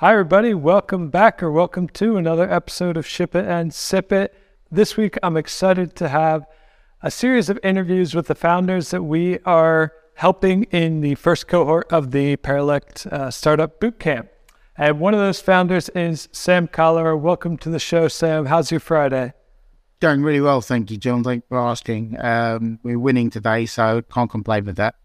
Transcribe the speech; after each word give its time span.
Hi, 0.00 0.12
everybody. 0.12 0.52
Welcome 0.52 1.08
back 1.08 1.42
or 1.42 1.50
welcome 1.50 1.88
to 1.88 2.18
another 2.18 2.52
episode 2.52 2.98
of 2.98 3.06
Ship 3.06 3.34
It 3.34 3.46
and 3.46 3.72
Sip 3.72 4.12
It. 4.12 4.34
This 4.70 4.94
week, 4.94 5.16
I'm 5.22 5.38
excited 5.38 5.96
to 5.96 6.08
have 6.10 6.44
a 7.00 7.10
series 7.10 7.48
of 7.48 7.58
interviews 7.62 8.14
with 8.14 8.26
the 8.26 8.34
founders 8.34 8.90
that 8.90 9.04
we 9.04 9.38
are 9.46 9.94
helping 10.16 10.64
in 10.64 11.00
the 11.00 11.14
first 11.14 11.48
cohort 11.48 11.90
of 11.90 12.10
the 12.10 12.36
Paralect 12.36 13.06
uh, 13.06 13.30
Startup 13.30 13.80
Bootcamp. 13.80 14.28
And 14.76 15.00
one 15.00 15.14
of 15.14 15.20
those 15.20 15.40
founders 15.40 15.88
is 15.88 16.28
Sam 16.30 16.68
Cholera. 16.68 17.16
Welcome 17.16 17.56
to 17.56 17.70
the 17.70 17.78
show, 17.78 18.06
Sam. 18.06 18.44
How's 18.44 18.70
your 18.70 18.80
Friday? 18.80 19.32
Doing 20.00 20.22
really 20.22 20.42
well, 20.42 20.60
thank 20.60 20.90
you, 20.90 20.98
John. 20.98 21.24
Thanks 21.24 21.46
for 21.48 21.58
asking. 21.58 22.18
Um, 22.20 22.80
we're 22.82 22.98
winning 22.98 23.30
today, 23.30 23.64
so 23.64 24.02
can't 24.02 24.30
complain 24.30 24.66
with 24.66 24.76
that. 24.76 24.96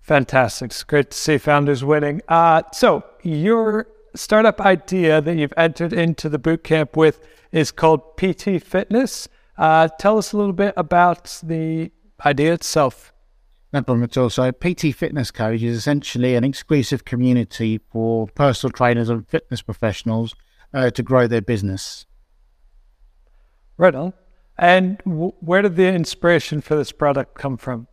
Fantastic. 0.00 0.70
It's 0.70 0.82
great 0.82 1.10
to 1.10 1.16
see 1.18 1.36
founders 1.36 1.84
winning. 1.84 2.22
Uh, 2.26 2.62
so, 2.72 3.04
your 3.22 3.86
startup 4.14 4.60
idea 4.60 5.20
that 5.20 5.36
you've 5.36 5.52
entered 5.56 5.92
into 5.92 6.28
the 6.28 6.38
bootcamp 6.38 6.96
with 6.96 7.20
is 7.52 7.70
called 7.70 8.16
PT 8.16 8.62
Fitness. 8.62 9.28
Uh, 9.56 9.88
tell 9.98 10.18
us 10.18 10.32
a 10.32 10.36
little 10.36 10.52
bit 10.52 10.74
about 10.76 11.40
the 11.42 11.90
idea 12.24 12.52
itself. 12.52 13.12
No 13.72 13.82
problem 13.82 14.04
at 14.04 14.16
all. 14.16 14.30
So, 14.30 14.50
PT 14.50 14.94
Fitness 14.94 15.30
Coach 15.30 15.62
is 15.62 15.76
essentially 15.76 16.34
an 16.34 16.44
exclusive 16.44 17.04
community 17.04 17.78
for 17.90 18.26
personal 18.28 18.72
trainers 18.72 19.10
and 19.10 19.28
fitness 19.28 19.60
professionals 19.60 20.34
uh, 20.72 20.90
to 20.90 21.02
grow 21.02 21.26
their 21.26 21.42
business. 21.42 22.06
Right 23.76 23.94
on. 23.94 24.14
And 24.58 24.98
w- 25.04 25.34
where 25.40 25.62
did 25.62 25.76
the 25.76 25.92
inspiration 25.92 26.60
for 26.60 26.76
this 26.76 26.92
product 26.92 27.38
come 27.38 27.56
from? 27.56 27.88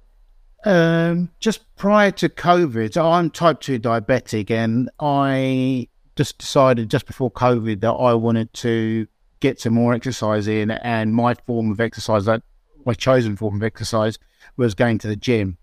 Um, 0.66 1.30
just 1.40 1.76
prior 1.76 2.10
to 2.12 2.28
COVID, 2.28 2.98
I'm 2.98 3.30
type 3.30 3.60
2 3.60 3.80
diabetic 3.80 4.50
and 4.50 4.90
I 5.00 5.90
just 6.16 6.38
decided 6.38 6.90
just 6.90 7.06
before 7.06 7.32
COVID 7.32 7.82
that 7.82 7.92
I 7.92 8.14
wanted 8.14 8.54
to 8.54 9.08
get 9.40 9.60
some 9.60 9.74
more 9.74 9.94
exercise 9.94 10.48
in, 10.48 10.72
and 10.72 11.14
my 11.14 11.34
form 11.34 11.72
of 11.72 11.80
exercise, 11.80 12.26
that 12.26 12.42
my 12.86 12.94
chosen 12.94 13.36
form 13.36 13.56
of 13.56 13.64
exercise, 13.64 14.18
was 14.58 14.74
going 14.74 14.98
to 15.00 15.08
the 15.08 15.16
gym. 15.16 15.58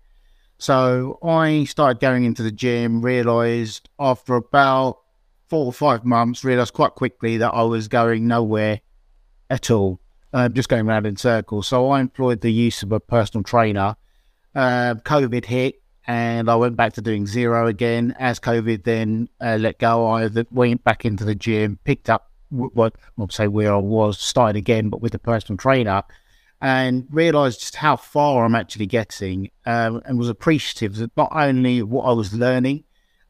So 0.57 1.19
I 1.23 1.65
started 1.65 1.99
going 1.99 2.23
into 2.23 2.43
the 2.43 2.51
gym. 2.51 3.01
Realized 3.01 3.89
after 3.99 4.35
about 4.35 4.99
four 5.49 5.65
or 5.65 5.73
five 5.73 6.05
months, 6.05 6.43
realized 6.43 6.73
quite 6.73 6.95
quickly 6.95 7.37
that 7.37 7.53
I 7.53 7.63
was 7.63 7.87
going 7.87 8.27
nowhere 8.27 8.81
at 9.49 9.69
all, 9.69 9.99
uh, 10.31 10.49
just 10.49 10.69
going 10.69 10.87
around 10.87 11.05
in 11.05 11.17
circles. 11.17 11.67
So 11.67 11.89
I 11.89 11.99
employed 11.99 12.41
the 12.41 12.51
use 12.51 12.81
of 12.81 12.91
a 12.91 12.99
personal 12.99 13.43
trainer. 13.43 13.95
Uh, 14.55 14.95
COVID 15.03 15.45
hit, 15.45 15.82
and 16.07 16.49
I 16.49 16.55
went 16.55 16.75
back 16.75 16.93
to 16.93 17.01
doing 17.01 17.25
zero 17.25 17.67
again. 17.67 18.15
As 18.19 18.39
COVID 18.39 18.83
then 18.83 19.29
uh, 19.41 19.57
let 19.59 19.79
go, 19.79 20.07
I 20.07 20.29
went 20.51 20.83
back 20.83 21.05
into 21.05 21.23
the 21.23 21.35
gym, 21.35 21.79
picked 21.83 22.09
up 22.09 22.29
what 22.49 22.95
I'll 23.17 23.29
say 23.29 23.47
where 23.47 23.73
I 23.73 23.77
was, 23.77 24.19
started 24.19 24.57
again, 24.57 24.89
but 24.89 25.01
with 25.01 25.15
a 25.15 25.19
personal 25.19 25.57
trainer, 25.57 26.03
and 26.61 27.07
realised 27.09 27.59
just 27.59 27.75
how 27.75 27.95
far 27.95 28.45
I'm 28.45 28.55
actually 28.55 28.85
getting, 28.85 29.49
um, 29.65 30.01
and 30.05 30.19
was 30.19 30.29
appreciative 30.29 30.95
that 30.97 31.15
not 31.17 31.29
only 31.31 31.81
what 31.81 32.03
I 32.03 32.13
was 32.13 32.33
learning, 32.33 32.83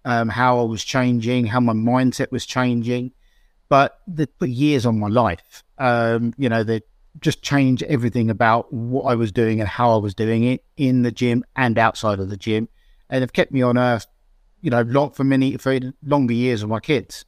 um, 0.05 0.29
how 0.29 0.59
I 0.59 0.63
was 0.63 0.83
changing, 0.83 1.45
how 1.45 1.59
my 1.59 1.73
mindset 1.73 2.31
was 2.31 2.45
changing, 2.45 3.11
but 3.69 3.99
the 4.07 4.27
put 4.27 4.49
years 4.49 4.85
on 4.85 4.99
my 4.99 5.07
life. 5.07 5.63
Um, 5.77 6.33
you 6.37 6.49
know, 6.49 6.63
that 6.63 6.83
just 7.19 7.41
changed 7.41 7.83
everything 7.83 8.29
about 8.29 8.71
what 8.73 9.03
I 9.03 9.15
was 9.15 9.31
doing 9.31 9.59
and 9.59 9.69
how 9.69 9.93
I 9.93 9.97
was 9.97 10.15
doing 10.15 10.43
it 10.43 10.63
in 10.77 11.03
the 11.03 11.11
gym 11.11 11.43
and 11.55 11.77
outside 11.77 12.19
of 12.19 12.29
the 12.29 12.37
gym, 12.37 12.69
and 13.09 13.21
have 13.21 13.33
kept 13.33 13.51
me 13.51 13.61
on 13.61 13.77
earth, 13.77 14.07
you 14.61 14.71
know, 14.71 14.81
long 14.81 15.11
for 15.11 15.23
many 15.23 15.57
for 15.57 15.79
longer 16.03 16.33
years 16.33 16.63
with 16.63 16.69
my 16.69 16.79
kids. 16.79 17.25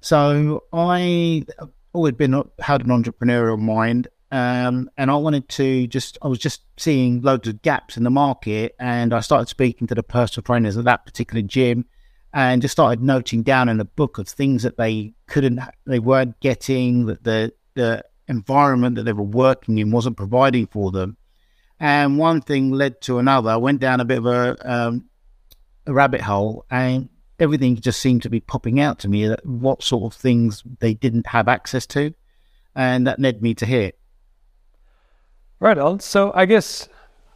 So 0.00 0.64
I 0.72 1.44
always 1.92 2.14
been 2.14 2.32
had 2.58 2.82
an 2.82 2.88
entrepreneurial 2.88 3.58
mind, 3.58 4.08
um, 4.32 4.90
and 4.96 5.10
I 5.10 5.16
wanted 5.16 5.48
to 5.50 5.86
just 5.86 6.18
I 6.22 6.28
was 6.28 6.38
just 6.38 6.62
seeing 6.76 7.20
loads 7.20 7.48
of 7.48 7.62
gaps 7.62 7.96
in 7.96 8.04
the 8.04 8.10
market, 8.10 8.74
and 8.78 9.12
I 9.12 9.20
started 9.20 9.48
speaking 9.48 9.86
to 9.88 9.94
the 9.94 10.02
personal 10.02 10.44
trainers 10.44 10.76
at 10.76 10.84
that 10.84 11.06
particular 11.06 11.42
gym, 11.42 11.84
and 12.32 12.62
just 12.62 12.72
started 12.72 13.02
noting 13.02 13.42
down 13.42 13.68
in 13.68 13.80
a 13.80 13.84
book 13.84 14.18
of 14.18 14.28
things 14.28 14.62
that 14.62 14.76
they 14.76 15.14
couldn't 15.26 15.60
they 15.86 15.98
weren't 15.98 16.38
getting 16.40 17.06
that 17.06 17.24
the 17.24 17.52
the 17.74 18.04
environment 18.30 18.94
that 18.94 19.02
they 19.02 19.12
were 19.12 19.22
working 19.22 19.76
in 19.78 19.90
wasn't 19.90 20.16
providing 20.16 20.66
for 20.66 20.90
them. 20.90 21.16
And 21.78 22.16
one 22.16 22.40
thing 22.40 22.70
led 22.70 23.00
to 23.02 23.18
another. 23.18 23.50
I 23.50 23.56
went 23.56 23.80
down 23.80 24.00
a 24.00 24.04
bit 24.04 24.18
of 24.18 24.26
a, 24.26 24.56
um, 24.64 25.06
a 25.86 25.92
rabbit 25.92 26.20
hole, 26.20 26.64
and 26.70 27.08
everything 27.38 27.76
just 27.76 28.00
seemed 28.00 28.22
to 28.22 28.30
be 28.30 28.40
popping 28.40 28.80
out 28.80 28.98
to 29.00 29.08
me 29.08 29.26
that 29.26 29.44
what 29.44 29.82
sort 29.82 30.12
of 30.12 30.18
things 30.18 30.62
they 30.78 30.94
didn't 30.94 31.26
have 31.26 31.48
access 31.48 31.86
to. 31.86 32.14
And 32.74 33.06
that 33.06 33.18
led 33.18 33.42
me 33.42 33.54
to 33.54 33.66
here. 33.66 33.92
Right 35.58 35.78
on. 35.78 36.00
So 36.00 36.32
I 36.34 36.46
guess 36.46 36.88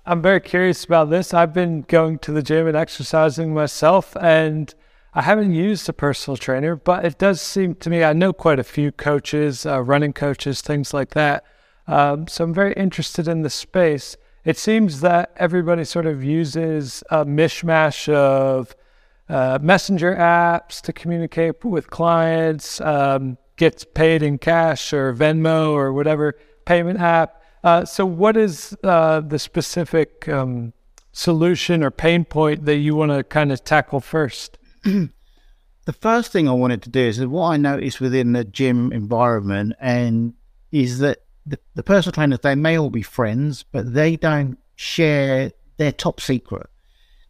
I'm 0.06 0.22
very 0.22 0.40
curious 0.40 0.84
about 0.84 1.10
this. 1.10 1.34
I've 1.34 1.52
been 1.52 1.82
going 1.82 2.18
to 2.20 2.32
the 2.32 2.42
gym 2.42 2.66
and 2.66 2.76
exercising 2.76 3.52
myself, 3.52 4.16
and 4.20 4.72
I 5.16 5.22
haven't 5.22 5.54
used 5.54 5.88
a 5.88 5.92
personal 5.92 6.36
trainer, 6.36 6.74
but 6.74 7.04
it 7.04 7.18
does 7.18 7.40
seem 7.40 7.76
to 7.76 7.88
me 7.88 8.02
I 8.02 8.12
know 8.12 8.32
quite 8.32 8.58
a 8.58 8.64
few 8.64 8.90
coaches, 8.90 9.64
uh, 9.64 9.80
running 9.80 10.12
coaches, 10.12 10.60
things 10.60 10.92
like 10.92 11.10
that. 11.10 11.44
Um, 11.86 12.26
so 12.26 12.42
I'm 12.42 12.52
very 12.52 12.72
interested 12.72 13.28
in 13.28 13.42
the 13.42 13.50
space. 13.50 14.16
It 14.44 14.58
seems 14.58 15.02
that 15.02 15.32
everybody 15.36 15.84
sort 15.84 16.06
of 16.06 16.24
uses 16.24 17.04
a 17.10 17.24
mishmash 17.24 18.12
of 18.12 18.74
uh, 19.28 19.60
messenger 19.62 20.16
apps 20.16 20.80
to 20.82 20.92
communicate 20.92 21.64
with 21.64 21.90
clients, 21.90 22.80
um, 22.80 23.38
gets 23.56 23.84
paid 23.84 24.20
in 24.20 24.38
cash 24.38 24.92
or 24.92 25.14
Venmo 25.14 25.70
or 25.70 25.92
whatever 25.92 26.36
payment 26.64 26.98
app. 26.98 27.40
Uh, 27.62 27.84
so, 27.84 28.04
what 28.04 28.36
is 28.36 28.76
uh, 28.82 29.20
the 29.20 29.38
specific 29.38 30.28
um, 30.28 30.72
solution 31.12 31.84
or 31.84 31.92
pain 31.92 32.24
point 32.24 32.64
that 32.64 32.76
you 32.76 32.96
want 32.96 33.12
to 33.12 33.22
kind 33.22 33.52
of 33.52 33.62
tackle 33.62 34.00
first? 34.00 34.58
The 34.84 35.92
first 35.92 36.32
thing 36.32 36.48
I 36.48 36.52
wanted 36.52 36.82
to 36.82 36.90
do 36.90 37.00
is 37.00 37.24
what 37.26 37.48
I 37.48 37.56
noticed 37.56 38.00
within 38.00 38.32
the 38.32 38.44
gym 38.44 38.92
environment, 38.92 39.74
and 39.80 40.34
is 40.72 40.98
that 40.98 41.18
the, 41.46 41.58
the 41.74 41.82
personal 41.82 42.12
trainers 42.12 42.40
they 42.40 42.54
may 42.54 42.78
all 42.78 42.90
be 42.90 43.02
friends, 43.02 43.62
but 43.62 43.94
they 43.94 44.16
don't 44.16 44.58
share 44.76 45.52
their 45.76 45.92
top 45.92 46.20
secret. 46.20 46.68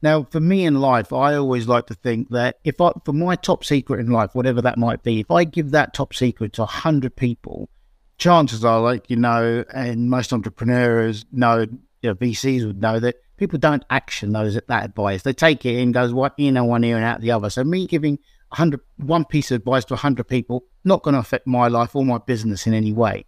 Now, 0.03 0.25
for 0.25 0.41
me 0.41 0.67
in 0.67 0.81
life, 0.81 1.15
I 1.15 1.35
always 1.35 1.67
like 1.67 1.87
to 1.87 1.95
think 1.95 2.29
that 2.29 2.59
if 2.63 2.79
I, 2.81 2.93
for 3.07 3.15
my 3.15 3.37
top 3.37 3.65
secret 3.65 4.01
in 4.01 4.11
life, 4.11 4.35
whatever 4.35 4.61
that 4.61 4.77
might 4.77 5.03
be, 5.03 5.21
if 5.21 5.31
I 5.31 5.45
give 5.45 5.71
that 5.71 5.95
top 5.95 6.13
secret 6.13 6.53
to 6.55 6.63
100 6.63 7.17
people, 7.17 7.71
chances 8.19 8.65
are, 8.65 8.81
like, 8.81 9.09
you 9.09 9.17
know, 9.17 9.65
and 9.73 10.11
most 10.11 10.33
entrepreneurs 10.33 11.25
know, 11.33 11.61
you 11.61 12.11
know, 12.11 12.15
VCs 12.15 12.67
would 12.67 12.83
know 12.83 13.01
that 13.01 13.17
people 13.37 13.59
don't 13.59 13.85
action 13.91 14.33
those 14.33 14.55
that 14.55 14.85
advice. 14.85 15.23
They 15.23 15.33
take 15.33 15.65
it 15.65 15.77
in, 15.77 15.93
goes 15.93 16.13
one 16.13 16.33
in 16.39 16.57
and 16.57 16.69
one 16.69 16.85
ear 16.85 16.97
and 16.97 17.05
out 17.05 17.21
the 17.21 17.31
other. 17.31 17.51
So 17.51 17.65
me 17.65 17.87
giving 17.87 18.19
100, 18.49 18.81
one 18.99 19.25
piece 19.25 19.51
of 19.51 19.57
advice 19.57 19.85
to 19.87 19.95
100 19.95 20.25
people, 20.25 20.65
not 20.85 21.03
going 21.03 21.15
to 21.15 21.21
affect 21.21 21.47
my 21.47 21.69
life 21.69 21.97
or 21.97 22.05
my 22.05 22.19
business 22.19 22.67
in 22.67 22.75
any 22.75 22.93
way. 22.93 23.25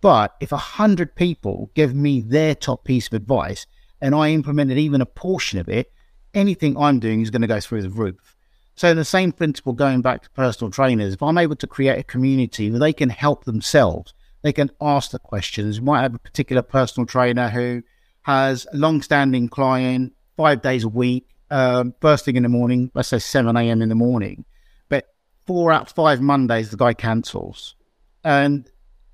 But 0.00 0.36
if 0.40 0.52
100 0.52 1.14
people 1.16 1.70
give 1.74 1.94
me 1.94 2.20
their 2.20 2.54
top 2.54 2.84
piece 2.84 3.06
of 3.06 3.14
advice 3.14 3.66
and 4.00 4.14
I 4.14 4.30
implemented 4.30 4.78
even 4.78 5.00
a 5.00 5.06
portion 5.06 5.58
of 5.58 5.68
it, 5.68 5.92
anything 6.34 6.76
I'm 6.76 7.00
doing 7.00 7.22
is 7.22 7.30
going 7.30 7.42
to 7.42 7.48
go 7.48 7.60
through 7.60 7.82
the 7.82 7.90
roof. 7.90 8.36
So 8.74 8.92
the 8.92 9.06
same 9.06 9.32
principle 9.32 9.72
going 9.72 10.02
back 10.02 10.22
to 10.22 10.30
personal 10.30 10.70
trainers, 10.70 11.14
if 11.14 11.22
I'm 11.22 11.38
able 11.38 11.56
to 11.56 11.66
create 11.66 11.98
a 11.98 12.04
community 12.04 12.70
where 12.70 12.78
they 12.78 12.92
can 12.92 13.08
help 13.08 13.44
themselves, 13.44 14.12
they 14.42 14.52
can 14.52 14.70
ask 14.82 15.10
the 15.10 15.18
questions. 15.18 15.78
You 15.78 15.84
might 15.84 16.02
have 16.02 16.14
a 16.14 16.18
particular 16.18 16.60
personal 16.60 17.06
trainer 17.06 17.48
who 17.48 17.82
has 18.26 18.66
a 18.72 18.76
long-standing 18.76 19.48
client, 19.48 20.12
five 20.36 20.60
days 20.60 20.82
a 20.82 20.88
week, 20.88 21.28
um, 21.48 21.94
first 22.00 22.24
thing 22.24 22.34
in 22.34 22.42
the 22.42 22.48
morning, 22.48 22.90
let's 22.92 23.06
say 23.06 23.20
7 23.20 23.56
a.m. 23.56 23.80
in 23.80 23.88
the 23.88 23.94
morning. 23.94 24.44
But 24.88 25.04
four 25.46 25.70
out 25.70 25.82
of 25.82 25.88
five 25.90 26.20
Mondays, 26.20 26.72
the 26.72 26.76
guy 26.76 26.92
cancels. 26.92 27.76
And 28.24 28.68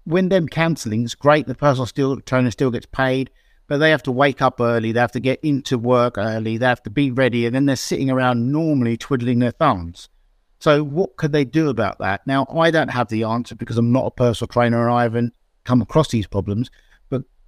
when 0.04 0.31
them 0.31 0.48
cancelling, 0.48 1.04
it's 1.04 1.14
great. 1.14 1.46
The 1.46 1.54
personal 1.54 1.84
still 1.84 2.22
trainer 2.22 2.50
still 2.50 2.70
gets 2.70 2.86
paid, 2.86 3.28
but 3.66 3.76
they 3.76 3.90
have 3.90 4.02
to 4.04 4.10
wake 4.10 4.40
up 4.40 4.62
early. 4.62 4.92
They 4.92 5.00
have 5.00 5.12
to 5.12 5.20
get 5.20 5.40
into 5.42 5.76
work 5.76 6.16
early. 6.16 6.56
They 6.56 6.64
have 6.64 6.82
to 6.84 6.90
be 6.90 7.10
ready. 7.10 7.44
And 7.44 7.54
then 7.54 7.66
they're 7.66 7.76
sitting 7.76 8.10
around 8.10 8.50
normally 8.50 8.96
twiddling 8.96 9.40
their 9.40 9.50
thumbs. 9.50 10.08
So 10.58 10.82
what 10.82 11.19
could 11.19 11.32
they 11.32 11.44
do 11.44 11.69
about 11.69 11.98
that? 11.98 12.26
Now, 12.26 12.46
I 12.48 12.70
don't 12.70 12.88
have 12.88 13.08
the 13.08 13.25
answer 13.25 13.56
because 13.56 13.76
I'm 13.76 13.92
not 13.92 14.06
a 14.06 14.10
personal 14.10 14.48
trainer 14.48 14.88
and 14.88 14.94
I 14.94 15.02
haven't 15.02 15.34
come 15.64 15.82
across 15.82 16.08
these 16.08 16.26
problems 16.26 16.70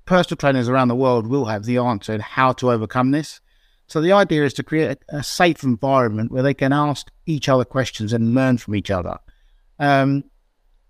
personal 0.04 0.36
trainers 0.36 0.68
around 0.68 0.88
the 0.88 0.94
world 0.94 1.26
will 1.26 1.46
have 1.46 1.64
the 1.64 1.78
answer 1.78 2.12
in 2.12 2.20
how 2.20 2.52
to 2.52 2.70
overcome 2.70 3.10
this. 3.10 3.40
So 3.86 4.00
the 4.00 4.12
idea 4.12 4.44
is 4.44 4.54
to 4.54 4.62
create 4.62 4.98
a, 5.08 5.22
safe 5.22 5.62
environment 5.62 6.32
where 6.32 6.42
they 6.42 6.54
can 6.54 6.72
ask 6.72 7.10
each 7.26 7.48
other 7.48 7.64
questions 7.64 8.12
and 8.12 8.34
learn 8.34 8.58
from 8.58 8.74
each 8.74 8.90
other. 8.90 9.18
Um, 9.78 10.24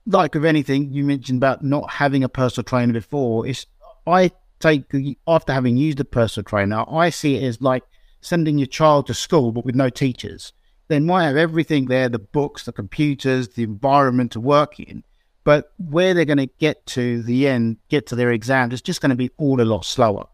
like 0.07 0.35
with 0.35 0.45
anything 0.45 0.93
you 0.93 1.05
mentioned 1.05 1.39
about 1.39 1.65
not 1.65 1.91
having 1.91 2.23
a 2.23 2.29
personal 2.29 2.65
trainer 2.65 2.93
before, 2.93 3.47
is 3.47 3.67
I 4.07 4.33
take 4.61 4.85
after 5.27 5.53
having 5.53 5.77
used 5.77 6.01
a 6.01 6.05
personal 6.05 6.45
trainer, 6.45 6.85
I 6.89 7.11
see 7.11 7.37
it 7.37 7.45
as 7.45 7.61
like 7.61 7.85
sending 8.21 8.59
your 8.59 8.67
child 8.67 9.07
to 9.07 9.15
school 9.15 9.53
but 9.53 9.65
with 9.65 9.75
no 9.75 9.91
teachers. 9.91 10.53
they 10.89 11.01
might 11.01 11.25
have 11.25 11.37
everything 11.37 11.87
there 11.87 12.09
the 12.09 12.19
books, 12.19 12.65
the 12.65 12.73
computers, 12.73 13.49
the 13.49 13.63
environment 13.63 14.33
to 14.33 14.41
work 14.41 14.79
in. 14.79 15.03
But 15.45 15.73
where 15.77 16.15
they're 16.15 16.25
going 16.25 16.39
to 16.39 16.47
get 16.59 16.87
to 16.87 17.23
the 17.23 17.47
end, 17.47 17.77
get 17.89 18.07
to 18.07 18.17
their 18.17 18.33
exams, 18.33 18.73
it's 18.73 18.83
just 18.83 19.01
going 19.01 19.11
to 19.11 19.17
be 19.17 19.31
all 19.37 19.61
a 19.61 19.63
lot 19.63 19.85
slower. 19.85 20.27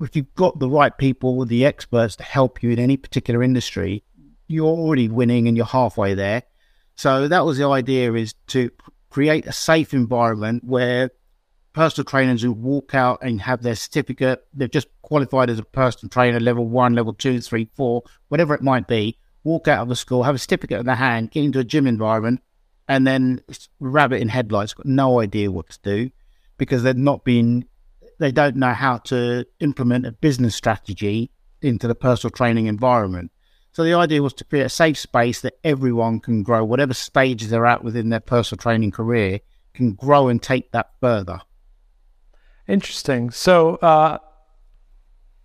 If 0.00 0.16
you've 0.16 0.34
got 0.34 0.58
the 0.58 0.68
right 0.68 0.96
people, 0.96 1.44
the 1.44 1.64
experts 1.64 2.16
to 2.16 2.24
help 2.24 2.62
you 2.62 2.70
in 2.70 2.80
any 2.80 2.96
particular 2.96 3.42
industry, 3.42 4.02
you're 4.48 4.66
already 4.66 5.08
winning 5.08 5.46
and 5.46 5.56
you're 5.56 5.66
halfway 5.66 6.14
there. 6.14 6.42
So 6.96 7.28
that 7.28 7.44
was 7.44 7.58
the 7.58 7.68
idea 7.68 8.12
is 8.14 8.34
to 8.48 8.70
create 9.08 9.46
a 9.46 9.52
safe 9.52 9.94
environment 9.94 10.64
where 10.64 11.10
personal 11.72 12.04
trainers 12.04 12.42
who 12.42 12.52
walk 12.52 12.94
out 12.94 13.20
and 13.22 13.40
have 13.40 13.62
their 13.62 13.76
certificate, 13.76 14.44
they've 14.52 14.70
just 14.70 14.88
qualified 15.02 15.50
as 15.50 15.58
a 15.58 15.64
personal 15.64 16.10
trainer, 16.10 16.40
level 16.40 16.66
one, 16.66 16.94
level 16.94 17.12
two, 17.12 17.40
three, 17.40 17.68
four, 17.76 18.02
whatever 18.28 18.54
it 18.54 18.62
might 18.62 18.88
be, 18.88 19.16
walk 19.44 19.68
out 19.68 19.82
of 19.82 19.88
the 19.88 19.96
school, 19.96 20.24
have 20.24 20.34
a 20.34 20.38
certificate 20.38 20.80
in 20.80 20.86
their 20.86 20.94
hand, 20.96 21.30
get 21.30 21.44
into 21.44 21.58
a 21.60 21.64
gym 21.64 21.86
environment, 21.86 22.40
and 22.88 23.06
then 23.06 23.40
rabbit 23.80 24.20
in 24.20 24.28
headlights, 24.28 24.74
got 24.74 24.86
no 24.86 25.20
idea 25.20 25.50
what 25.50 25.70
to 25.70 25.78
do 25.82 26.10
because 26.58 26.82
they're 26.82 26.94
not 26.94 27.24
being, 27.24 27.66
they 28.18 28.32
don't 28.32 28.56
know 28.56 28.72
how 28.72 28.98
to 28.98 29.46
implement 29.60 30.06
a 30.06 30.12
business 30.12 30.54
strategy 30.54 31.30
into 31.62 31.88
the 31.88 31.94
personal 31.94 32.30
training 32.30 32.66
environment. 32.66 33.30
So 33.72 33.82
the 33.82 33.94
idea 33.94 34.22
was 34.22 34.34
to 34.34 34.44
create 34.44 34.66
a 34.66 34.68
safe 34.68 34.98
space 34.98 35.40
that 35.40 35.58
everyone 35.64 36.20
can 36.20 36.42
grow, 36.42 36.64
whatever 36.64 36.94
stage 36.94 37.44
they're 37.44 37.66
at 37.66 37.82
within 37.82 38.10
their 38.10 38.20
personal 38.20 38.60
training 38.60 38.92
career, 38.92 39.40
can 39.72 39.94
grow 39.94 40.28
and 40.28 40.40
take 40.40 40.70
that 40.70 40.90
further. 41.00 41.40
Interesting. 42.68 43.30
So, 43.30 43.76
uh, 43.76 44.18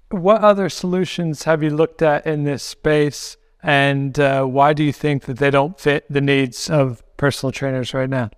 what 0.09 0.41
other 0.41 0.69
solutions 0.69 1.43
have 1.43 1.63
you 1.63 1.69
looked 1.69 2.01
at 2.01 2.25
in 2.25 2.43
this 2.43 2.63
space, 2.63 3.37
and 3.61 4.19
uh, 4.19 4.45
why 4.45 4.73
do 4.73 4.83
you 4.83 4.93
think 4.93 5.23
that 5.25 5.37
they 5.37 5.51
don't 5.51 5.79
fit 5.79 6.05
the 6.09 6.21
needs 6.21 6.69
of 6.69 7.03
personal 7.17 7.51
trainers 7.51 7.93
right 7.93 8.09
now? 8.09 8.29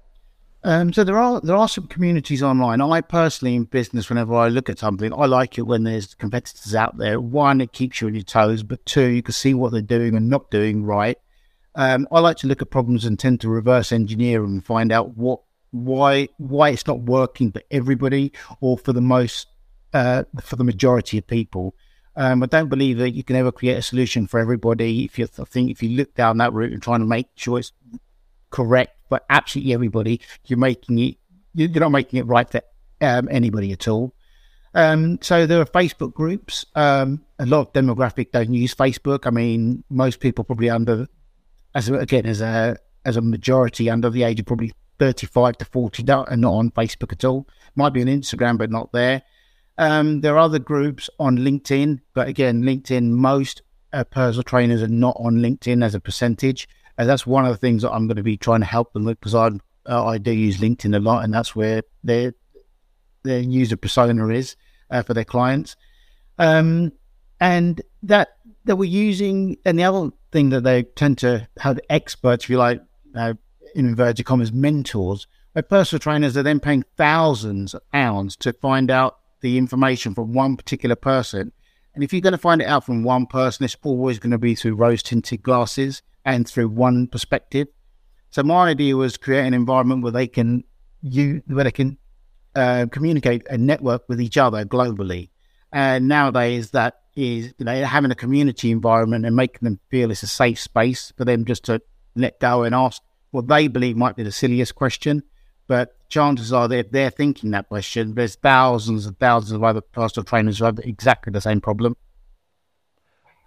Um, 0.63 0.93
so 0.93 1.03
there 1.03 1.17
are 1.17 1.41
there 1.41 1.55
are 1.55 1.67
some 1.67 1.87
communities 1.87 2.43
online. 2.43 2.81
I 2.81 3.01
personally, 3.01 3.55
in 3.55 3.63
business, 3.63 4.09
whenever 4.09 4.35
I 4.35 4.47
look 4.47 4.69
at 4.69 4.77
something, 4.77 5.11
I 5.11 5.25
like 5.25 5.57
it 5.57 5.63
when 5.63 5.83
there's 5.83 6.13
competitors 6.13 6.75
out 6.75 6.97
there. 6.97 7.19
One, 7.19 7.61
it 7.61 7.73
keeps 7.73 7.99
you 7.99 8.07
on 8.07 8.13
your 8.13 8.23
toes, 8.23 8.61
but 8.61 8.85
two, 8.85 9.07
you 9.07 9.23
can 9.23 9.33
see 9.33 9.55
what 9.55 9.71
they're 9.71 9.81
doing 9.81 10.15
and 10.15 10.29
not 10.29 10.51
doing 10.51 10.83
right. 10.83 11.17
Um, 11.73 12.07
I 12.11 12.19
like 12.19 12.37
to 12.37 12.47
look 12.47 12.61
at 12.61 12.69
problems 12.69 13.05
and 13.05 13.17
tend 13.17 13.41
to 13.41 13.49
reverse 13.49 13.91
engineer 13.91 14.43
and 14.43 14.63
find 14.63 14.91
out 14.91 15.17
what 15.17 15.41
why 15.71 16.27
why 16.37 16.69
it's 16.69 16.85
not 16.85 16.99
working 16.99 17.51
for 17.51 17.61
everybody 17.71 18.31
or 18.59 18.77
for 18.77 18.93
the 18.93 19.01
most 19.01 19.47
uh, 19.93 20.25
for 20.41 20.57
the 20.57 20.63
majority 20.63 21.17
of 21.17 21.25
people. 21.25 21.73
Um, 22.15 22.43
I 22.43 22.45
don't 22.45 22.69
believe 22.69 22.97
that 22.97 23.11
you 23.11 23.23
can 23.23 23.35
ever 23.35 23.51
create 23.51 23.77
a 23.77 23.81
solution 23.81 24.27
for 24.27 24.39
everybody. 24.39 25.05
If 25.05 25.17
you 25.17 25.27
I 25.39 25.43
think 25.45 25.71
if 25.71 25.81
you 25.81 25.89
look 25.89 26.13
down 26.13 26.37
that 26.37 26.53
route 26.53 26.73
and 26.73 26.81
trying 26.81 26.99
to 26.99 27.05
make 27.05 27.27
sure 27.35 27.59
it's 27.59 27.71
correct 28.51 28.97
for 29.09 29.19
absolutely 29.29 29.73
everybody. 29.73 30.21
You're 30.45 30.59
making 30.59 30.99
it, 30.99 31.17
you're 31.55 31.69
not 31.69 31.89
making 31.89 32.19
it 32.19 32.27
right 32.27 32.49
for 32.49 32.61
um, 33.01 33.27
anybody 33.31 33.71
at 33.71 33.87
all. 33.87 34.13
Um, 34.73 35.19
so 35.21 35.45
there 35.45 35.59
are 35.59 35.65
Facebook 35.65 36.13
groups. 36.13 36.65
Um, 36.75 37.25
a 37.39 37.45
lot 37.45 37.67
of 37.67 37.73
demographic 37.73 38.31
don't 38.31 38.53
use 38.53 38.75
Facebook. 38.75 39.25
I 39.25 39.31
mean, 39.31 39.83
most 39.89 40.19
people 40.19 40.43
probably 40.43 40.69
under, 40.69 41.07
as 41.73 41.89
again 41.89 42.25
as 42.25 42.41
a 42.41 42.77
as 43.03 43.17
a 43.17 43.21
majority 43.21 43.89
under 43.89 44.09
the 44.09 44.23
age 44.23 44.39
of 44.39 44.45
probably 44.45 44.71
thirty 44.99 45.27
five 45.27 45.57
to 45.57 45.65
forty 45.65 46.03
are 46.09 46.37
not 46.37 46.53
on 46.53 46.71
Facebook 46.71 47.11
at 47.11 47.25
all. 47.25 47.47
Might 47.75 47.93
be 47.93 48.01
on 48.01 48.07
Instagram, 48.07 48.57
but 48.57 48.69
not 48.69 48.91
there. 48.91 49.23
Um, 49.81 50.21
there 50.21 50.35
are 50.35 50.39
other 50.39 50.59
groups 50.59 51.09
on 51.19 51.39
LinkedIn, 51.39 52.01
but 52.13 52.27
again, 52.27 52.61
LinkedIn 52.61 53.09
most 53.09 53.63
uh, 53.91 54.03
personal 54.03 54.43
trainers 54.43 54.83
are 54.83 54.87
not 54.87 55.17
on 55.19 55.37
LinkedIn 55.37 55.83
as 55.83 55.95
a 55.95 55.99
percentage. 55.99 56.69
And 56.99 57.09
that's 57.09 57.25
one 57.25 57.45
of 57.45 57.51
the 57.51 57.57
things 57.57 57.81
that 57.81 57.91
I'm 57.91 58.05
going 58.05 58.17
to 58.17 58.23
be 58.23 58.37
trying 58.37 58.59
to 58.59 58.67
help 58.67 58.93
them 58.93 59.05
with 59.05 59.19
because 59.19 59.33
I 59.33 59.49
uh, 59.89 60.05
I 60.05 60.19
do 60.19 60.31
use 60.31 60.59
LinkedIn 60.59 60.95
a 60.95 60.99
lot, 60.99 61.23
and 61.23 61.33
that's 61.33 61.55
where 61.55 61.81
their 62.03 62.35
their 63.23 63.39
user 63.39 63.75
persona 63.75 64.27
is 64.27 64.55
uh, 64.91 65.01
for 65.01 65.15
their 65.15 65.25
clients. 65.25 65.75
Um, 66.37 66.91
and 67.39 67.81
that 68.03 68.37
that 68.65 68.75
we're 68.75 68.85
using, 68.85 69.57
and 69.65 69.79
the 69.79 69.83
other 69.83 70.11
thing 70.31 70.49
that 70.49 70.61
they 70.61 70.83
tend 70.83 71.17
to 71.19 71.47
have 71.57 71.79
experts, 71.89 72.43
if 72.43 72.51
you 72.51 72.59
like, 72.59 72.83
uh, 73.15 73.33
in 73.73 73.87
inverted 73.87 74.27
commas, 74.27 74.51
mentors. 74.51 75.25
Where 75.53 75.63
personal 75.63 75.99
trainers 75.99 76.37
are 76.37 76.43
then 76.43 76.59
paying 76.59 76.85
thousands 76.97 77.73
of 77.73 77.81
pounds 77.91 78.35
to 78.37 78.53
find 78.53 78.91
out 78.91 79.17
the 79.41 79.57
information 79.57 80.15
from 80.15 80.33
one 80.33 80.57
particular 80.57 80.95
person. 80.95 81.51
And 81.93 82.03
if 82.03 82.13
you're 82.13 82.21
going 82.21 82.31
to 82.31 82.37
find 82.37 82.61
it 82.61 82.67
out 82.67 82.85
from 82.85 83.03
one 83.03 83.25
person, 83.25 83.65
it's 83.65 83.75
always 83.83 84.19
going 84.19 84.31
to 84.31 84.37
be 84.37 84.55
through 84.55 84.75
rose 84.75 85.03
tinted 85.03 85.43
glasses 85.43 86.01
and 86.23 86.47
through 86.47 86.69
one 86.69 87.07
perspective. 87.07 87.67
So 88.29 88.43
my 88.43 88.69
idea 88.69 88.95
was 88.95 89.17
create 89.17 89.45
an 89.45 89.53
environment 89.53 90.03
where 90.03 90.11
they 90.11 90.27
can 90.27 90.63
you 91.01 91.41
where 91.47 91.63
they 91.63 91.71
can 91.71 91.97
uh, 92.55 92.85
communicate 92.91 93.45
and 93.49 93.67
network 93.67 94.07
with 94.07 94.21
each 94.21 94.37
other 94.37 94.63
globally. 94.63 95.29
And 95.73 96.07
nowadays, 96.07 96.71
that 96.71 97.01
is 97.15 97.53
you 97.57 97.65
know 97.65 97.83
having 97.83 98.11
a 98.11 98.15
community 98.15 98.71
environment 98.71 99.25
and 99.25 99.35
making 99.35 99.59
them 99.61 99.79
feel 99.89 100.11
it's 100.11 100.23
a 100.23 100.27
safe 100.27 100.59
space 100.59 101.11
for 101.17 101.25
them 101.25 101.43
just 101.43 101.65
to 101.65 101.81
let 102.15 102.39
go 102.39 102.63
and 102.63 102.73
ask 102.73 103.01
what 103.31 103.47
they 103.47 103.67
believe 103.67 103.97
might 103.97 104.15
be 104.15 104.23
the 104.23 104.31
silliest 104.31 104.75
question. 104.75 105.23
But 105.71 105.95
chances 106.09 106.51
are 106.51 106.67
that 106.67 106.91
they're 106.91 107.09
thinking 107.09 107.51
that 107.51 107.69
question, 107.69 108.13
there's 108.13 108.35
thousands 108.35 109.05
and 109.05 109.17
thousands 109.17 109.53
of 109.53 109.63
other 109.63 109.79
personal 109.79 110.25
trainers 110.25 110.59
who 110.59 110.65
have 110.65 110.79
exactly 110.79 111.31
the 111.31 111.39
same 111.39 111.61
problem. 111.61 111.95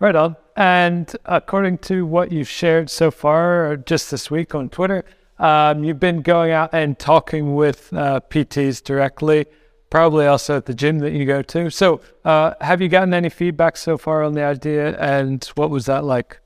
Right 0.00 0.16
on. 0.16 0.36
And 0.56 1.14
according 1.26 1.78
to 1.90 2.06
what 2.06 2.32
you've 2.32 2.48
shared 2.48 2.88
so 2.88 3.10
far, 3.10 3.76
just 3.76 4.10
this 4.10 4.30
week 4.30 4.54
on 4.54 4.70
Twitter, 4.70 5.04
um, 5.38 5.84
you've 5.84 6.00
been 6.00 6.22
going 6.22 6.50
out 6.50 6.70
and 6.72 6.98
talking 6.98 7.56
with 7.56 7.92
uh, 7.92 8.20
PTs 8.30 8.82
directly, 8.82 9.44
probably 9.90 10.24
also 10.24 10.56
at 10.56 10.64
the 10.64 10.72
gym 10.72 11.00
that 11.00 11.12
you 11.12 11.26
go 11.26 11.42
to. 11.42 11.68
So, 11.68 12.00
uh, 12.24 12.54
have 12.62 12.80
you 12.80 12.88
gotten 12.88 13.12
any 13.12 13.28
feedback 13.28 13.76
so 13.76 13.98
far 13.98 14.22
on 14.22 14.32
the 14.32 14.44
idea, 14.44 14.96
and 14.98 15.44
what 15.56 15.68
was 15.68 15.84
that 15.84 16.04
like? 16.04 16.40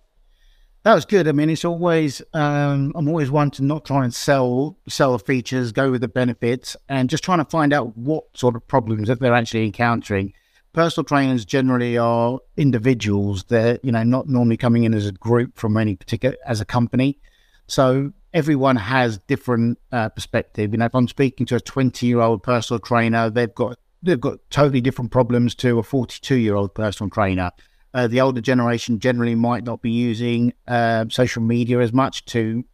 That 0.85 0.95
was 0.95 1.05
good. 1.05 1.29
I 1.29 1.33
mean, 1.33 1.51
it's 1.51 1.65
always 1.65 2.23
um, 2.35 2.93
I'm 2.95 3.09
always 3.09 3.31
one 3.31 3.51
to 3.53 3.65
not 3.65 3.85
try 3.85 4.05
and 4.05 4.15
sell 4.15 4.79
sell 4.89 5.13
the 5.13 5.19
features, 5.19 5.73
go 5.73 5.91
with 5.91 6.01
the 6.01 6.09
benefits, 6.09 6.77
and 6.89 7.11
just 7.11 7.25
trying 7.25 7.39
to 7.39 7.45
find 7.45 7.73
out 7.73 7.97
what 7.97 8.25
sort 8.35 8.57
of 8.57 8.67
problems 8.69 9.09
that 9.09 9.21
they're 9.21 9.35
actually 9.35 9.65
encountering 9.65 10.33
personal 10.73 11.05
trainers 11.05 11.45
generally 11.45 11.99
are 11.99 12.39
individuals. 12.57 13.45
They're 13.45 13.79
you 13.83 13.93
know 13.93 14.05
not 14.05 14.29
normally 14.29 14.57
coming 14.57 14.85
in 14.85 14.95
as 14.95 15.07
a 15.07 15.13
group 15.13 15.59
from 15.59 15.77
any 15.77 15.97
particular 15.97 16.37
as 16.47 16.61
a 16.61 16.65
company. 16.65 17.19
So 17.67 18.13
everyone 18.33 18.77
has 18.77 19.19
different 19.19 19.79
uh, 19.93 20.09
perspective. 20.11 20.73
You 20.73 20.79
know, 20.79 20.87
if 20.87 20.95
I'm 20.95 21.09
speaking 21.09 21.47
to 21.47 21.57
a 21.57 21.61
20 21.61 22.07
year 22.07 22.21
old 22.21 22.43
personal 22.43 22.79
trainer, 22.81 23.31
they've 23.31 23.55
got 23.55 23.79
they've 24.03 24.21
got 24.21 24.39
totally 24.51 24.81
different 24.81 25.11
problems 25.11 25.55
to 25.57 25.79
a 25.79 25.83
42 25.83 26.37
year 26.37 26.55
old 26.55 26.75
personal 26.75 27.11
trainer. 27.11 27.51
Uh, 27.95 28.07
the 28.07 28.21
older 28.21 28.41
generation 28.41 28.99
generally 28.99 29.35
might 29.35 29.65
not 29.65 29.81
be 29.81 29.91
using 29.91 30.53
uh, 30.67 31.07
social 31.09 31.43
media 31.43 31.81
as 31.81 31.93
much 31.93 32.25
to 32.27 32.65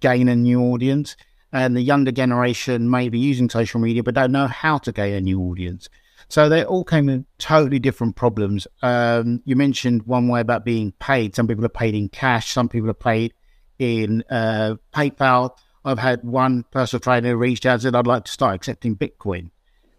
gain 0.00 0.28
a 0.28 0.36
new 0.36 0.60
audience, 0.60 1.16
and 1.52 1.76
the 1.76 1.82
younger 1.82 2.12
generation 2.12 2.88
may 2.88 3.08
be 3.08 3.18
using 3.18 3.50
social 3.50 3.80
media 3.80 4.02
but 4.02 4.14
don't 4.14 4.32
know 4.32 4.46
how 4.46 4.78
to 4.78 4.92
gain 4.92 5.14
a 5.14 5.20
new 5.20 5.40
audience. 5.40 5.88
So 6.28 6.48
they 6.48 6.64
all 6.64 6.84
came 6.84 7.06
with 7.06 7.24
totally 7.38 7.80
different 7.80 8.14
problems. 8.14 8.68
Um, 8.82 9.42
you 9.44 9.56
mentioned 9.56 10.04
one 10.04 10.28
way 10.28 10.40
about 10.40 10.64
being 10.64 10.92
paid. 10.92 11.34
Some 11.34 11.48
people 11.48 11.64
are 11.64 11.68
paid 11.68 11.96
in 11.96 12.08
cash. 12.08 12.52
Some 12.52 12.68
people 12.68 12.88
are 12.88 12.94
paid 12.94 13.34
in 13.80 14.22
uh, 14.30 14.76
PayPal. 14.94 15.56
I've 15.84 15.98
had 15.98 16.22
one 16.22 16.64
personal 16.70 17.00
trainer 17.00 17.36
reach 17.36 17.66
out 17.66 17.74
and 17.74 17.82
said, 17.82 17.96
I'd 17.96 18.06
like 18.06 18.26
to 18.26 18.32
start 18.32 18.54
accepting 18.54 18.94
Bitcoin. 18.94 19.50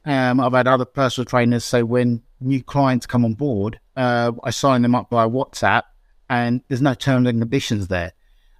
Um, 0.05 0.39
I've 0.39 0.53
had 0.53 0.67
other 0.67 0.85
personal 0.85 1.25
trainers 1.25 1.65
say 1.65 1.83
when 1.83 2.21
new 2.41 2.63
clients 2.63 3.05
come 3.05 3.23
on 3.25 3.33
board, 3.33 3.79
uh, 3.95 4.31
I 4.43 4.49
sign 4.49 4.81
them 4.81 4.95
up 4.95 5.09
by 5.09 5.25
WhatsApp 5.27 5.83
and 6.29 6.61
there's 6.67 6.81
no 6.81 6.93
terms 6.93 7.27
and 7.27 7.41
conditions 7.41 7.87
there. 7.87 8.13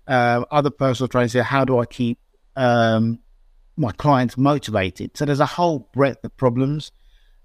Uh, 0.07 0.43
other 0.51 0.69
personal 0.69 1.07
trainers 1.07 1.31
say, 1.31 1.41
how 1.41 1.65
do 1.65 1.79
I 1.79 1.85
keep 1.85 2.19
um, 2.55 3.19
my 3.77 3.91
clients 3.93 4.37
motivated? 4.37 5.15
So 5.15 5.25
there's 5.25 5.39
a 5.39 5.45
whole 5.45 5.89
breadth 5.93 6.23
of 6.25 6.35
problems. 6.37 6.91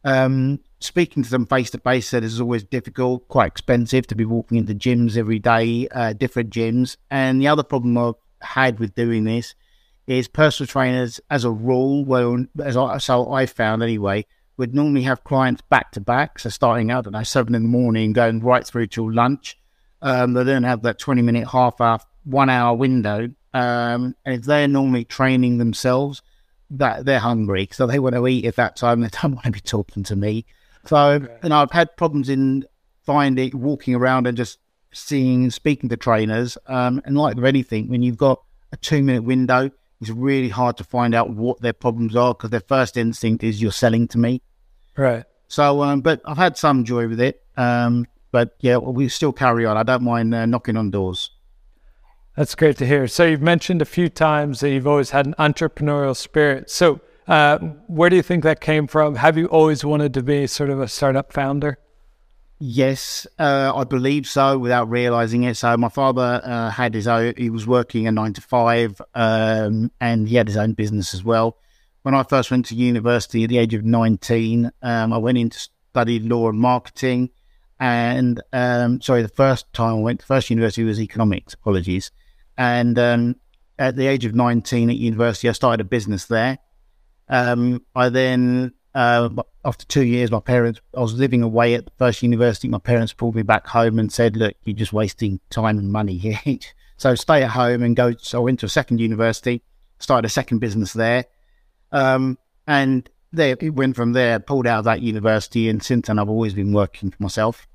Um, 0.05 0.61
speaking 0.81 1.23
to 1.23 1.31
them 1.31 1.47
face 1.47 1.71
to 1.71 1.79
face 1.79 2.09
said 2.09 2.23
is 2.23 2.41
always 2.41 2.65
difficult, 2.65 3.29
quite 3.29 3.47
expensive 3.47 4.07
to 4.09 4.15
be 4.15 4.25
walking 4.25 4.59
into 4.59 4.75
gyms 4.75 5.17
every 5.17 5.39
day, 5.39 5.89
uh, 5.89 6.13
different 6.13 6.51
gyms. 6.51 6.97
And 7.11 7.41
the 7.41 7.49
other 7.49 7.63
problem 7.63 7.97
I've 7.99 8.15
had 8.41 8.79
with 8.79 8.95
doing 8.95 9.25
this 9.25 9.55
is 10.07 10.29
personal 10.29 10.69
trainers, 10.69 11.21
as 11.31 11.45
a 11.45 11.51
rule, 11.51 12.05
well, 12.05 12.45
as 12.63 12.77
I, 12.77 12.99
so 12.99 13.33
I 13.33 13.47
found 13.47 13.83
anyway, 13.83 14.27
would 14.57 14.75
normally 14.75 15.03
have 15.03 15.25
clients 15.25 15.63
back 15.63 15.93
to 15.93 16.01
back. 16.01 16.39
So 16.39 16.49
starting 16.49 16.91
out 16.91 17.13
at 17.13 17.27
seven 17.27 17.55
in 17.55 17.63
the 17.63 17.69
morning, 17.69 18.13
going 18.13 18.41
right 18.41 18.67
through 18.67 18.89
till 18.89 19.13
lunch. 19.13 19.59
Um, 20.03 20.35
they 20.35 20.45
then 20.45 20.63
have 20.63 20.83
that 20.83 20.99
20 20.99 21.23
minute, 21.23 21.49
half 21.49 21.81
hour, 21.81 21.99
one 22.25 22.51
hour 22.51 22.77
window. 22.77 23.31
Um, 23.55 24.15
and 24.25 24.35
if 24.35 24.43
they're 24.43 24.69
normally 24.69 25.05
training 25.05 25.59
themselves, 25.59 26.23
that 26.71 27.05
they're 27.05 27.21
hungry, 27.21 27.69
so 27.73 27.87
they 27.87 27.99
want 27.99 28.15
to 28.15 28.27
eat 28.27 28.45
at 28.45 28.57
that 28.57 28.77
time. 28.77 29.01
They 29.07 29.09
don't 29.09 29.33
want 29.33 29.45
to 29.45 29.53
be 29.53 29.61
talking 29.61 30.03
to 30.05 30.17
me. 30.17 30.45
So, 30.85 30.97
okay. 30.97 31.37
and 31.43 31.55
I've 31.55 31.71
had 31.71 31.97
problems 31.97 32.29
in 32.29 32.67
finding 33.05 33.59
walking 33.59 33.95
around 33.95 34.27
and 34.27 34.37
just 34.37 34.59
seeing, 34.93 35.51
speaking 35.51 35.89
to 35.89 35.97
trainers, 35.97 36.59
um, 36.67 37.01
and 37.05 37.17
like 37.17 37.37
with 37.37 37.45
anything, 37.45 37.89
when 37.89 38.03
you've 38.03 38.17
got 38.17 38.43
a 38.73 38.77
two 38.77 39.03
minute 39.03 39.23
window, 39.23 39.71
it's 40.01 40.11
really 40.11 40.49
hard 40.49 40.77
to 40.77 40.85
find 40.85 41.15
out 41.15 41.31
what 41.31 41.61
their 41.61 41.73
problems 41.73 42.15
are 42.17 42.35
because 42.35 42.51
their 42.51 42.61
first 42.61 42.97
instinct 42.97 43.43
is 43.43 43.63
you're 43.63 43.73
selling 43.73 44.09
to 44.09 44.19
me. 44.19 44.43
Right. 44.97 45.25
So, 45.49 45.83
um, 45.83 46.01
but 46.01 46.21
I've 46.25 46.37
had 46.37 46.57
some 46.57 46.85
joy 46.85 47.09
with 47.09 47.21
it. 47.21 47.43
Um, 47.57 48.07
but 48.33 48.57
yeah, 48.61 48.77
we 48.77 49.09
still 49.09 49.33
carry 49.33 49.65
on. 49.65 49.77
I 49.77 49.83
don't 49.83 50.03
mind 50.03 50.35
uh, 50.35 50.47
knocking 50.47 50.77
on 50.77 50.91
doors. 50.91 51.31
That's 52.37 52.55
great 52.55 52.77
to 52.79 52.87
hear. 52.87 53.09
So 53.09 53.25
you've 53.25 53.41
mentioned 53.41 53.81
a 53.81 53.87
few 53.87 54.11
times 54.11 54.61
that 54.61 54.71
you've 54.71 54.87
always 54.87 55.11
had 55.11 55.27
an 55.27 55.35
entrepreneurial 55.39 56.15
spirit. 56.15 56.71
So 56.71 57.01
uh, 57.27 57.59
where 57.87 58.11
do 58.11 58.17
you 58.17 58.23
think 58.23 58.45
that 58.45 58.61
came 58.61 58.87
from? 58.87 59.15
Have 59.15 59.39
you 59.39 59.47
always 59.47 59.85
wanted 59.85 60.13
to 60.15 60.23
be 60.23 60.47
sort 60.47 60.69
of 60.69 60.81
a 60.81 60.89
startup 60.89 61.33
founder? 61.33 61.79
Yes, 62.59 63.27
uh, 63.39 63.73
I 63.75 63.85
believe 63.85 64.27
so 64.27 64.59
without 64.59 64.89
realizing 64.89 65.43
it. 65.43 65.57
So 65.57 65.77
my 65.77 65.91
father 65.91 66.41
uh, 66.43 66.71
had 66.71 66.95
his 66.95 67.07
own, 67.07 67.35
he 67.37 67.51
was 67.51 67.67
working 67.67 68.07
a 68.07 68.13
nine 68.13 68.33
to 68.33 68.41
five 68.41 69.01
um, 69.15 69.91
and 70.01 70.27
he 70.27 70.37
had 70.37 70.49
his 70.49 70.57
own 70.57 70.73
business 70.73 71.13
as 71.13 71.23
well. 71.23 71.59
When 72.03 72.15
I 72.15 72.23
first 72.23 72.51
went 72.51 72.67
to 72.67 72.75
university 72.75 73.45
at 73.45 73.51
the 73.51 73.59
age 73.59 73.75
of 73.75 73.85
19, 73.85 74.71
um, 74.81 75.13
I 75.13 75.19
went 75.19 75.37
in 75.37 75.51
to 75.51 75.59
study 75.59 76.19
law 76.19 76.49
and 76.49 76.59
marketing. 76.59 77.31
And 77.79 78.43
um, 78.55 79.03
sorry, 79.03 79.21
the 79.21 79.29
first 79.29 79.71
time 79.75 79.97
I 79.97 80.01
went, 80.01 80.21
the 80.21 80.27
first 80.27 80.49
university 80.49 80.85
was 80.85 81.01
economics, 81.01 81.53
apologies. 81.53 82.11
And 82.57 82.99
um, 82.99 83.37
at 83.79 83.97
the 83.97 84.07
age 84.07 84.25
of 84.25 84.35
19 84.35 84.89
at 84.89 84.97
university, 84.97 85.51
I 85.51 85.53
started 85.53 85.83
a 85.83 85.89
business 85.89 86.25
there. 86.25 86.59
Um, 87.29 87.85
I 87.95 88.09
then 88.09 88.73
uh, 88.97 89.29
after 89.63 89.85
two 89.85 90.05
years, 90.05 90.31
my 90.31 90.41
parents, 90.41 90.81
I 90.97 91.01
was 91.01 91.13
living 91.13 91.43
away 91.43 91.75
at 91.75 91.85
the 91.85 91.93
first 91.99 92.23
university. 92.23 92.67
My 92.67 92.79
parents 92.79 93.13
pulled 93.13 93.37
me 93.37 93.43
back 93.43 93.67
home 93.67 93.99
and 93.99 94.11
said, 94.11 94.39
Look, 94.39 94.55
you're 94.65 94.75
just 94.75 94.95
wasting 94.95 95.39
time 95.51 95.79
and 95.79 95.93
money 95.93 96.17
here. 96.17 96.41
so 96.97 97.15
stay 97.15 97.43
at 97.43 97.51
home 97.51 97.83
and 97.83 97.95
go. 97.95 98.15
So 98.19 98.41
I 98.41 98.45
went 98.45 98.61
to 98.61 98.67
a 98.67 98.71
second 98.71 98.99
university, 98.99 99.63
started 99.99 100.25
a 100.27 100.31
second 100.31 100.61
business 100.61 100.95
there. 100.95 101.27
Um, 101.93 102.39
and 102.67 103.07
there, 103.35 103.55
it 103.61 103.75
went 103.75 103.97
from 103.97 104.15
there, 104.15 104.41
pulled 104.41 104.67
out 104.67 104.79
of 104.79 104.85
that 104.87 105.03
university. 105.03 105.69
And 105.69 105.83
since 105.83 106.07
then, 106.07 106.19
I've 106.19 106.31
always 106.31 106.55
been 106.55 106.73
working 106.73 107.11
for 107.11 107.23
myself. 107.23 107.69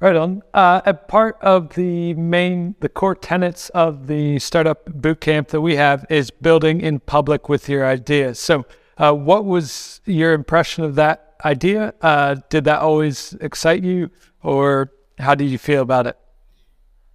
Right 0.00 0.16
on. 0.16 0.42
Uh, 0.54 0.80
a 0.84 0.94
part 0.94 1.38
of 1.40 1.74
the 1.76 2.14
main, 2.14 2.74
the 2.80 2.88
core 2.88 3.14
tenets 3.14 3.68
of 3.68 4.08
the 4.08 4.40
startup 4.40 4.86
bootcamp 4.86 5.48
that 5.48 5.60
we 5.60 5.76
have 5.76 6.04
is 6.10 6.32
building 6.32 6.80
in 6.80 6.98
public 6.98 7.48
with 7.48 7.68
your 7.68 7.86
ideas. 7.86 8.40
So, 8.40 8.66
uh, 8.98 9.12
what 9.12 9.44
was 9.44 10.00
your 10.04 10.32
impression 10.32 10.84
of 10.84 10.94
that 10.96 11.34
idea? 11.44 11.94
Uh, 12.00 12.36
did 12.48 12.64
that 12.64 12.80
always 12.80 13.34
excite 13.40 13.82
you, 13.82 14.10
or 14.42 14.92
how 15.18 15.34
did 15.34 15.50
you 15.50 15.58
feel 15.58 15.82
about 15.82 16.06
it? 16.06 16.16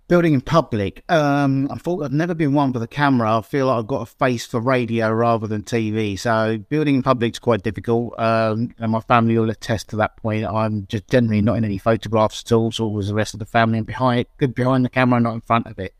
Building 0.07 0.33
in 0.33 0.41
public. 0.41 1.03
Um, 1.07 1.69
I 1.71 1.75
thought 1.75 2.03
I've 2.03 2.11
never 2.11 2.33
been 2.33 2.53
one 2.53 2.73
for 2.73 2.79
the 2.79 2.87
camera. 2.87 3.37
I 3.37 3.41
feel 3.41 3.67
like 3.67 3.77
I've 3.77 3.87
got 3.87 4.01
a 4.01 4.05
face 4.07 4.43
for 4.47 4.59
radio 4.59 5.11
rather 5.11 5.45
than 5.45 5.61
TV. 5.61 6.17
So 6.17 6.57
building 6.57 6.95
in 6.95 7.03
public 7.03 7.35
is 7.35 7.39
quite 7.39 7.61
difficult. 7.61 8.19
Um, 8.19 8.73
and 8.79 8.91
my 8.91 9.01
family 9.01 9.37
will 9.37 9.51
attest 9.51 9.89
to 9.89 9.97
that 9.97 10.17
point. 10.17 10.45
I'm 10.45 10.87
just 10.87 11.07
generally 11.09 11.41
not 11.41 11.57
in 11.57 11.63
any 11.63 11.77
photographs 11.77 12.43
at 12.43 12.51
all. 12.51 12.71
So 12.71 12.87
was 12.87 13.09
the 13.09 13.13
rest 13.13 13.35
of 13.35 13.39
the 13.39 13.45
family 13.45 13.77
and 13.77 13.85
behind, 13.85 14.25
good 14.37 14.55
behind 14.55 14.83
the 14.83 14.89
camera, 14.89 15.19
not 15.19 15.35
in 15.35 15.41
front 15.41 15.67
of 15.67 15.77
it. 15.77 15.93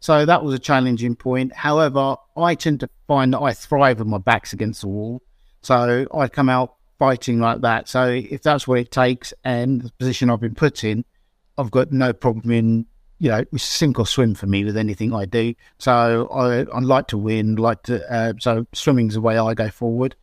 So 0.00 0.24
that 0.24 0.42
was 0.42 0.54
a 0.54 0.58
challenging 0.58 1.14
point. 1.14 1.52
However, 1.54 2.16
I 2.36 2.54
tend 2.54 2.80
to 2.80 2.90
find 3.06 3.34
that 3.34 3.40
I 3.40 3.52
thrive 3.52 3.98
when 3.98 4.08
my 4.08 4.18
back's 4.18 4.52
against 4.52 4.80
the 4.80 4.88
wall. 4.88 5.22
So 5.62 6.06
I 6.12 6.28
come 6.28 6.48
out 6.48 6.76
fighting 6.98 7.38
like 7.38 7.60
that. 7.60 7.88
So 7.88 8.06
if 8.08 8.42
that's 8.42 8.66
what 8.66 8.78
it 8.78 8.90
takes 8.90 9.34
and 9.44 9.82
the 9.82 9.90
position 9.98 10.30
I've 10.30 10.40
been 10.40 10.54
put 10.54 10.84
in, 10.84 11.04
I've 11.58 11.70
got 11.70 11.92
no 11.92 12.14
problem 12.14 12.50
in, 12.50 12.86
you 13.18 13.30
know, 13.30 13.44
sink 13.56 13.98
or 13.98 14.06
swim 14.06 14.34
for 14.34 14.46
me 14.46 14.64
with 14.64 14.78
anything 14.78 15.12
I 15.14 15.26
do. 15.26 15.54
So 15.78 16.28
I, 16.32 16.60
I 16.74 16.80
like 16.80 17.08
to 17.08 17.18
win, 17.18 17.56
like 17.56 17.82
to, 17.84 18.10
uh, 18.10 18.32
so 18.40 18.66
swimming's 18.72 19.14
the 19.14 19.20
way 19.20 19.36
I 19.36 19.52
go 19.52 19.68
forward. 19.68 20.16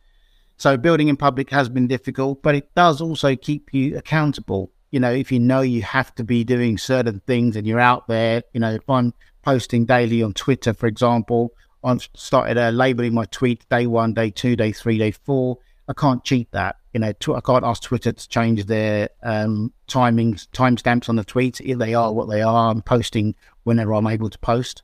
So 0.56 0.76
building 0.76 1.06
in 1.06 1.16
public 1.16 1.50
has 1.50 1.68
been 1.68 1.86
difficult, 1.86 2.42
but 2.42 2.56
it 2.56 2.74
does 2.74 3.00
also 3.00 3.36
keep 3.36 3.72
you 3.72 3.96
accountable. 3.96 4.72
You 4.90 4.98
know, 4.98 5.12
if 5.12 5.30
you 5.30 5.38
know 5.38 5.60
you 5.60 5.82
have 5.82 6.12
to 6.16 6.24
be 6.24 6.42
doing 6.42 6.78
certain 6.78 7.20
things 7.28 7.54
and 7.54 7.64
you're 7.64 7.78
out 7.78 8.08
there, 8.08 8.42
you 8.52 8.58
know, 8.58 8.72
if 8.72 8.88
I'm 8.90 9.14
posting 9.42 9.86
daily 9.86 10.22
on 10.22 10.32
Twitter, 10.34 10.74
for 10.74 10.86
example, 10.86 11.52
I've 11.84 12.08
started 12.14 12.58
uh, 12.58 12.70
labeling 12.70 13.14
my 13.14 13.26
tweets 13.26 13.68
day 13.68 13.86
one, 13.86 14.12
day 14.12 14.30
two, 14.30 14.56
day 14.56 14.72
three, 14.72 14.98
day 14.98 15.12
four. 15.12 15.58
I 15.88 15.92
can't 15.94 16.24
cheat 16.24 16.50
that. 16.52 16.76
You 16.92 17.00
know, 17.00 17.08
I 17.08 17.40
can't 17.40 17.64
ask 17.64 17.82
Twitter 17.82 18.12
to 18.12 18.28
change 18.28 18.66
their 18.66 19.10
um, 19.22 19.72
timings, 19.86 20.48
timestamps 20.48 21.08
on 21.08 21.16
the 21.16 21.24
tweets. 21.24 21.60
If 21.60 21.78
they 21.78 21.94
are 21.94 22.12
what 22.12 22.28
they 22.28 22.42
are, 22.42 22.70
I'm 22.70 22.82
posting 22.82 23.36
whenever 23.62 23.94
I'm 23.94 24.06
able 24.06 24.30
to 24.30 24.38
post. 24.38 24.82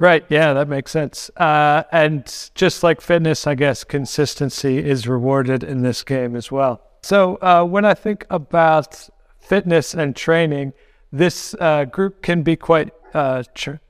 Right. 0.00 0.24
Yeah, 0.28 0.52
that 0.54 0.68
makes 0.68 0.90
sense. 0.90 1.30
Uh, 1.36 1.84
and 1.92 2.50
just 2.54 2.82
like 2.82 3.00
fitness, 3.00 3.46
I 3.46 3.54
guess 3.54 3.84
consistency 3.84 4.78
is 4.78 5.06
rewarded 5.06 5.62
in 5.62 5.82
this 5.82 6.02
game 6.02 6.34
as 6.34 6.50
well. 6.50 6.82
So 7.02 7.36
uh, 7.36 7.64
when 7.64 7.84
I 7.84 7.94
think 7.94 8.26
about 8.28 9.08
fitness 9.38 9.94
and 9.94 10.16
training, 10.16 10.72
this 11.12 11.54
uh, 11.60 11.84
group 11.84 12.22
can 12.22 12.42
be 12.42 12.56
quite 12.56 12.92
uh, 13.14 13.42
tr- 13.54 13.80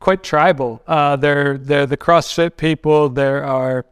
quite 0.00 0.22
tribal. 0.22 0.82
Uh, 0.86 1.16
they're 1.16 1.58
they're 1.58 1.86
the 1.86 1.96
CrossFit 1.96 2.56
people. 2.56 3.08
There 3.08 3.44
are, 3.44 3.86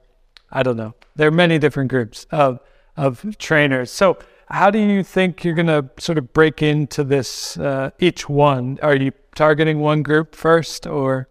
I 0.50 0.62
don't 0.62 0.76
know. 0.76 0.94
There 1.16 1.28
are 1.28 1.32
many 1.32 1.58
different 1.58 1.90
groups 1.90 2.26
of 2.30 2.60
of 2.96 3.36
trainers. 3.38 3.90
So 3.90 4.18
how 4.48 4.70
do 4.70 4.78
you 4.78 5.02
think 5.02 5.44
you're 5.44 5.54
going 5.54 5.66
to 5.68 5.88
sort 5.98 6.18
of 6.18 6.32
break 6.32 6.62
into 6.62 7.04
this 7.04 7.56
uh, 7.56 7.90
each 7.98 8.28
one? 8.28 8.78
Are 8.82 8.94
you 8.94 9.12
targeting 9.34 9.80
one 9.80 10.02
group 10.02 10.34
first, 10.34 10.86
or 10.86 11.28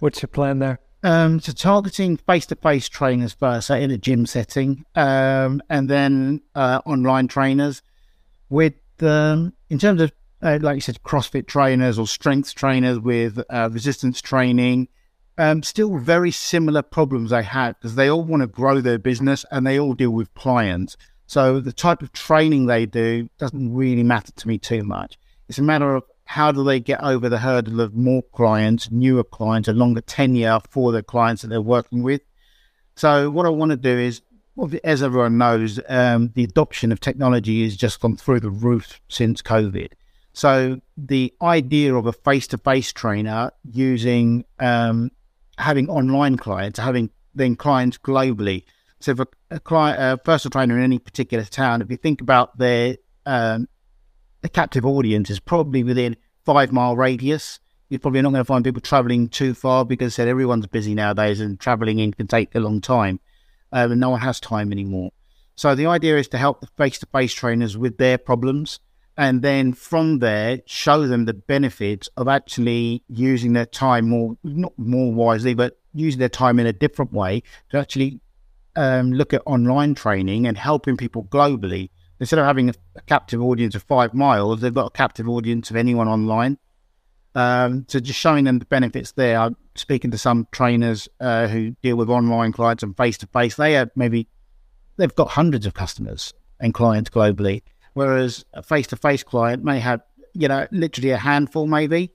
what's 0.00 0.22
your 0.22 0.28
plan 0.28 0.58
there? 0.58 0.80
Um, 1.04 1.38
so 1.38 1.52
targeting 1.52 2.16
face-to-face 2.16 2.88
trainers 2.88 3.34
first, 3.34 3.66
so 3.66 3.74
in 3.74 3.90
a 3.90 3.98
gym 3.98 4.26
setting, 4.26 4.84
um, 4.96 5.62
and 5.68 5.88
then 5.88 6.40
uh, 6.54 6.80
online 6.86 7.28
trainers. 7.28 7.82
With 8.48 8.74
um, 9.00 9.52
in 9.70 9.78
terms 9.78 10.00
of 10.00 10.12
uh, 10.44 10.58
like 10.60 10.76
you 10.76 10.80
said, 10.82 11.02
CrossFit 11.02 11.46
trainers 11.46 11.98
or 11.98 12.06
strength 12.06 12.54
trainers 12.54 13.00
with 13.00 13.42
uh, 13.48 13.70
resistance 13.72 14.20
training, 14.20 14.88
um, 15.38 15.62
still 15.62 15.96
very 15.96 16.30
similar 16.30 16.82
problems 16.82 17.30
they 17.30 17.42
had 17.42 17.74
because 17.76 17.94
they 17.94 18.08
all 18.08 18.22
want 18.22 18.42
to 18.42 18.46
grow 18.46 18.80
their 18.80 18.98
business 18.98 19.44
and 19.50 19.66
they 19.66 19.80
all 19.80 19.94
deal 19.94 20.10
with 20.10 20.32
clients. 20.34 20.96
So 21.26 21.60
the 21.60 21.72
type 21.72 22.02
of 22.02 22.12
training 22.12 22.66
they 22.66 22.84
do 22.84 23.30
doesn't 23.38 23.74
really 23.74 24.02
matter 24.02 24.32
to 24.32 24.48
me 24.48 24.58
too 24.58 24.84
much. 24.84 25.18
It's 25.48 25.58
a 25.58 25.62
matter 25.62 25.94
of 25.94 26.04
how 26.26 26.52
do 26.52 26.62
they 26.62 26.78
get 26.78 27.02
over 27.02 27.30
the 27.30 27.38
hurdle 27.38 27.80
of 27.80 27.94
more 27.94 28.22
clients, 28.22 28.90
newer 28.90 29.24
clients, 29.24 29.68
a 29.68 29.72
longer 29.72 30.02
tenure 30.02 30.60
for 30.70 30.92
the 30.92 31.02
clients 31.02 31.42
that 31.42 31.48
they're 31.48 31.62
working 31.62 32.02
with. 32.02 32.20
So 32.96 33.30
what 33.30 33.46
I 33.46 33.48
want 33.48 33.70
to 33.70 33.76
do 33.76 33.98
is, 33.98 34.20
as 34.84 35.02
everyone 35.02 35.38
knows, 35.38 35.80
um, 35.88 36.32
the 36.34 36.44
adoption 36.44 36.92
of 36.92 37.00
technology 37.00 37.64
has 37.64 37.76
just 37.76 38.00
gone 38.00 38.16
through 38.16 38.40
the 38.40 38.50
roof 38.50 39.00
since 39.08 39.42
COVID. 39.42 39.92
So 40.34 40.80
the 40.96 41.32
idea 41.40 41.94
of 41.94 42.06
a 42.06 42.12
face-to-face 42.12 42.92
trainer 42.92 43.52
using 43.62 44.44
um, 44.58 45.12
having 45.58 45.88
online 45.88 46.36
clients, 46.36 46.78
having 46.80 47.10
then 47.34 47.54
clients 47.54 47.98
globally. 47.98 48.64
So 48.98 49.14
for 49.14 49.26
a 49.50 49.60
client, 49.60 50.02
a 50.02 50.18
personal 50.18 50.50
trainer 50.50 50.76
in 50.76 50.82
any 50.82 50.98
particular 50.98 51.44
town, 51.44 51.82
if 51.82 51.90
you 51.90 51.96
think 51.96 52.20
about 52.20 52.58
their 52.58 52.96
um, 53.26 53.68
the 54.42 54.48
captive 54.48 54.84
audience 54.84 55.30
is 55.30 55.38
probably 55.38 55.84
within 55.84 56.16
five 56.44 56.72
mile 56.72 56.96
radius. 56.96 57.60
You're 57.88 58.00
probably 58.00 58.22
not 58.22 58.30
going 58.30 58.40
to 58.40 58.44
find 58.44 58.64
people 58.64 58.80
traveling 58.80 59.28
too 59.28 59.54
far 59.54 59.84
because 59.84 60.14
said 60.14 60.26
everyone's 60.26 60.66
busy 60.66 60.94
nowadays 60.94 61.38
and 61.40 61.60
traveling 61.60 62.00
in 62.00 62.12
can 62.12 62.26
take 62.26 62.54
a 62.56 62.60
long 62.60 62.80
time, 62.80 63.20
um, 63.70 63.92
and 63.92 64.00
no 64.00 64.10
one 64.10 64.20
has 64.20 64.40
time 64.40 64.72
anymore. 64.72 65.12
So 65.54 65.76
the 65.76 65.86
idea 65.86 66.18
is 66.18 66.26
to 66.28 66.38
help 66.38 66.60
the 66.60 66.66
face-to-face 66.76 67.32
trainers 67.34 67.78
with 67.78 67.98
their 67.98 68.18
problems 68.18 68.80
and 69.16 69.42
then 69.42 69.72
from 69.72 70.18
there 70.18 70.60
show 70.66 71.06
them 71.06 71.24
the 71.24 71.34
benefits 71.34 72.08
of 72.16 72.28
actually 72.28 73.02
using 73.08 73.52
their 73.52 73.66
time 73.66 74.08
more 74.08 74.36
not 74.42 74.72
more 74.76 75.12
wisely 75.12 75.54
but 75.54 75.78
using 75.94 76.18
their 76.18 76.28
time 76.28 76.58
in 76.58 76.66
a 76.66 76.72
different 76.72 77.12
way 77.12 77.42
to 77.70 77.78
actually 77.78 78.20
um, 78.76 79.12
look 79.12 79.32
at 79.32 79.42
online 79.46 79.94
training 79.94 80.46
and 80.46 80.58
helping 80.58 80.96
people 80.96 81.24
globally. 81.24 81.90
Instead 82.20 82.38
of 82.38 82.46
having 82.46 82.68
a, 82.68 82.74
a, 82.96 83.00
captive 83.02 83.40
audience 83.40 83.74
of 83.74 83.82
five 83.82 84.14
miles 84.14 84.60
they've 84.60 84.74
got 84.74 84.86
a 84.86 84.90
captive 84.90 85.28
audience 85.28 85.70
of 85.70 85.76
anyone 85.76 86.08
online. 86.08 86.58
Um, 87.36 87.84
so 87.88 87.98
just 87.98 88.18
showing 88.18 88.44
them 88.44 88.60
the 88.60 88.64
benefits 88.64 89.12
there. 89.12 89.38
I'm 89.38 89.56
speaking 89.74 90.10
to 90.12 90.18
some 90.18 90.46
trainers 90.52 91.08
uh, 91.20 91.48
who 91.48 91.70
deal 91.82 91.96
with 91.96 92.08
online 92.08 92.52
clients 92.52 92.82
and 92.82 92.96
face 92.96 93.18
to 93.18 93.26
face 93.26 93.56
they 93.56 93.72
have 93.74 93.90
maybe 93.94 94.28
they've 94.96 95.14
got 95.14 95.30
hundreds 95.30 95.66
of 95.66 95.74
customers 95.74 96.32
and 96.60 96.72
clients 96.72 97.10
globally 97.10 97.62
whereas 97.94 98.44
a 98.52 98.62
face 98.62 98.86
to 98.88 98.96
face 98.96 99.22
client 99.22 99.64
may 99.64 99.80
have, 99.80 100.02
you 100.34 100.48
know, 100.48 100.66
literally 100.70 101.10
a 101.10 101.16
handful 101.16 101.66
maybe. 101.66 102.12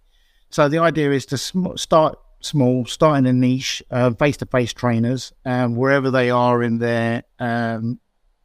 So 0.49 0.69
the 0.69 0.79
idea 0.79 1.11
is 1.11 1.25
to 1.27 1.37
sm- 1.37 1.75
start 1.75 2.17
small, 2.41 2.85
start 2.85 3.17
in 3.19 3.25
a 3.25 3.33
niche, 3.33 3.83
face 4.17 4.37
to 4.37 4.45
face 4.45 4.73
trainers, 4.73 5.33
um, 5.45 5.75
wherever 5.75 6.09
they 6.11 6.29
are 6.29 6.63
in 6.63 6.77
their 6.79 7.23
um, 7.39 7.99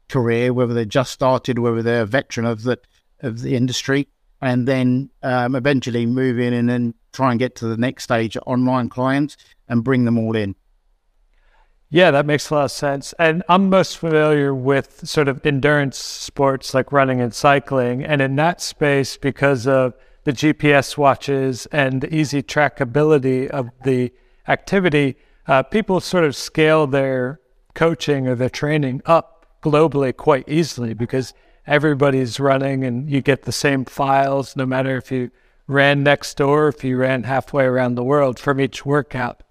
career, 0.08 0.52
whether 0.52 0.74
they 0.74 0.84
just 0.84 1.12
started, 1.12 1.58
whether 1.58 1.82
they're 1.82 2.02
a 2.02 2.06
veteran 2.06 2.46
of 2.46 2.62
the 2.62 2.78
of 3.20 3.40
the 3.40 3.56
industry, 3.56 4.08
and 4.42 4.68
then 4.68 5.08
um, 5.22 5.54
eventually 5.54 6.04
move 6.04 6.38
in 6.38 6.52
and 6.52 6.68
then 6.68 6.94
try 7.12 7.30
and 7.30 7.38
get 7.38 7.54
to 7.56 7.66
the 7.66 7.76
next 7.76 8.04
stage 8.04 8.36
online 8.46 8.88
clients 8.88 9.36
and 9.68 9.84
bring 9.84 10.04
them 10.04 10.18
all 10.18 10.36
in. 10.36 10.54
Yeah, 11.94 12.10
that 12.10 12.26
makes 12.26 12.50
a 12.50 12.54
lot 12.54 12.64
of 12.64 12.70
sense. 12.72 13.14
And 13.20 13.44
I'm 13.48 13.70
most 13.70 13.98
familiar 13.98 14.52
with 14.52 15.06
sort 15.08 15.28
of 15.28 15.46
endurance 15.46 15.96
sports 15.96 16.74
like 16.74 16.90
running 16.90 17.20
and 17.20 17.32
cycling. 17.32 18.02
And 18.02 18.20
in 18.20 18.34
that 18.34 18.60
space, 18.60 19.16
because 19.16 19.68
of 19.68 19.94
the 20.24 20.32
GPS 20.32 20.98
watches 20.98 21.66
and 21.66 22.00
the 22.00 22.12
easy 22.12 22.42
trackability 22.42 23.46
of 23.46 23.70
the 23.84 24.12
activity, 24.48 25.14
uh, 25.46 25.62
people 25.62 26.00
sort 26.00 26.24
of 26.24 26.34
scale 26.34 26.88
their 26.88 27.38
coaching 27.74 28.26
or 28.26 28.34
their 28.34 28.50
training 28.50 29.00
up 29.06 29.46
globally 29.62 30.16
quite 30.16 30.48
easily 30.48 30.94
because 30.94 31.32
everybody's 31.64 32.40
running 32.40 32.82
and 32.82 33.08
you 33.08 33.20
get 33.20 33.42
the 33.42 33.52
same 33.52 33.84
files 33.84 34.56
no 34.56 34.66
matter 34.66 34.96
if 34.96 35.12
you 35.12 35.30
ran 35.68 36.02
next 36.02 36.36
door, 36.38 36.66
if 36.66 36.82
you 36.82 36.96
ran 36.96 37.22
halfway 37.22 37.62
around 37.62 37.94
the 37.94 38.02
world 38.02 38.40
from 38.40 38.60
each 38.60 38.84
workout. 38.84 39.43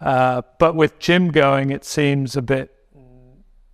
Uh, 0.00 0.42
but 0.58 0.74
with 0.74 0.98
gym 0.98 1.30
going, 1.30 1.70
it 1.70 1.84
seems 1.84 2.36
a 2.36 2.42
bit 2.42 2.74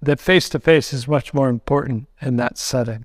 that 0.02 0.20
face 0.20 0.48
to 0.50 0.60
face 0.60 0.92
is 0.92 1.08
much 1.08 1.32
more 1.32 1.48
important 1.48 2.08
in 2.20 2.36
that 2.36 2.58
setting. 2.58 3.04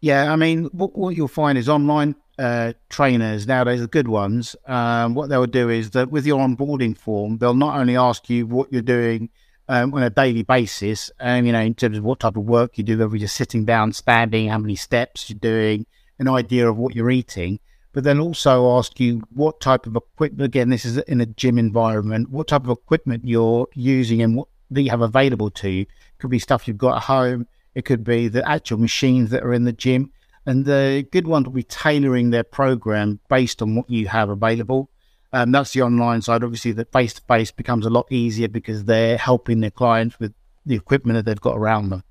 Yeah, 0.00 0.32
I 0.32 0.36
mean, 0.36 0.64
what, 0.66 0.96
what 0.96 1.16
you'll 1.16 1.28
find 1.28 1.56
is 1.56 1.68
online 1.68 2.16
uh, 2.38 2.72
trainers 2.88 3.46
nowadays, 3.46 3.80
the 3.80 3.86
good 3.86 4.08
ones, 4.08 4.56
um, 4.66 5.14
what 5.14 5.28
they'll 5.28 5.46
do 5.46 5.70
is 5.70 5.90
that 5.90 6.10
with 6.10 6.26
your 6.26 6.40
onboarding 6.40 6.96
form, 6.96 7.38
they'll 7.38 7.54
not 7.54 7.78
only 7.78 7.96
ask 7.96 8.28
you 8.28 8.46
what 8.46 8.72
you're 8.72 8.82
doing 8.82 9.30
um, 9.68 9.94
on 9.94 10.02
a 10.02 10.10
daily 10.10 10.42
basis, 10.42 11.10
um, 11.20 11.46
you 11.46 11.52
know, 11.52 11.60
in 11.60 11.74
terms 11.74 11.96
of 11.96 12.04
what 12.04 12.20
type 12.20 12.36
of 12.36 12.44
work 12.44 12.76
you 12.76 12.84
do, 12.84 12.98
whether 12.98 13.16
you're 13.16 13.28
sitting 13.28 13.64
down, 13.64 13.92
standing, 13.92 14.48
how 14.48 14.58
many 14.58 14.76
steps 14.76 15.30
you're 15.30 15.38
doing, 15.38 15.86
an 16.18 16.28
idea 16.28 16.68
of 16.68 16.76
what 16.76 16.94
you're 16.94 17.10
eating, 17.10 17.58
but 17.94 18.02
then 18.02 18.18
also 18.18 18.76
ask 18.76 18.98
you 18.98 19.22
what 19.32 19.60
type 19.60 19.86
of 19.86 19.94
equipment, 19.94 20.42
again, 20.42 20.68
this 20.68 20.84
is 20.84 20.98
in 20.98 21.20
a 21.20 21.26
gym 21.26 21.58
environment, 21.58 22.28
what 22.28 22.48
type 22.48 22.64
of 22.64 22.70
equipment 22.70 23.22
you're 23.24 23.68
using 23.74 24.20
and 24.20 24.36
what 24.36 24.48
that 24.72 24.82
you 24.82 24.90
have 24.90 25.00
available 25.00 25.48
to 25.48 25.70
you. 25.70 25.82
It 25.82 26.18
could 26.18 26.30
be 26.30 26.40
stuff 26.40 26.66
you've 26.66 26.76
got 26.76 26.96
at 26.96 27.02
home, 27.04 27.46
it 27.76 27.84
could 27.84 28.02
be 28.02 28.26
the 28.26 28.46
actual 28.48 28.78
machines 28.78 29.30
that 29.30 29.44
are 29.44 29.54
in 29.54 29.64
the 29.64 29.72
gym. 29.72 30.10
And 30.44 30.64
the 30.64 31.06
good 31.12 31.28
ones 31.28 31.46
will 31.46 31.52
be 31.52 31.62
tailoring 31.62 32.30
their 32.30 32.44
program 32.44 33.20
based 33.30 33.62
on 33.62 33.76
what 33.76 33.88
you 33.88 34.08
have 34.08 34.28
available. 34.28 34.90
Um, 35.32 35.52
that's 35.52 35.72
the 35.72 35.82
online 35.82 36.20
side. 36.20 36.42
Obviously, 36.42 36.72
the 36.72 36.84
face 36.86 37.14
to 37.14 37.22
face 37.22 37.52
becomes 37.52 37.86
a 37.86 37.90
lot 37.90 38.10
easier 38.10 38.48
because 38.48 38.84
they're 38.84 39.16
helping 39.16 39.60
their 39.60 39.70
clients 39.70 40.18
with 40.18 40.34
the 40.66 40.74
equipment 40.74 41.16
that 41.16 41.26
they've 41.26 41.40
got 41.40 41.56
around 41.56 41.90
them. 41.90 42.02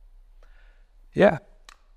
Yeah. 1.13 1.40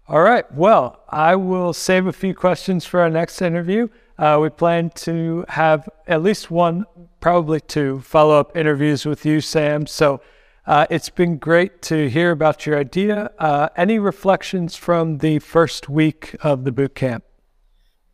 All 0.09 0.23
right. 0.23 0.51
Well, 0.53 1.01
I 1.09 1.35
will 1.35 1.73
save 1.73 2.07
a 2.07 2.13
few 2.13 2.33
questions 2.33 2.85
for 2.85 3.01
our 3.01 3.11
next 3.11 3.43
interview. 3.43 3.89
Uh, 4.17 4.39
we 4.41 4.49
plan 4.51 4.91
to 4.91 5.45
have 5.49 5.89
at 6.07 6.23
least 6.23 6.49
one, 6.51 6.87
probably 7.21 7.61
two 7.61 8.01
follow 8.01 8.39
up 8.39 8.57
interviews 8.57 9.05
with 9.05 9.27
you, 9.27 9.41
Sam. 9.41 9.87
So 9.87 10.21
uh, 10.65 10.87
it's 10.91 11.09
been 11.09 11.39
great 11.39 11.83
to 11.83 12.09
hear 12.09 12.31
about 12.31 12.67
your 12.67 12.79
idea. 12.79 13.33
Uh, 13.39 13.69
any 13.77 13.99
reflections 13.99 14.77
from 14.77 15.19
the 15.19 15.41
first 15.41 15.89
week 15.89 16.37
of 16.41 16.65
the 16.65 16.73
boot 16.73 16.95
camp? 16.95 17.25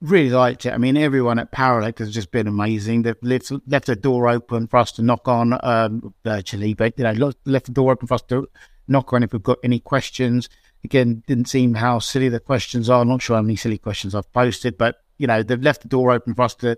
really 0.03 0.31
liked 0.31 0.67
it. 0.67 0.73
I 0.73 0.79
mean, 0.79 0.97
everyone 0.97 1.39
at 1.39 1.53
Paralect 1.53 2.01
has 2.01 2.13
just 2.13 2.33
been 2.33 2.49
amazing. 2.49 3.03
They've 3.03 3.17
left, 3.23 3.53
left 3.67 3.87
the 3.87 3.97
door 3.97 4.29
open 4.29 4.67
for 4.67 4.79
us 4.79 4.93
to 4.93 5.03
knock 5.03 5.29
on 5.29 5.59
um, 5.63 6.13
virtually, 6.25 6.75
but 6.75 6.99
you 6.99 7.05
know, 7.05 7.33
left 7.45 7.67
the 7.67 7.73
door 7.73 7.93
open 7.93 8.09
for 8.09 8.15
us 8.15 8.23
to 8.23 8.49
knock 8.89 9.13
on 9.13 9.23
if 9.23 9.33
we've 9.33 9.43
got 9.43 9.59
any 9.63 9.79
questions. 9.79 10.49
Again, 10.85 11.23
didn't 11.27 11.49
seem 11.49 11.75
how 11.75 11.99
silly 12.01 12.29
the 12.29 12.41
questions 12.41 12.91
are. 12.91 13.01
I'm 13.01 13.09
not 13.09 13.23
sure 13.23 13.37
how 13.37 13.43
many 13.43 13.57
silly 13.57 13.79
questions 13.79 14.15
I've 14.15 14.33
posted, 14.33 14.77
but 14.77 14.97
you 15.19 15.27
know, 15.27 15.43
they've 15.43 15.62
left 15.62 15.83
the 15.83 15.89
door 15.89 16.11
open 16.11 16.35
for 16.35 16.43
us 16.43 16.55
to 16.57 16.77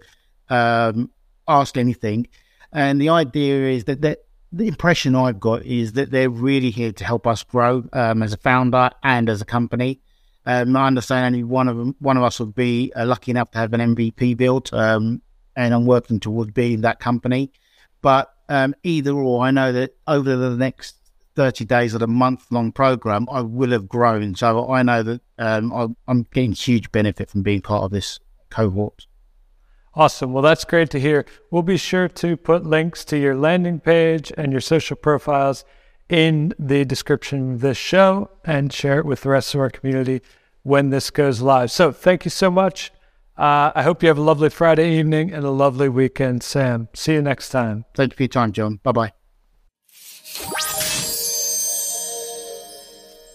um, 0.51 1.11
ask 1.49 1.77
anything. 1.77 2.27
And 2.73 3.01
the 3.01 3.09
idea 3.09 3.71
is 3.71 3.85
that, 3.85 4.03
that 4.03 4.25
the 4.53 4.69
impression 4.69 5.15
I've 5.15 5.41
got 5.41 5.65
is 5.65 5.93
that 5.93 6.11
they're 6.11 6.31
really 6.31 6.71
here 6.71 6.93
to 6.93 7.05
help 7.05 7.27
us 7.27 7.43
grow 7.43 7.85
um, 7.93 8.23
as 8.23 8.33
a 8.33 8.37
founder 8.37 8.91
and 9.03 9.29
as 9.29 9.41
a 9.41 9.45
company. 9.45 10.01
Um, 10.47 10.77
I 10.77 10.87
understand 10.87 11.27
only 11.27 11.45
one 11.45 11.69
of 11.69 11.77
them, 11.77 11.97
one 12.01 12.17
of 12.17 12.23
us 12.23 12.39
would 12.39 12.55
be 12.55 12.93
uh, 12.95 13.07
lucky 13.07 13.31
enough 13.31 13.51
to 13.53 13.59
have 13.59 13.73
an 13.73 13.95
MVP 13.95 14.37
built, 14.37 14.73
um, 14.75 15.23
and 15.57 15.73
I'm 15.73 15.87
working 15.87 16.21
towards 16.21 16.53
being 16.53 16.83
that 16.83 17.01
company. 17.01 17.51
But 18.03 18.31
um, 18.49 18.75
either 18.83 19.13
or, 19.13 19.45
I 19.45 19.51
know 19.51 19.73
that 19.73 19.97
over 20.07 20.37
the 20.37 20.57
next 20.57 20.97
30 21.37 21.65
days 21.65 21.95
of 21.95 22.03
a 22.03 22.07
month 22.07 22.47
long 22.51 22.73
program, 22.73 23.27
I 23.31 23.41
will 23.41 23.71
have 23.71 23.89
grown. 23.89 24.35
So 24.35 24.71
I 24.71 24.83
know 24.83 25.03
that 25.03 25.21
um, 25.39 25.97
I'm 26.07 26.27
getting 26.33 26.53
huge 26.53 26.93
benefit 26.93 27.31
from 27.31 27.43
being 27.43 27.63
part 27.63 27.85
of 27.85 27.91
this 27.91 28.21
cohort. 28.51 29.07
Awesome. 29.97 30.33
Well, 30.33 30.43
that's 30.43 30.65
great 30.65 30.91
to 30.91 31.01
hear. 31.01 31.25
We'll 31.51 31.63
be 31.63 31.77
sure 31.77 32.09
to 32.09 32.37
put 32.37 32.65
links 32.65 33.05
to 33.07 33.19
your 33.19 33.37
landing 33.37 33.79
page 33.79 34.33
and 34.37 34.51
your 34.51 34.61
social 34.61 34.97
profiles 34.97 35.65
in 36.09 36.53
the 36.59 36.85
description 36.85 37.55
of 37.55 37.61
this 37.61 37.79
show 37.79 38.31
and 38.45 38.73
share 38.73 38.99
it 38.99 39.07
with 39.07 39.23
the 39.23 39.31
rest 39.31 39.55
of 39.55 39.61
our 39.61 39.71
community 39.71 40.21
when 40.63 40.91
this 40.91 41.11
goes 41.11 41.41
live. 41.41 41.71
So 41.71 41.93
thank 41.93 42.25
you 42.25 42.31
so 42.31 42.51
much. 42.51 42.93
Uh, 43.37 43.73
I 43.75 43.83
hope 43.83 44.03
you 44.03 44.09
have 44.09 44.19
a 44.19 44.23
lovely 44.23 44.51
Friday 44.51 44.99
evening 44.99 45.33
and 45.33 45.45
a 45.45 45.51
lovely 45.51 45.89
weekend, 45.89 46.43
Sam. 46.43 46.89
See 46.95 47.15
you 47.15 47.23
next 47.23 47.51
time. 47.51 47.85
Thank 47.95 48.13
you 48.13 48.17
for 48.17 48.23
your 48.25 48.29
time, 48.29 48.53
John. 48.53 48.81
Bye 48.83 48.93
bye. 48.93 49.13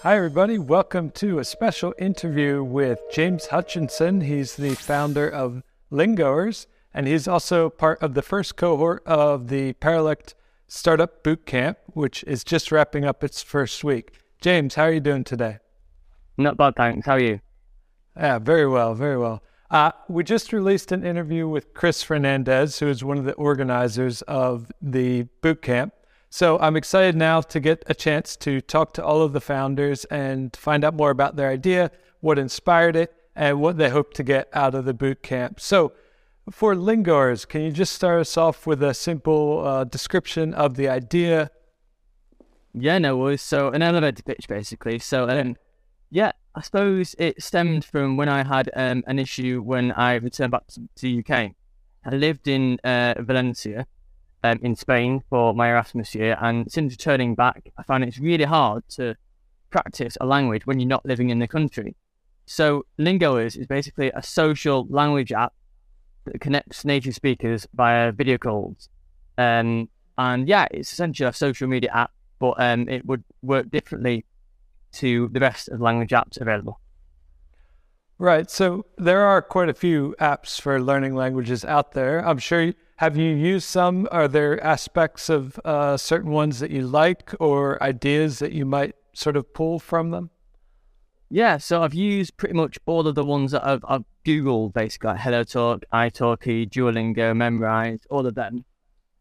Hi, 0.02 0.16
everybody. 0.16 0.58
Welcome 0.58 1.10
to 1.16 1.40
a 1.40 1.44
special 1.44 1.94
interview 2.00 2.64
with 2.64 3.02
James 3.12 3.48
Hutchinson. 3.48 4.22
He's 4.22 4.56
the 4.56 4.76
founder 4.76 5.28
of 5.28 5.62
Lingoers, 5.92 6.68
and 6.94 7.06
he's 7.06 7.28
also 7.28 7.70
part 7.70 8.02
of 8.02 8.14
the 8.14 8.22
first 8.22 8.56
cohort 8.56 9.04
of 9.06 9.50
the 9.50 9.74
Paralect 9.74 10.36
Startup 10.70 11.22
Boot 11.22 11.46
Camp, 11.46 11.80
which 11.88 12.24
is 12.24 12.46
just 12.46 12.72
wrapping 12.72 13.04
up 13.04 13.26
its 13.26 13.44
first 13.44 13.84
week. 13.84 14.14
James, 14.40 14.76
how 14.76 14.84
are 14.84 14.94
you 14.94 15.02
doing 15.02 15.26
today? 15.26 15.58
Not 16.38 16.56
bad, 16.56 16.78
thanks. 16.78 17.06
How 17.06 17.16
are 17.16 17.20
you? 17.20 17.42
Yeah, 18.16 18.40
very 18.40 18.70
well, 18.70 18.96
very 18.96 19.18
well. 19.18 19.44
Uh, 19.70 19.92
we 20.08 20.24
just 20.24 20.54
released 20.54 20.94
an 20.94 21.06
interview 21.06 21.46
with 21.46 21.74
Chris 21.74 22.04
Fernandez, 22.04 22.80
who 22.80 22.88
is 22.88 23.04
one 23.04 23.18
of 23.18 23.26
the 23.26 23.34
organizers 23.34 24.22
of 24.22 24.72
the 24.82 25.24
boot 25.42 25.62
camp. 25.62 25.94
So 26.30 26.60
I'm 26.60 26.76
excited 26.76 27.16
now 27.16 27.42
to 27.42 27.60
get 27.60 27.84
a 27.88 27.96
chance 27.96 28.36
to 28.38 28.62
talk 28.62 28.94
to 28.94 29.04
all 29.04 29.22
of 29.24 29.34
the 29.34 29.42
founders 29.42 30.06
and 30.06 30.56
find 30.56 30.84
out 30.84 30.94
more 30.94 31.10
about 31.10 31.36
their 31.36 31.50
idea, 31.50 31.92
what 32.20 32.38
inspired 32.38 32.96
it, 32.96 33.14
and 33.36 33.60
what 33.60 33.78
they 33.78 33.90
hope 33.90 34.14
to 34.14 34.24
get 34.24 34.48
out 34.54 34.76
of 34.76 34.86
the 34.86 34.94
boot 34.94 35.24
camp. 35.24 35.60
So 35.60 35.94
for 36.52 36.76
Lingoers, 36.76 37.48
can 37.48 37.62
you 37.62 37.72
just 37.72 37.94
start 37.94 38.22
us 38.22 38.38
off 38.38 38.68
with 38.68 38.84
a 38.84 38.94
simple 38.94 39.66
uh, 39.66 39.84
description 39.86 40.54
of 40.54 40.76
the 40.76 40.88
idea? 40.88 41.50
Yeah, 42.74 43.00
no 43.00 43.18
worries. 43.18 43.42
So 43.42 43.70
an 43.70 43.82
elevator 43.82 44.22
pitch, 44.22 44.48
basically. 44.48 45.00
So 45.00 45.28
um, 45.28 45.56
yeah, 46.12 46.32
I 46.56 46.62
suppose 46.62 47.16
it 47.18 47.42
stemmed 47.42 47.86
from 47.86 48.18
when 48.18 48.30
I 48.30 48.44
had 48.44 48.70
um, 48.76 49.04
an 49.08 49.20
issue 49.20 49.62
when 49.62 49.92
I 49.94 50.16
returned 50.16 50.52
back 50.52 50.68
to 50.68 50.90
the 51.02 51.20
UK. 51.20 51.54
I 52.06 52.10
lived 52.10 52.48
in 52.48 52.80
uh, 52.84 53.16
Valencia, 53.20 53.86
um, 54.44 54.60
in 54.62 54.76
Spain, 54.76 55.22
for 55.30 55.54
my 55.54 55.70
Erasmus 55.70 56.16
year, 56.16 56.38
and 56.42 56.72
since 56.72 56.94
returning 56.94 57.36
back, 57.36 57.72
I 57.78 57.84
found 57.84 58.04
it's 58.04 58.20
really 58.20 58.46
hard 58.46 58.84
to 58.90 59.16
practice 59.70 60.18
a 60.22 60.26
language 60.26 60.66
when 60.66 60.80
you're 60.80 60.88
not 60.88 61.06
living 61.06 61.30
in 61.30 61.40
the 61.40 61.48
country. 61.48 61.96
So 62.46 62.86
Lingoers 62.98 63.58
is 63.58 63.68
basically 63.68 64.12
a 64.16 64.24
social 64.24 64.88
language 64.90 65.32
app 65.32 65.54
that 66.26 66.42
connects 66.42 66.84
native 66.84 67.14
speakers 67.16 67.68
via 67.74 68.12
video 68.12 68.38
calls. 68.38 68.90
Um, 69.38 69.90
and 70.18 70.48
yeah, 70.48 70.68
it's 70.72 70.92
essentially 70.92 71.30
a 71.30 71.34
social 71.34 71.68
media 71.68 71.92
app, 71.94 72.12
but 72.40 72.56
um, 72.58 72.90
it 72.90 73.06
would 73.06 73.24
work 73.42 73.70
differently 73.70 74.26
to 74.94 75.30
the 75.32 75.40
rest 75.40 75.70
of 75.70 75.80
language 75.80 76.10
apps 76.10 76.42
available. 76.42 76.80
Right. 78.18 78.50
So 78.50 78.86
there 78.98 79.22
are 79.22 79.42
quite 79.42 79.70
a 79.70 79.74
few 79.74 80.16
apps 80.20 80.60
for 80.60 80.82
learning 80.82 81.16
languages 81.16 81.64
out 81.64 81.94
there. 81.94 82.28
I'm 82.28 82.38
sure. 82.38 82.74
Have 83.00 83.16
you 83.16 83.34
used 83.34 83.66
some? 83.66 84.10
Are 84.12 84.28
there 84.28 84.62
aspects 84.62 85.30
of 85.30 85.58
uh, 85.64 85.96
certain 85.96 86.32
ones 86.32 86.60
that 86.60 86.70
you 86.70 86.86
like 86.86 87.34
or 87.40 87.82
ideas 87.82 88.40
that 88.40 88.52
you 88.52 88.66
might 88.66 88.94
sort 89.14 89.38
of 89.38 89.54
pull 89.54 89.80
from 89.80 90.12
them? 90.12 90.32
Yeah, 91.30 91.60
so 91.60 91.82
I've 91.82 91.94
used 91.94 92.36
pretty 92.36 92.56
much 92.56 92.78
all 92.86 93.08
of 93.08 93.16
the 93.16 93.24
ones 93.24 93.54
that 93.54 93.66
I've, 93.66 93.86
I've 93.88 94.04
Googled, 94.26 94.74
basically, 94.74 95.12
like 95.12 95.22
HelloTalk, 95.22 95.84
italki, 95.94 96.70
Duolingo, 96.70 97.34
Memrise, 97.34 98.02
all 98.10 98.28
of 98.28 98.36
them. 98.36 98.66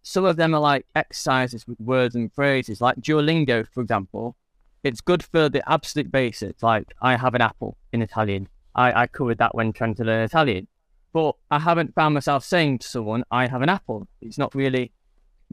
Some 0.03 0.25
of 0.25 0.35
them 0.35 0.57
are 0.57 0.61
like 0.61 0.85
exercises 0.97 1.64
with 1.69 1.79
words 1.79 2.17
and 2.17 2.33
phrases, 2.33 2.81
like 2.81 2.97
Duolingo, 2.97 3.64
for 3.73 3.81
example. 3.81 4.35
It's 4.83 5.01
good 5.01 5.23
for 5.23 5.49
the 5.49 5.62
absolute 5.71 6.11
basics, 6.11 6.64
like 6.64 6.93
I 7.01 7.14
have 7.14 7.37
an 7.37 7.43
apple 7.43 7.77
in 7.93 8.03
Italian. 8.03 8.49
I, 8.75 9.03
I 9.03 9.07
covered 9.07 9.38
that 9.38 9.55
when 9.55 9.73
trying 9.73 9.95
to 9.95 10.05
learn 10.05 10.25
Italian. 10.25 10.67
But 11.12 11.37
I 11.51 11.59
haven't 11.59 11.94
found 11.94 12.14
myself 12.14 12.44
saying 12.44 12.81
to 12.81 12.88
someone, 12.88 13.25
I 13.31 13.47
have 13.47 13.62
an 13.62 13.68
apple. 13.68 14.07
It's 14.21 14.38
not 14.38 14.55
really 14.55 14.92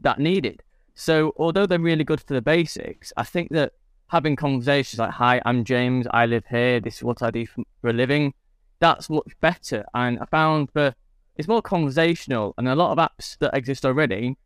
that 0.02 0.20
needed. 0.20 0.64
So, 0.94 1.34
although 1.38 1.66
they're 1.66 1.80
really 1.80 2.04
good 2.04 2.22
for 2.22 2.34
the 2.34 2.42
basics, 2.42 3.12
I 3.18 3.24
think 3.24 3.50
that 3.52 3.74
having 4.08 4.36
conversations 4.36 5.00
like, 5.00 5.12
"Hi, 5.12 5.42
I'm 5.46 5.64
James. 5.64 6.08
I 6.12 6.26
live 6.26 6.46
here. 6.50 6.80
This 6.80 6.98
is 6.98 7.04
what 7.04 7.22
I 7.24 7.32
do 7.32 7.46
for, 7.46 7.64
a 7.84 7.94
living," 7.94 8.34
that's 8.80 9.10
much 9.10 9.34
better. 9.42 9.86
And 9.94 10.20
I 10.20 10.26
found 10.26 10.70
that 10.74 10.96
it's 11.36 11.48
more 11.48 11.62
conversational, 11.62 12.54
and 12.58 12.68
a 12.68 12.76
lot 12.76 12.92
of 12.92 12.98
apps 12.98 13.38
that 13.40 13.56
exist 13.56 13.86
already 13.86 14.38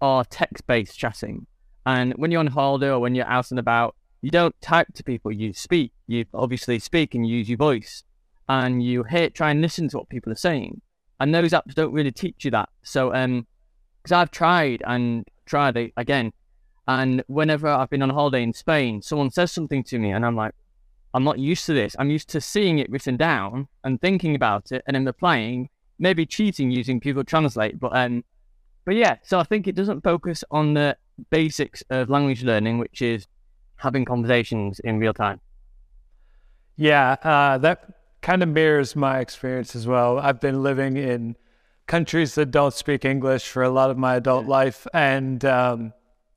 are 0.00 0.24
text 0.24 0.66
based 0.66 0.98
chatting. 0.98 1.46
And 1.84 2.14
when 2.14 2.30
you're 2.30 2.40
on 2.40 2.46
holiday 2.46 2.90
or 2.90 3.00
when 3.00 3.14
you're 3.14 3.26
out 3.26 3.50
and 3.50 3.58
about, 3.58 3.94
you 4.20 4.30
don't 4.30 4.58
type 4.60 4.88
to 4.94 5.04
people, 5.04 5.32
you 5.32 5.52
speak. 5.52 5.92
You 6.06 6.24
obviously 6.32 6.78
speak 6.78 7.14
and 7.14 7.26
use 7.26 7.48
your 7.48 7.58
voice, 7.58 8.04
and 8.52 8.82
you 8.82 9.02
hear, 9.04 9.30
try 9.30 9.50
and 9.50 9.62
listen 9.62 9.88
to 9.88 9.96
what 9.96 10.10
people 10.10 10.30
are 10.30 10.36
saying. 10.36 10.80
And 11.20 11.34
those 11.34 11.52
apps 11.52 11.74
don't 11.74 11.92
really 11.92 12.12
teach 12.12 12.44
you 12.44 12.50
that. 12.50 12.68
So, 12.82 13.14
um, 13.14 13.46
because 14.02 14.12
I've 14.12 14.30
tried 14.30 14.82
and 14.86 15.26
tried 15.46 15.76
it 15.76 15.92
again, 15.96 16.32
and 16.86 17.24
whenever 17.28 17.68
I've 17.68 17.88
been 17.88 18.02
on 18.02 18.10
holiday 18.10 18.42
in 18.42 18.52
Spain, 18.52 19.00
someone 19.00 19.30
says 19.30 19.52
something 19.52 19.82
to 19.84 19.98
me, 19.98 20.10
and 20.10 20.26
I'm 20.26 20.36
like, 20.36 20.54
I'm 21.14 21.24
not 21.24 21.38
used 21.38 21.64
to 21.66 21.72
this. 21.72 21.96
I'm 21.98 22.10
used 22.10 22.28
to 22.30 22.40
seeing 22.40 22.78
it 22.78 22.90
written 22.90 23.16
down 23.16 23.68
and 23.84 24.00
thinking 24.00 24.34
about 24.34 24.72
it 24.72 24.82
and 24.86 24.94
then 24.94 25.06
replying, 25.06 25.70
maybe 25.98 26.26
cheating 26.26 26.70
using 26.70 26.98
Google 26.98 27.24
Translate. 27.24 27.78
But 27.78 27.96
um, 27.96 28.24
but 28.84 28.96
yeah, 28.96 29.16
so 29.22 29.38
I 29.38 29.44
think 29.44 29.68
it 29.68 29.76
doesn't 29.76 30.02
focus 30.02 30.44
on 30.50 30.74
the 30.74 30.96
basics 31.30 31.82
of 31.88 32.10
language 32.10 32.42
learning, 32.42 32.78
which 32.78 33.00
is 33.00 33.26
having 33.76 34.04
conversations 34.04 34.80
in 34.80 34.98
real 34.98 35.14
time. 35.14 35.40
Yeah, 36.76 37.12
uh, 37.22 37.58
that 37.58 38.01
kind 38.22 38.42
of 38.42 38.48
mirrors 38.48 38.96
my 38.96 39.18
experience 39.18 39.76
as 39.76 39.86
well. 39.86 40.18
I've 40.18 40.40
been 40.40 40.62
living 40.62 40.96
in 40.96 41.36
countries 41.86 42.34
that 42.36 42.50
don't 42.50 42.72
speak 42.72 43.04
English 43.04 43.48
for 43.48 43.62
a 43.62 43.70
lot 43.70 43.90
of 43.90 43.98
my 43.98 44.14
adult 44.16 44.46
life, 44.46 44.86
and 44.94 45.44
um, 45.44 45.92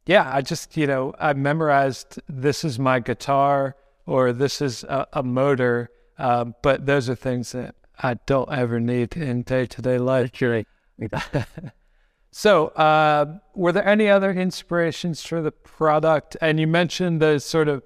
yeah, 0.06 0.30
I 0.34 0.42
just 0.42 0.76
you 0.76 0.88
know 0.88 1.14
I 1.20 1.34
memorized 1.34 2.20
this 2.28 2.64
is 2.64 2.78
my 2.78 3.00
guitar 3.00 3.76
or 4.06 4.34
this 4.34 4.62
is 4.62 4.84
a, 4.84 5.08
a 5.14 5.24
motor. 5.24 5.90
Um, 6.18 6.56
but 6.62 6.86
those 6.86 7.10
are 7.10 7.16
things 7.16 7.52
that 7.52 7.76
I 8.00 8.16
don't 8.26 8.52
ever 8.52 8.80
need 8.80 9.16
in 9.18 9.44
day 9.44 9.66
to 9.66 9.82
day 9.82 9.98
life. 9.98 10.32
Sure. 10.34 10.64
so, 12.32 12.68
uh, 12.68 13.38
were 13.54 13.72
there 13.72 13.88
any 13.88 14.08
other 14.08 14.32
inspirations 14.32 15.26
for 15.26 15.42
the 15.42 15.52
product? 15.52 16.38
And 16.42 16.60
you 16.60 16.68
mentioned 16.68 17.22
the 17.22 17.40
sort 17.40 17.68
of 17.68 17.84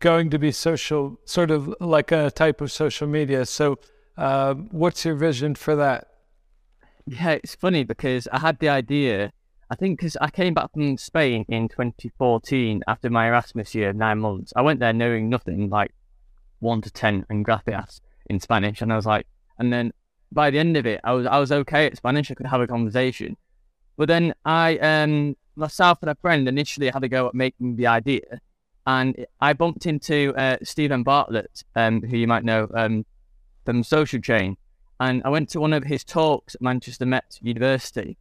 going 0.00 0.30
to 0.30 0.38
be 0.38 0.50
social, 0.50 1.20
sort 1.24 1.50
of 1.50 1.74
like 1.80 2.10
a 2.10 2.30
type 2.30 2.60
of 2.60 2.72
social 2.72 3.06
media. 3.06 3.46
So, 3.46 3.78
uh, 4.16 4.54
what's 4.54 5.04
your 5.04 5.14
vision 5.14 5.54
for 5.54 5.76
that? 5.76 6.08
Yeah, 7.06 7.32
it's 7.32 7.54
funny 7.54 7.84
because 7.84 8.26
I 8.32 8.38
had 8.38 8.58
the 8.58 8.68
idea. 8.68 9.32
I 9.70 9.76
think 9.76 9.98
because 9.98 10.16
I 10.20 10.30
came 10.30 10.54
back 10.54 10.72
from 10.72 10.96
Spain 10.96 11.44
in 11.48 11.68
2014 11.68 12.82
after 12.88 13.08
my 13.08 13.28
Erasmus 13.28 13.74
year, 13.74 13.92
nine 13.92 14.18
months. 14.18 14.52
I 14.56 14.62
went 14.62 14.80
there 14.80 14.92
knowing 14.92 15.28
nothing, 15.28 15.70
like 15.70 15.92
one 16.58 16.80
to 16.82 16.90
ten 16.90 17.24
and 17.30 17.44
gracias 17.44 18.00
in 18.28 18.40
Spanish, 18.40 18.82
and 18.82 18.92
I 18.92 18.96
was 18.96 19.06
like, 19.06 19.26
and 19.58 19.72
then 19.72 19.92
by 20.32 20.50
the 20.50 20.58
end 20.58 20.76
of 20.76 20.86
it, 20.86 21.00
I 21.04 21.12
was 21.12 21.26
I 21.26 21.38
was 21.38 21.52
okay 21.52 21.86
at 21.86 21.96
Spanish. 21.96 22.30
I 22.30 22.34
could 22.34 22.46
have 22.46 22.60
a 22.60 22.66
conversation, 22.66 23.36
but 23.96 24.08
then 24.08 24.34
I 24.44 24.78
um 24.78 25.36
myself 25.56 25.98
and 26.02 26.10
a 26.10 26.14
friend 26.16 26.48
initially 26.48 26.88
had 26.88 27.02
to 27.02 27.08
go 27.08 27.28
at 27.28 27.34
making 27.34 27.76
the 27.76 27.86
idea, 27.86 28.40
and 28.86 29.26
I 29.40 29.52
bumped 29.52 29.86
into 29.86 30.34
uh, 30.36 30.56
Steven 30.62 31.02
Bartlett, 31.02 31.64
um, 31.76 32.02
who 32.02 32.16
you 32.16 32.26
might 32.26 32.44
know 32.44 32.68
um, 32.74 33.04
from 33.64 33.82
Social 33.82 34.20
Chain, 34.20 34.56
and 34.98 35.22
I 35.24 35.28
went 35.28 35.48
to 35.50 35.60
one 35.60 35.72
of 35.72 35.84
his 35.84 36.04
talks 36.04 36.54
at 36.54 36.62
Manchester 36.62 37.06
Met 37.06 37.38
University, 37.42 38.16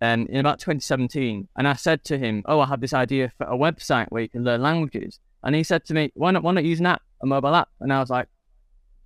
um, 0.00 0.26
in 0.26 0.36
about 0.36 0.58
2017, 0.58 1.48
and 1.56 1.68
I 1.68 1.74
said 1.74 2.04
to 2.04 2.18
him, 2.18 2.42
"Oh, 2.46 2.60
I 2.60 2.66
have 2.66 2.80
this 2.80 2.92
idea 2.92 3.32
for 3.36 3.46
a 3.46 3.56
website 3.56 4.06
where 4.08 4.22
you 4.22 4.28
can 4.28 4.44
learn 4.44 4.62
languages," 4.62 5.20
and 5.42 5.54
he 5.54 5.62
said 5.62 5.84
to 5.86 5.94
me, 5.94 6.12
"Why 6.14 6.30
not? 6.30 6.42
Why 6.42 6.52
not 6.52 6.64
use 6.64 6.80
an 6.80 6.86
app, 6.86 7.02
a 7.22 7.26
mobile 7.26 7.54
app?" 7.54 7.68
And 7.80 7.92
I 7.92 8.00
was 8.00 8.10
like, 8.10 8.28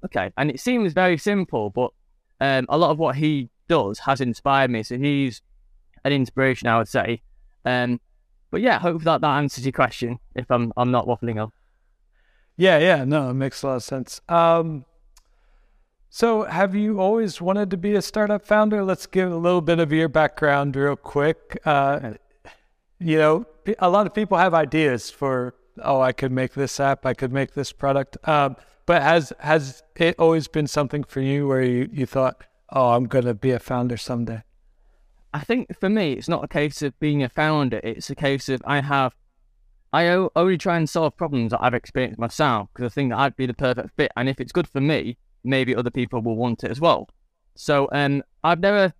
"Okay." 0.05 0.33
And 0.37 0.51
it 0.51 0.61
seems 0.61 0.93
very 0.93 1.19
simple, 1.19 1.71
but 1.71 1.91
um, 2.41 2.67
a 2.69 2.79
lot 2.79 2.91
of 2.91 2.99
what 2.99 3.17
he 3.17 3.51
does 3.69 4.01
has 4.01 4.21
inspired 4.21 4.71
me. 4.71 4.83
So 4.83 4.99
he's 4.99 5.43
an 6.05 6.13
inspiration, 6.13 6.69
I 6.69 6.79
would 6.79 6.89
say. 6.89 7.23
Um, 7.65 8.01
but 8.51 8.61
yeah, 8.61 8.79
hope 8.79 9.03
that 9.03 9.21
that 9.21 9.37
answers 9.37 9.65
your 9.65 9.73
question. 9.73 10.19
If 10.35 10.51
I'm 10.51 10.73
I'm 10.77 10.91
not 10.91 11.07
waffling 11.07 11.43
on. 11.43 11.53
Yeah, 12.57 12.79
yeah, 12.79 13.05
no, 13.05 13.31
it 13.31 13.35
makes 13.35 13.63
a 13.63 13.69
lot 13.69 13.77
of 13.77 13.83
sense. 13.85 14.21
Um, 14.29 14.85
so, 16.11 16.43
have 16.45 16.75
you 16.75 17.01
always 17.01 17.41
wanted 17.41 17.71
to 17.71 17.77
be 17.77 17.95
a 17.95 18.03
startup 18.03 18.45
founder? 18.45 18.83
Let's 18.83 19.07
give 19.07 19.31
a 19.31 19.37
little 19.37 19.61
bit 19.61 19.79
of 19.79 19.93
your 19.93 20.09
background 20.09 20.75
real 20.75 20.97
quick. 20.97 21.61
Uh, 21.65 22.15
you 22.99 23.19
know, 23.19 23.47
a 23.79 23.89
lot 23.89 24.07
of 24.07 24.15
people 24.15 24.39
have 24.39 24.55
ideas 24.55 25.11
for, 25.11 25.55
oh, 25.83 26.01
I 26.01 26.13
could 26.13 26.33
make 26.33 26.55
this 26.55 26.81
app, 26.81 27.07
I 27.07 27.15
could 27.15 27.33
make 27.33 27.55
this 27.55 27.73
product. 27.73 28.17
Um, 28.27 28.57
but 28.87 29.03
has 29.03 29.33
has 29.39 29.83
it 29.97 30.17
always 30.19 30.49
been 30.49 30.67
something 30.67 31.05
for 31.05 31.21
you 31.21 31.47
where 31.47 31.63
you, 31.63 31.89
you 31.93 32.07
thought, 32.07 32.43
oh, 32.71 32.93
I'm 32.93 33.05
going 33.05 33.27
to 33.27 33.35
be 33.35 33.51
a 33.51 33.59
founder 33.59 33.97
someday? 33.97 34.43
I 35.33 35.41
think 35.41 35.77
for 35.79 35.89
me, 35.89 36.15
it's 36.15 36.29
not 36.29 36.45
a 36.45 36.49
case 36.49 36.83
of 36.83 36.99
being 37.01 37.23
a 37.23 37.29
founder. 37.29 37.81
It's 37.85 38.11
a 38.11 38.15
case 38.15 38.49
of 38.49 38.63
I 38.65 38.81
have, 38.81 39.15
I 39.93 40.07
only 40.09 40.59
try 40.59 40.77
and 40.77 40.89
solve 40.89 41.17
problems 41.17 41.51
that 41.51 41.63
I've 41.63 41.75
experienced 41.75 42.19
myself 42.19 42.69
because 42.73 42.91
I 42.91 42.95
think 42.95 43.11
that 43.11 43.19
I'd 43.19 43.37
be 43.37 43.47
the 43.47 43.55
perfect 43.55 43.91
fit. 43.97 44.11
And 44.17 44.29
if 44.29 44.41
it's 44.41 44.53
good 44.53 44.69
for 44.69 44.81
me, 44.81 45.19
maybe 45.45 45.75
other 45.75 45.91
people 45.91 46.23
will 46.23 46.37
want 46.37 46.65
it 46.65 46.71
as 46.71 46.81
well. 46.81 47.09
So 47.57 47.89
um, 47.93 48.23
I've 48.43 48.61
never, 48.61 48.93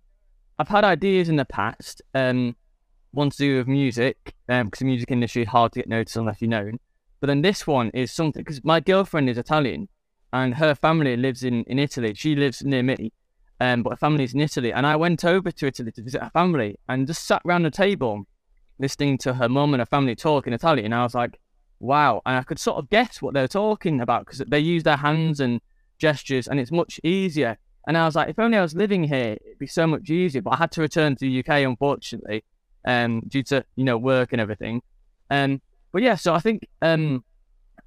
I've 0.59 0.67
had 0.67 0.83
ideas 0.83 1.29
in 1.29 1.35
the 1.35 1.45
past, 1.45 2.01
um, 2.13 2.55
one 3.11 3.29
to 3.31 3.37
do 3.37 3.57
with 3.57 3.67
music, 3.67 4.35
um, 4.49 4.67
because 4.67 4.79
the 4.79 4.85
music 4.85 5.11
industry 5.11 5.43
is 5.43 5.47
hard 5.47 5.71
to 5.73 5.79
get 5.79 5.89
noticed 5.89 6.17
unless 6.17 6.41
you're 6.41 6.49
known. 6.49 6.79
But 7.21 7.27
then 7.27 7.41
this 7.41 7.65
one 7.65 7.89
is 7.93 8.11
something 8.11 8.43
because 8.43 8.63
my 8.63 8.79
girlfriend 8.79 9.29
is 9.29 9.37
Italian, 9.37 9.89
and 10.31 10.53
her 10.55 10.75
family 10.75 11.17
lives 11.17 11.43
in 11.43 11.63
in 11.63 11.79
Italy. 11.79 12.13
She 12.13 12.35
lives 12.35 12.63
near 12.63 12.83
me, 12.83 13.11
um, 13.59 13.83
but 13.83 13.91
her 13.91 13.97
family 13.97 14.23
is 14.23 14.33
in 14.33 14.39
Italy. 14.39 14.71
And 14.71 14.85
I 14.85 14.95
went 14.95 15.25
over 15.25 15.51
to 15.51 15.67
Italy 15.67 15.91
to 15.91 16.01
visit 16.01 16.23
her 16.23 16.29
family 16.31 16.77
and 16.87 17.07
just 17.07 17.25
sat 17.25 17.41
around 17.45 17.63
the 17.63 17.71
table, 17.71 18.25
listening 18.79 19.17
to 19.19 19.33
her 19.33 19.49
mum 19.49 19.73
and 19.73 19.81
her 19.81 19.85
family 19.85 20.15
talk 20.15 20.47
in 20.47 20.53
Italian. 20.53 20.85
And 20.85 20.95
I 20.95 21.03
was 21.03 21.15
like, 21.15 21.39
wow! 21.79 22.21
And 22.25 22.37
I 22.37 22.43
could 22.43 22.59
sort 22.59 22.77
of 22.77 22.89
guess 22.89 23.21
what 23.21 23.33
they 23.33 23.41
were 23.41 23.47
talking 23.47 24.01
about 24.01 24.25
because 24.25 24.39
they 24.47 24.59
use 24.59 24.83
their 24.83 24.97
hands 24.97 25.39
and 25.39 25.61
gestures 25.97 26.47
and 26.47 26.59
it's 26.59 26.71
much 26.71 26.99
easier. 27.03 27.57
And 27.87 27.97
I 27.97 28.05
was 28.05 28.15
like, 28.15 28.29
if 28.29 28.39
only 28.39 28.57
I 28.57 28.61
was 28.61 28.75
living 28.75 29.03
here, 29.03 29.37
it'd 29.45 29.59
be 29.59 29.67
so 29.67 29.87
much 29.87 30.09
easier. 30.09 30.41
But 30.41 30.51
I 30.51 30.57
had 30.57 30.71
to 30.73 30.81
return 30.81 31.15
to 31.15 31.19
the 31.19 31.39
UK, 31.39 31.65
unfortunately, 31.65 32.43
um, 32.85 33.21
due 33.27 33.43
to, 33.43 33.65
you 33.75 33.83
know, 33.83 33.97
work 33.97 34.31
and 34.31 34.41
everything. 34.41 34.81
Um, 35.29 35.61
but 35.91 36.01
yeah, 36.01 36.15
so 36.15 36.33
I 36.33 36.39
think 36.39 36.67
um, 36.81 37.23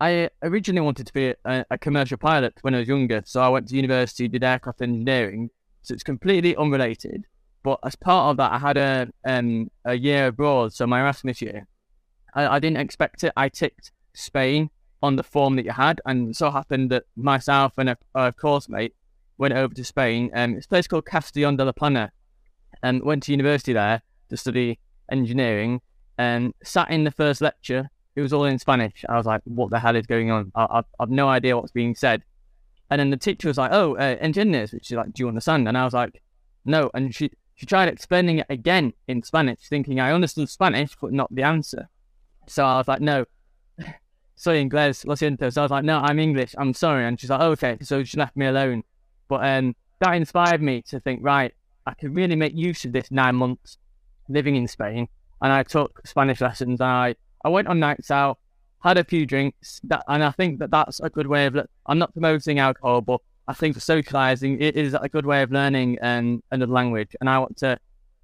I 0.00 0.30
originally 0.42 0.80
wanted 0.80 1.06
to 1.06 1.12
be 1.12 1.34
a, 1.44 1.64
a, 1.70 1.78
commercial 1.78 2.16
pilot 2.16 2.54
when 2.62 2.74
I 2.74 2.78
was 2.80 2.88
younger. 2.88 3.22
So 3.24 3.40
I 3.40 3.48
went 3.48 3.68
to 3.68 3.76
university, 3.76 4.26
did 4.26 4.42
aircraft 4.42 4.82
engineering. 4.82 5.50
So 5.82 5.94
it's 5.94 6.02
completely 6.02 6.56
unrelated. 6.56 7.26
But 7.62 7.78
as 7.84 7.94
part 7.94 8.30
of 8.30 8.36
that, 8.38 8.52
I 8.52 8.58
had 8.58 8.76
a 8.76 9.08
um, 9.24 9.70
a 9.84 9.94
year 9.94 10.28
abroad, 10.28 10.72
so 10.72 10.86
my 10.86 11.00
Erasmus 11.00 11.40
year. 11.42 11.66
I, 12.34 12.56
I 12.56 12.58
didn't 12.58 12.78
expect 12.78 13.24
it. 13.24 13.32
I 13.36 13.48
ticked 13.48 13.92
Spain 14.14 14.70
on 15.02 15.16
the 15.16 15.22
form 15.22 15.56
that 15.56 15.64
you 15.64 15.72
had. 15.72 16.00
And 16.06 16.34
so 16.34 16.50
happened 16.50 16.90
that 16.90 17.04
myself 17.16 17.74
and 17.76 17.90
a, 17.90 17.98
a 18.14 18.32
course 18.32 18.68
mate 18.68 18.94
went 19.38 19.54
over 19.54 19.74
to 19.74 19.84
Spain. 19.84 20.30
Um, 20.34 20.54
it's 20.56 20.66
a 20.66 20.68
place 20.68 20.86
called 20.86 21.04
Castellón 21.04 21.56
de 21.56 21.64
la 21.64 21.72
Plana 21.72 22.12
and 22.82 23.02
went 23.02 23.24
to 23.24 23.32
university 23.32 23.72
there 23.72 24.02
to 24.30 24.36
study 24.36 24.78
engineering 25.10 25.80
and 26.18 26.54
sat 26.62 26.90
in 26.90 27.04
the 27.04 27.10
first 27.10 27.40
lecture. 27.40 27.90
It 28.14 28.20
was 28.20 28.32
all 28.32 28.44
in 28.44 28.58
Spanish. 28.58 29.04
I 29.08 29.16
was 29.16 29.26
like, 29.26 29.40
what 29.44 29.70
the 29.70 29.80
hell 29.80 29.96
is 29.96 30.06
going 30.06 30.30
on? 30.30 30.52
I, 30.54 30.64
I, 30.64 30.82
have 31.00 31.10
no 31.10 31.28
idea 31.28 31.56
what's 31.56 31.72
being 31.72 31.94
said. 31.94 32.22
And 32.92 33.00
then 33.00 33.08
the 33.08 33.16
teacher 33.16 33.48
was 33.48 33.56
like, 33.56 33.72
oh, 33.72 33.96
uh, 33.96 34.18
engineers. 34.20 34.74
She's 34.82 34.98
like, 34.98 35.14
do 35.14 35.22
you 35.22 35.28
understand? 35.28 35.66
And 35.66 35.78
I 35.78 35.84
was 35.84 35.94
like, 35.94 36.22
no. 36.66 36.90
And 36.92 37.14
she, 37.14 37.30
she 37.54 37.64
tried 37.64 37.88
explaining 37.88 38.40
it 38.40 38.46
again 38.50 38.92
in 39.08 39.22
Spanish, 39.22 39.60
thinking 39.66 39.98
I 39.98 40.12
understood 40.12 40.50
Spanish, 40.50 40.94
but 41.00 41.10
not 41.10 41.34
the 41.34 41.42
answer. 41.42 41.88
So 42.48 42.66
I 42.66 42.76
was 42.76 42.88
like, 42.88 43.00
no, 43.00 43.24
soy 44.36 44.62
inglés, 44.62 45.06
lo 45.06 45.14
siento. 45.14 45.50
So 45.50 45.62
I 45.62 45.64
was 45.64 45.70
like, 45.70 45.84
no, 45.84 46.00
I'm 46.00 46.18
English. 46.18 46.54
I'm 46.58 46.74
sorry. 46.74 47.06
And 47.06 47.18
she's 47.18 47.30
like, 47.30 47.40
oh, 47.40 47.52
okay. 47.52 47.78
So 47.80 48.04
she 48.04 48.18
left 48.18 48.36
me 48.36 48.44
alone. 48.44 48.82
But 49.26 49.42
um, 49.42 49.74
that 50.00 50.12
inspired 50.12 50.60
me 50.60 50.82
to 50.88 51.00
think, 51.00 51.20
right, 51.22 51.54
I 51.86 51.94
could 51.94 52.14
really 52.14 52.36
make 52.36 52.54
use 52.54 52.84
of 52.84 52.92
this 52.92 53.10
nine 53.10 53.36
months 53.36 53.78
living 54.28 54.54
in 54.54 54.68
Spain. 54.68 55.08
And 55.40 55.50
I 55.50 55.62
took 55.62 56.06
Spanish 56.06 56.42
lessons. 56.42 56.82
And 56.82 56.90
I, 56.90 57.14
I 57.42 57.48
went 57.48 57.68
on 57.68 57.80
nights 57.80 58.10
out, 58.10 58.38
had 58.82 58.98
a 58.98 59.04
few 59.04 59.26
drinks. 59.26 59.80
That, 59.84 60.04
and 60.08 60.22
I 60.22 60.30
think 60.30 60.58
that 60.60 60.70
that's 60.70 61.00
a 61.00 61.10
good 61.10 61.26
way 61.26 61.46
of, 61.46 61.56
I'm 61.86 61.98
not 61.98 62.12
promoting 62.12 62.58
alcohol, 62.58 63.00
but 63.00 63.20
I 63.48 63.54
think 63.54 63.74
for 63.74 63.80
socializing, 63.80 64.60
it 64.60 64.76
is 64.76 64.94
a 64.94 65.08
good 65.08 65.26
way 65.26 65.42
of 65.42 65.50
learning 65.50 65.98
um, 66.02 66.42
another 66.50 66.72
language. 66.72 67.14
And 67.20 67.28
I 67.28 67.38
want 67.38 67.56
to, 67.58 67.78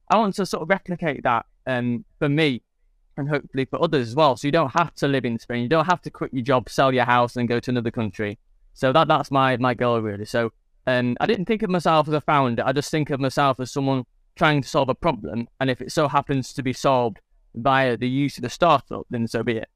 I 0.09 0.17
want 0.17 0.35
to 0.37 0.47
sort 0.47 0.63
of 0.63 0.69
replicate 0.69 1.23
that 1.25 1.47
um, 1.67 2.05
for 2.19 2.29
me 2.29 2.63
and 3.17 3.29
hopefully 3.29 3.65
for 3.65 3.83
others 3.83 4.09
as 4.09 4.15
well. 4.15 4.37
So 4.37 4.47
you 4.47 4.53
don't 4.53 4.73
have 4.73 4.95
to 4.97 5.09
live 5.09 5.25
in 5.25 5.39
Spain. 5.39 5.63
You 5.63 5.69
don't 5.69 5.87
have 5.87 6.01
to 6.03 6.11
quit 6.11 6.33
your 6.33 6.45
job, 6.45 6.69
sell 6.69 6.95
your 6.95 7.05
house, 7.05 7.37
and 7.37 7.49
go 7.49 7.61
to 7.61 7.71
another 7.71 7.91
country. 7.91 8.39
So 8.75 8.93
that 8.93 9.09
that's 9.09 9.31
my 9.31 9.57
my 9.57 9.75
goal 9.75 10.01
really. 10.01 10.25
So 10.25 10.53
um, 10.87 11.17
I 11.21 11.27
didn't 11.27 11.47
think 11.47 11.63
of 11.63 11.71
myself 11.71 12.07
as 12.09 12.15
a 12.15 12.21
founder. 12.21 12.63
I 12.65 12.73
just 12.73 12.91
think 12.91 13.11
of 13.11 13.19
myself 13.21 13.59
as 13.61 13.73
someone 13.73 14.05
trying 14.37 14.63
to 14.63 14.69
solve 14.69 14.89
a 14.89 14.95
problem, 14.95 15.49
and 15.59 15.69
if 15.69 15.81
it 15.81 15.91
so 15.91 16.07
happens 16.07 16.53
to 16.53 16.63
be 16.63 16.73
solved 16.73 17.19
via 17.57 17.97
the 17.97 18.09
use 18.09 18.39
of 18.39 18.43
the 18.43 18.51
startup, 18.51 19.05
then 19.11 19.27
so 19.27 19.43
be 19.43 19.57
it. 19.57 19.69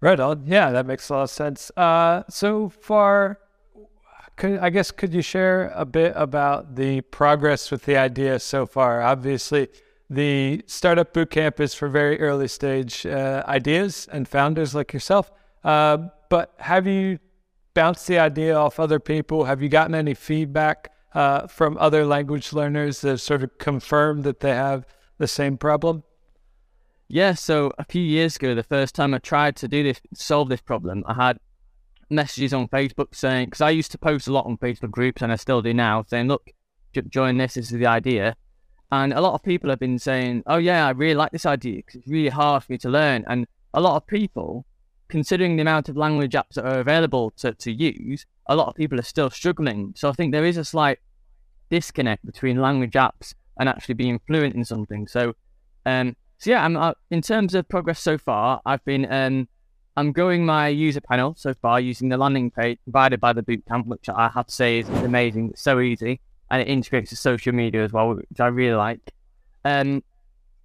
Right 0.00 0.18
on. 0.18 0.44
Yeah, 0.46 0.70
that 0.70 0.86
makes 0.86 1.08
a 1.08 1.14
lot 1.14 1.22
of 1.24 1.30
sense. 1.30 1.70
Uh, 1.76 2.22
so 2.28 2.70
far, 2.70 3.38
could, 4.36 4.58
I 4.58 4.70
guess 4.70 4.90
could 4.90 5.12
you 5.12 5.20
share 5.20 5.70
a 5.74 5.84
bit 5.84 6.14
about 6.16 6.76
the 6.76 7.02
progress 7.02 7.70
with 7.70 7.84
the 7.84 7.98
idea 7.98 8.38
so 8.38 8.64
far? 8.64 9.02
Obviously, 9.02 9.68
the 10.08 10.62
startup 10.66 11.12
bootcamp 11.12 11.60
is 11.60 11.74
for 11.74 11.88
very 11.88 12.18
early 12.20 12.48
stage 12.48 13.04
uh, 13.04 13.44
ideas 13.46 14.08
and 14.10 14.26
founders 14.26 14.74
like 14.74 14.94
yourself. 14.94 15.30
Uh, 15.62 16.08
but 16.30 16.54
have 16.58 16.86
you 16.86 17.18
bounced 17.74 18.06
the 18.06 18.18
idea 18.18 18.56
off 18.56 18.80
other 18.80 18.98
people? 18.98 19.44
Have 19.44 19.62
you 19.62 19.68
gotten 19.68 19.94
any 19.94 20.14
feedback 20.14 20.92
uh, 21.12 21.46
from 21.46 21.76
other 21.78 22.06
language 22.06 22.54
learners 22.54 23.02
that 23.02 23.18
sort 23.18 23.42
of 23.42 23.58
confirmed 23.58 24.24
that 24.24 24.40
they 24.40 24.54
have 24.54 24.86
the 25.18 25.28
same 25.28 25.58
problem? 25.58 26.04
Yeah, 27.12 27.34
so 27.34 27.72
a 27.76 27.84
few 27.84 28.02
years 28.02 28.36
ago, 28.36 28.54
the 28.54 28.62
first 28.62 28.94
time 28.94 29.14
I 29.14 29.18
tried 29.18 29.56
to 29.56 29.66
do 29.66 29.82
this, 29.82 30.00
solve 30.14 30.48
this 30.48 30.60
problem, 30.60 31.02
I 31.08 31.14
had 31.14 31.40
messages 32.08 32.54
on 32.54 32.68
Facebook 32.68 33.16
saying, 33.16 33.46
because 33.46 33.60
I 33.60 33.70
used 33.70 33.90
to 33.90 33.98
post 33.98 34.28
a 34.28 34.32
lot 34.32 34.46
on 34.46 34.56
Facebook 34.58 34.92
groups 34.92 35.20
and 35.20 35.32
I 35.32 35.34
still 35.34 35.60
do 35.60 35.74
now, 35.74 36.04
saying, 36.06 36.28
look, 36.28 36.52
join 37.08 37.36
this, 37.36 37.54
this 37.54 37.72
is 37.72 37.78
the 37.80 37.86
idea. 37.86 38.36
And 38.92 39.12
a 39.12 39.20
lot 39.20 39.34
of 39.34 39.42
people 39.42 39.70
have 39.70 39.80
been 39.80 39.98
saying, 39.98 40.44
oh, 40.46 40.58
yeah, 40.58 40.86
I 40.86 40.90
really 40.90 41.16
like 41.16 41.32
this 41.32 41.46
idea 41.46 41.78
because 41.78 41.96
it's 41.96 42.06
really 42.06 42.28
hard 42.28 42.62
for 42.62 42.70
me 42.70 42.78
to 42.78 42.88
learn. 42.88 43.24
And 43.26 43.48
a 43.74 43.80
lot 43.80 43.96
of 43.96 44.06
people, 44.06 44.64
considering 45.08 45.56
the 45.56 45.62
amount 45.62 45.88
of 45.88 45.96
language 45.96 46.34
apps 46.34 46.54
that 46.54 46.64
are 46.64 46.78
available 46.78 47.32
to, 47.38 47.54
to 47.54 47.72
use, 47.72 48.24
a 48.46 48.54
lot 48.54 48.68
of 48.68 48.76
people 48.76 49.00
are 49.00 49.02
still 49.02 49.30
struggling. 49.30 49.94
So 49.96 50.08
I 50.08 50.12
think 50.12 50.30
there 50.30 50.46
is 50.46 50.56
a 50.56 50.64
slight 50.64 51.00
disconnect 51.70 52.24
between 52.24 52.60
language 52.60 52.92
apps 52.92 53.34
and 53.58 53.68
actually 53.68 53.94
being 53.94 54.20
fluent 54.28 54.54
in 54.54 54.64
something. 54.64 55.08
So, 55.08 55.34
um, 55.84 56.14
so 56.40 56.50
yeah, 56.50 56.64
I'm, 56.64 56.74
uh, 56.74 56.94
in 57.10 57.20
terms 57.20 57.54
of 57.54 57.68
progress 57.68 58.00
so 58.00 58.16
far, 58.16 58.62
I've 58.64 58.82
been 58.86 59.10
um, 59.12 59.46
I'm 59.94 60.10
growing 60.12 60.46
my 60.46 60.68
user 60.68 61.02
panel 61.02 61.34
so 61.36 61.52
far 61.52 61.78
using 61.78 62.08
the 62.08 62.16
landing 62.16 62.50
page 62.50 62.78
provided 62.84 63.20
by 63.20 63.34
the 63.34 63.42
bootcamp, 63.42 63.84
which 63.84 64.08
I 64.08 64.30
have 64.30 64.46
to 64.46 64.54
say 64.54 64.78
is 64.78 64.88
amazing. 64.88 65.50
It's 65.50 65.60
so 65.60 65.80
easy 65.80 66.18
and 66.50 66.62
it 66.62 66.68
integrates 66.68 67.10
with 67.10 67.18
social 67.18 67.52
media 67.52 67.84
as 67.84 67.92
well, 67.92 68.14
which 68.14 68.40
I 68.40 68.46
really 68.46 68.74
like. 68.74 69.12
Um, 69.66 70.02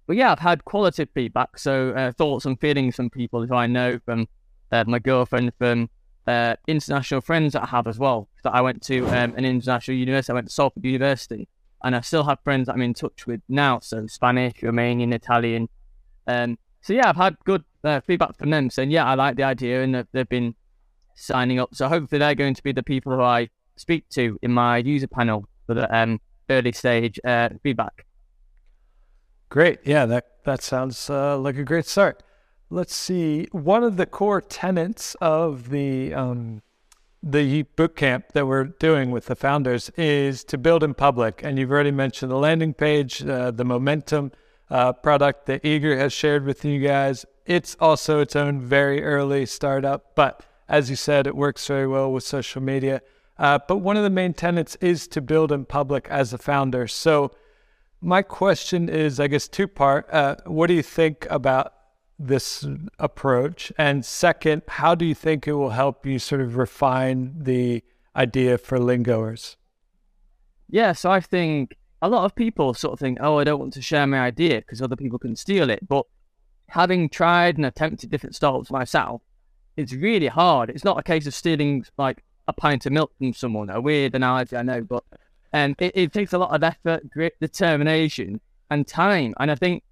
but 0.06 0.16
yeah, 0.16 0.32
I've 0.32 0.38
had 0.38 0.64
qualitative 0.64 1.12
feedback, 1.12 1.58
so 1.58 1.90
uh, 1.90 2.12
thoughts 2.12 2.46
and 2.46 2.58
feelings 2.58 2.96
from 2.96 3.10
people 3.10 3.46
who 3.46 3.54
I 3.54 3.66
know, 3.66 3.98
from 4.06 4.26
uh, 4.72 4.84
my 4.86 4.98
girlfriend, 4.98 5.52
from 5.58 5.90
uh, 6.26 6.56
international 6.66 7.20
friends 7.20 7.52
that 7.52 7.64
I 7.64 7.66
have 7.66 7.86
as 7.86 7.98
well. 7.98 8.28
That 8.44 8.54
I 8.54 8.62
went 8.62 8.82
to 8.84 9.06
um, 9.08 9.34
an 9.36 9.44
international 9.44 9.98
university. 9.98 10.32
I 10.32 10.34
went 10.34 10.46
to 10.46 10.54
Salford 10.54 10.84
University, 10.86 11.48
and 11.86 11.94
I 11.94 12.00
still 12.00 12.24
have 12.24 12.40
friends 12.42 12.68
I'm 12.68 12.82
in 12.82 12.94
touch 12.94 13.28
with 13.28 13.40
now. 13.48 13.78
So 13.78 14.08
Spanish, 14.08 14.54
Romanian, 14.54 15.14
Italian. 15.14 15.68
Um, 16.26 16.58
so 16.80 16.92
yeah, 16.92 17.08
I've 17.08 17.16
had 17.16 17.36
good 17.44 17.62
uh, 17.84 18.00
feedback 18.00 18.36
from 18.36 18.50
them 18.50 18.70
saying, 18.70 18.90
yeah, 18.90 19.06
I 19.06 19.14
like 19.14 19.36
the 19.36 19.44
idea, 19.44 19.84
and 19.84 20.04
they've 20.12 20.28
been 20.28 20.56
signing 21.14 21.60
up. 21.60 21.76
So 21.76 21.88
hopefully 21.88 22.18
they're 22.18 22.34
going 22.34 22.54
to 22.54 22.62
be 22.64 22.72
the 22.72 22.82
people 22.82 23.12
who 23.14 23.22
I 23.22 23.50
speak 23.76 24.08
to 24.10 24.36
in 24.42 24.50
my 24.50 24.78
user 24.78 25.06
panel 25.06 25.48
for 25.68 25.74
the 25.74 25.96
um, 25.96 26.20
early 26.50 26.72
stage 26.72 27.20
uh, 27.24 27.50
feedback. 27.62 28.04
Great. 29.48 29.78
Yeah, 29.84 30.06
that 30.06 30.24
that 30.44 30.62
sounds 30.62 31.08
uh, 31.08 31.38
like 31.38 31.56
a 31.56 31.62
great 31.62 31.86
start. 31.86 32.24
Let's 32.68 32.96
see. 32.96 33.46
One 33.52 33.84
of 33.84 33.96
the 33.96 34.06
core 34.06 34.40
tenets 34.40 35.14
of 35.20 35.70
the 35.70 36.12
um, 36.14 36.62
the 37.28 37.64
bootcamp 37.76 38.28
that 38.34 38.46
we're 38.46 38.64
doing 38.64 39.10
with 39.10 39.26
the 39.26 39.34
founders 39.34 39.90
is 39.96 40.44
to 40.44 40.56
build 40.56 40.84
in 40.84 40.94
public, 40.94 41.42
and 41.42 41.58
you've 41.58 41.72
already 41.72 41.90
mentioned 41.90 42.30
the 42.30 42.36
landing 42.36 42.72
page, 42.72 43.24
uh, 43.24 43.50
the 43.50 43.64
momentum 43.64 44.30
uh, 44.70 44.92
product 44.92 45.46
that 45.46 45.64
Eager 45.64 45.98
has 45.98 46.12
shared 46.12 46.44
with 46.44 46.64
you 46.64 46.78
guys. 46.78 47.26
It's 47.44 47.76
also 47.80 48.20
its 48.20 48.36
own 48.36 48.60
very 48.60 49.02
early 49.02 49.44
startup, 49.44 50.14
but 50.14 50.44
as 50.68 50.88
you 50.88 50.94
said, 50.94 51.26
it 51.26 51.34
works 51.34 51.66
very 51.66 51.88
well 51.88 52.12
with 52.12 52.22
social 52.22 52.62
media. 52.62 53.02
Uh, 53.38 53.58
but 53.66 53.78
one 53.78 53.96
of 53.96 54.04
the 54.04 54.10
main 54.10 54.32
tenets 54.32 54.76
is 54.80 55.08
to 55.08 55.20
build 55.20 55.50
in 55.50 55.64
public 55.64 56.06
as 56.08 56.32
a 56.32 56.38
founder. 56.38 56.86
So, 56.86 57.32
my 58.00 58.22
question 58.22 58.88
is, 58.88 59.18
I 59.18 59.26
guess, 59.26 59.48
two 59.48 59.66
part. 59.66 60.08
Uh, 60.12 60.36
what 60.44 60.68
do 60.68 60.74
you 60.74 60.82
think 60.82 61.26
about 61.28 61.72
this 62.18 62.66
approach? 62.98 63.72
And 63.78 64.04
second, 64.04 64.62
how 64.68 64.94
do 64.94 65.04
you 65.04 65.14
think 65.14 65.46
it 65.46 65.52
will 65.52 65.70
help 65.70 66.06
you 66.06 66.18
sort 66.18 66.40
of 66.40 66.56
refine 66.56 67.34
the 67.36 67.82
idea 68.14 68.58
for 68.58 68.78
lingoers? 68.78 69.56
Yeah, 70.68 70.92
so 70.92 71.10
I 71.10 71.20
think 71.20 71.76
a 72.02 72.08
lot 72.08 72.24
of 72.24 72.34
people 72.34 72.74
sort 72.74 72.94
of 72.94 72.98
think, 72.98 73.18
oh, 73.20 73.38
I 73.38 73.44
don't 73.44 73.60
want 73.60 73.72
to 73.74 73.82
share 73.82 74.06
my 74.06 74.20
idea 74.20 74.58
because 74.58 74.82
other 74.82 74.96
people 74.96 75.18
can 75.18 75.36
steal 75.36 75.70
it. 75.70 75.86
But 75.86 76.06
having 76.68 77.08
tried 77.08 77.56
and 77.56 77.66
attempted 77.66 78.10
different 78.10 78.34
startups 78.34 78.70
myself, 78.70 79.22
it's 79.76 79.92
really 79.92 80.26
hard. 80.26 80.70
It's 80.70 80.84
not 80.84 80.98
a 80.98 81.02
case 81.02 81.26
of 81.26 81.34
stealing 81.34 81.84
like 81.98 82.24
a 82.48 82.52
pint 82.52 82.86
of 82.86 82.92
milk 82.92 83.12
from 83.18 83.32
someone. 83.32 83.70
A 83.70 83.80
weird 83.80 84.14
analogy, 84.14 84.56
I 84.56 84.62
know, 84.62 84.82
but 84.82 85.04
um, 85.52 85.74
it, 85.78 85.92
it 85.94 86.12
takes 86.12 86.32
a 86.32 86.38
lot 86.38 86.54
of 86.54 86.62
effort, 86.62 87.08
grit, 87.10 87.34
determination, 87.40 88.40
and 88.70 88.86
time. 88.86 89.34
And 89.38 89.50
I 89.50 89.54
think 89.54 89.82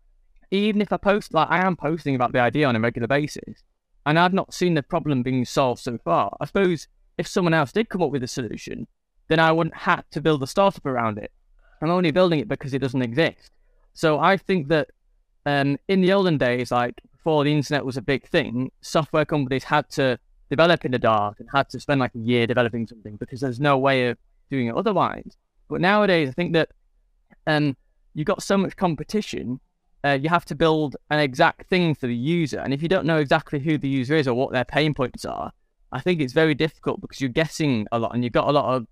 even 0.50 0.80
if 0.80 0.92
I 0.92 0.96
post, 0.96 1.34
like 1.34 1.48
I 1.50 1.66
am 1.66 1.76
posting 1.76 2.14
about 2.14 2.32
the 2.32 2.40
idea 2.40 2.66
on 2.66 2.76
a 2.76 2.80
regular 2.80 3.08
basis, 3.08 3.62
and 4.06 4.18
I've 4.18 4.34
not 4.34 4.52
seen 4.52 4.74
the 4.74 4.82
problem 4.82 5.22
being 5.22 5.44
solved 5.44 5.82
so 5.82 5.98
far. 5.98 6.36
I 6.40 6.46
suppose 6.46 6.88
if 7.18 7.26
someone 7.26 7.54
else 7.54 7.72
did 7.72 7.88
come 7.88 8.02
up 8.02 8.10
with 8.10 8.22
a 8.22 8.28
solution, 8.28 8.86
then 9.28 9.40
I 9.40 9.52
wouldn't 9.52 9.76
have 9.76 10.08
to 10.10 10.20
build 10.20 10.42
a 10.42 10.46
startup 10.46 10.84
around 10.84 11.18
it. 11.18 11.32
I'm 11.80 11.90
only 11.90 12.10
building 12.10 12.40
it 12.40 12.48
because 12.48 12.74
it 12.74 12.80
doesn't 12.80 13.02
exist. 13.02 13.50
So 13.94 14.18
I 14.18 14.36
think 14.36 14.68
that 14.68 14.88
um, 15.46 15.78
in 15.88 16.00
the 16.00 16.12
olden 16.12 16.38
days, 16.38 16.70
like 16.70 17.00
before 17.12 17.44
the 17.44 17.52
internet 17.52 17.84
was 17.84 17.96
a 17.96 18.02
big 18.02 18.28
thing, 18.28 18.70
software 18.80 19.24
companies 19.24 19.64
had 19.64 19.88
to 19.90 20.18
develop 20.50 20.84
in 20.84 20.92
the 20.92 20.98
dark 20.98 21.40
and 21.40 21.48
had 21.52 21.68
to 21.70 21.80
spend 21.80 22.00
like 22.00 22.14
a 22.14 22.18
year 22.18 22.46
developing 22.46 22.86
something 22.86 23.16
because 23.16 23.40
there's 23.40 23.60
no 23.60 23.78
way 23.78 24.08
of 24.08 24.18
doing 24.50 24.66
it 24.66 24.74
otherwise. 24.74 25.36
But 25.68 25.80
nowadays, 25.80 26.28
I 26.28 26.32
think 26.32 26.52
that 26.52 26.70
um, 27.46 27.76
you've 28.14 28.26
got 28.26 28.42
so 28.42 28.56
much 28.56 28.76
competition, 28.76 29.60
uh, 30.04 30.18
you 30.20 30.28
have 30.28 30.44
to 30.44 30.54
build 30.54 30.96
an 31.10 31.18
exact 31.18 31.68
thing 31.68 31.94
for 31.94 32.06
the 32.06 32.14
user. 32.14 32.58
And 32.58 32.74
if 32.74 32.82
you 32.82 32.88
don't 32.88 33.06
know 33.06 33.18
exactly 33.18 33.58
who 33.58 33.78
the 33.78 33.88
user 33.88 34.14
is 34.14 34.28
or 34.28 34.34
what 34.34 34.52
their 34.52 34.64
pain 34.64 34.92
points 34.92 35.24
are, 35.24 35.52
I 35.92 36.00
think 36.00 36.20
it's 36.20 36.32
very 36.32 36.54
difficult 36.54 37.00
because 37.00 37.20
you're 37.20 37.30
guessing 37.30 37.86
a 37.90 37.98
lot 37.98 38.14
and 38.14 38.22
you've 38.22 38.32
got 38.32 38.48
a 38.48 38.52
lot 38.52 38.74
of 38.74 38.86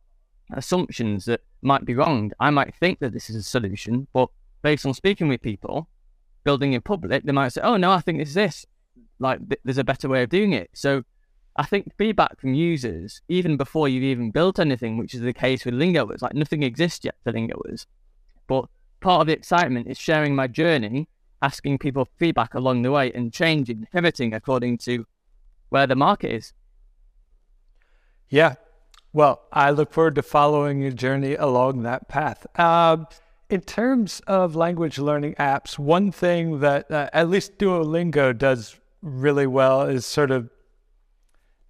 assumptions 0.55 1.27
that 1.27 1.41
might 1.61 1.85
be 1.85 1.95
wrong. 1.95 2.33
I 2.41 2.51
might 2.51 2.75
think 2.75 3.01
that 3.01 3.13
this 3.13 3.29
is 3.29 3.37
a 3.37 3.43
solution, 3.43 4.07
but 4.13 4.29
based 4.63 4.87
on 4.87 4.95
speaking 4.95 5.29
with 5.29 5.43
people, 5.43 5.89
building 6.45 6.73
in 6.73 6.81
public, 6.81 7.25
they 7.25 7.33
might 7.33 7.49
say, 7.49 7.61
"Oh 7.63 7.77
no, 7.77 7.91
I 7.91 8.01
think 8.01 8.21
it's 8.21 8.35
this." 8.35 8.65
Like 9.19 9.47
th- 9.49 9.61
there's 9.65 9.79
a 9.79 9.85
better 9.85 10.09
way 10.09 10.23
of 10.23 10.31
doing 10.31 10.53
it. 10.53 10.71
So 10.73 11.03
I 11.57 11.65
think 11.65 11.93
feedback 11.99 12.41
from 12.41 12.55
users, 12.55 13.21
even 13.29 13.57
before 13.57 13.89
you've 13.89 14.03
even 14.05 14.31
built 14.31 14.59
anything, 14.59 14.97
which 14.97 15.15
is 15.15 15.21
the 15.21 15.33
case 15.33 15.65
with 15.65 15.75
Lingoers, 15.75 16.23
like 16.23 16.35
nothing 16.35 16.63
exists 16.63 17.05
yet 17.05 17.17
for 17.23 17.33
Lingoers. 17.33 17.87
But 18.47 18.67
part 19.03 19.21
of 19.21 19.27
the 19.27 19.35
excitement 19.35 19.89
is 19.89 19.99
sharing 19.99 20.35
my 20.35 20.47
journey, 20.47 21.09
asking 21.43 21.79
people 21.79 22.09
feedback 22.17 22.55
along 22.55 22.83
the 22.83 22.91
way 22.91 23.13
and 23.13 23.33
changing, 23.33 23.87
pivoting 23.93 24.33
according 24.33 24.79
to 24.79 25.05
where 25.69 25.87
the 25.87 25.97
market 25.97 26.33
is. 26.33 26.53
Yeah. 28.29 28.55
Well, 29.13 29.43
I 29.53 29.71
look 29.71 29.93
forward 29.93 30.15
to 30.15 30.23
following 30.23 30.81
your 30.81 30.93
journey 30.93 31.35
along 31.35 31.83
that 31.83 32.09
path. 32.09 32.47
Um, 32.59 33.07
in 33.51 33.61
terms 33.61 34.23
of 34.27 34.57
language 34.57 34.99
learning 34.99 35.35
apps, 35.35 35.79
one 35.79 36.11
thing 36.11 36.61
that 36.61 36.91
uh, 36.91 37.11
at 37.13 37.29
least 37.29 37.59
Duolingo 37.59 38.37
does 38.37 38.81
really 39.03 39.47
well 39.47 39.83
is 39.83 40.07
sort 40.07 40.31
of 40.31 40.49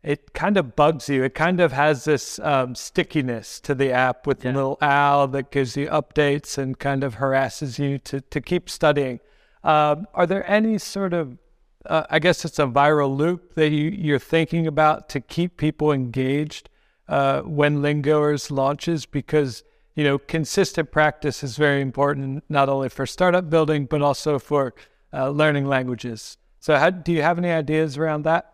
it 0.02 0.32
kind 0.32 0.56
of 0.56 0.74
bugs 0.74 1.08
you. 1.08 1.22
It 1.22 1.34
kind 1.34 1.60
of 1.60 1.72
has 1.72 2.04
this 2.04 2.38
um, 2.40 2.74
stickiness 2.74 3.60
to 3.60 3.74
the 3.74 3.92
app 3.92 4.26
with 4.26 4.44
yeah. 4.44 4.50
the 4.50 4.56
little 4.56 4.78
owl 4.82 5.28
that 5.28 5.50
gives 5.50 5.76
you 5.76 5.86
updates 5.88 6.58
and 6.58 6.78
kind 6.78 7.04
of 7.04 7.14
harasses 7.14 7.78
you 7.78 7.98
to, 7.98 8.20
to 8.20 8.40
keep 8.40 8.68
studying. 8.68 9.20
Um, 9.62 10.08
are 10.12 10.26
there 10.26 10.48
any 10.50 10.78
sort 10.78 11.12
of, 11.12 11.38
uh, 11.86 12.04
I 12.10 12.18
guess 12.18 12.44
it's 12.44 12.58
a 12.58 12.66
viral 12.66 13.16
loop 13.16 13.54
that 13.54 13.70
you, 13.70 13.90
you're 13.90 14.18
thinking 14.18 14.66
about 14.66 15.08
to 15.10 15.20
keep 15.20 15.56
people 15.56 15.92
engaged 15.92 16.68
uh, 17.08 17.42
when 17.42 17.80
Lingoers 17.80 18.50
launches? 18.50 19.06
Because, 19.06 19.62
you 19.94 20.02
know, 20.02 20.18
consistent 20.18 20.90
practice 20.90 21.44
is 21.44 21.56
very 21.56 21.80
important, 21.80 22.42
not 22.48 22.68
only 22.68 22.88
for 22.88 23.06
startup 23.06 23.48
building, 23.48 23.86
but 23.86 24.02
also 24.02 24.40
for 24.40 24.74
uh, 25.12 25.28
learning 25.28 25.66
languages. 25.66 26.38
So, 26.58 26.76
how, 26.76 26.90
do 26.90 27.12
you 27.12 27.22
have 27.22 27.38
any 27.38 27.50
ideas 27.50 27.96
around 27.96 28.22
that? 28.22 28.51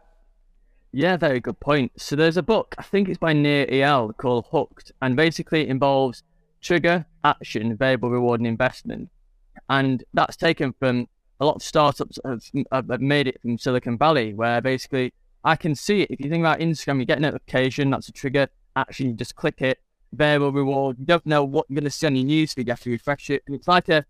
Yeah, 0.92 1.16
very 1.16 1.40
good 1.40 1.60
point. 1.60 1.92
So 1.96 2.16
there's 2.16 2.38
a 2.38 2.42
book, 2.42 2.74
I 2.78 2.82
think 2.82 3.08
it's 3.08 3.18
by 3.18 3.32
Nir 3.32 3.66
Eyal, 3.66 4.16
called 4.16 4.46
Hooked, 4.50 4.92
and 5.02 5.16
basically 5.16 5.62
it 5.62 5.68
involves 5.68 6.22
trigger, 6.62 7.04
action, 7.24 7.76
variable 7.76 8.10
reward, 8.10 8.40
and 8.40 8.46
investment. 8.46 9.10
And 9.68 10.02
that's 10.14 10.36
taken 10.36 10.72
from 10.78 11.06
a 11.40 11.44
lot 11.44 11.56
of 11.56 11.62
startups 11.62 12.18
have, 12.24 12.42
have 12.72 13.00
made 13.00 13.28
it 13.28 13.40
from 13.42 13.58
Silicon 13.58 13.98
Valley, 13.98 14.32
where 14.32 14.60
basically 14.60 15.12
I 15.44 15.56
can 15.56 15.74
see 15.74 16.02
it. 16.02 16.10
If 16.10 16.20
you 16.20 16.30
think 16.30 16.40
about 16.40 16.60
Instagram, 16.60 17.00
you 17.00 17.04
get 17.04 17.18
a 17.18 17.22
notification, 17.22 17.90
that's 17.90 18.08
a 18.08 18.12
trigger, 18.12 18.48
action, 18.74 19.08
you 19.08 19.12
just 19.12 19.36
click 19.36 19.60
it, 19.60 19.78
variable 20.12 20.52
reward. 20.52 20.98
You 20.98 21.04
don't 21.04 21.26
know 21.26 21.44
what 21.44 21.66
you're 21.68 21.76
going 21.76 21.84
to 21.84 21.90
see 21.90 22.06
on 22.06 22.16
your 22.16 22.26
newsfeed, 22.26 22.66
you 22.66 22.72
have 22.72 22.80
to 22.80 22.90
refresh 22.90 23.28
it. 23.28 23.42
And 23.46 23.54
it's 23.54 23.68
like 23.68 23.90
a, 23.90 24.06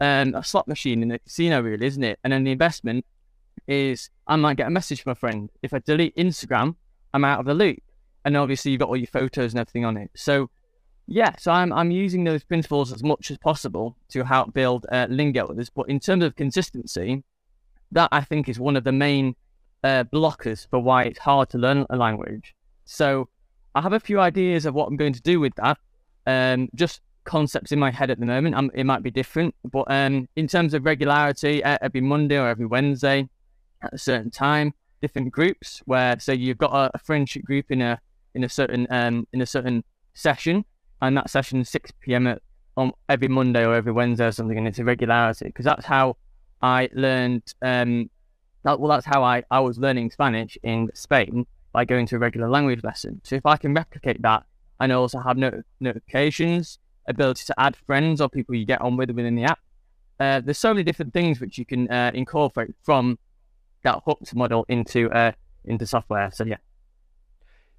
um, 0.00 0.34
a 0.34 0.42
slot 0.42 0.66
machine 0.66 1.02
in 1.02 1.10
a 1.12 1.18
casino, 1.18 1.60
really, 1.60 1.86
isn't 1.86 2.02
it? 2.02 2.18
And 2.24 2.32
then 2.32 2.44
the 2.44 2.52
investment 2.52 3.04
is 3.68 4.10
I 4.32 4.36
might 4.36 4.56
get 4.56 4.66
a 4.66 4.70
message 4.70 5.02
from 5.02 5.12
a 5.12 5.14
friend. 5.14 5.50
If 5.62 5.74
I 5.74 5.78
delete 5.80 6.16
Instagram, 6.16 6.74
I'm 7.14 7.24
out 7.24 7.40
of 7.40 7.46
the 7.46 7.54
loop. 7.54 7.82
and 8.24 8.36
obviously 8.36 8.70
you've 8.70 8.80
got 8.80 8.88
all 8.88 8.96
your 8.96 9.06
photos 9.06 9.52
and 9.52 9.60
everything 9.60 9.84
on 9.84 9.96
it. 9.96 10.10
So 10.14 10.50
yeah, 11.06 11.32
so 11.38 11.50
I'm 11.52 11.72
I'm 11.72 11.90
using 11.90 12.24
those 12.24 12.44
principles 12.44 12.92
as 12.92 13.02
much 13.02 13.30
as 13.30 13.38
possible 13.38 13.96
to 14.10 14.24
help 14.24 14.54
build 14.54 14.86
uh, 14.90 15.06
Lingoers 15.08 15.68
But 15.74 15.88
in 15.88 15.98
terms 16.00 16.24
of 16.24 16.36
consistency, 16.36 17.24
that 17.90 18.08
I 18.12 18.22
think 18.22 18.48
is 18.48 18.58
one 18.58 18.76
of 18.76 18.84
the 18.84 18.92
main 18.92 19.34
uh, 19.84 20.04
blockers 20.04 20.66
for 20.70 20.78
why 20.78 21.04
it's 21.04 21.18
hard 21.18 21.50
to 21.50 21.58
learn 21.58 21.84
a 21.90 21.96
language. 21.96 22.54
So 22.84 23.28
I 23.74 23.80
have 23.80 23.92
a 23.92 24.00
few 24.00 24.20
ideas 24.20 24.64
of 24.66 24.74
what 24.74 24.88
I'm 24.88 24.96
going 24.96 25.12
to 25.14 25.22
do 25.22 25.40
with 25.40 25.54
that. 25.56 25.78
Um, 26.26 26.68
just 26.74 27.00
concepts 27.24 27.72
in 27.72 27.78
my 27.78 27.90
head 27.90 28.10
at 28.10 28.20
the 28.20 28.26
moment. 28.26 28.70
It 28.74 28.84
might 28.84 29.02
be 29.02 29.10
different, 29.10 29.54
but 29.64 29.86
um, 29.90 30.28
in 30.36 30.46
terms 30.46 30.74
of 30.74 30.84
regularity, 30.84 31.62
every 31.64 32.00
Monday 32.00 32.38
or 32.38 32.48
every 32.48 32.66
Wednesday 32.66 33.28
at 33.82 33.92
a 33.92 33.98
certain 33.98 34.30
time, 34.30 34.72
different 35.00 35.32
groups 35.32 35.82
where 35.84 36.18
so 36.20 36.32
you've 36.32 36.58
got 36.58 36.72
a, 36.72 36.90
a 36.94 36.98
friendship 36.98 37.44
group 37.44 37.66
in 37.70 37.82
a 37.82 38.00
in 38.34 38.44
a 38.44 38.48
certain 38.48 38.86
um 38.90 39.26
in 39.32 39.42
a 39.42 39.46
certain 39.46 39.84
session, 40.14 40.64
and 41.00 41.16
that 41.16 41.30
session 41.30 41.60
is 41.60 41.68
six 41.68 41.90
p.m. 42.00 42.26
At, 42.26 42.42
on 42.76 42.92
every 43.08 43.28
Monday 43.28 43.66
or 43.66 43.74
every 43.74 43.92
Wednesday 43.92 44.26
or 44.26 44.32
something, 44.32 44.56
and 44.56 44.66
it's 44.66 44.78
a 44.78 44.84
regularity 44.84 45.46
because 45.46 45.64
that's 45.64 45.84
how 45.84 46.16
I 46.62 46.88
learned. 46.94 47.42
Um, 47.60 48.08
that, 48.64 48.78
well, 48.78 48.90
that's 48.90 49.06
how 49.06 49.22
I 49.22 49.42
I 49.50 49.60
was 49.60 49.78
learning 49.78 50.10
Spanish 50.10 50.56
in 50.62 50.90
Spain 50.94 51.46
by 51.72 51.84
going 51.84 52.06
to 52.06 52.16
a 52.16 52.18
regular 52.18 52.48
language 52.48 52.82
lesson. 52.84 53.20
So 53.24 53.36
if 53.36 53.44
I 53.46 53.56
can 53.56 53.74
replicate 53.74 54.22
that 54.22 54.44
and 54.80 54.92
also 54.92 55.18
have 55.20 55.36
not- 55.36 55.54
notifications, 55.80 56.78
ability 57.08 57.44
to 57.46 57.54
add 57.58 57.76
friends 57.76 58.20
or 58.20 58.28
people 58.28 58.54
you 58.54 58.66
get 58.66 58.80
on 58.80 58.96
with 58.96 59.10
within 59.10 59.34
the 59.34 59.44
app, 59.44 59.58
uh, 60.20 60.40
there's 60.40 60.58
so 60.58 60.72
many 60.72 60.84
different 60.84 61.12
things 61.12 61.40
which 61.40 61.58
you 61.58 61.64
can 61.64 61.90
uh, 61.90 62.10
incorporate 62.14 62.74
from 62.82 63.18
that 63.82 64.02
hooked 64.04 64.34
model 64.34 64.64
into 64.68 65.10
uh, 65.10 65.32
into 65.64 65.86
software. 65.86 66.30
So 66.32 66.44
yeah, 66.44 66.56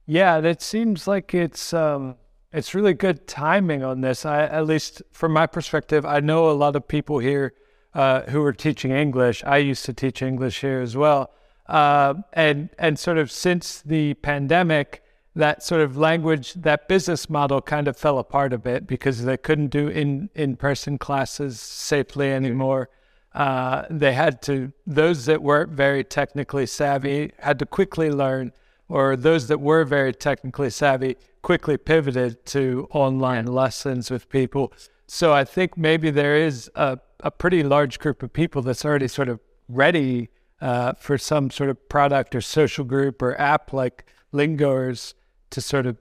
yeah, 0.06 0.38
it 0.40 0.62
seems 0.62 1.08
like 1.08 1.34
it's 1.34 1.74
um, 1.74 2.16
it's 2.52 2.76
really 2.76 2.94
good 2.94 3.28
timing 3.28 3.84
on 3.84 4.02
this. 4.02 4.26
I, 4.26 4.44
at 4.44 4.66
least 4.68 5.02
from 5.12 5.34
my 5.34 5.48
perspective, 5.48 6.06
I 6.06 6.20
know 6.20 6.50
a 6.50 6.54
lot 6.54 6.76
of 6.76 6.88
people 6.88 7.20
here 7.20 7.54
uh, 7.94 8.22
who 8.24 8.44
are 8.44 8.54
teaching 8.54 8.92
English. 8.92 9.44
I 9.44 9.58
used 9.58 9.86
to 9.86 9.94
teach 9.94 10.22
English 10.22 10.62
here 10.62 10.82
as 10.82 10.96
well, 10.96 11.32
uh, 11.68 12.16
and 12.34 12.70
and 12.78 13.00
sort 13.00 13.18
of 13.18 13.32
since 13.32 13.82
the 13.82 14.14
pandemic, 14.16 15.04
that 15.36 15.64
sort 15.64 15.82
of 15.82 15.98
language, 15.98 16.54
that 16.54 16.88
business 16.88 17.30
model 17.30 17.62
kind 17.62 17.88
of 17.88 17.96
fell 17.98 18.20
apart 18.20 18.54
a 18.54 18.58
bit 18.58 18.86
because 18.88 19.24
they 19.24 19.38
couldn't 19.38 19.68
do 19.68 19.88
in 19.88 20.30
in 20.36 20.56
person 20.56 20.98
classes 20.98 21.60
safely 21.60 22.32
anymore. 22.32 22.90
Uh, 23.34 23.86
they 23.90 24.14
had 24.14 24.42
to 24.44 24.72
those 24.86 25.26
that 25.26 25.42
weren't 25.42 25.72
very 25.72 26.04
technically 26.04 26.66
savvy 26.66 27.32
had 27.40 27.58
to 27.60 27.66
quickly 27.66 28.12
learn, 28.12 28.52
or 28.88 29.16
those 29.16 29.48
that 29.48 29.60
were 29.60 29.84
very 29.84 30.14
technically 30.14 30.70
savvy 30.70 31.18
quickly 31.42 31.78
pivoted 31.78 32.46
to 32.46 32.88
online 32.92 33.46
lessons 33.46 34.12
with 34.12 34.30
people. 34.30 34.72
So 35.08 35.34
I 35.34 35.44
think 35.44 35.78
maybe 35.78 36.10
there 36.10 36.38
is 36.38 36.72
a, 36.76 37.00
a 37.20 37.32
pretty 37.32 37.64
large 37.64 38.00
group 38.00 38.24
of 38.24 38.32
people 38.32 38.62
that's 38.62 38.86
already 38.86 39.08
sort 39.08 39.30
of 39.30 39.40
ready 39.68 40.30
uh, 40.62 40.94
for 40.94 41.18
some 41.18 41.50
sort 41.50 41.70
of 41.70 41.90
product 41.90 42.34
or 42.36 42.42
social 42.42 42.86
group 42.86 43.22
or 43.22 43.40
app 43.40 43.74
like 43.74 44.06
Lingoers 44.32 45.14
to 45.50 45.62
sort 45.62 45.86
of 45.86 45.98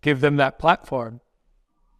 give 0.00 0.20
them 0.20 0.36
that 0.36 0.58
platform. 0.58 1.20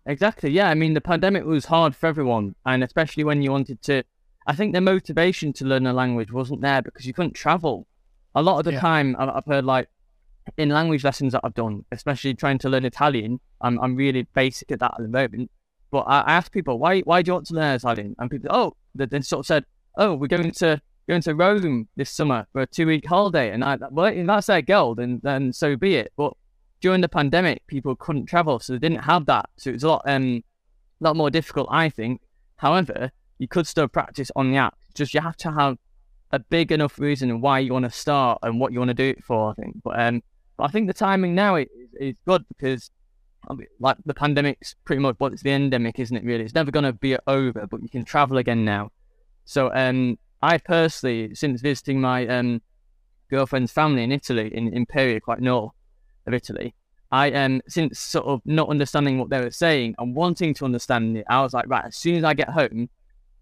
Exactly. 0.06 0.50
Yeah. 0.50 0.70
I 0.70 0.74
mean, 0.74 0.94
the 0.94 1.00
pandemic 1.00 1.44
was 1.44 1.66
hard 1.66 1.94
for 1.94 2.06
everyone, 2.06 2.54
and 2.64 2.82
especially 2.82 3.24
when 3.24 3.42
you 3.42 3.50
wanted 3.50 3.82
to. 3.82 4.02
I 4.46 4.54
think 4.54 4.74
the 4.74 4.80
motivation 4.80 5.52
to 5.54 5.64
learn 5.64 5.86
a 5.86 5.92
language 5.92 6.32
wasn't 6.32 6.60
there 6.60 6.82
because 6.82 7.06
you 7.06 7.12
couldn't 7.12 7.34
travel. 7.34 7.86
A 8.34 8.42
lot 8.42 8.58
of 8.58 8.64
the 8.64 8.72
yeah. 8.72 8.80
time, 8.80 9.16
I've 9.18 9.46
heard 9.46 9.64
like 9.64 9.88
in 10.56 10.68
language 10.68 11.04
lessons 11.04 11.32
that 11.32 11.40
I've 11.42 11.54
done, 11.54 11.84
especially 11.90 12.34
trying 12.34 12.58
to 12.58 12.68
learn 12.68 12.84
Italian. 12.84 13.40
I'm 13.60 13.78
I'm 13.80 13.96
really 13.96 14.22
basic 14.34 14.70
at 14.70 14.80
that 14.80 14.94
at 14.96 15.02
the 15.02 15.08
moment. 15.08 15.50
But 15.90 16.00
I, 16.00 16.20
I 16.20 16.32
ask 16.34 16.52
people 16.52 16.78
why 16.78 17.00
why 17.00 17.22
do 17.22 17.30
you 17.30 17.34
want 17.34 17.46
to 17.46 17.54
learn 17.54 17.76
Italian, 17.76 18.14
and 18.18 18.30
people 18.30 18.48
oh 18.50 18.76
they, 18.94 19.06
they 19.06 19.20
sort 19.22 19.40
of 19.40 19.46
said 19.46 19.64
oh 19.96 20.14
we're 20.14 20.28
going 20.28 20.52
to 20.52 20.80
going 21.08 21.22
to 21.22 21.34
Rome 21.34 21.88
this 21.96 22.10
summer 22.10 22.46
for 22.52 22.62
a 22.62 22.66
two 22.66 22.86
week 22.86 23.06
holiday, 23.06 23.50
and 23.52 23.64
I 23.64 23.78
well 23.90 24.06
if 24.06 24.26
that's 24.26 24.46
their 24.46 24.62
goal, 24.62 24.94
then 24.94 25.20
then 25.22 25.52
so 25.52 25.76
be 25.76 25.96
it. 25.96 26.12
But 26.16 26.34
during 26.80 27.00
the 27.00 27.08
pandemic, 27.08 27.66
people 27.66 27.96
couldn't 27.96 28.26
travel, 28.26 28.60
so 28.60 28.74
they 28.74 28.78
didn't 28.78 29.04
have 29.04 29.26
that. 29.26 29.48
So 29.56 29.70
it 29.70 29.74
was 29.74 29.84
a 29.84 29.88
lot 29.88 30.02
um 30.06 30.42
a 31.00 31.04
lot 31.04 31.16
more 31.16 31.30
difficult, 31.30 31.68
I 31.70 31.88
think. 31.88 32.22
However, 32.56 33.10
you 33.38 33.48
could 33.48 33.66
still 33.66 33.88
practice 33.88 34.30
on 34.36 34.50
the 34.50 34.56
app. 34.56 34.76
Just 34.94 35.14
you 35.14 35.20
have 35.20 35.36
to 35.38 35.52
have 35.52 35.78
a 36.32 36.38
big 36.38 36.72
enough 36.72 36.98
reason 36.98 37.40
why 37.40 37.58
you 37.60 37.72
want 37.72 37.84
to 37.84 37.90
start 37.90 38.38
and 38.42 38.58
what 38.58 38.72
you 38.72 38.78
want 38.78 38.88
to 38.88 38.94
do 38.94 39.08
it 39.08 39.24
for. 39.24 39.50
I 39.50 39.54
think, 39.54 39.82
but 39.82 39.98
um, 40.00 40.22
but 40.56 40.64
I 40.64 40.68
think 40.68 40.86
the 40.86 40.94
timing 40.94 41.34
now 41.34 41.56
is, 41.56 41.68
is 42.00 42.16
good 42.26 42.44
because 42.48 42.90
I 43.48 43.54
mean, 43.54 43.68
like 43.78 43.96
the 44.04 44.14
pandemic's 44.14 44.74
pretty 44.84 45.00
much 45.00 45.16
well, 45.18 45.32
it's 45.32 45.42
the 45.42 45.52
endemic, 45.52 45.98
isn't 45.98 46.16
it? 46.16 46.24
Really, 46.24 46.44
it's 46.44 46.54
never 46.54 46.70
going 46.70 46.84
to 46.84 46.92
be 46.92 47.16
over, 47.26 47.66
but 47.66 47.82
you 47.82 47.88
can 47.88 48.04
travel 48.04 48.38
again 48.38 48.64
now. 48.64 48.90
So 49.44 49.72
um, 49.72 50.18
I 50.42 50.58
personally, 50.58 51.34
since 51.34 51.60
visiting 51.60 52.00
my 52.00 52.26
um 52.26 52.62
girlfriend's 53.30 53.72
family 53.72 54.02
in 54.02 54.12
Italy, 54.12 54.54
in 54.54 54.72
Imperia, 54.72 55.20
quite 55.20 55.40
north 55.40 55.72
of 56.26 56.34
Italy, 56.34 56.74
I 57.12 57.32
um 57.32 57.62
since 57.68 58.00
sort 58.00 58.26
of 58.26 58.40
not 58.44 58.68
understanding 58.68 59.18
what 59.18 59.30
they 59.30 59.40
were 59.40 59.50
saying 59.50 59.94
and 59.98 60.14
wanting 60.14 60.54
to 60.54 60.64
understand 60.64 61.16
it, 61.16 61.26
I 61.28 61.42
was 61.42 61.54
like, 61.54 61.68
right, 61.68 61.84
as 61.84 61.96
soon 61.96 62.16
as 62.16 62.24
I 62.24 62.34
get 62.34 62.48
home, 62.48 62.88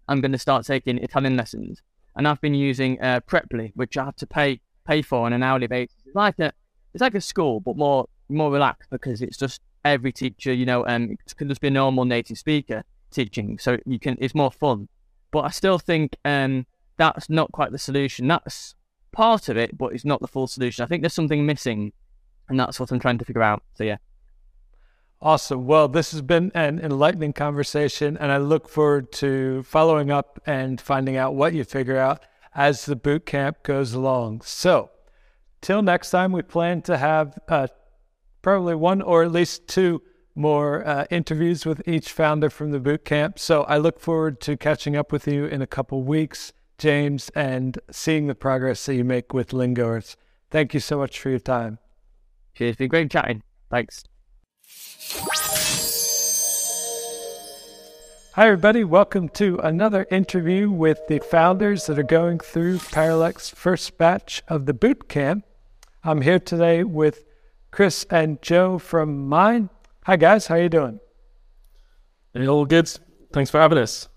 I'm 0.07 0.21
going 0.21 0.31
to 0.31 0.37
start 0.37 0.65
taking 0.65 0.97
Italian 0.99 1.35
lessons. 1.35 1.81
And 2.15 2.27
I've 2.27 2.41
been 2.41 2.53
using 2.53 3.01
uh, 3.01 3.19
Preply, 3.27 3.71
which 3.75 3.97
I 3.97 4.05
have 4.05 4.15
to 4.17 4.27
pay 4.27 4.61
pay 4.85 5.01
for 5.01 5.25
on 5.25 5.33
an 5.33 5.43
hourly 5.43 5.67
basis. 5.67 5.97
It's 6.05 6.15
like 6.15 6.39
a 6.39 6.53
it's 6.93 7.01
like 7.01 7.15
a 7.15 7.21
school, 7.21 7.59
but 7.59 7.75
more 7.75 8.07
more 8.29 8.51
relaxed 8.51 8.89
because 8.89 9.21
it's 9.21 9.37
just 9.37 9.61
every 9.83 10.11
teacher, 10.11 10.53
you 10.53 10.65
know, 10.65 10.85
um, 10.87 11.11
it 11.11 11.35
can 11.35 11.49
just 11.49 11.61
be 11.61 11.67
a 11.67 11.71
normal 11.71 12.05
native 12.05 12.37
speaker 12.37 12.83
teaching, 13.11 13.57
so 13.59 13.77
you 13.85 13.99
can 13.99 14.17
it's 14.19 14.35
more 14.35 14.51
fun. 14.51 14.87
But 15.31 15.41
I 15.41 15.49
still 15.49 15.77
think 15.77 16.15
um 16.23 16.65
that's 16.97 17.29
not 17.29 17.51
quite 17.51 17.71
the 17.71 17.77
solution. 17.77 18.27
That's 18.27 18.75
part 19.11 19.49
of 19.49 19.57
it, 19.57 19.77
but 19.77 19.93
it's 19.93 20.05
not 20.05 20.21
the 20.21 20.27
full 20.27 20.47
solution. 20.47 20.83
I 20.83 20.87
think 20.87 21.01
there's 21.01 21.13
something 21.13 21.45
missing, 21.45 21.91
and 22.47 22.57
that's 22.59 22.79
what 22.79 22.91
I'm 22.91 22.99
trying 22.99 23.17
to 23.17 23.25
figure 23.25 23.43
out. 23.43 23.63
So 23.73 23.83
yeah. 23.83 23.97
Awesome. 25.25 25.65
Well, 25.65 25.87
this 25.87 26.11
has 26.11 26.21
been 26.21 26.51
an 26.53 26.79
enlightening 26.79 27.33
conversation, 27.33 28.15
and 28.15 28.31
I 28.31 28.37
look 28.37 28.69
forward 28.69 29.11
to 29.13 29.63
following 29.63 30.11
up 30.11 30.39
and 30.45 30.79
finding 30.79 31.17
out 31.17 31.33
what 31.33 31.55
you 31.55 31.63
figure 31.63 31.97
out 31.97 32.23
as 32.53 32.85
the 32.85 32.95
boot 32.95 33.25
camp 33.25 33.63
goes 33.63 33.95
along. 33.95 34.41
So, 34.41 34.91
till 35.61 35.81
next 35.81 36.11
time, 36.11 36.31
we 36.31 36.43
plan 36.43 36.83
to 36.83 36.97
have 36.97 37.39
uh, 37.47 37.69
probably 38.43 38.75
one 38.75 39.01
or 39.01 39.23
at 39.23 39.31
least 39.31 39.67
two 39.67 40.03
more 40.35 40.85
uh, 40.87 41.05
interviews 41.09 41.65
with 41.65 41.81
each 41.87 42.11
founder 42.11 42.51
from 42.51 42.69
the 42.69 42.79
boot 42.79 43.03
camp. 43.03 43.39
So, 43.39 43.63
I 43.63 43.79
look 43.79 43.99
forward 43.99 44.39
to 44.41 44.55
catching 44.55 44.95
up 44.95 45.11
with 45.11 45.27
you 45.27 45.45
in 45.45 45.59
a 45.59 45.65
couple 45.65 46.03
weeks, 46.03 46.53
James, 46.77 47.31
and 47.33 47.79
seeing 47.89 48.27
the 48.27 48.35
progress 48.35 48.85
that 48.85 48.93
you 48.93 49.03
make 49.03 49.33
with 49.33 49.53
Lingoers. 49.53 50.17
Thank 50.51 50.75
you 50.75 50.79
so 50.79 50.99
much 50.99 51.19
for 51.19 51.31
your 51.31 51.39
time. 51.39 51.79
It's 52.57 52.77
been 52.77 52.89
great 52.89 53.09
chatting. 53.09 53.41
Thanks. 53.71 54.03
Hi, 58.33 58.47
everybody. 58.47 58.83
Welcome 58.83 59.29
to 59.29 59.59
another 59.59 60.07
interview 60.09 60.71
with 60.71 60.99
the 61.07 61.19
founders 61.19 61.85
that 61.85 61.99
are 61.99 62.03
going 62.03 62.39
through 62.39 62.79
Paralect's 62.79 63.51
first 63.51 63.99
batch 63.99 64.41
of 64.47 64.65
the 64.65 64.73
boot 64.73 65.07
camp. 65.07 65.45
I'm 66.03 66.21
here 66.21 66.39
today 66.39 66.83
with 66.83 67.23
Chris 67.69 68.05
and 68.09 68.41
Joe 68.41 68.79
from 68.79 69.29
Myne. 69.29 69.69
Hi, 70.05 70.15
guys. 70.15 70.47
How 70.47 70.55
you 70.55 70.69
doing? 70.69 70.99
Hey, 72.33 72.47
all 72.47 72.65
good. 72.65 72.91
Thanks 73.31 73.51
for 73.51 73.59
having 73.59 73.77
us. 73.77 74.09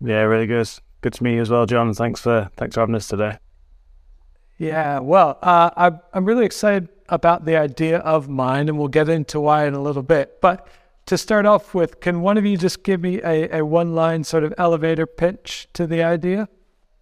Yeah, 0.00 0.22
really 0.22 0.46
good. 0.46 0.68
Good 1.00 1.12
to 1.14 1.22
meet 1.22 1.34
you 1.34 1.42
as 1.42 1.50
well, 1.50 1.64
John. 1.64 1.94
Thanks 1.94 2.20
for 2.20 2.50
thanks 2.56 2.74
for 2.74 2.80
having 2.80 2.96
us 2.96 3.06
today. 3.06 3.38
Yeah, 4.58 4.98
well, 4.98 5.38
uh, 5.42 5.70
I'm 5.76 6.00
I'm 6.12 6.24
really 6.24 6.44
excited 6.44 6.88
about 7.08 7.44
the 7.44 7.56
idea 7.56 7.98
of 7.98 8.28
Myne, 8.28 8.68
and 8.68 8.78
we'll 8.78 8.88
get 8.88 9.08
into 9.08 9.40
why 9.40 9.66
in 9.66 9.74
a 9.74 9.80
little 9.80 10.02
bit. 10.02 10.40
But 10.40 10.68
to 11.06 11.16
start 11.16 11.46
off 11.46 11.74
with, 11.74 12.00
can 12.00 12.20
one 12.20 12.36
of 12.36 12.44
you 12.44 12.56
just 12.56 12.82
give 12.82 13.00
me 13.00 13.20
a, 13.22 13.58
a 13.58 13.64
one 13.64 13.94
line 13.94 14.24
sort 14.24 14.44
of 14.44 14.52
elevator 14.58 15.06
pitch 15.06 15.68
to 15.72 15.86
the 15.86 16.02
idea? 16.02 16.48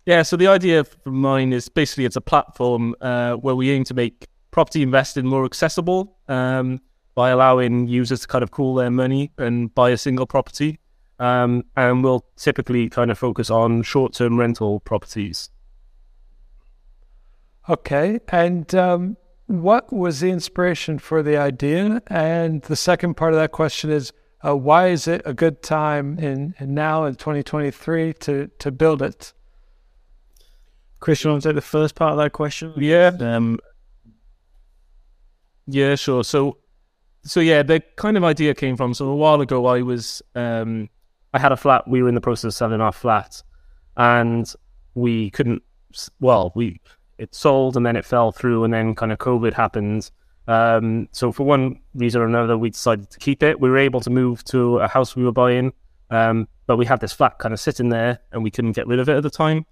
Yeah, 0.05 0.23
so 0.23 0.37
the 0.37 0.47
idea 0.47 0.85
for 0.85 1.11
Myne 1.11 1.53
is 1.53 1.69
basically 1.69 2.05
it's 2.05 2.15
a 2.15 2.21
platform 2.21 2.95
uh, 3.01 3.35
where 3.35 3.57
we 3.57 3.71
aim 3.73 3.83
to 3.85 3.95
make 3.95 4.29
property 4.53 4.83
investing 4.83 5.27
more 5.27 5.45
accessible 5.45 6.17
um, 6.29 6.81
by 7.17 7.31
allowing 7.31 7.89
users 7.89 8.21
to 8.21 8.29
kind 8.29 8.45
of 8.45 8.53
cool 8.53 8.77
their 8.77 8.91
money 8.91 9.33
and 9.39 9.75
buy 9.75 9.91
a 9.91 9.99
single 9.99 10.27
property. 10.27 10.79
Um, 11.19 11.65
and 11.77 12.05
we'll 12.05 12.25
typically 12.37 12.89
kind 12.89 13.11
of 13.11 13.19
focus 13.19 13.51
on 13.51 13.83
short 13.83 14.13
term 14.13 14.39
rental 14.39 14.81
properties. 14.81 15.51
Okay. 17.69 18.21
And 18.29 18.73
um, 18.75 19.17
what 19.47 19.93
was 19.93 20.21
the 20.21 20.31
inspiration 20.31 20.99
for 20.99 21.23
the 21.23 21.37
idea? 21.37 22.03
And 22.09 22.63
the 22.63 22.77
second 22.77 23.15
part 23.15 23.33
of 23.33 23.39
that 23.39 23.53
question 23.53 23.91
is 23.91 24.13
uh, 24.47 24.57
why 24.57 24.89
is 24.89 25.09
it 25.09 25.23
a 25.25 25.33
good 25.33 25.63
time 25.63 26.19
in, 26.19 26.55
in 26.59 26.75
now 26.75 27.05
in 27.05 27.15
2023 27.15 28.13
to, 28.15 28.51
to 28.59 28.71
build 28.71 29.03
it? 29.03 29.33
Chris, 31.01 31.23
you 31.23 31.31
want 31.31 31.43
to 31.43 31.49
take 31.49 31.55
the 31.55 31.61
first 31.63 31.95
part 31.95 32.13
of 32.13 32.19
that 32.19 32.33
question? 32.33 32.73
Yeah. 32.77 33.13
Um, 33.21 33.59
Yeah, 35.67 35.95
sure. 35.95 36.25
So, 36.25 36.59
so 37.23 37.41
yeah, 37.41 37.63
the 37.63 37.83
kind 37.97 38.17
of 38.17 38.25
idea 38.25 38.55
came 38.55 38.77
from. 38.77 38.95
So 38.95 39.09
a 39.09 39.17
while 39.17 39.41
ago, 39.41 39.67
I 39.67 39.83
was, 39.83 40.23
um, 40.35 40.89
I 41.35 41.39
had 41.39 41.53
a 41.53 41.57
flat. 41.57 41.87
We 41.89 42.03
were 42.03 42.09
in 42.09 42.15
the 42.15 42.21
process 42.21 42.45
of 42.45 42.55
selling 42.55 42.81
our 42.81 42.93
flat, 42.93 43.43
and 43.97 44.51
we 44.95 45.31
couldn't. 45.31 45.63
Well, 46.21 46.53
we 46.55 46.81
it 47.19 47.35
sold 47.35 47.77
and 47.77 47.87
then 47.87 47.97
it 47.97 48.05
fell 48.05 48.33
through, 48.33 48.65
and 48.65 48.73
then 48.73 48.95
kind 48.95 49.13
of 49.13 49.19
COVID 49.19 49.53
happened. 49.53 50.11
Um, 50.49 51.09
so 51.13 51.33
for 51.33 51.45
one 51.45 51.81
reason 51.95 52.21
or 52.21 52.27
another, 52.27 52.57
we 52.57 52.71
decided 52.71 53.11
to 53.11 53.19
keep 53.19 53.43
it. 53.43 53.61
We 53.61 53.69
were 53.69 53.79
able 53.79 54.01
to 54.01 54.11
move 54.11 54.45
to 54.45 54.79
a 54.79 54.89
house 54.89 55.17
we 55.17 55.25
were 55.25 55.33
buying, 55.33 55.73
um, 56.11 56.47
but 56.67 56.77
we 56.77 56.87
had 56.87 57.01
this 57.01 57.13
flat 57.13 57.39
kind 57.39 57.53
of 57.53 57.61
sitting 57.61 57.89
there, 57.89 58.21
and 58.33 58.43
we 58.43 58.51
couldn't 58.51 58.73
get 58.73 58.87
rid 58.87 59.01
of 59.01 59.09
it 59.09 59.17
at 59.17 59.23
the 59.23 59.31
time. 59.31 59.67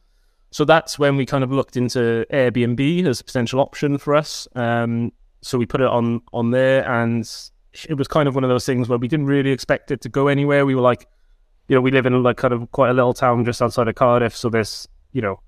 So 0.51 0.65
that's 0.65 0.99
when 0.99 1.17
we 1.17 1.27
kind 1.27 1.43
of 1.43 1.51
looked 1.51 1.77
into 1.77 2.25
Airbnb 2.33 3.07
as 3.07 3.21
a 3.21 3.25
potential 3.25 3.61
option 3.61 3.99
for 3.99 4.15
us. 4.15 4.47
Um, 4.55 5.13
so 5.43 5.59
we 5.59 5.67
put 5.67 5.81
it 5.81 5.89
on 5.89 6.23
on 6.33 6.51
there, 6.51 6.89
and 6.89 7.29
it 7.89 7.95
was 7.95 8.09
kind 8.09 8.29
of 8.29 8.35
one 8.35 8.45
of 8.45 8.51
those 8.51 8.65
things 8.65 8.89
where 8.89 8.99
we 8.99 9.09
didn't 9.09 9.27
really 9.27 9.51
expect 9.51 9.91
it 9.91 10.01
to 10.03 10.09
go 10.09 10.29
anywhere. 10.29 10.65
We 10.65 10.75
were 10.75 10.81
like, 10.81 11.09
you 11.69 11.75
know, 11.75 11.81
we 11.81 11.91
live 11.91 12.07
in 12.07 12.23
like 12.23 12.37
kind 12.37 12.55
of 12.55 12.71
quite 12.73 12.91
a 12.91 12.95
little 12.95 13.15
town 13.15 13.45
just 13.45 13.61
outside 13.61 13.89
of 13.89 13.95
Cardiff, 13.95 14.37
so 14.37 14.49
there's, 14.49 14.89
you 15.13 15.23
know, 15.23 15.41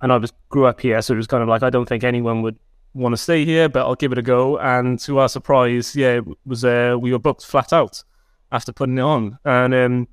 and 0.00 0.12
I 0.12 0.18
just 0.18 0.34
grew 0.48 0.66
up 0.66 0.80
here, 0.80 1.00
so 1.02 1.14
it 1.14 1.16
was 1.16 1.26
kind 1.26 1.42
of 1.42 1.48
like 1.48 1.62
I 1.62 1.70
don't 1.70 1.88
think 1.88 2.04
anyone 2.04 2.42
would 2.42 2.58
want 2.94 3.12
to 3.12 3.16
stay 3.16 3.44
here, 3.44 3.68
but 3.68 3.80
I'll 3.80 3.94
give 3.94 4.12
it 4.12 4.18
a 4.18 4.22
go. 4.22 4.58
And 4.58 4.98
to 5.00 5.18
our 5.18 5.28
surprise, 5.28 5.94
yeah, 5.94 6.20
was 6.44 6.64
uh, 6.64 6.96
we 7.00 7.12
were 7.12 7.18
booked 7.18 7.44
flat 7.44 7.72
out 7.72 8.02
after 8.50 8.72
putting 8.72 8.98
it 8.98 9.02
on, 9.02 9.38
and 9.44 9.74
um, 9.74 10.08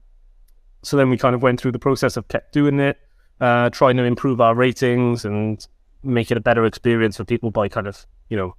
so 0.84 0.98
then 0.98 1.10
we 1.10 1.18
kind 1.18 1.36
of 1.36 1.42
went 1.42 1.60
through 1.60 1.72
the 1.72 1.80
process 1.80 2.18
of 2.18 2.28
kept 2.28 2.54
doing 2.54 2.80
it 2.80 3.00
uh, 3.42 3.70
trying 3.70 3.98
to 3.98 4.04
improve 4.04 4.40
our 4.42 4.56
ratings 4.56 5.26
and 5.26 5.68
make 6.04 6.32
it 6.32 6.38
a 6.38 6.42
better 6.42 6.66
experience 6.66 7.18
for 7.18 7.26
people 7.26 7.52
by 7.52 7.68
kind 7.68 7.88
of 7.88 8.06
you 8.30 8.38
know 8.38 8.56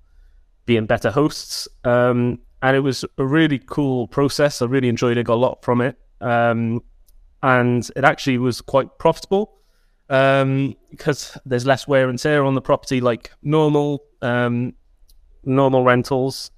being 0.64 0.86
better 0.86 1.10
hosts. 1.10 1.68
Um, 1.84 2.40
and 2.62 2.76
it 2.76 2.80
was 2.80 3.04
a 3.18 3.24
really 3.24 3.58
cool 3.58 4.08
process. 4.08 4.60
I 4.60 4.66
really 4.66 4.88
enjoyed 4.88 5.16
it. 5.16 5.24
Got 5.24 5.34
a 5.34 5.36
lot 5.36 5.62
from 5.62 5.80
it, 5.80 5.98
um, 6.20 6.82
and 7.42 7.88
it 7.96 8.04
actually 8.04 8.38
was 8.38 8.60
quite 8.60 8.98
profitable 8.98 9.52
um, 10.08 10.76
because 10.90 11.36
there's 11.44 11.66
less 11.66 11.86
wear 11.88 12.08
and 12.08 12.18
tear 12.18 12.44
on 12.44 12.54
the 12.54 12.60
property, 12.60 13.00
like 13.00 13.32
normal 13.42 14.02
um, 14.22 14.74
normal 15.44 15.84
rentals. 15.84 16.50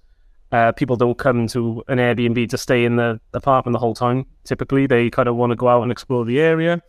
Uh, 0.50 0.72
people 0.72 0.96
don't 0.96 1.18
come 1.18 1.46
to 1.46 1.84
an 1.88 1.98
Airbnb 1.98 2.48
to 2.48 2.56
stay 2.56 2.84
in 2.84 2.96
the 2.96 3.20
apartment 3.34 3.74
the 3.74 3.78
whole 3.78 3.94
time. 3.94 4.24
Typically, 4.44 4.86
they 4.86 5.10
kind 5.10 5.28
of 5.28 5.36
want 5.36 5.50
to 5.50 5.56
go 5.56 5.68
out 5.68 5.82
and 5.82 5.92
explore 5.92 6.24
the 6.24 6.40
area. 6.40 6.82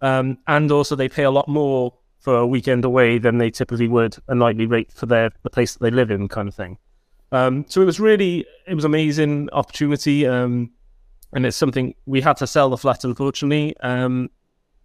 Um, 0.00 0.38
and 0.46 0.70
also, 0.72 0.96
they 0.96 1.08
pay 1.08 1.24
a 1.24 1.30
lot 1.30 1.46
more 1.46 1.94
for 2.18 2.38
a 2.38 2.46
weekend 2.46 2.84
away 2.84 3.18
than 3.18 3.38
they 3.38 3.50
typically 3.50 3.88
would 3.88 4.16
a 4.28 4.34
nightly 4.34 4.64
rate 4.64 4.92
for 4.92 5.06
their 5.06 5.30
the 5.42 5.50
place 5.50 5.74
that 5.74 5.82
they 5.82 5.90
live 5.90 6.10
in, 6.10 6.28
kind 6.28 6.48
of 6.48 6.54
thing. 6.54 6.78
Um, 7.32 7.64
so 7.68 7.82
it 7.82 7.84
was 7.84 7.98
really 7.98 8.46
it 8.66 8.74
was 8.74 8.84
amazing 8.84 9.48
opportunity, 9.52 10.26
um, 10.26 10.70
and 11.32 11.44
it's 11.44 11.56
something 11.56 11.94
we 12.06 12.20
had 12.20 12.36
to 12.38 12.46
sell 12.46 12.70
the 12.70 12.76
flat, 12.76 13.04
unfortunately. 13.04 13.76
Um, 13.80 14.30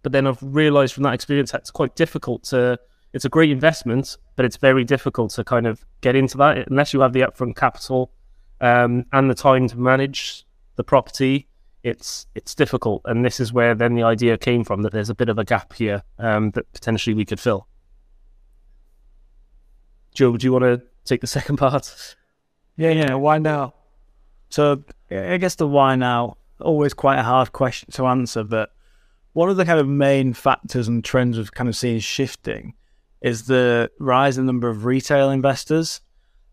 but 0.08 0.12
then 0.12 0.26
I've 0.26 0.38
realised 0.40 0.94
from 0.94 1.02
that 1.02 1.12
experience 1.12 1.52
that 1.52 1.60
it's 1.60 1.70
quite 1.70 1.94
difficult 1.94 2.42
to. 2.44 2.80
It's 3.12 3.26
a 3.26 3.28
great 3.28 3.50
investment, 3.50 4.16
but 4.36 4.46
it's 4.46 4.56
very 4.56 4.82
difficult 4.82 5.32
to 5.32 5.44
kind 5.44 5.66
of 5.66 5.84
get 6.00 6.16
into 6.16 6.38
that 6.38 6.66
unless 6.70 6.94
you 6.94 7.00
have 7.00 7.12
the 7.12 7.20
upfront 7.20 7.56
capital 7.56 8.10
um, 8.62 9.04
and 9.12 9.28
the 9.28 9.34
time 9.34 9.68
to 9.68 9.78
manage 9.78 10.46
the 10.76 10.82
property 10.82 11.46
it's 11.82 12.26
it's 12.34 12.54
difficult, 12.54 13.02
and 13.04 13.22
this 13.22 13.38
is 13.38 13.52
where 13.52 13.74
then 13.74 13.96
the 13.96 14.02
idea 14.02 14.38
came 14.38 14.64
from 14.64 14.80
that 14.80 14.92
there's 14.92 15.10
a 15.10 15.14
bit 15.14 15.28
of 15.28 15.38
a 15.38 15.44
gap 15.44 15.74
here 15.74 16.02
um, 16.18 16.52
that 16.52 16.72
potentially 16.72 17.12
we 17.12 17.26
could 17.26 17.38
fill. 17.38 17.68
Joe, 20.14 20.38
do 20.38 20.46
you 20.46 20.52
want 20.52 20.64
to 20.64 20.80
take 21.04 21.20
the 21.20 21.26
second 21.38 21.58
part? 21.58 22.16
Yeah, 22.76 22.92
yeah. 22.92 23.14
Why 23.14 23.36
now? 23.36 23.74
So 24.48 24.82
I 25.10 25.36
guess 25.36 25.56
the 25.56 25.68
why 25.68 25.96
now 25.96 26.38
always 26.60 26.94
quite 26.94 27.18
a 27.18 27.22
hard 27.22 27.52
question 27.52 27.90
to 27.92 28.06
answer, 28.06 28.42
but 28.42 28.70
one 29.38 29.50
of 29.50 29.56
the 29.56 29.64
kind 29.64 29.78
of 29.78 29.86
main 29.88 30.32
factors 30.32 30.88
and 30.88 31.04
trends 31.04 31.38
we've 31.38 31.52
kind 31.52 31.68
of 31.68 31.76
seen 31.76 32.00
shifting 32.00 32.74
is 33.20 33.46
the 33.46 33.90
rise 33.98 34.36
in 34.36 34.46
the 34.46 34.52
number 34.52 34.68
of 34.68 34.84
retail 34.84 35.30
investors 35.30 36.00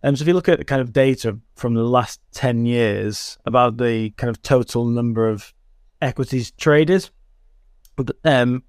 um, 0.05 0.15
so 0.15 0.21
if 0.21 0.27
you 0.27 0.35
look 0.35 0.47
at 0.47 0.59
the 0.59 0.65
kind 0.65 0.83
of 0.83 0.93
data 0.93 1.39
from 1.55 1.73
the 1.73 1.83
last 1.83 2.21
10 2.33 2.67
years 2.67 3.39
about 3.47 3.77
the 3.77 4.11
kind 4.11 4.29
of 4.29 4.39
total 4.43 4.85
number 4.85 5.27
of 5.27 5.51
equities 5.99 6.51
traded, 6.51 7.09
um, 8.23 8.61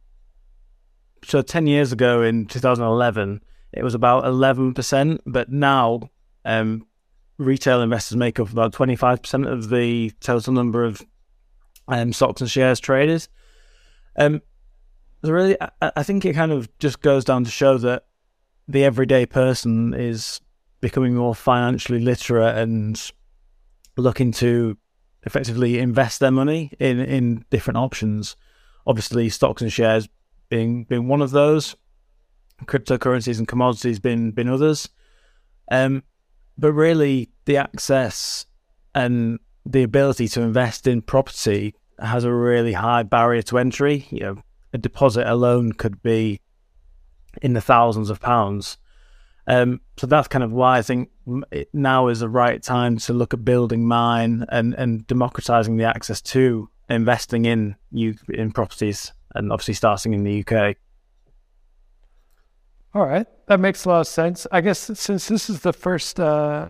so 1.22 1.42
10 1.42 1.66
years 1.66 1.92
ago 1.92 2.22
in 2.22 2.46
2011, 2.46 3.42
it 3.74 3.82
was 3.82 3.94
about 3.94 4.24
11%, 4.24 5.18
but 5.26 5.50
now 5.52 6.08
um, 6.46 6.86
retail 7.36 7.82
investors 7.82 8.16
make 8.16 8.40
up 8.40 8.50
about 8.50 8.72
25% 8.72 9.46
of 9.46 9.68
the 9.68 10.10
total 10.20 10.54
number 10.54 10.84
of 10.84 11.02
um, 11.86 12.14
stocks 12.14 12.40
and 12.40 12.50
shares 12.50 12.80
traded. 12.80 13.28
Um, 14.16 14.42
really, 15.22 15.56
I, 15.60 15.92
I 15.96 16.02
think 16.02 16.24
it 16.24 16.34
kind 16.34 16.52
of 16.52 16.68
just 16.78 17.00
goes 17.00 17.24
down 17.24 17.44
to 17.44 17.50
show 17.50 17.78
that 17.78 18.06
the 18.68 18.84
everyday 18.84 19.26
person 19.26 19.94
is 19.94 20.40
becoming 20.80 21.14
more 21.14 21.34
financially 21.34 22.00
literate 22.00 22.56
and 22.56 23.10
looking 23.96 24.32
to 24.32 24.76
effectively 25.22 25.78
invest 25.78 26.20
their 26.20 26.30
money 26.30 26.72
in 26.78 27.00
in 27.00 27.44
different 27.50 27.78
options. 27.78 28.36
Obviously, 28.86 29.28
stocks 29.28 29.62
and 29.62 29.72
shares 29.72 30.08
being 30.48 30.84
being 30.84 31.08
one 31.08 31.22
of 31.22 31.30
those, 31.30 31.76
cryptocurrencies 32.64 33.38
and 33.38 33.48
commodities 33.48 33.98
being 33.98 34.30
been 34.32 34.48
others. 34.48 34.88
Um, 35.70 36.04
but 36.56 36.72
really, 36.72 37.30
the 37.44 37.56
access 37.56 38.46
and 38.94 39.38
the 39.64 39.82
ability 39.82 40.28
to 40.28 40.42
invest 40.42 40.86
in 40.86 41.02
property 41.02 41.74
has 41.98 42.24
a 42.24 42.32
really 42.32 42.72
high 42.72 43.02
barrier 43.02 43.42
to 43.42 43.58
entry. 43.58 44.06
You 44.10 44.20
know, 44.20 44.36
a 44.72 44.78
deposit 44.78 45.30
alone 45.30 45.72
could 45.72 46.02
be 46.02 46.40
in 47.42 47.52
the 47.52 47.60
thousands 47.60 48.10
of 48.10 48.20
pounds. 48.20 48.78
Um, 49.46 49.80
so 49.96 50.06
that's 50.06 50.28
kind 50.28 50.42
of 50.42 50.52
why 50.52 50.78
I 50.78 50.82
think 50.82 51.10
now 51.72 52.08
is 52.08 52.20
the 52.20 52.28
right 52.28 52.62
time 52.62 52.98
to 52.98 53.12
look 53.12 53.32
at 53.32 53.44
building 53.44 53.84
Myne 53.84 54.44
and, 54.48 54.74
and 54.74 55.06
democratizing 55.06 55.76
the 55.76 55.84
access 55.84 56.20
to 56.22 56.68
investing 56.88 57.44
in 57.44 57.76
you 57.90 58.14
in 58.28 58.52
properties 58.52 59.12
and 59.34 59.52
obviously 59.52 59.74
starting 59.74 60.14
in 60.14 60.24
the 60.24 60.44
UK. 60.44 60.76
All 62.94 63.04
right, 63.06 63.26
that 63.46 63.60
makes 63.60 63.84
a 63.84 63.90
lot 63.90 64.00
of 64.00 64.06
sense. 64.06 64.46
I 64.50 64.62
guess 64.62 64.78
since 64.78 65.28
this 65.28 65.50
is 65.50 65.60
the 65.60 65.74
first 65.74 66.18
uh, 66.18 66.68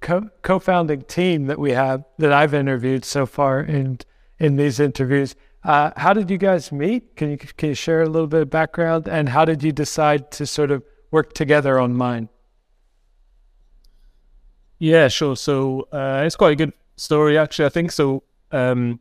co- 0.00 0.30
co-founding 0.42 1.02
team 1.02 1.46
that 1.46 1.58
we 1.58 1.72
have 1.72 2.04
that 2.18 2.32
I've 2.32 2.54
interviewed 2.54 3.04
so 3.04 3.26
far 3.26 3.60
in 3.60 3.98
in 4.42 4.56
these 4.56 4.80
interviews, 4.80 5.36
uh, 5.62 5.92
how 5.96 6.12
did 6.12 6.28
you 6.28 6.36
guys 6.36 6.72
meet? 6.72 7.14
Can 7.14 7.30
you 7.30 7.38
can 7.38 7.68
you 7.70 7.74
share 7.76 8.02
a 8.02 8.08
little 8.08 8.26
bit 8.26 8.42
of 8.42 8.50
background 8.50 9.08
and 9.08 9.28
how 9.28 9.44
did 9.44 9.62
you 9.62 9.70
decide 9.70 10.32
to 10.32 10.46
sort 10.46 10.72
of 10.72 10.82
work 11.12 11.32
together 11.32 11.78
on 11.78 11.94
Myne? 11.94 12.28
Yeah, 14.80 15.06
sure. 15.06 15.36
So 15.36 15.86
uh, 15.92 16.24
it's 16.26 16.34
quite 16.34 16.52
a 16.52 16.56
good 16.56 16.72
story, 16.96 17.38
actually. 17.38 17.66
I 17.66 17.68
think 17.68 17.92
so. 17.92 18.24
Um, 18.50 18.98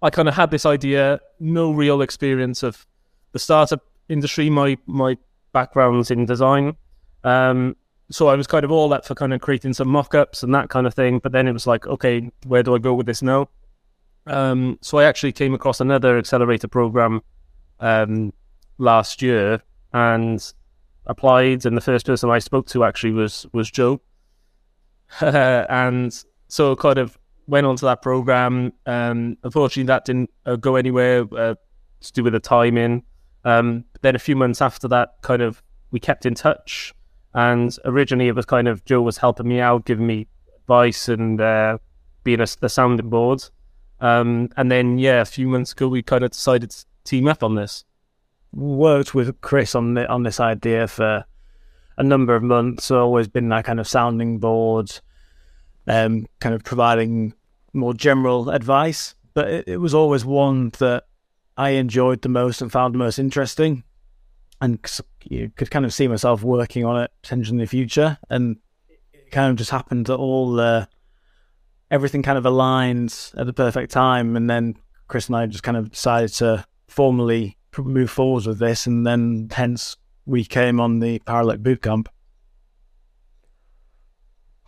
I 0.00 0.10
kind 0.10 0.28
of 0.28 0.34
had 0.34 0.52
this 0.52 0.64
idea, 0.64 1.20
no 1.40 1.72
real 1.72 2.00
experience 2.00 2.62
of 2.62 2.86
the 3.32 3.40
startup 3.40 3.82
industry. 4.08 4.48
My 4.48 4.78
my 4.86 5.18
background's 5.52 6.12
in 6.12 6.24
design, 6.24 6.76
um, 7.24 7.74
so 8.12 8.28
I 8.28 8.36
was 8.36 8.46
kind 8.46 8.64
of 8.64 8.70
all 8.70 8.92
up 8.92 9.04
for 9.04 9.16
kind 9.16 9.34
of 9.34 9.40
creating 9.40 9.72
some 9.72 9.88
mock-ups 9.88 10.44
and 10.44 10.54
that 10.54 10.68
kind 10.68 10.86
of 10.86 10.94
thing. 10.94 11.18
But 11.18 11.32
then 11.32 11.48
it 11.48 11.52
was 11.52 11.66
like, 11.66 11.84
okay, 11.88 12.30
where 12.46 12.62
do 12.62 12.76
I 12.76 12.78
go 12.78 12.94
with 12.94 13.06
this 13.06 13.22
now? 13.22 13.48
Um, 14.26 14.78
so 14.80 14.98
I 14.98 15.04
actually 15.04 15.32
came 15.32 15.54
across 15.54 15.80
another 15.80 16.18
accelerator 16.18 16.68
program 16.68 17.22
um, 17.80 18.32
last 18.78 19.22
year, 19.22 19.62
and 19.92 20.52
applied, 21.06 21.66
and 21.66 21.76
the 21.76 21.80
first 21.80 22.06
person 22.06 22.30
I 22.30 22.38
spoke 22.38 22.66
to 22.68 22.84
actually 22.84 23.12
was 23.12 23.46
was 23.52 23.70
Joe, 23.70 24.00
and 25.20 26.24
so 26.48 26.76
kind 26.76 26.98
of 26.98 27.18
went 27.46 27.66
onto 27.66 27.86
that 27.86 28.02
program. 28.02 28.72
Um, 28.86 29.36
unfortunately, 29.42 29.86
that 29.88 30.04
didn't 30.04 30.30
uh, 30.46 30.56
go 30.56 30.76
anywhere 30.76 31.24
uh, 31.36 31.54
to 32.00 32.12
do 32.12 32.24
with 32.24 32.32
the 32.32 32.40
timing. 32.40 33.02
Um, 33.44 33.84
then 34.00 34.16
a 34.16 34.18
few 34.18 34.36
months 34.36 34.62
after 34.62 34.88
that, 34.88 35.16
kind 35.22 35.42
of 35.42 35.62
we 35.90 36.00
kept 36.00 36.24
in 36.24 36.34
touch, 36.34 36.94
and 37.34 37.76
originally 37.84 38.28
it 38.28 38.34
was 38.34 38.46
kind 38.46 38.68
of 38.68 38.84
Joe 38.84 39.02
was 39.02 39.18
helping 39.18 39.48
me 39.48 39.60
out, 39.60 39.84
giving 39.84 40.06
me 40.06 40.26
advice 40.62 41.08
and 41.08 41.40
uh, 41.40 41.78
being 42.22 42.40
a, 42.40 42.46
the 42.60 42.68
sounding 42.68 43.10
board. 43.10 43.44
Um, 44.00 44.50
and 44.56 44.70
then 44.70 44.98
yeah, 44.98 45.20
a 45.20 45.24
few 45.24 45.48
months 45.48 45.72
ago 45.72 45.88
we 45.88 46.02
kind 46.02 46.24
of 46.24 46.32
decided 46.32 46.70
to 46.70 46.84
team 47.04 47.28
up 47.28 47.42
on 47.42 47.54
this 47.54 47.84
worked 48.54 49.14
with 49.14 49.40
Chris 49.40 49.74
on 49.74 49.94
the, 49.94 50.08
on 50.08 50.22
this 50.22 50.40
idea 50.40 50.86
for 50.86 51.24
a 51.96 52.02
number 52.02 52.34
of 52.34 52.42
months. 52.42 52.90
Always 52.90 53.28
been 53.28 53.48
that 53.48 53.64
kind 53.64 53.80
of 53.80 53.88
sounding 53.88 54.38
board, 54.38 55.00
um, 55.86 56.26
kind 56.40 56.54
of 56.54 56.64
providing 56.64 57.34
more 57.72 57.94
general 57.94 58.50
advice. 58.50 59.14
But 59.34 59.48
it, 59.48 59.64
it, 59.68 59.76
was 59.78 59.94
always 59.94 60.24
one 60.24 60.70
that 60.78 61.04
I 61.56 61.70
enjoyed 61.70 62.22
the 62.22 62.28
most 62.28 62.62
and 62.62 62.70
found 62.70 62.94
the 62.94 62.98
most 62.98 63.18
interesting, 63.18 63.82
and 64.60 64.78
you 65.24 65.50
could 65.56 65.70
kind 65.70 65.84
of 65.84 65.92
see 65.92 66.06
myself 66.06 66.42
working 66.42 66.84
on 66.84 67.02
it 67.02 67.10
potentially 67.22 67.56
in 67.56 67.60
the 67.60 67.66
future. 67.66 68.18
And 68.30 68.58
it 69.12 69.32
kind 69.32 69.50
of 69.50 69.56
just 69.56 69.70
happened 69.70 70.06
that 70.06 70.16
all 70.16 70.52
the 70.52 70.88
everything 71.94 72.22
kind 72.22 72.36
of 72.36 72.44
aligned 72.44 73.32
at 73.36 73.46
the 73.46 73.52
perfect 73.52 73.92
time, 73.92 74.36
and 74.36 74.50
then 74.50 74.74
Chris 75.06 75.28
and 75.28 75.36
I 75.36 75.46
just 75.46 75.62
kind 75.62 75.76
of 75.76 75.92
decided 75.92 76.32
to 76.34 76.64
formally 76.88 77.56
move 77.78 78.10
forwards 78.10 78.46
with 78.48 78.58
this, 78.58 78.86
and 78.86 79.06
then 79.06 79.48
hence 79.52 79.96
we 80.26 80.44
came 80.44 80.80
on 80.80 80.98
the 80.98 81.20
Paralect 81.20 81.62
Bootcamp. 81.62 82.08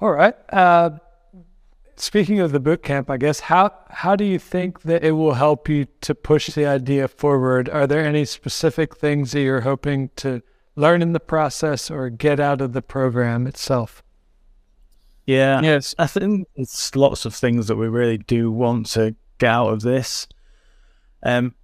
All 0.01 0.13
right. 0.13 0.35
Uh, 0.53 0.91
speaking 1.97 2.39
of 2.41 2.53
the 2.53 2.61
bootcamp, 2.61 3.11
I 3.11 3.17
guess 3.17 3.41
how 3.41 3.73
how 3.89 4.15
do 4.15 4.25
you 4.25 4.39
think 4.39 4.83
that 4.83 5.03
it 5.03 5.13
will 5.13 5.35
help 5.35 5.69
you 5.69 5.87
to 6.03 6.15
push 6.15 6.51
the 6.51 6.67
idea 6.67 7.09
forward? 7.09 7.69
Are 7.69 7.87
there 7.87 8.05
any 8.05 8.25
specific 8.25 8.97
things 8.97 9.33
that 9.33 9.41
you're 9.41 9.63
hoping 9.63 10.11
to 10.17 10.43
learn 10.77 11.03
in 11.03 11.13
the 11.13 11.21
process 11.21 11.91
or 11.91 12.11
get 12.11 12.39
out 12.39 12.61
of 12.61 12.73
the 12.73 12.83
program 12.83 13.47
itself? 13.47 14.03
Yeah. 15.27 15.61
Yes. 15.61 15.95
I 15.99 16.07
think 16.07 16.47
it's 16.55 16.95
lots 16.95 17.25
of 17.25 17.35
things 17.35 17.67
that 17.67 17.77
we 17.77 17.89
really 17.89 18.19
do 18.19 18.51
want 18.51 18.87
to 18.91 19.15
get 19.39 19.51
out 19.51 19.73
of 19.73 19.83
this. 19.83 20.29
Um, 21.23 21.55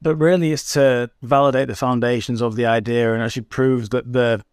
but 0.00 0.16
really 0.16 0.52
it's 0.52 0.72
to 0.74 1.10
validate 1.22 1.66
the 1.68 1.74
foundations 1.76 2.40
of 2.40 2.54
the 2.54 2.66
idea 2.66 3.12
and 3.12 3.22
actually 3.22 3.42
prove 3.42 3.90
that 3.90 4.12
the, 4.12 4.44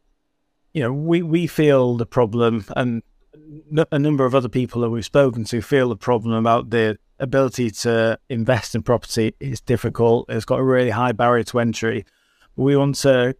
you 0.73 0.81
know, 0.81 0.91
we, 0.91 1.21
we 1.21 1.45
feel 1.45 1.95
the 1.95 2.07
problem 2.07 2.65
and 2.75 3.03
a 3.91 3.99
number 3.99 4.25
of 4.25 4.33
other 4.33 4.49
people 4.49 4.81
that 4.81 4.89
we've 4.89 5.05
spoken 5.05 5.43
to 5.45 5.61
feel 5.61 5.89
the 5.89 5.95
problem 5.95 6.33
about 6.33 6.71
the 6.71 6.97
ability 7.19 7.69
to 7.69 8.19
invest 8.29 8.73
in 8.75 8.81
property 8.81 9.35
is 9.39 9.61
difficult. 9.61 10.25
It's 10.29 10.45
got 10.45 10.59
a 10.59 10.63
really 10.63 10.89
high 10.89 11.11
barrier 11.11 11.43
to 11.45 11.59
entry. 11.59 12.05
We 12.55 12.75
want 12.75 12.95
to 12.97 13.35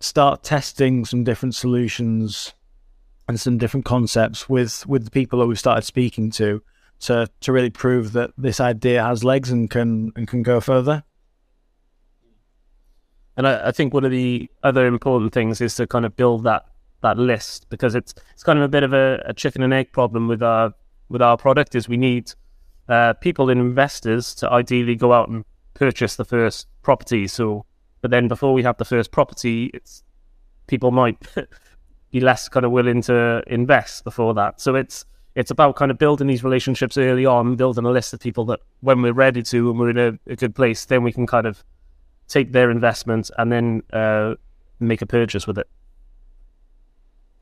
start 0.00 0.42
testing 0.42 1.04
some 1.04 1.24
different 1.24 1.54
solutions 1.54 2.54
and 3.30 3.40
some 3.40 3.58
different 3.58 3.86
concepts 3.86 4.48
with 4.48 4.84
with 4.86 5.04
the 5.04 5.10
people 5.10 5.38
that 5.38 5.46
we've 5.46 5.58
started 5.58 5.82
speaking 5.82 6.30
to 6.32 6.60
to 6.98 7.30
to 7.40 7.52
really 7.52 7.70
prove 7.70 8.12
that 8.12 8.32
this 8.36 8.58
idea 8.60 9.02
has 9.02 9.22
legs 9.22 9.50
and 9.50 9.70
can 9.70 10.12
and 10.16 10.26
can 10.26 10.42
go 10.42 10.60
further. 10.60 11.04
And 13.36 13.46
I, 13.46 13.68
I 13.68 13.70
think 13.70 13.94
one 13.94 14.04
of 14.04 14.10
the 14.10 14.50
other 14.64 14.84
important 14.84 15.32
things 15.32 15.60
is 15.60 15.76
to 15.76 15.86
kind 15.86 16.04
of 16.04 16.16
build 16.16 16.42
that 16.44 16.66
that 17.02 17.18
list 17.18 17.70
because 17.70 17.94
it's 17.94 18.12
it's 18.32 18.42
kind 18.42 18.58
of 18.58 18.64
a 18.64 18.68
bit 18.68 18.82
of 18.82 18.92
a, 18.92 19.22
a 19.24 19.32
chicken 19.32 19.62
and 19.62 19.72
egg 19.72 19.92
problem 19.92 20.26
with 20.26 20.42
our 20.42 20.74
with 21.08 21.22
our 21.22 21.36
product 21.36 21.76
is 21.76 21.88
we 21.88 21.96
need 21.96 22.32
uh, 22.88 23.12
people 23.14 23.48
and 23.48 23.60
investors 23.60 24.34
to 24.34 24.50
ideally 24.50 24.96
go 24.96 25.12
out 25.12 25.28
and 25.28 25.44
purchase 25.74 26.16
the 26.16 26.24
first 26.24 26.66
property. 26.82 27.28
So, 27.28 27.64
but 28.00 28.10
then 28.10 28.26
before 28.26 28.52
we 28.52 28.64
have 28.64 28.76
the 28.78 28.84
first 28.84 29.12
property, 29.12 29.70
it's 29.72 30.02
people 30.66 30.90
might 30.90 31.16
be 32.10 32.20
less 32.20 32.48
kind 32.48 32.66
of 32.66 32.72
willing 32.72 33.02
to 33.02 33.42
invest 33.46 34.04
before 34.04 34.34
that. 34.34 34.60
So 34.60 34.74
it's 34.74 35.04
it's 35.36 35.50
about 35.50 35.76
kind 35.76 35.90
of 35.90 35.98
building 35.98 36.26
these 36.26 36.42
relationships 36.42 36.98
early 36.98 37.24
on, 37.24 37.54
building 37.56 37.84
a 37.84 37.90
list 37.90 38.12
of 38.12 38.20
people 38.20 38.44
that 38.46 38.60
when 38.80 39.00
we're 39.00 39.12
ready 39.12 39.42
to 39.42 39.70
and 39.70 39.78
we're 39.78 39.90
in 39.90 39.98
a, 39.98 40.18
a 40.32 40.36
good 40.36 40.54
place, 40.54 40.84
then 40.84 41.04
we 41.04 41.12
can 41.12 41.26
kind 41.26 41.46
of 41.46 41.64
take 42.26 42.52
their 42.52 42.70
investment 42.70 43.30
and 43.38 43.52
then 43.52 43.82
uh, 43.92 44.34
make 44.80 45.02
a 45.02 45.06
purchase 45.06 45.46
with 45.46 45.58
it. 45.58 45.68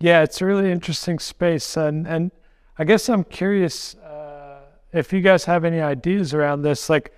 Yeah, 0.01 0.23
it's 0.23 0.41
a 0.41 0.47
really 0.47 0.71
interesting 0.71 1.19
space, 1.19 1.77
and 1.77 2.07
and 2.07 2.31
I 2.79 2.85
guess 2.85 3.09
I'm 3.09 3.25
curious 3.25 3.97
uh, 3.97 4.61
if 4.93 5.13
you 5.13 5.21
guys 5.21 5.45
have 5.47 5.65
any 5.65 5.81
ideas 5.81 6.35
around 6.35 6.63
this. 6.63 6.89
Like, 6.89 7.13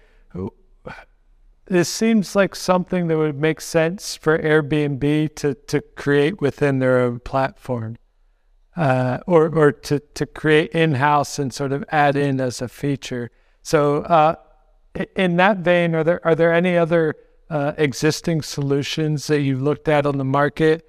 this 1.70 1.88
seems 1.88 2.36
like 2.36 2.54
something 2.54 3.06
that 3.06 3.16
would 3.16 3.40
make 3.40 3.60
sense 3.60 4.16
for 4.16 4.38
Airbnb 4.38 5.34
to 5.36 5.54
to 5.54 5.80
create 5.96 6.40
within 6.40 6.78
their 6.78 6.98
own 6.98 7.20
platform, 7.20 7.96
uh, 8.76 9.18
or 9.26 9.46
or 9.54 9.72
to 9.72 10.00
to 10.00 10.26
create 10.26 10.72
in 10.72 10.94
house 10.94 11.38
and 11.38 11.54
sort 11.54 11.72
of 11.72 11.84
add 11.88 12.16
in 12.16 12.40
as 12.40 12.60
a 12.60 12.68
feature. 12.68 13.30
So, 13.62 14.02
uh, 14.02 14.34
in 15.16 15.36
that 15.36 15.58
vein, 15.58 15.94
are 15.94 16.04
there 16.04 16.20
are 16.26 16.34
there 16.34 16.52
any 16.52 16.76
other 16.76 17.14
uh, 17.48 17.72
existing 17.78 18.42
solutions 18.42 19.28
that 19.28 19.40
you've 19.40 19.62
looked 19.62 19.88
at 19.88 20.04
on 20.04 20.18
the 20.18 20.24
market? 20.24 20.86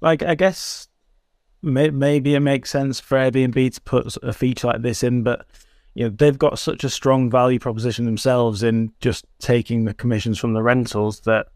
like 0.00 0.22
I 0.22 0.34
guess 0.34 0.88
may, 1.62 1.90
maybe 1.90 2.34
it 2.34 2.40
makes 2.40 2.70
sense 2.70 3.00
for 3.00 3.18
Airbnb 3.18 3.74
to 3.74 3.80
put 3.82 4.16
a 4.22 4.32
feature 4.32 4.68
like 4.68 4.82
this 4.82 5.02
in, 5.02 5.22
but 5.22 5.46
you 5.94 6.04
know 6.04 6.14
they've 6.16 6.38
got 6.38 6.58
such 6.58 6.84
a 6.84 6.90
strong 6.90 7.30
value 7.30 7.58
proposition 7.58 8.04
themselves 8.04 8.62
in 8.62 8.92
just 9.00 9.24
taking 9.40 9.84
the 9.84 9.94
commissions 9.94 10.38
from 10.38 10.52
the 10.52 10.62
rentals 10.62 11.20
that 11.20 11.46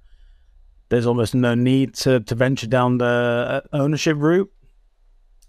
there's 0.88 1.06
almost 1.06 1.34
no 1.34 1.54
need 1.54 1.94
to 1.94 2.20
to 2.20 2.34
venture 2.34 2.66
down 2.66 2.98
the 2.98 3.62
uh, 3.64 3.76
ownership 3.76 4.16
route. 4.18 4.50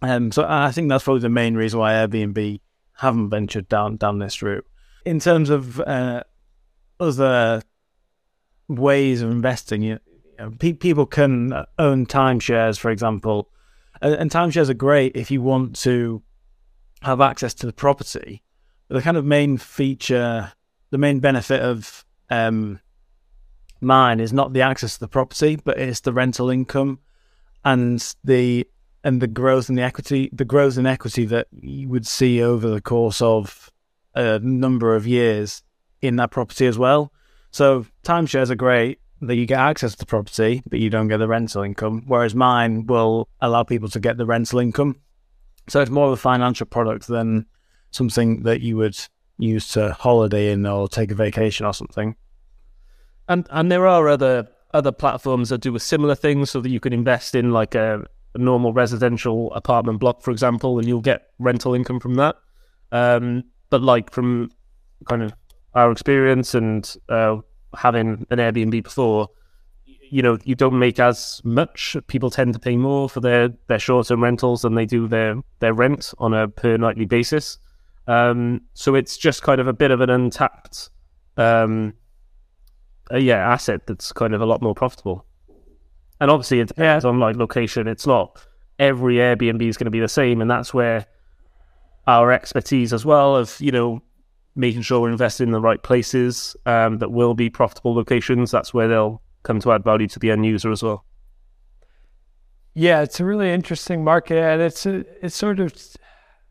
Um, 0.01 0.31
so 0.31 0.45
I 0.47 0.71
think 0.71 0.89
that's 0.89 1.03
probably 1.03 1.21
the 1.21 1.29
main 1.29 1.55
reason 1.55 1.79
why 1.79 1.93
Airbnb 1.93 2.59
haven't 2.93 3.29
ventured 3.29 3.67
down 3.67 3.97
down 3.97 4.19
this 4.19 4.41
route. 4.41 4.65
In 5.05 5.19
terms 5.19 5.49
of 5.49 5.79
uh, 5.81 6.23
other 6.99 7.61
ways 8.67 9.21
of 9.21 9.29
investing, 9.29 9.81
you 9.81 9.99
know, 10.39 10.51
pe- 10.59 10.73
people 10.73 11.05
can 11.05 11.53
own 11.77 12.05
timeshares, 12.05 12.79
for 12.79 12.91
example, 12.91 13.49
and, 14.01 14.13
and 14.15 14.31
timeshares 14.31 14.69
are 14.69 14.75
great 14.75 15.15
if 15.15 15.31
you 15.31 15.41
want 15.41 15.75
to 15.77 16.21
have 17.01 17.21
access 17.21 17.53
to 17.55 17.65
the 17.65 17.73
property. 17.73 18.41
The 18.89 19.01
kind 19.01 19.17
of 19.17 19.25
main 19.25 19.57
feature, 19.57 20.53
the 20.91 20.97
main 20.97 21.19
benefit 21.19 21.61
of 21.61 22.05
um, 22.29 22.79
Myne 23.81 24.19
is 24.19 24.33
not 24.33 24.53
the 24.53 24.61
access 24.61 24.95
to 24.95 24.99
the 24.99 25.07
property, 25.07 25.55
but 25.55 25.77
it's 25.77 26.01
the 26.01 26.13
rental 26.13 26.49
income 26.49 26.99
and 27.63 28.15
the 28.23 28.67
and 29.03 29.21
the 29.21 29.27
growth 29.27 29.69
in 29.69 29.75
the 29.75 29.83
equity, 29.83 30.29
the 30.33 30.45
growth 30.45 30.77
in 30.79 30.87
equity 30.87 31.25
that 31.25 31.47
you 31.51 31.87
would 31.87 32.07
see 32.07 32.41
over 32.41 32.67
the 32.67 32.81
course 32.81 33.21
of 33.21 33.71
a 34.15 34.39
number 34.39 34.95
of 34.95 35.05
years 35.05 35.61
in 36.01 36.15
that 36.15 36.31
property 36.31 36.65
as 36.65 36.77
well. 36.77 37.11
So 37.51 37.85
timeshares 38.03 38.49
are 38.49 38.55
great, 38.55 38.99
that 39.21 39.35
you 39.35 39.45
get 39.45 39.59
access 39.59 39.91
to 39.91 39.97
the 39.99 40.05
property, 40.05 40.63
but 40.67 40.79
you 40.79 40.89
don't 40.89 41.07
get 41.07 41.17
the 41.17 41.27
rental 41.27 41.61
income. 41.61 42.03
Whereas 42.07 42.33
Myne 42.33 42.87
will 42.87 43.29
allow 43.41 43.63
people 43.63 43.89
to 43.89 43.99
get 43.99 44.17
the 44.17 44.25
rental 44.25 44.59
income. 44.59 44.99
So 45.69 45.81
it's 45.81 45.91
more 45.91 46.07
of 46.07 46.13
a 46.13 46.17
financial 46.17 46.65
product 46.65 47.07
than 47.07 47.45
something 47.95 48.43
that 48.43 48.61
you 48.61 48.77
would 48.77 48.97
use 49.37 49.67
to 49.69 49.93
holiday 49.93 50.51
in 50.51 50.65
or 50.65 50.87
take 50.87 51.11
a 51.11 51.15
vacation 51.15 51.65
or 51.65 51.73
something. 51.73 52.15
And 53.27 53.47
and 53.49 53.71
there 53.71 53.87
are 53.87 54.07
other 54.07 54.47
other 54.73 54.91
platforms 54.91 55.49
that 55.49 55.61
do 55.61 55.75
a 55.75 55.79
similar 55.79 56.15
thing, 56.15 56.45
so 56.45 56.61
that 56.61 56.69
you 56.69 56.79
can 56.79 56.93
invest 56.93 57.33
in 57.33 57.51
like 57.51 57.75
a, 57.75 58.05
a 58.33 58.37
normal 58.37 58.73
residential 58.73 59.53
apartment 59.53 59.99
block, 59.99 60.21
for 60.21 60.31
example, 60.31 60.77
and 60.77 60.87
you'll 60.87 61.01
get 61.01 61.29
rental 61.39 61.73
income 61.73 61.99
from 61.99 62.15
that. 62.15 62.35
Um, 62.91 63.43
but 63.69 63.81
like 63.81 64.11
from 64.11 64.51
kind 65.09 65.23
of 65.23 65.33
our 65.73 65.91
experience 65.91 66.53
and 66.53 66.95
uh, 67.09 67.37
having 67.75 68.25
an 68.29 68.37
Airbnb 68.37 68.83
before, 68.83 69.29
you 69.85 70.21
know, 70.21 70.37
you 70.43 70.55
don't 70.55 70.77
make 70.77 70.99
as 70.99 71.41
much. 71.43 71.97
People 72.07 72.29
tend 72.29 72.53
to 72.53 72.59
pay 72.59 72.77
more 72.77 73.09
for 73.09 73.21
their, 73.21 73.49
their 73.67 73.79
short 73.79 74.07
term 74.07 74.23
rentals 74.23 74.61
than 74.61 74.75
they 74.75 74.85
do 74.85 75.07
their, 75.07 75.41
their 75.59 75.73
rent 75.73 76.13
on 76.19 76.33
a 76.33 76.47
per 76.47 76.77
nightly 76.77 77.05
basis. 77.05 77.57
Um, 78.07 78.61
so 78.73 78.95
it's 78.95 79.17
just 79.17 79.41
kind 79.41 79.59
of 79.59 79.67
a 79.67 79.73
bit 79.73 79.91
of 79.91 80.01
an 80.01 80.09
untapped, 80.09 80.89
um, 81.37 81.93
uh, 83.11 83.17
yeah, 83.17 83.37
asset 83.37 83.87
that's 83.87 84.11
kind 84.11 84.33
of 84.33 84.41
a 84.41 84.45
lot 84.45 84.61
more 84.61 84.75
profitable. 84.75 85.25
And 86.19 86.31
obviously, 86.31 86.59
it 86.59 86.67
depends 86.67 87.03
yeah. 87.03 87.09
on 87.09 87.19
like 87.19 87.35
location. 87.35 87.87
It's 87.87 88.07
not 88.07 88.45
every 88.79 89.15
Airbnb 89.15 89.61
is 89.67 89.77
going 89.77 89.85
to 89.85 89.91
be 89.91 89.99
the 89.99 90.07
same, 90.07 90.41
and 90.41 90.49
that's 90.49 90.73
where 90.73 91.05
our 92.07 92.31
expertise 92.31 92.93
as 92.93 93.05
well 93.05 93.35
of 93.35 93.59
you 93.59 93.71
know 93.71 94.01
making 94.55 94.81
sure 94.81 95.01
we're 95.01 95.09
investing 95.09 95.47
in 95.47 95.51
the 95.51 95.59
right 95.59 95.81
places 95.83 96.55
um, 96.65 96.99
that 96.99 97.11
will 97.11 97.33
be 97.33 97.49
profitable 97.49 97.93
locations. 97.93 98.51
That's 98.51 98.73
where 98.73 98.87
they'll 98.87 99.21
come 99.43 99.59
to 99.61 99.71
add 99.73 99.83
value 99.83 100.07
to 100.07 100.19
the 100.19 100.31
end 100.31 100.45
user 100.45 100.71
as 100.71 100.81
well. 100.81 101.05
Yeah, 102.73 103.01
it's 103.01 103.19
a 103.19 103.25
really 103.25 103.51
interesting 103.51 104.03
market, 104.03 104.37
and 104.37 104.61
it's 104.61 104.85
a, 104.85 105.05
it 105.25 105.31
sort 105.31 105.59
of 105.59 105.73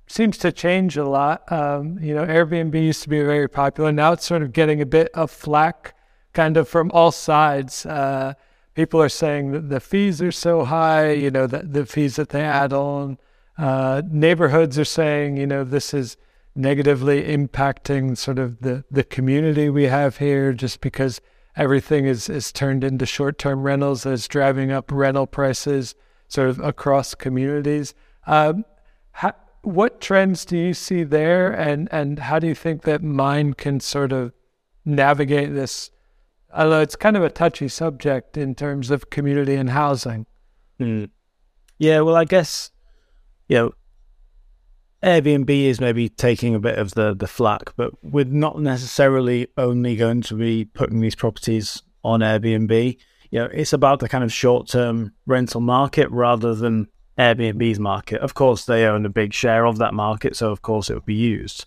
seems 0.06 0.38
to 0.38 0.52
change 0.52 0.96
a 0.96 1.04
lot. 1.04 1.50
Um, 1.50 1.98
you 2.00 2.14
know, 2.14 2.26
Airbnb 2.26 2.74
used 2.74 3.02
to 3.02 3.08
be 3.08 3.20
very 3.20 3.48
popular. 3.48 3.92
Now 3.92 4.12
it's 4.12 4.26
sort 4.26 4.42
of 4.42 4.52
getting 4.52 4.80
a 4.80 4.86
bit 4.86 5.10
of 5.14 5.30
flack, 5.30 5.94
kind 6.32 6.56
of 6.56 6.68
from 6.68 6.90
all 6.92 7.10
sides. 7.10 7.86
Uh, 7.86 8.34
people 8.74 9.00
are 9.00 9.08
saying 9.08 9.52
that 9.52 9.68
the 9.68 9.80
fees 9.80 10.20
are 10.20 10.32
so 10.32 10.64
high. 10.64 11.12
You 11.12 11.30
know, 11.30 11.46
the, 11.46 11.62
the 11.62 11.86
fees 11.86 12.16
that 12.16 12.30
they 12.30 12.42
add 12.42 12.72
on. 12.72 13.18
Uh, 13.56 14.02
neighborhoods 14.10 14.78
are 14.78 14.84
saying, 14.84 15.36
you 15.36 15.46
know, 15.46 15.64
this 15.64 15.94
is 15.94 16.16
negatively 16.56 17.22
impacting 17.22 18.16
sort 18.16 18.38
of 18.38 18.60
the, 18.60 18.84
the 18.90 19.04
community 19.04 19.68
we 19.68 19.84
have 19.84 20.18
here 20.18 20.52
just 20.52 20.80
because 20.80 21.20
everything 21.56 22.06
is, 22.06 22.28
is 22.28 22.52
turned 22.52 22.84
into 22.84 23.06
short 23.06 23.38
term 23.38 23.62
rentals 23.62 24.04
that's 24.04 24.28
driving 24.28 24.70
up 24.70 24.90
rental 24.90 25.26
prices 25.26 25.94
sort 26.28 26.48
of 26.48 26.58
across 26.60 27.14
communities. 27.14 27.94
Um, 28.26 28.64
how, 29.12 29.34
what 29.64 30.00
trends 30.00 30.44
do 30.44 30.56
you 30.56 30.74
see 30.74 31.02
there 31.02 31.52
and, 31.52 31.88
and 31.90 32.18
how 32.18 32.38
do 32.38 32.46
you 32.46 32.54
think 32.54 32.82
that 32.82 33.02
Myne 33.02 33.56
can 33.56 33.80
sort 33.80 34.12
of 34.12 34.32
navigate 34.84 35.54
this? 35.54 35.90
Although 36.54 36.80
it's 36.80 36.96
kind 36.96 37.16
of 37.16 37.24
a 37.24 37.30
touchy 37.30 37.68
subject 37.68 38.36
in 38.36 38.54
terms 38.54 38.90
of 38.90 39.10
community 39.10 39.54
and 39.56 39.70
housing. 39.70 40.26
Mm. 40.78 41.10
Yeah, 41.78 42.00
well, 42.00 42.16
I 42.16 42.24
guess 42.24 42.70
you 43.48 43.56
know 43.56 43.74
Airbnb 45.02 45.50
is 45.50 45.80
maybe 45.80 46.08
taking 46.08 46.54
a 46.54 46.60
bit 46.60 46.78
of 46.78 46.92
the 46.92 47.14
the 47.14 47.26
flack, 47.26 47.74
but 47.76 47.92
we're 48.02 48.24
not 48.24 48.60
necessarily 48.60 49.48
only 49.56 49.96
going 49.96 50.22
to 50.22 50.34
be 50.34 50.64
putting 50.64 51.00
these 51.00 51.14
properties 51.14 51.82
on 52.02 52.20
Airbnb. 52.20 52.96
You 53.30 53.40
know, 53.40 53.48
it's 53.52 53.72
about 53.72 53.98
the 53.98 54.08
kind 54.08 54.24
of 54.24 54.32
short 54.32 54.68
term 54.68 55.12
rental 55.26 55.60
market 55.60 56.10
rather 56.10 56.54
than 56.54 56.88
Airbnb's 57.18 57.78
market. 57.78 58.20
Of 58.20 58.34
course, 58.34 58.64
they 58.64 58.84
own 58.86 59.06
a 59.06 59.10
big 59.10 59.32
share 59.32 59.66
of 59.66 59.78
that 59.78 59.94
market, 59.94 60.36
so 60.36 60.50
of 60.50 60.62
course 60.62 60.90
it 60.90 60.94
would 60.94 61.06
be 61.06 61.14
used. 61.14 61.66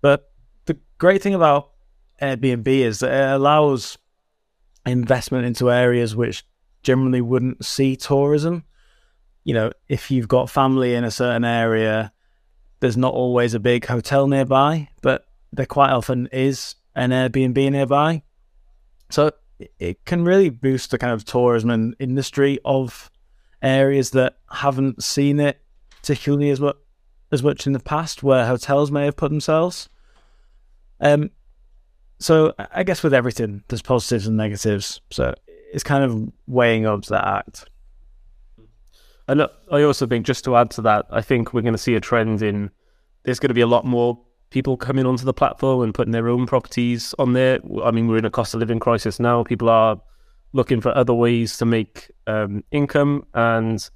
But 0.00 0.30
the 0.66 0.78
great 0.98 1.22
thing 1.22 1.34
about 1.34 1.70
Airbnb 2.22 2.66
is 2.66 3.00
that 3.00 3.12
it 3.12 3.34
allows 3.34 3.98
investment 4.86 5.44
into 5.44 5.70
areas 5.70 6.16
which 6.16 6.44
generally 6.82 7.20
wouldn't 7.20 7.64
see 7.64 7.96
tourism. 7.96 8.64
You 9.44 9.54
know, 9.54 9.72
if 9.88 10.10
you've 10.10 10.28
got 10.28 10.50
family 10.50 10.94
in 10.94 11.04
a 11.04 11.10
certain 11.10 11.44
area 11.44 12.12
there's 12.80 12.96
not 12.96 13.14
always 13.14 13.54
a 13.54 13.60
big 13.60 13.86
hotel 13.86 14.26
nearby, 14.26 14.88
but 15.02 15.26
there 15.52 15.66
quite 15.66 15.90
often 15.90 16.28
is 16.32 16.76
an 16.94 17.10
Airbnb 17.10 17.72
nearby. 17.72 18.22
So 19.10 19.32
it 19.78 20.04
can 20.04 20.24
really 20.24 20.50
boost 20.50 20.90
the 20.90 20.98
kind 20.98 21.12
of 21.12 21.24
tourism 21.24 21.70
and 21.70 21.96
industry 21.98 22.58
of 22.64 23.10
areas 23.62 24.10
that 24.10 24.36
haven't 24.50 25.02
seen 25.02 25.40
it 25.40 25.60
particularly 26.00 26.50
as 26.50 26.60
much 26.60 26.76
as 27.30 27.42
much 27.42 27.66
in 27.66 27.74
the 27.74 27.80
past, 27.80 28.22
where 28.22 28.46
hotels 28.46 28.90
may 28.90 29.04
have 29.04 29.16
put 29.16 29.30
themselves. 29.30 29.90
Um, 31.00 31.30
so 32.18 32.54
I 32.72 32.82
guess 32.84 33.02
with 33.02 33.12
everything, 33.12 33.62
there's 33.68 33.82
positives 33.82 34.26
and 34.26 34.36
negatives. 34.36 35.02
So 35.10 35.34
it's 35.70 35.84
kind 35.84 36.02
of 36.02 36.32
weighing 36.46 36.86
up 36.86 37.02
to 37.02 37.10
that 37.10 37.26
act. 37.26 37.66
And 39.28 39.42
I 39.70 39.82
also 39.82 40.06
think, 40.06 40.24
just 40.24 40.42
to 40.44 40.56
add 40.56 40.70
to 40.72 40.82
that, 40.82 41.04
I 41.10 41.20
think 41.20 41.52
we're 41.52 41.60
going 41.60 41.74
to 41.74 41.78
see 41.78 41.94
a 41.96 42.00
trend 42.00 42.40
in 42.40 42.70
there's 43.24 43.38
going 43.38 43.48
to 43.48 43.54
be 43.54 43.60
a 43.60 43.66
lot 43.66 43.84
more 43.84 44.18
people 44.48 44.78
coming 44.78 45.04
onto 45.04 45.26
the 45.26 45.34
platform 45.34 45.82
and 45.82 45.92
putting 45.92 46.12
their 46.12 46.28
own 46.28 46.46
properties 46.46 47.14
on 47.18 47.34
there. 47.34 47.58
I 47.84 47.90
mean, 47.90 48.08
we're 48.08 48.16
in 48.16 48.24
a 48.24 48.30
cost 48.30 48.54
of 48.54 48.60
living 48.60 48.80
crisis 48.80 49.20
now. 49.20 49.44
People 49.44 49.68
are 49.68 50.00
looking 50.52 50.80
for 50.80 50.96
other 50.96 51.14
ways 51.14 51.56
to 51.58 51.64
make 51.64 52.10
um, 52.26 52.64
income, 52.70 53.26
and 53.34 53.88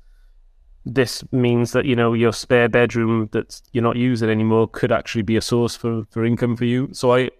this 0.84 1.24
means 1.32 1.72
that 1.72 1.84
you 1.84 1.96
know 1.96 2.12
your 2.12 2.32
spare 2.32 2.68
bedroom 2.68 3.28
that 3.32 3.60
you're 3.72 3.82
not 3.84 3.96
using 3.96 4.28
anymore 4.28 4.68
could 4.68 4.92
actually 4.92 5.22
be 5.22 5.36
a 5.36 5.40
source 5.40 5.76
for 5.76 6.04
for 6.10 6.24
income 6.24 6.56
for 6.56 6.64
you. 6.64 6.88
So 6.92 7.14
I. 7.14 7.30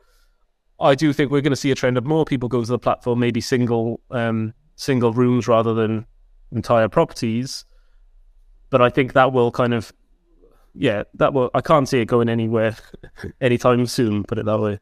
I 0.80 0.96
do 0.96 1.12
think 1.12 1.30
we're 1.30 1.42
going 1.42 1.52
to 1.52 1.56
see 1.56 1.70
a 1.70 1.76
trend 1.76 1.96
of 1.96 2.04
more 2.04 2.24
people 2.24 2.48
go 2.48 2.60
to 2.60 2.68
the 2.68 2.78
platform, 2.78 3.20
maybe 3.20 3.40
single 3.40 4.00
um, 4.10 4.52
single 4.74 5.12
rooms 5.12 5.46
rather 5.46 5.74
than 5.74 6.06
entire 6.50 6.88
properties, 6.88 7.64
but 8.70 8.80
I 8.80 8.88
think 8.90 9.12
that 9.12 9.32
will 9.32 9.50
kind 9.50 9.74
of, 9.74 9.92
yeah, 10.74 11.02
that 11.14 11.34
will. 11.34 11.50
I 11.54 11.60
can't 11.60 11.88
see 11.88 12.00
it 12.00 12.06
going 12.06 12.28
anywhere 12.28 12.76
anytime 13.40 13.86
soon. 13.86 14.24
Put 14.24 14.38
it 14.38 14.46
that 14.46 14.58
way. 14.58 14.80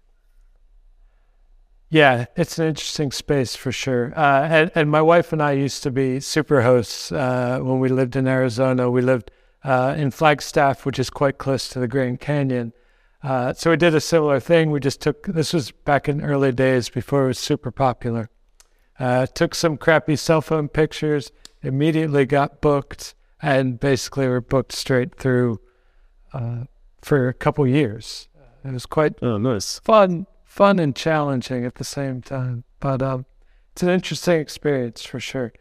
Yeah, 1.93 2.27
it's 2.37 2.57
an 2.61 2.69
interesting 2.69 3.11
space 3.11 3.57
for 3.57 3.73
sure. 3.73 4.13
Uh, 4.17 4.43
and, 4.43 4.71
and 4.77 4.91
my 4.91 5.03
wife 5.03 5.33
and 5.33 5.43
I 5.43 5.53
used 5.53 5.83
to 5.83 5.91
be 5.91 6.21
super 6.21 6.63
hosts 6.63 7.11
uh, 7.11 7.59
when 7.61 7.81
we 7.81 7.89
lived 7.89 8.15
in 8.15 8.29
Arizona. 8.29 8.89
We 8.89 9.03
lived 9.03 9.33
uh, 9.65 9.97
in 9.99 10.13
Flagstaff, 10.13 10.87
which 10.87 11.01
is 11.01 11.11
quite 11.11 11.39
close 11.39 11.69
to 11.71 11.81
the 11.81 11.89
Grand 11.89 12.21
Canyon. 12.21 12.73
Uh, 13.25 13.53
so 13.55 13.71
we 13.71 13.77
did 13.77 13.95
a 13.95 14.01
similar 14.01 14.39
thing. 14.39 14.71
We 14.71 14.79
just 14.79 15.01
took 15.01 15.27
this 15.27 15.53
was 15.53 15.73
back 15.73 16.09
in 16.09 16.23
early 16.23 16.53
days 16.53 16.89
before 16.89 17.25
it 17.25 17.29
was 17.29 17.39
super 17.41 17.73
popular. 17.73 18.31
Uh, 18.99 19.27
took 19.27 19.55
some 19.55 19.77
crappy 19.77 20.15
cell 20.15 20.41
phone 20.41 20.69
pictures, 20.69 21.33
immediately 21.61 22.25
got 22.25 22.61
booked, 22.61 23.15
and 23.43 23.81
basically 23.81 24.29
were 24.29 24.41
booked 24.41 24.73
straight 24.73 25.17
through 25.17 25.61
uh, 26.33 26.65
for 27.03 27.29
a 27.29 27.35
couple 27.35 27.67
years. 27.67 28.29
It 28.65 28.73
was 28.73 28.87
quite 28.87 29.15
oh, 29.23 29.39
nice. 29.39 29.81
fun, 29.81 30.27
fun 30.61 30.79
and 30.79 30.95
challenging 30.95 31.65
at 31.65 31.77
the 31.77 31.85
same 31.85 32.21
time. 32.21 32.65
But 32.81 33.01
um, 33.01 33.25
it's 33.73 33.83
an 33.83 33.89
interesting 33.89 34.41
experience 34.41 35.03
for 35.03 35.19
sure. 35.19 35.55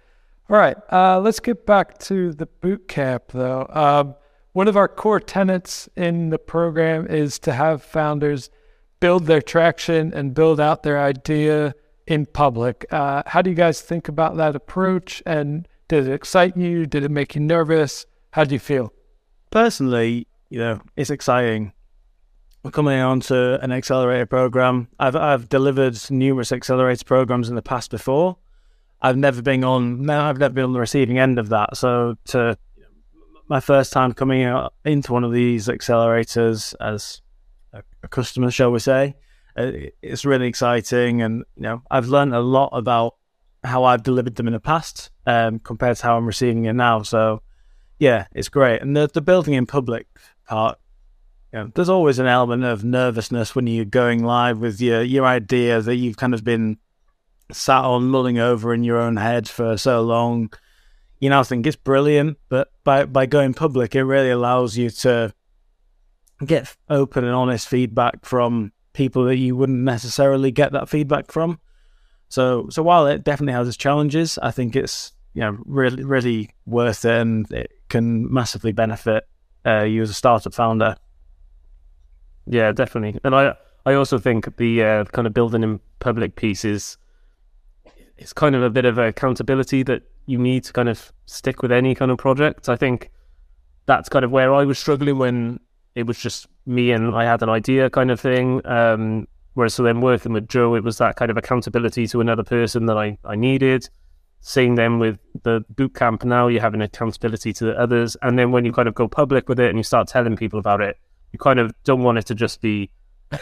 All 0.50 0.58
right, 0.58 0.76
uh, 0.92 1.22
let's 1.22 1.40
get 1.40 1.66
back 1.66 1.98
to 2.00 2.34
the 2.34 2.48
boot 2.48 2.90
camp 2.90 3.24
though. 3.30 3.66
Um, 3.70 4.16
one 4.52 4.68
of 4.68 4.76
our 4.76 4.90
core 4.90 5.22
tenets 5.22 5.88
in 5.96 6.32
the 6.32 6.38
program 6.38 7.08
is 7.08 7.40
to 7.40 7.54
have 7.54 7.82
founders 7.82 8.50
build 9.00 9.26
their 9.26 9.42
traction 9.42 10.14
and 10.14 10.34
build 10.34 10.60
out 10.60 10.84
their 10.84 11.00
idea 11.00 11.76
in 12.06 12.26
public. 12.26 12.86
Uh, 12.92 13.24
how 13.26 13.42
do 13.42 13.50
you 13.50 13.56
guys 13.56 13.80
think 13.80 14.10
about 14.10 14.36
that 14.36 14.54
approach? 14.54 15.24
And 15.26 15.66
did 15.88 16.10
it 16.10 16.14
excite 16.14 16.58
you? 16.58 16.86
Did 16.86 17.06
it 17.06 17.12
make 17.12 17.36
you 17.36 17.42
nervous? 17.42 18.06
How 18.32 18.44
do 18.44 18.54
you 18.54 18.60
feel? 18.60 18.92
Personally, 19.50 20.28
you 20.50 20.60
know, 20.60 20.82
it's 20.98 21.10
exciting. 21.10 21.72
Coming 22.72 23.00
on 23.00 23.22
to 23.22 23.60
an 23.64 23.72
accelerator 23.72 24.26
program. 24.26 24.90
I've 25.00 25.16
I've 25.16 25.50
delivered 25.50 25.98
numerous 26.12 26.52
accelerator 26.52 27.06
programs 27.06 27.50
in 27.50 27.56
the 27.56 27.62
past 27.62 27.90
before. 27.90 28.38
I've 29.02 29.18
never 29.18 29.42
been 29.42 29.64
on 29.64 30.04
no, 30.04 30.22
I've 30.22 30.38
never 30.38 30.54
been 30.54 30.66
on 30.66 30.74
the 30.74 30.80
receiving 30.80 31.18
end 31.18 31.40
of 31.40 31.50
that. 31.50 31.78
So 31.78 32.16
to 32.26 32.58
my 33.48 33.60
first 33.60 33.92
time 33.94 34.14
coming 34.14 34.42
into 34.86 35.14
one 35.14 35.24
of 35.24 35.32
these 35.32 35.68
accelerators 35.68 36.76
as 36.80 37.22
a, 37.74 37.82
a 38.04 38.08
customer, 38.08 38.52
shall 38.52 38.72
we 38.72 38.80
say, 38.80 39.16
uh, 39.58 39.72
it's 40.02 40.26
really 40.26 40.48
exciting, 40.48 41.22
and 41.22 41.46
you 41.56 41.64
know 41.64 41.82
I've 41.90 42.08
learned 42.08 42.36
a 42.36 42.42
lot 42.42 42.70
about 42.74 43.16
how 43.64 43.84
I've 43.86 44.04
delivered 44.04 44.36
them 44.36 44.48
in 44.48 44.54
the 44.54 44.60
past 44.60 45.12
um, 45.26 45.60
compared 45.60 45.98
to 45.98 46.04
how 46.04 46.18
I'm 46.18 46.26
receiving 46.26 46.66
it 46.66 46.74
now. 46.74 47.02
So, 47.04 47.42
yeah, 47.98 48.28
it's 48.34 48.50
great. 48.50 48.82
And 48.82 48.96
the, 48.96 49.10
the 49.14 49.22
building 49.22 49.54
in 49.54 49.66
public 49.66 50.08
part, 50.48 50.78
know, 51.58 51.72
there's 51.74 51.90
always 51.90 52.20
an 52.20 52.28
element 52.28 52.64
of 52.64 52.84
nervousness 52.84 53.56
when 53.56 53.68
you're 53.68 53.86
going 53.86 54.24
live 54.24 54.60
with 54.60 54.80
your, 54.80 55.02
your 55.02 55.26
idea 55.26 55.82
that 55.82 55.96
you've 55.96 56.18
kind 56.18 56.34
of 56.34 56.44
been 56.44 56.78
sat 57.52 57.84
on 57.84 58.10
mulling 58.10 58.38
over 58.38 58.74
in 58.74 58.84
your 58.84 58.98
own 58.98 59.18
head 59.18 59.50
for 59.50 59.78
so 59.78 60.02
long. 60.02 60.52
You 61.20 61.30
know, 61.30 61.40
I 61.40 61.44
think 61.44 61.66
it's 61.66 61.76
brilliant, 61.76 62.38
but 62.50 62.72
by, 62.84 63.06
by 63.06 63.26
going 63.26 63.54
public, 63.54 63.96
it 63.96 64.04
really 64.04 64.30
allows 64.30 64.78
you 64.78 64.90
to 64.92 65.34
get 66.46 66.76
open 66.90 67.24
and 67.24 67.34
honest 67.34 67.68
feedback 67.68 68.26
from 68.26 68.72
people 68.94 69.26
that 69.26 69.38
you 69.38 69.56
wouldn't 69.56 69.80
necessarily 69.80 70.52
get 70.52 70.72
that 70.72 70.90
feedback 70.90 71.32
from. 71.32 71.60
So 72.30 72.68
so 72.70 72.84
while 72.84 73.08
it 73.08 73.24
definitely 73.24 73.54
has 73.54 73.68
its 73.68 73.78
challenges, 73.78 74.38
I 74.42 74.52
think 74.52 74.76
it's 74.76 75.14
you 75.34 75.42
know 75.42 75.58
really 75.66 76.04
really 76.04 76.52
worth 76.66 77.06
it, 77.06 77.22
and 77.22 77.52
it 77.52 77.72
can 77.90 78.32
massively 78.32 78.72
benefit 78.72 79.28
uh, 79.66 79.84
you 79.84 80.02
as 80.02 80.10
a 80.10 80.14
startup 80.14 80.54
founder. 80.54 80.96
Yeah, 82.50 82.72
definitely, 82.72 83.20
and 83.24 83.36
I 83.36 83.54
I 83.86 83.94
also 83.94 84.18
think 84.18 84.58
the 84.58 84.84
uh, 84.84 85.06
kind 85.06 85.28
of 85.28 85.34
building 85.34 85.64
in 85.64 85.80
public 86.00 86.36
piece 86.36 86.66
is 86.66 86.98
it's 88.18 88.34
kind 88.34 88.56
of 88.56 88.64
a 88.64 88.70
bit 88.70 88.86
of 88.86 88.98
accountability 88.98 89.84
that 89.84 90.04
you 90.26 90.38
need 90.38 90.64
to 90.66 90.74
kind 90.74 90.90
of 90.90 91.14
stick 91.26 91.62
with 91.62 91.72
any 91.72 91.96
kind 91.96 92.12
of 92.12 92.18
project. 92.18 92.68
I 92.68 92.76
think 92.76 93.12
that's 93.86 94.10
kind 94.10 94.26
of 94.26 94.32
where 94.32 94.54
I 94.54 94.66
was 94.66 94.78
struggling 94.78 95.18
when 95.18 95.60
it 95.96 96.06
was 96.06 96.20
just 96.20 96.48
me 96.66 96.92
and 96.92 97.16
I 97.16 97.24
had 97.24 97.42
an 97.42 97.50
idea 97.50 97.90
kind 97.90 98.12
of 98.12 98.20
thing. 98.20 98.62
Um, 98.66 99.28
Whereas 99.60 99.74
so 99.74 99.84
then 99.84 100.00
working 100.00 100.32
with 100.32 100.48
Joe, 100.48 100.76
it 100.76 100.86
was 100.86 101.00
that 101.00 101.18
kind 101.18 101.30
of 101.30 101.36
accountability 101.36 102.08
to 102.08 102.22
another 102.22 102.44
person 102.44 102.86
that 102.86 102.98
I, 102.98 103.18
I 103.26 103.36
needed. 103.36 103.90
Seeing 104.42 104.76
them 104.76 105.00
with 105.00 105.20
the 105.44 105.66
boot 105.76 105.94
camp 105.96 106.24
now, 106.24 106.48
you 106.48 106.62
have 106.62 106.74
an 106.74 106.82
accountability 106.82 107.52
to 107.54 107.66
the 107.66 107.78
others. 107.78 108.16
And 108.22 108.40
then 108.40 108.52
when 108.52 108.64
you 108.64 108.72
kind 108.72 108.88
of 108.88 108.96
go 108.96 109.10
public 109.10 109.50
with 109.50 109.60
it 109.60 109.68
and 109.70 109.78
you 109.78 109.84
start 109.84 110.08
telling 110.08 110.38
people 110.38 110.60
about 110.60 110.80
it, 110.80 110.98
you 111.32 111.40
kind 111.40 111.60
of 111.60 111.74
don't 111.84 112.04
want 112.04 112.18
it 112.18 112.26
to 112.28 112.36
just 112.36 112.62
be 112.62 112.90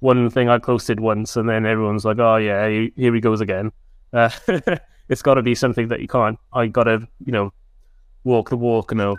one 0.00 0.30
thing 0.30 0.48
I 0.48 0.58
posted 0.58 1.00
once 1.00 1.36
and 1.36 1.48
then 1.48 1.66
everyone's 1.66 2.04
like, 2.04 2.18
oh 2.18 2.36
yeah, 2.36 2.68
here 2.96 3.14
he 3.14 3.20
goes 3.20 3.40
again. 3.40 3.72
Uh, 4.12 4.30
it's 5.08 5.22
got 5.22 5.34
to 5.34 5.42
be 5.42 5.54
something 5.54 5.88
that 5.88 6.00
you 6.00 6.08
can't. 6.08 6.38
I 6.52 6.66
got 6.66 6.84
to, 6.84 7.06
you 7.24 7.32
know, 7.32 7.52
walk 8.24 8.50
the 8.50 8.56
walk. 8.56 8.92
You 8.92 8.98
know. 8.98 9.16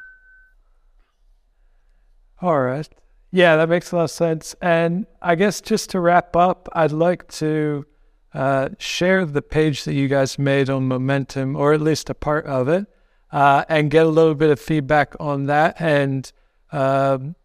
All 2.41 2.61
right. 2.61 2.87
Yeah, 3.31 3.57
that 3.57 3.69
makes 3.69 3.91
a 3.91 3.97
lot 3.97 4.03
of 4.05 4.11
sense. 4.11 4.55
And 4.61 5.05
I 5.21 5.35
guess 5.35 5.61
just 5.61 5.91
to 5.91 5.99
wrap 5.99 6.35
up, 6.35 6.67
I'd 6.73 6.91
like 6.91 7.27
to 7.33 7.85
uh, 8.33 8.69
share 8.79 9.25
the 9.25 9.41
page 9.41 9.83
that 9.83 9.93
you 9.93 10.07
guys 10.07 10.39
made 10.39 10.69
on 10.69 10.87
Momentum, 10.87 11.55
or 11.55 11.73
at 11.73 11.81
least 11.81 12.09
a 12.09 12.15
part 12.15 12.45
of 12.45 12.67
it, 12.67 12.87
uh, 13.31 13.65
and 13.69 13.91
get 13.91 14.05
a 14.05 14.09
little 14.09 14.35
bit 14.35 14.49
of 14.49 14.59
feedback 14.59 15.15
on 15.19 15.45
that 15.45 15.79
and 15.79 16.31
um, 16.71 17.35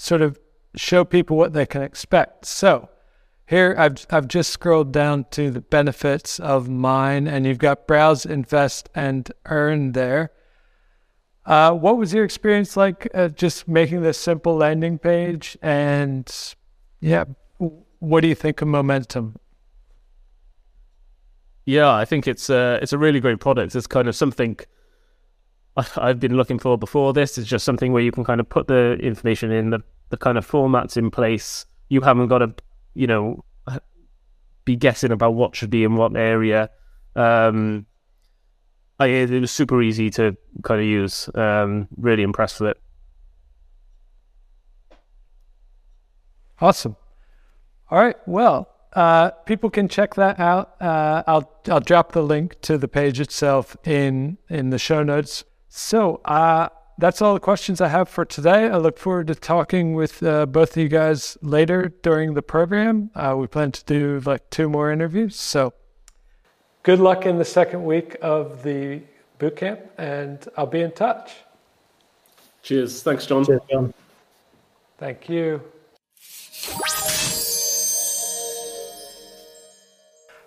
sort 0.00 0.22
of 0.22 0.38
show 0.74 1.04
people 1.04 1.36
what 1.36 1.52
they 1.52 1.66
can 1.66 1.82
expect. 1.82 2.46
So 2.46 2.88
here 3.46 3.74
I've, 3.76 4.06
I've 4.08 4.28
just 4.28 4.50
scrolled 4.50 4.92
down 4.92 5.26
to 5.32 5.50
the 5.50 5.60
benefits 5.60 6.40
of 6.40 6.68
Myne, 6.68 7.28
and 7.28 7.46
you've 7.46 7.58
got 7.58 7.86
browse, 7.86 8.24
invest, 8.24 8.88
and 8.94 9.30
earn 9.46 9.92
there. 9.92 10.30
Uh, 11.44 11.72
what 11.72 11.98
was 11.98 12.14
your 12.14 12.24
experience 12.24 12.76
like 12.76 13.08
uh, 13.14 13.28
just 13.28 13.68
making 13.68 14.02
this 14.02 14.16
simple 14.16 14.56
landing 14.56 14.98
page? 14.98 15.58
And 15.60 16.32
yeah, 17.00 17.24
what 17.98 18.20
do 18.20 18.28
you 18.28 18.34
think 18.34 18.62
of 18.62 18.68
Momentum? 18.68 19.36
Yeah, 21.66 21.92
I 21.92 22.04
think 22.04 22.26
it's 22.26 22.48
a 22.48 22.78
it's 22.82 22.92
a 22.92 22.98
really 22.98 23.20
great 23.20 23.40
product. 23.40 23.74
It's 23.74 23.86
kind 23.86 24.08
of 24.08 24.16
something 24.16 24.58
I've 25.96 26.20
been 26.20 26.36
looking 26.36 26.58
for 26.58 26.78
before 26.78 27.12
this. 27.12 27.38
It's 27.38 27.48
just 27.48 27.64
something 27.64 27.92
where 27.92 28.02
you 28.02 28.12
can 28.12 28.24
kind 28.24 28.40
of 28.40 28.48
put 28.48 28.68
the 28.68 28.94
information 28.94 29.50
in 29.50 29.70
the, 29.70 29.80
the 30.10 30.16
kind 30.16 30.38
of 30.38 30.48
formats 30.48 30.96
in 30.96 31.10
place. 31.10 31.66
You 31.88 32.00
haven't 32.00 32.28
got 32.28 32.38
to, 32.38 32.54
you 32.94 33.06
know, 33.06 33.44
be 34.64 34.76
guessing 34.76 35.12
about 35.12 35.34
what 35.34 35.56
should 35.56 35.70
be 35.70 35.84
in 35.84 35.96
what 35.96 36.16
area. 36.16 36.70
Um, 37.16 37.86
I, 38.98 39.06
it 39.06 39.40
was 39.40 39.50
super 39.50 39.82
easy 39.82 40.10
to 40.10 40.36
kind 40.62 40.80
of 40.80 40.86
use. 40.86 41.28
Um, 41.34 41.88
really 41.96 42.22
impressed 42.22 42.60
with 42.60 42.70
it. 42.70 42.80
Awesome. 46.60 46.96
All 47.90 47.98
right. 47.98 48.16
Well, 48.26 48.68
uh, 48.92 49.30
people 49.46 49.70
can 49.70 49.88
check 49.88 50.14
that 50.16 50.38
out. 50.38 50.80
Uh, 50.80 51.22
I'll 51.26 51.50
I'll 51.68 51.80
drop 51.80 52.12
the 52.12 52.22
link 52.22 52.60
to 52.62 52.76
the 52.76 52.88
page 52.88 53.20
itself 53.20 53.76
in 53.84 54.36
in 54.48 54.70
the 54.70 54.78
show 54.78 55.02
notes. 55.02 55.44
So 55.70 56.20
uh, 56.24 56.68
that's 56.98 57.22
all 57.22 57.32
the 57.32 57.40
questions 57.40 57.80
I 57.80 57.88
have 57.88 58.08
for 58.08 58.24
today. 58.24 58.68
I 58.68 58.76
look 58.76 58.98
forward 58.98 59.28
to 59.28 59.36
talking 59.36 59.94
with 59.94 60.22
uh, 60.22 60.46
both 60.46 60.72
of 60.72 60.82
you 60.82 60.88
guys 60.88 61.38
later 61.40 61.92
during 62.02 62.34
the 62.34 62.42
program. 62.42 63.10
Uh, 63.14 63.36
we 63.38 63.46
plan 63.46 63.72
to 63.72 63.84
do 63.84 64.20
like 64.26 64.50
two 64.50 64.68
more 64.68 64.90
interviews. 64.90 65.36
So 65.36 65.72
good 66.82 66.98
luck 66.98 67.24
in 67.24 67.38
the 67.38 67.44
second 67.44 67.84
week 67.84 68.16
of 68.20 68.64
the 68.64 69.00
boot 69.38 69.56
camp, 69.56 69.80
and 69.96 70.46
I'll 70.56 70.66
be 70.66 70.80
in 70.82 70.90
touch. 70.90 71.32
Cheers. 72.62 73.02
Thanks, 73.02 73.24
John. 73.24 73.46
Cheers, 73.46 73.62
John. 73.70 73.94
Thank 74.98 75.28
you. 75.28 75.62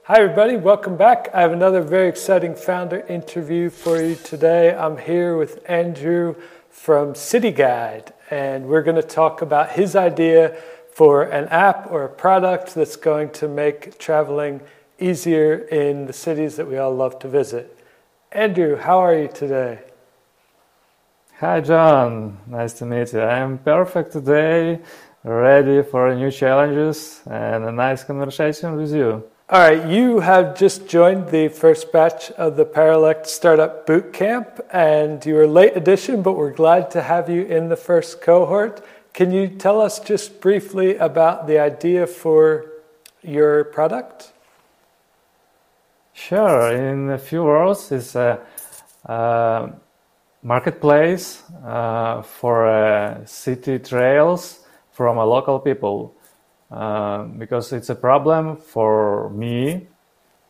Hi, 0.07 0.19
everybody. 0.19 0.57
Welcome 0.57 0.97
back. 0.97 1.29
I 1.33 1.39
have 1.39 1.53
another 1.53 1.81
very 1.81 2.09
exciting 2.09 2.55
founder 2.55 3.05
interview 3.07 3.69
for 3.69 4.01
you 4.01 4.15
today. 4.15 4.75
I'm 4.75 4.97
here 4.97 5.37
with 5.37 5.63
Andrew 5.65 6.35
from 6.69 7.15
City 7.15 7.51
Guide, 7.51 8.11
and 8.29 8.65
we're 8.65 8.81
going 8.81 8.97
to 8.97 9.01
talk 9.01 9.41
about 9.41 9.71
his 9.71 9.95
idea 9.95 10.61
for 10.91 11.23
an 11.23 11.47
app 11.47 11.89
or 11.89 12.03
a 12.03 12.09
product 12.09 12.75
that's 12.75 12.97
going 12.97 13.29
to 13.29 13.47
make 13.47 13.97
traveling 13.97 14.59
easier 14.99 15.55
in 15.55 16.05
the 16.05 16.11
cities 16.11 16.57
that 16.57 16.67
we 16.67 16.77
all 16.77 16.93
love 16.93 17.17
to 17.19 17.29
visit. 17.29 17.79
Andrew, 18.33 18.75
how 18.75 18.99
are 18.99 19.17
you 19.17 19.29
today? 19.29 19.79
Hi, 21.39 21.61
John. 21.61 22.39
Nice 22.45 22.73
to 22.73 22.85
meet 22.85 23.13
you. 23.13 23.21
I 23.21 23.37
am 23.37 23.57
perfect 23.57 24.11
today, 24.11 24.81
ready 25.23 25.81
for 25.81 26.13
new 26.13 26.29
challenges 26.29 27.21
and 27.25 27.63
a 27.63 27.71
nice 27.71 28.03
conversation 28.03 28.75
with 28.75 28.93
you. 28.93 29.23
All 29.49 29.59
right, 29.59 29.85
you 29.89 30.21
have 30.21 30.55
just 30.55 30.87
joined 30.87 31.27
the 31.27 31.49
first 31.49 31.91
batch 31.91 32.31
of 32.31 32.55
the 32.55 32.63
Paralect 32.63 33.27
Startup 33.27 33.85
Bootcamp, 33.85 34.61
and 34.71 35.23
you 35.25 35.37
are 35.37 35.43
a 35.43 35.47
late 35.47 35.75
edition, 35.75 36.21
but 36.21 36.37
we're 36.37 36.53
glad 36.53 36.89
to 36.91 37.01
have 37.01 37.29
you 37.29 37.41
in 37.43 37.67
the 37.67 37.75
first 37.75 38.21
cohort. 38.21 38.81
Can 39.11 39.33
you 39.33 39.49
tell 39.49 39.81
us 39.81 39.99
just 39.99 40.39
briefly 40.39 40.95
about 40.95 41.45
the 41.45 41.59
idea 41.59 42.07
for 42.07 42.71
your 43.21 43.65
product? 43.65 44.31
Sure. 46.13 46.71
In 46.71 47.09
a 47.09 47.17
few 47.17 47.43
words, 47.43 47.91
it's 47.91 48.15
a, 48.15 48.39
a 49.03 49.73
marketplace 50.41 51.43
uh, 51.65 52.21
for 52.21 52.65
uh, 52.65 53.25
city 53.25 53.77
trails 53.77 54.61
from 54.93 55.17
a 55.17 55.25
local 55.25 55.59
people. 55.59 56.15
Uh, 56.73 57.25
because 57.37 57.71
it's 57.71 57.89
a 57.89 57.95
problem 57.95 58.57
for 58.57 59.29
me 59.29 59.85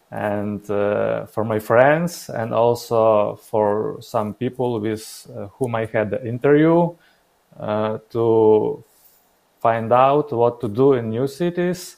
and 0.10 0.70
uh, 0.72 1.26
for 1.26 1.44
my 1.44 1.60
friends 1.60 2.30
and 2.30 2.54
also 2.54 3.36
for 3.36 3.98
some 4.00 4.34
people 4.34 4.80
with 4.80 5.28
uh, 5.36 5.48
whom 5.58 5.76
I 5.76 5.86
had 5.86 6.12
the 6.12 6.26
interview 6.26 6.96
uh, 7.60 7.98
to 8.12 8.86
find 9.60 9.92
out 9.92 10.32
what 10.32 10.62
to 10.62 10.70
do 10.70 10.94
in 10.94 11.10
new 11.10 11.28
cities 11.28 11.98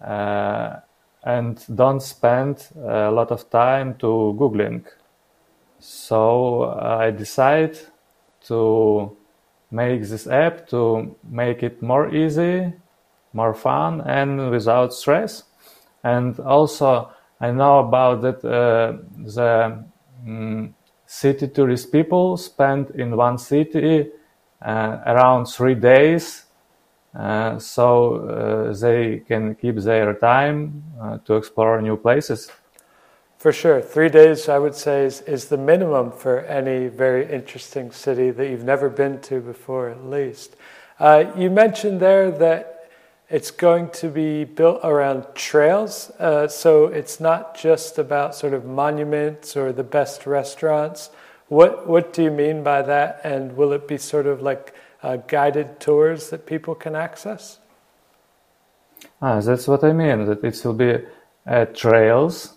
and 0.00 1.64
don't 1.74 2.00
spend 2.00 2.68
a 2.76 3.10
lot 3.10 3.32
of 3.32 3.50
time 3.50 3.96
to 3.96 4.36
googling. 4.38 4.84
So 5.80 6.70
I 6.80 7.10
decided 7.10 7.76
to 8.46 9.16
make 9.72 10.02
this 10.04 10.28
app 10.28 10.68
to 10.68 11.16
make 11.28 11.64
it 11.64 11.82
more 11.82 12.14
easy 12.14 12.72
more 13.32 13.54
fun 13.54 14.00
and 14.02 14.50
without 14.50 14.92
stress. 14.92 15.44
And 16.02 16.38
also, 16.40 17.10
I 17.40 17.50
know 17.50 17.80
about 17.80 18.22
that 18.22 18.44
uh, 18.44 18.98
the 19.16 19.84
um, 20.26 20.74
city 21.06 21.48
tourist 21.48 21.92
people 21.92 22.36
spend 22.36 22.90
in 22.90 23.16
one 23.16 23.38
city 23.38 24.10
uh, 24.60 24.98
around 25.06 25.46
three 25.46 25.74
days. 25.74 26.44
Uh, 27.14 27.58
so 27.58 28.16
uh, 28.16 28.72
they 28.74 29.22
can 29.26 29.54
keep 29.54 29.76
their 29.76 30.14
time 30.14 30.82
uh, 31.00 31.18
to 31.24 31.34
explore 31.34 31.80
new 31.80 31.96
places. 31.96 32.50
For 33.38 33.52
sure. 33.52 33.80
Three 33.80 34.08
days, 34.08 34.48
I 34.48 34.58
would 34.58 34.74
say, 34.74 35.04
is, 35.04 35.20
is 35.22 35.46
the 35.46 35.56
minimum 35.56 36.10
for 36.10 36.40
any 36.40 36.88
very 36.88 37.24
interesting 37.32 37.92
city 37.92 38.30
that 38.32 38.48
you've 38.50 38.64
never 38.64 38.88
been 38.88 39.20
to 39.22 39.40
before, 39.40 39.88
at 39.90 40.04
least. 40.04 40.56
Uh, 40.98 41.24
you 41.36 41.48
mentioned 41.48 42.00
there 42.00 42.32
that 42.32 42.77
it's 43.30 43.50
going 43.50 43.90
to 43.90 44.08
be 44.08 44.44
built 44.44 44.80
around 44.82 45.26
trails, 45.34 46.10
uh, 46.18 46.48
so 46.48 46.86
it's 46.86 47.20
not 47.20 47.54
just 47.54 47.98
about 47.98 48.34
sort 48.34 48.54
of 48.54 48.64
monuments 48.64 49.56
or 49.56 49.72
the 49.72 49.84
best 49.84 50.26
restaurants. 50.26 51.10
What 51.48 51.86
what 51.86 52.12
do 52.12 52.22
you 52.22 52.30
mean 52.30 52.62
by 52.62 52.82
that? 52.82 53.20
And 53.24 53.56
will 53.56 53.72
it 53.72 53.86
be 53.86 53.98
sort 53.98 54.26
of 54.26 54.40
like 54.40 54.74
uh, 55.02 55.16
guided 55.16 55.78
tours 55.78 56.30
that 56.30 56.46
people 56.46 56.74
can 56.74 56.96
access? 56.96 57.58
Ah, 59.20 59.40
that's 59.40 59.68
what 59.68 59.84
I 59.84 59.92
mean. 59.92 60.24
That 60.24 60.42
it 60.42 60.64
will 60.64 60.72
be 60.74 60.98
uh, 61.46 61.66
trails, 61.66 62.54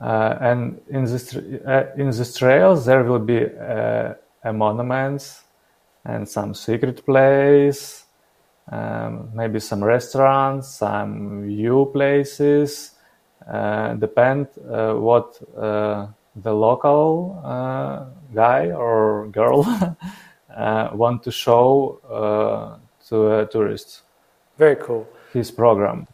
uh, 0.00 0.36
and 0.40 0.80
in 0.88 1.04
this 1.04 1.34
uh, 1.34 1.90
in 1.96 2.06
these 2.06 2.36
trails 2.36 2.86
there 2.86 3.02
will 3.02 3.18
be 3.18 3.46
uh, 3.46 4.14
a 4.44 4.52
monuments 4.52 5.42
and 6.04 6.28
some 6.28 6.54
secret 6.54 7.04
place 7.04 8.06
um, 8.70 9.30
maybe 9.34 9.58
some 9.60 9.82
restaurants, 9.82 10.68
some 10.68 11.42
view 11.42 11.90
places. 11.92 12.92
Uh, 13.48 13.94
depend 13.94 14.46
uh, 14.70 14.94
what 14.94 15.40
uh, 15.58 16.06
the 16.36 16.52
local 16.52 17.40
uh, 17.44 18.04
guy 18.32 18.70
or 18.70 19.26
girl 19.28 19.64
uh, 20.56 20.90
want 20.92 21.22
to 21.24 21.32
show 21.32 21.98
uh, 22.08 22.78
to 23.08 23.40
a 23.40 23.46
tourist. 23.46 24.02
Very 24.56 24.76
cool. 24.76 25.08
His 25.32 25.50
program. 25.50 26.06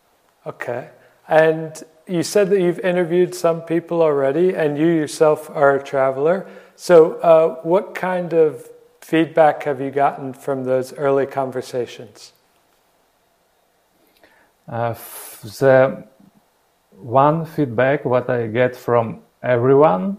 Okay, 0.46 0.88
and 1.28 1.82
you 2.06 2.22
said 2.22 2.48
that 2.50 2.60
you've 2.60 2.78
interviewed 2.78 3.34
some 3.34 3.60
people 3.62 4.00
already, 4.00 4.54
and 4.54 4.78
you 4.78 4.86
yourself 4.86 5.50
are 5.50 5.74
a 5.76 5.82
traveler. 5.82 6.46
So, 6.76 7.58
what 7.64 7.94
kind 7.94 8.32
of 8.32 8.70
feedback 9.00 9.64
have 9.64 9.80
you 9.80 9.90
gotten 9.90 10.32
from 10.32 10.64
those 10.64 10.92
early 10.92 11.26
conversations? 11.26 12.32
Uh, 14.68 14.94
the 15.60 16.04
one 16.90 17.44
feedback 17.44 18.04
what 18.04 18.28
I 18.28 18.46
get 18.48 18.74
from 18.74 19.20
everyone 19.42 20.18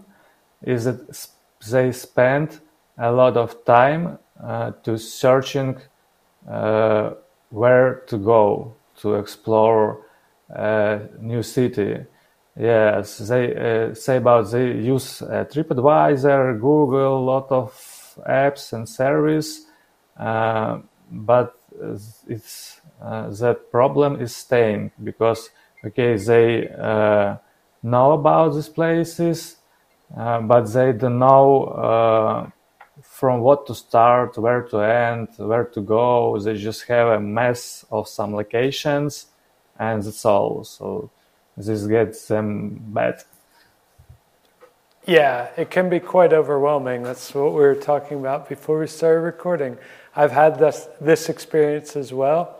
is 0.62 0.84
that 0.84 1.28
they 1.70 1.92
spend 1.92 2.60
a 2.96 3.12
lot 3.12 3.36
of 3.36 3.64
time 3.64 4.18
uh, 4.42 4.72
to 4.84 4.98
searching 4.98 5.78
uh, 6.48 7.10
where 7.50 8.02
to 8.06 8.16
go 8.18 8.74
to 8.96 9.14
explore 9.14 10.04
a 10.50 11.00
new 11.20 11.42
city. 11.42 12.04
Yes, 12.58 13.18
they 13.18 13.54
uh, 13.54 13.94
say 13.94 14.16
about 14.16 14.50
they 14.50 14.72
use 14.72 15.22
uh, 15.22 15.44
TripAdvisor, 15.44 16.60
Google, 16.60 17.18
a 17.18 17.24
lot 17.24 17.46
of 17.50 18.18
apps 18.28 18.72
and 18.72 18.88
service, 18.88 19.66
uh, 20.16 20.78
but 21.10 21.54
it's 22.28 22.77
uh, 23.00 23.30
the 23.30 23.54
problem 23.54 24.20
is 24.20 24.34
staying 24.34 24.90
because 25.02 25.50
okay 25.84 26.16
they 26.16 26.68
uh, 26.68 27.36
know 27.82 28.12
about 28.12 28.54
these 28.54 28.68
places 28.68 29.56
uh, 30.16 30.40
but 30.40 30.64
they 30.72 30.92
don't 30.92 31.18
know 31.18 31.64
uh, 31.64 32.50
from 33.02 33.40
what 33.40 33.66
to 33.66 33.74
start 33.74 34.36
where 34.38 34.62
to 34.62 34.78
end 34.78 35.28
where 35.36 35.64
to 35.64 35.80
go 35.80 36.38
they 36.40 36.56
just 36.56 36.82
have 36.84 37.08
a 37.08 37.20
mess 37.20 37.84
of 37.90 38.08
some 38.08 38.34
locations 38.34 39.26
and 39.78 40.02
that's 40.02 40.24
all 40.24 40.64
so 40.64 41.10
this 41.56 41.86
gets 41.86 42.28
them 42.28 42.80
bad 42.88 43.22
yeah, 45.06 45.48
it 45.56 45.70
can 45.70 45.88
be 45.88 46.00
quite 46.00 46.34
overwhelming. 46.34 47.02
That's 47.02 47.34
what 47.34 47.54
we 47.54 47.60
were 47.60 47.74
talking 47.74 48.20
about 48.20 48.46
before 48.46 48.78
we 48.78 48.86
started 48.86 49.20
recording. 49.20 49.78
I've 50.14 50.32
had 50.32 50.58
this 50.58 50.86
this 51.00 51.30
experience 51.30 51.96
as 51.96 52.12
well. 52.12 52.57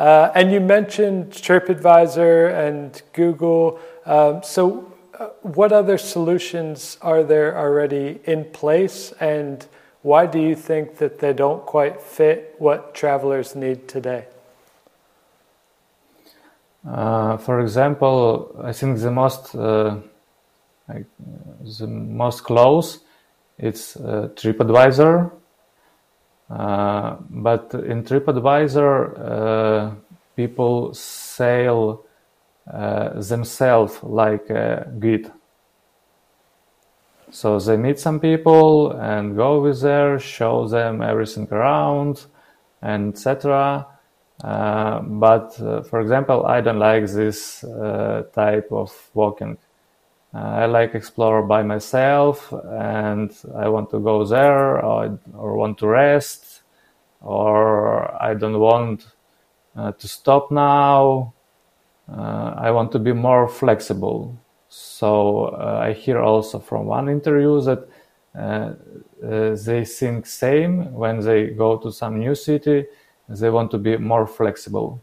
Uh, 0.00 0.32
and 0.34 0.50
you 0.50 0.60
mentioned 0.60 1.30
TripAdvisor 1.30 2.54
and 2.66 3.02
Google. 3.12 3.78
Um, 4.06 4.42
so, 4.42 4.90
uh, 5.18 5.26
what 5.42 5.72
other 5.72 5.98
solutions 5.98 6.96
are 7.02 7.22
there 7.22 7.58
already 7.58 8.18
in 8.24 8.46
place, 8.46 9.12
and 9.20 9.66
why 10.00 10.24
do 10.24 10.38
you 10.38 10.56
think 10.56 10.96
that 10.96 11.18
they 11.18 11.34
don't 11.34 11.66
quite 11.66 12.00
fit 12.00 12.54
what 12.56 12.94
travelers 12.94 13.54
need 13.54 13.88
today? 13.88 14.24
Uh, 16.88 17.36
for 17.36 17.60
example, 17.60 18.58
I 18.64 18.72
think 18.72 19.00
the 19.00 19.10
most 19.10 19.54
uh, 19.54 19.96
like, 20.88 21.04
the 21.78 21.86
most 21.86 22.42
close 22.44 23.00
it's 23.58 23.96
uh, 23.96 24.30
TripAdvisor, 24.34 25.26
uh, 25.26 25.39
but 26.50 27.72
in 27.74 28.02
TripAdvisor, 28.02 29.18
uh, 29.18 29.94
people 30.36 30.92
sell 30.94 32.04
uh, 32.72 33.20
themselves 33.20 33.98
like 34.02 34.50
a 34.50 34.90
guide. 34.98 35.30
So 37.30 37.60
they 37.60 37.76
meet 37.76 37.98
some 38.00 38.18
people 38.18 38.92
and 38.92 39.36
go 39.36 39.60
with 39.60 39.80
there, 39.80 40.18
show 40.18 40.66
them 40.66 41.02
everything 41.02 41.48
around, 41.52 42.26
and 42.82 43.12
etc. 43.12 43.86
Uh, 44.42 45.00
but 45.02 45.60
uh, 45.60 45.82
for 45.82 46.00
example, 46.00 46.46
I 46.46 46.60
don't 46.60 46.78
like 46.78 47.06
this 47.06 47.62
uh, 47.62 48.24
type 48.34 48.68
of 48.72 48.90
walking. 49.14 49.58
Uh, 50.32 50.38
I 50.38 50.66
like 50.66 50.94
explore 50.94 51.42
by 51.42 51.62
myself, 51.62 52.52
and 52.52 53.36
I 53.56 53.68
want 53.68 53.90
to 53.90 53.98
go 53.98 54.24
there, 54.24 54.84
or, 54.84 55.18
or 55.34 55.56
want 55.56 55.78
to 55.78 55.88
rest, 55.88 56.62
or 57.20 58.22
I 58.22 58.34
don't 58.34 58.58
want 58.58 59.06
uh, 59.76 59.92
to 59.92 60.08
stop 60.08 60.50
now. 60.50 61.34
Uh, 62.08 62.54
I 62.56 62.70
want 62.70 62.92
to 62.92 62.98
be 62.98 63.12
more 63.12 63.48
flexible. 63.48 64.38
So 64.68 65.56
I 65.56 65.92
hear 65.92 66.20
also 66.20 66.60
from 66.60 66.86
one 66.86 67.08
interview 67.08 67.60
that 67.62 67.88
they 69.20 69.84
think 69.84 70.26
same 70.26 70.92
when 70.92 71.20
they 71.20 71.48
go 71.48 71.76
to 71.78 71.90
some 71.90 72.20
new 72.20 72.34
city 72.36 72.86
they 73.30 73.50
want 73.50 73.70
to 73.70 73.78
be 73.78 73.96
more 73.96 74.26
flexible. 74.26 75.00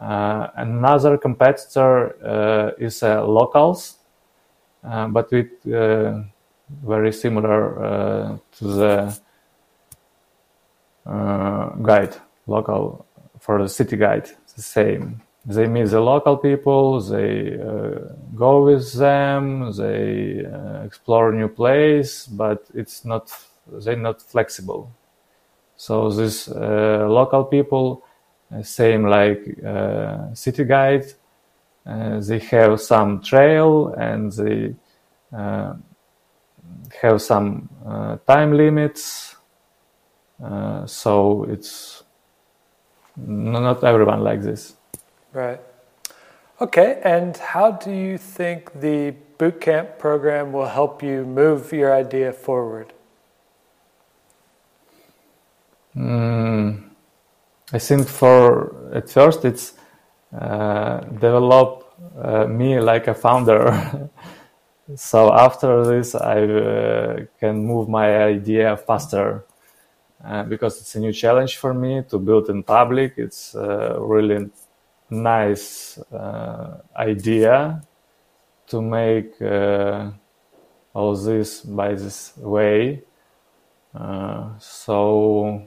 Uh, 0.00 0.48
another 0.56 1.16
competitor 1.18 2.16
uh, 2.24 2.70
is 2.78 3.02
uh, 3.02 3.24
locals, 3.24 3.98
uh, 4.00 4.03
but 4.84 5.30
with 5.30 5.50
uh, 5.72 6.22
very 6.84 7.12
similar 7.12 7.84
uh, 7.84 8.38
to 8.58 8.64
the 8.64 9.20
guide, 11.82 12.16
local 12.46 13.06
for 13.40 13.62
the 13.62 13.68
city 13.68 13.96
guide, 13.96 14.28
the 14.56 14.62
same. 14.62 15.20
They 15.46 15.66
meet 15.66 15.88
the 15.88 16.00
local 16.00 16.38
people, 16.38 17.00
they 17.00 17.58
go 18.34 18.64
with 18.64 18.94
them, 18.94 19.72
they 19.76 20.42
explore 20.84 21.32
new 21.32 21.48
place, 21.48 22.26
but 22.26 22.66
it's 22.74 23.04
not 23.04 23.30
they're 23.66 23.96
not 23.96 24.22
flexible 24.22 24.90
so 25.76 26.10
these 26.10 26.48
uh, 26.48 27.06
local 27.08 27.44
people, 27.44 28.04
uh, 28.54 28.62
same 28.62 29.04
like 29.04 29.42
uh, 29.64 30.32
city 30.34 30.64
guide, 30.64 31.04
they 31.84 32.38
have 32.38 32.80
some 32.80 33.20
trail 33.22 33.88
and 33.88 34.32
they 34.32 34.74
have 35.32 37.20
some 37.22 37.68
time 38.26 38.52
limits. 38.52 39.36
so 40.86 41.44
it's 41.48 42.02
not 43.16 43.84
everyone 43.84 44.20
like 44.20 44.42
this. 44.42 44.74
Right. 45.32 45.60
Okay, 46.60 47.00
and 47.04 47.36
how 47.36 47.72
do 47.72 47.90
you 47.90 48.16
think 48.16 48.80
the 48.80 49.14
bootcamp 49.38 49.98
program 49.98 50.52
will 50.52 50.68
help 50.68 51.02
you 51.02 51.24
move 51.24 51.72
your 51.72 51.92
idea 51.92 52.32
forward? 52.32 52.92
Mm, 55.96 56.90
I 57.72 57.78
think 57.78 58.08
for 58.08 58.92
at 58.94 59.10
first 59.10 59.44
it's 59.44 59.72
uh, 59.72 59.83
develop 60.40 61.84
uh, 62.16 62.46
me 62.46 62.80
like 62.80 63.08
a 63.08 63.14
founder. 63.14 64.10
so 64.96 65.32
after 65.32 65.84
this, 65.84 66.14
I 66.14 66.42
uh, 66.42 67.24
can 67.38 67.64
move 67.64 67.88
my 67.88 68.24
idea 68.24 68.76
faster 68.76 69.44
uh, 70.24 70.44
because 70.44 70.80
it's 70.80 70.94
a 70.94 71.00
new 71.00 71.12
challenge 71.12 71.56
for 71.56 71.74
me 71.74 72.02
to 72.08 72.18
build 72.18 72.48
in 72.48 72.62
public. 72.62 73.14
It's 73.16 73.54
a 73.54 73.96
really 73.98 74.50
nice 75.10 75.98
uh, 76.12 76.78
idea 76.96 77.82
to 78.68 78.80
make 78.80 79.40
uh, 79.42 80.10
all 80.94 81.14
this 81.16 81.60
by 81.60 81.94
this 81.94 82.36
way. 82.36 83.02
so 84.58 85.66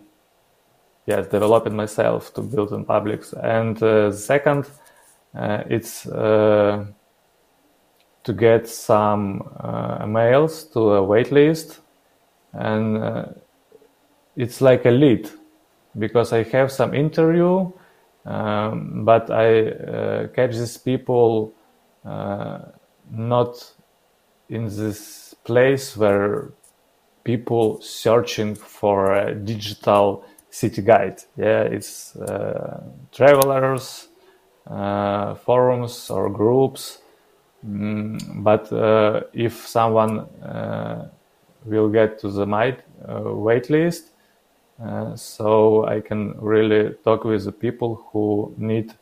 yes, 1.08 1.28
developing 1.28 1.76
myself 1.76 2.34
to 2.34 2.42
build 2.42 2.72
in 2.74 2.86
public. 2.86 3.24
And 3.42 3.82
uh, 3.82 4.12
second, 4.12 4.70
uh, 5.34 5.64
it's 5.70 6.06
uh, 6.06 6.86
to 8.24 8.34
get 8.34 8.68
some 8.68 9.50
uh, 9.60 10.06
mails 10.06 10.66
to 10.66 10.94
a 10.96 11.02
waitlist, 11.02 11.80
and 12.54 12.98
uh, 12.98 13.26
it's 14.36 14.62
like 14.62 14.86
a 14.86 14.92
lead 14.92 15.30
because 15.98 16.34
I 16.34 16.44
have 16.44 16.72
some 16.72 16.94
interview, 16.94 17.72
um, 18.26 19.06
but 19.06 19.32
I 19.32 19.70
uh, 19.70 20.28
catch 20.28 20.52
these 20.56 20.78
people 20.78 21.54
not 23.10 23.74
in 24.50 24.66
this 24.66 25.34
place 25.44 25.96
where 25.98 26.52
people 27.24 27.82
searching 27.82 28.56
for 28.56 29.14
a 29.14 29.36
digital 29.36 30.26
city 30.50 30.82
guide. 30.82 31.22
Yeah, 31.38 31.62
it's 31.64 32.16
uh, 32.16 32.84
travelers, 33.12 34.08
uh, 34.70 35.36
forums 35.36 36.10
or 36.10 36.30
groups. 36.30 37.00
Mm, 37.66 38.44
but 38.44 38.72
uh, 38.72 39.22
if 39.34 39.68
someone 39.68 40.20
uh, 40.44 41.10
will 41.66 41.90
get 41.90 42.20
to 42.20 42.30
the 42.30 42.46
my 42.46 42.78
uh, 43.08 43.22
wait 43.34 43.70
list, 43.70 44.12
uh, 44.84 45.16
so 45.16 45.86
I 45.86 46.02
can 46.02 46.36
really 46.40 46.94
talk 47.04 47.24
with 47.24 47.46
the 47.46 47.52
people 47.52 48.06
who 48.12 48.54
need 48.58 48.94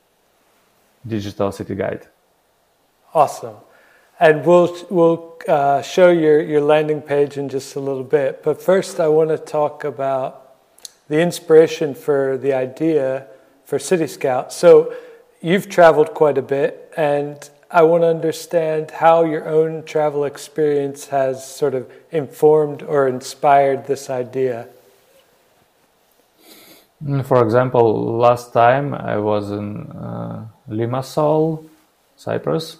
digital 1.05 1.51
city 1.51 1.75
guide. 1.75 2.07
Awesome. 3.13 3.55
And 4.19 4.45
we'll 4.45 4.73
we'll 4.89 5.37
show 5.83 6.09
your, 6.09 6.41
your 6.41 6.61
landing 6.61 7.01
page 7.01 7.37
in 7.37 7.49
just 7.49 7.75
a 7.75 7.79
little 7.81 8.05
bit. 8.05 8.41
But 8.43 8.61
first, 8.61 8.99
I 8.99 9.09
want 9.09 9.29
to 9.29 9.37
talk 9.37 9.83
about 9.83 10.44
the 11.07 11.19
inspiration 11.21 11.93
for 11.93 12.37
the 12.37 12.53
idea 12.53 13.27
for 13.65 13.79
City 13.79 14.07
Scout. 14.07 14.51
So 14.53 14.93
you've 15.41 15.69
traveled 15.69 16.13
quite 16.13 16.37
a 16.37 16.41
bit, 16.41 16.93
and 16.97 17.37
I 17.69 17.83
want 17.83 18.03
to 18.03 18.07
understand 18.07 18.91
how 18.91 19.23
your 19.23 19.47
own 19.47 19.83
travel 19.83 20.23
experience 20.23 21.07
has 21.07 21.45
sort 21.45 21.73
of 21.73 21.91
informed 22.11 22.83
or 22.83 23.07
inspired 23.07 23.87
this 23.87 24.09
idea. 24.09 24.67
Mm, 27.03 27.25
for 27.25 27.43
example, 27.43 28.17
last 28.17 28.53
time 28.53 28.93
I 28.93 29.17
was 29.17 29.51
in 29.51 29.91
uh, 29.91 30.45
Limassol, 30.69 31.67
Cyprus, 32.15 32.79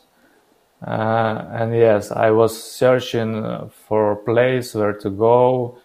uh, 0.86 1.46
and 1.52 1.76
yes, 1.76 2.12
I 2.12 2.32
was 2.32 2.62
searching 2.62 3.70
for 3.88 4.12
a 4.12 4.16
place 4.16 4.74
where 4.74 4.94
to 4.94 5.10
go 5.10 5.80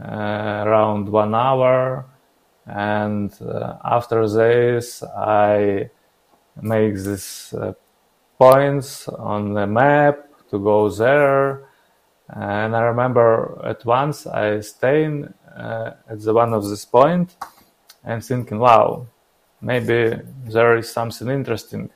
around 0.00 1.08
one 1.08 1.34
hour. 1.34 2.06
And 2.66 3.32
uh, 3.42 3.78
after 3.84 4.28
this, 4.28 5.02
I 5.02 5.90
make 6.60 6.94
these 6.94 7.54
uh, 7.58 7.72
points 8.38 9.08
on 9.08 9.54
the 9.54 9.66
map 9.66 10.28
to 10.50 10.58
go 10.58 10.88
there. 10.88 11.64
And 12.28 12.74
I 12.76 12.82
remember 12.82 13.60
at 13.64 13.84
once 13.84 14.26
I 14.26 14.60
stayed 14.60 15.28
at 15.56 16.20
the 16.20 16.32
one 16.32 16.54
of 16.54 16.68
this 16.68 16.84
point 16.84 17.36
and 18.04 18.24
thinking, 18.24 18.58
wow, 18.58 19.06
maybe 19.60 20.18
there 20.44 20.76
is 20.76 20.90
something 20.90 21.28
interesting, 21.28 21.90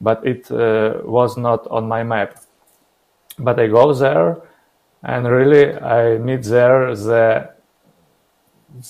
but 0.00 0.26
it 0.26 0.50
uh, 0.50 1.00
was 1.04 1.36
not 1.36 1.66
on 1.68 1.88
my 1.88 2.02
map. 2.02 2.38
But 3.38 3.58
I 3.58 3.66
go 3.66 3.92
there 3.92 4.42
and 5.02 5.26
really 5.26 5.74
I 5.74 6.18
meet 6.18 6.44
there 6.44 6.94
the 6.94 7.50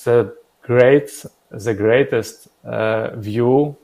the 0.04 0.36
great 0.62 1.24
the 1.50 1.74
greatest 1.74 2.48
uh, 2.64 3.16
view 3.16 3.76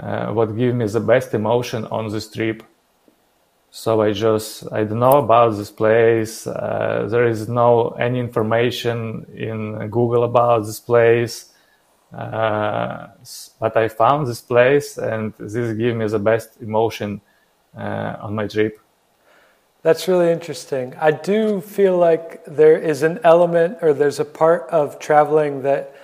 uh, 0.00 0.32
what 0.32 0.56
give 0.56 0.74
me 0.74 0.86
the 0.86 1.00
best 1.00 1.34
emotion 1.34 1.86
on 1.86 2.08
this 2.08 2.30
trip. 2.30 2.62
So 3.70 4.00
i 4.00 4.12
just 4.12 4.72
i 4.72 4.84
don't 4.84 5.00
know 5.00 5.18
about 5.18 5.50
this 5.56 5.70
place 5.70 6.46
uh, 6.46 7.06
there 7.10 7.26
is 7.26 7.46
no 7.46 7.90
any 7.90 8.18
information 8.20 9.26
in 9.34 9.90
google 9.90 10.24
about 10.24 10.64
this 10.64 10.80
place 10.80 11.52
uh, 12.12 13.08
but 13.60 13.76
i 13.76 13.88
found 13.88 14.26
this 14.26 14.40
place 14.40 14.96
and 14.96 15.34
this 15.38 15.76
gave 15.76 15.94
me 15.94 16.08
the 16.08 16.18
best 16.18 16.56
emotion 16.62 17.20
uh, 17.76 18.16
on 18.20 18.34
my 18.34 18.46
trip 18.46 18.80
That's 19.86 20.08
really 20.08 20.32
interesting. 20.32 20.96
I 21.00 21.12
do 21.12 21.60
feel 21.60 21.96
like 21.96 22.44
there 22.44 22.76
is 22.76 23.04
an 23.04 23.20
element 23.22 23.78
or 23.82 23.94
there's 23.94 24.18
a 24.18 24.24
part 24.24 24.68
of 24.70 24.98
traveling 24.98 25.62
that 25.62 25.94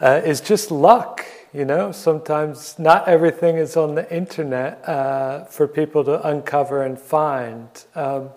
uh, 0.00 0.20
is 0.24 0.40
just 0.40 0.70
luck. 0.70 1.24
You 1.52 1.64
know, 1.64 1.90
sometimes 1.90 2.78
not 2.78 3.08
everything 3.08 3.56
is 3.56 3.76
on 3.76 3.96
the 3.96 4.08
internet 4.14 4.88
uh, 4.88 5.46
for 5.46 5.66
people 5.66 6.04
to 6.04 6.24
uncover 6.24 6.84
and 6.84 6.96
find. 6.96 7.68
Um, 7.96 8.30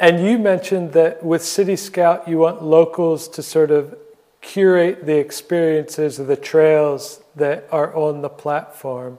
and 0.00 0.24
you 0.24 0.38
mentioned 0.38 0.94
that 0.94 1.22
with 1.22 1.44
City 1.44 1.76
Scout, 1.76 2.26
you 2.26 2.38
want 2.38 2.62
locals 2.62 3.28
to 3.28 3.42
sort 3.42 3.70
of 3.70 3.94
curate 4.40 5.04
the 5.04 5.18
experiences 5.18 6.18
of 6.18 6.26
the 6.26 6.36
trails 6.36 7.20
that 7.36 7.68
are 7.70 7.94
on 7.94 8.22
the 8.22 8.30
platform. 8.30 9.18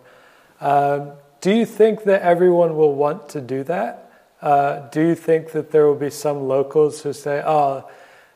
Um, 0.60 1.12
do 1.40 1.54
you 1.54 1.68
think 1.68 2.06
that 2.06 2.24
everyone 2.24 2.76
will 2.76 2.96
want 2.96 3.30
to 3.30 3.42
do 3.42 3.64
that? 3.66 4.09
Uh, 4.42 4.88
do 4.90 5.02
you 5.02 5.16
think 5.16 5.52
that 5.52 5.72
there 5.72 5.86
will 5.86 5.96
be 5.96 6.10
some 6.10 6.48
locals 6.48 7.02
who 7.02 7.12
say, 7.14 7.44
oh, 7.46 7.90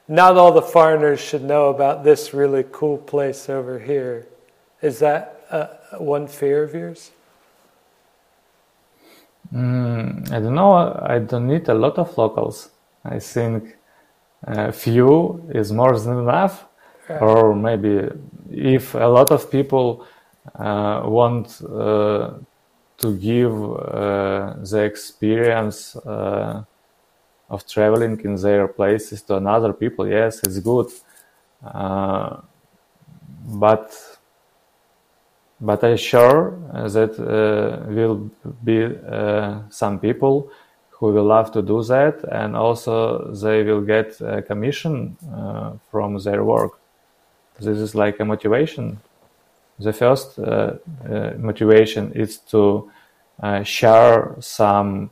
not 0.08 0.36
all 0.38 0.52
the 0.52 0.62
foreigners 0.62 1.20
should 1.20 1.44
know 1.44 1.70
about 1.70 2.04
this 2.04 2.34
really 2.34 2.66
cool 2.72 2.98
place 2.98 3.50
over 3.50 3.80
here? 3.80 4.28
Is 4.82 5.00
that 5.00 5.46
uh, 5.50 5.68
one 5.98 6.28
fear 6.28 6.64
of 6.64 6.74
yours? 6.74 7.12
Mm, 9.54 10.32
I 10.32 10.40
don't 10.40 10.56
know. 10.56 11.00
I 11.04 11.20
don't 11.20 11.48
need 11.48 11.70
a 11.70 11.74
lot 11.74 11.98
of 11.98 12.18
locals. 12.18 12.70
I 13.06 13.20
think 13.20 13.78
a 14.44 14.72
few 14.72 15.50
is 15.54 15.72
more 15.72 15.98
than 15.98 16.20
enough. 16.20 16.66
Right. 17.08 17.22
Or 17.22 17.56
maybe 17.56 18.10
if 18.50 18.96
a 18.96 19.08
lot 19.08 19.32
of 19.32 19.50
people 19.52 20.06
uh, 20.56 21.04
want 21.06 21.62
uh, 21.62 22.32
to 23.04 23.12
give 23.18 23.54
uh, 23.54 24.56
the 24.72 24.82
experience 24.84 25.96
uh, 25.98 26.64
of 27.50 27.68
traveling 27.68 28.20
in 28.24 28.36
their 28.36 28.68
places 28.68 29.22
to 29.24 29.36
another 29.36 29.74
people, 29.74 30.08
yes, 30.08 30.42
it's 30.44 30.60
good. 30.60 30.88
Uh, 31.64 32.38
but 33.64 33.94
but 35.60 35.84
I'm 35.84 35.98
sure 35.98 36.58
that 36.96 37.14
uh, 37.20 37.90
will 37.90 38.30
be 38.64 38.84
uh, 38.84 39.60
some 39.70 40.00
people 40.00 40.50
who 40.90 41.08
will 41.14 41.26
love 41.26 41.52
to 41.52 41.62
do 41.62 41.84
that, 41.84 42.24
and 42.32 42.56
also 42.56 43.32
they 43.34 43.64
will 43.64 43.82
get 43.82 44.20
a 44.22 44.42
commission 44.42 45.18
uh, 45.34 45.74
from 45.92 46.18
their 46.18 46.44
work. 46.44 46.72
This 47.60 47.78
is 47.78 47.96
like 47.96 48.20
a 48.20 48.26
motivation. 48.26 49.00
The 49.80 49.94
first 49.94 50.40
uh, 50.40 50.44
uh, 51.10 51.32
motivation 51.38 52.12
is 52.14 52.38
to 52.52 52.92
uh, 53.42 53.64
share 53.64 54.36
some 54.40 55.12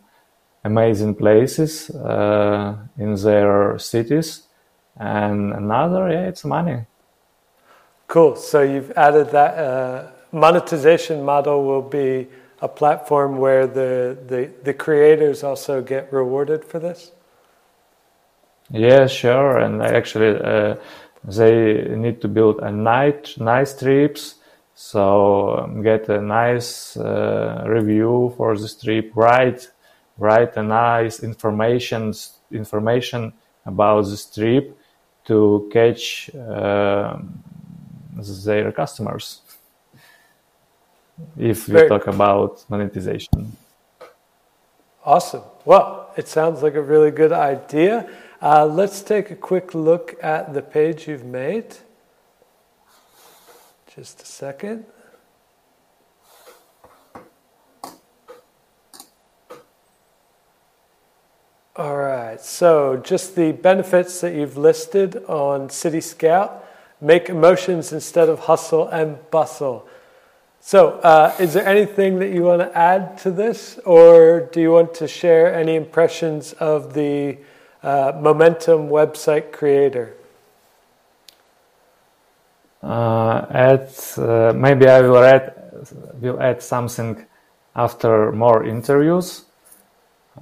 amazing 0.64 1.16
places 1.16 1.89
in 1.89 3.16
their 3.16 3.80
cities, 3.80 4.43
and 4.97 5.53
another, 5.53 6.12
yeah, 6.12 6.28
it's 6.28 6.45
money. 6.45 6.86
Cool. 8.07 8.36
So 8.36 8.62
you've 8.62 8.91
added 8.91 9.32
that 9.32 10.14
monetization 10.32 11.24
model 11.24 11.66
will 11.66 11.82
be 11.82 12.28
a 12.62 12.68
platform 12.68 13.38
where 13.38 13.66
the, 13.66 14.18
the, 14.28 14.51
the 14.64 14.74
creators 14.74 15.43
also 15.43 15.82
get 15.82 16.14
rewarded 16.14 16.64
for 16.64 16.80
this? 16.80 17.12
Yeah, 18.70 19.07
sure. 19.07 19.57
And 19.57 19.82
actually, 19.82 20.39
uh, 20.39 20.76
they 21.24 21.84
need 21.95 22.22
to 22.22 22.28
build 22.28 22.59
a 22.59 22.72
nice, 22.72 23.38
nice 23.38 23.78
trips. 23.78 24.36
So 24.76 25.57
um, 25.59 25.84
get 25.84 26.09
a 26.09 26.22
nice 26.22 26.97
uh, 26.97 27.63
review 27.67 28.34
for 28.38 28.57
the 28.57 28.67
trip. 28.67 29.11
Write, 29.15 29.69
write 30.17 30.57
a 30.57 30.63
nice 30.63 31.24
information 31.24 32.13
information 32.51 33.34
about 33.65 34.05
the 34.05 34.22
trip 34.34 34.78
to 35.26 35.69
catch 35.72 36.34
uh, 36.36 37.17
their 38.45 38.72
customers 38.72 39.41
if 41.38 41.67
we 41.67 41.74
Very 41.74 41.89
talk 41.89 42.07
about 42.07 42.65
monetization. 42.69 43.55
Awesome. 45.03 45.43
Well, 45.65 46.11
it 46.17 46.28
sounds 46.28 46.61
like 46.61 46.76
a 46.76 46.82
really 46.82 47.11
good 47.11 47.32
idea. 47.32 48.09
Uh, 48.41 48.65
let's 48.65 49.01
take 49.01 49.32
a 49.32 49.36
quick 49.36 49.74
look 49.74 50.15
at 50.24 50.53
the 50.53 50.61
page 50.61 51.07
you've 51.07 51.26
made. 51.26 51.76
Just 53.95 54.21
a 54.21 54.25
second. 54.25 54.85
All 61.75 61.97
right, 61.97 62.39
so 62.39 62.95
just 62.97 63.35
the 63.35 63.51
benefits 63.51 64.21
that 64.21 64.33
you've 64.33 64.55
listed 64.55 65.17
on 65.25 65.69
City 65.69 65.99
Scout 65.99 66.65
make 67.01 67.27
emotions 67.27 67.91
instead 67.91 68.29
of 68.29 68.39
hustle 68.39 68.87
and 68.87 69.17
bustle. 69.29 69.85
So, 70.61 70.99
uh, 70.99 71.35
is 71.37 71.53
there 71.53 71.65
anything 71.65 72.19
that 72.19 72.29
you 72.29 72.43
want 72.43 72.61
to 72.61 72.77
add 72.77 73.17
to 73.19 73.31
this, 73.31 73.77
or 73.79 74.49
do 74.53 74.61
you 74.61 74.71
want 74.71 74.93
to 74.95 75.07
share 75.07 75.53
any 75.53 75.75
impressions 75.75 76.53
of 76.53 76.93
the 76.93 77.39
uh, 77.83 78.13
Momentum 78.21 78.87
website 78.87 79.51
creator? 79.51 80.15
Uh, 82.84 83.45
add, 83.51 83.89
uh, 84.17 84.53
maybe 84.55 84.88
I 84.88 85.01
will 85.01 85.23
add 85.23 85.53
will 86.19 86.41
add 86.41 86.61
something 86.61 87.25
after 87.75 88.32
more 88.32 88.65
interviews, 88.65 89.45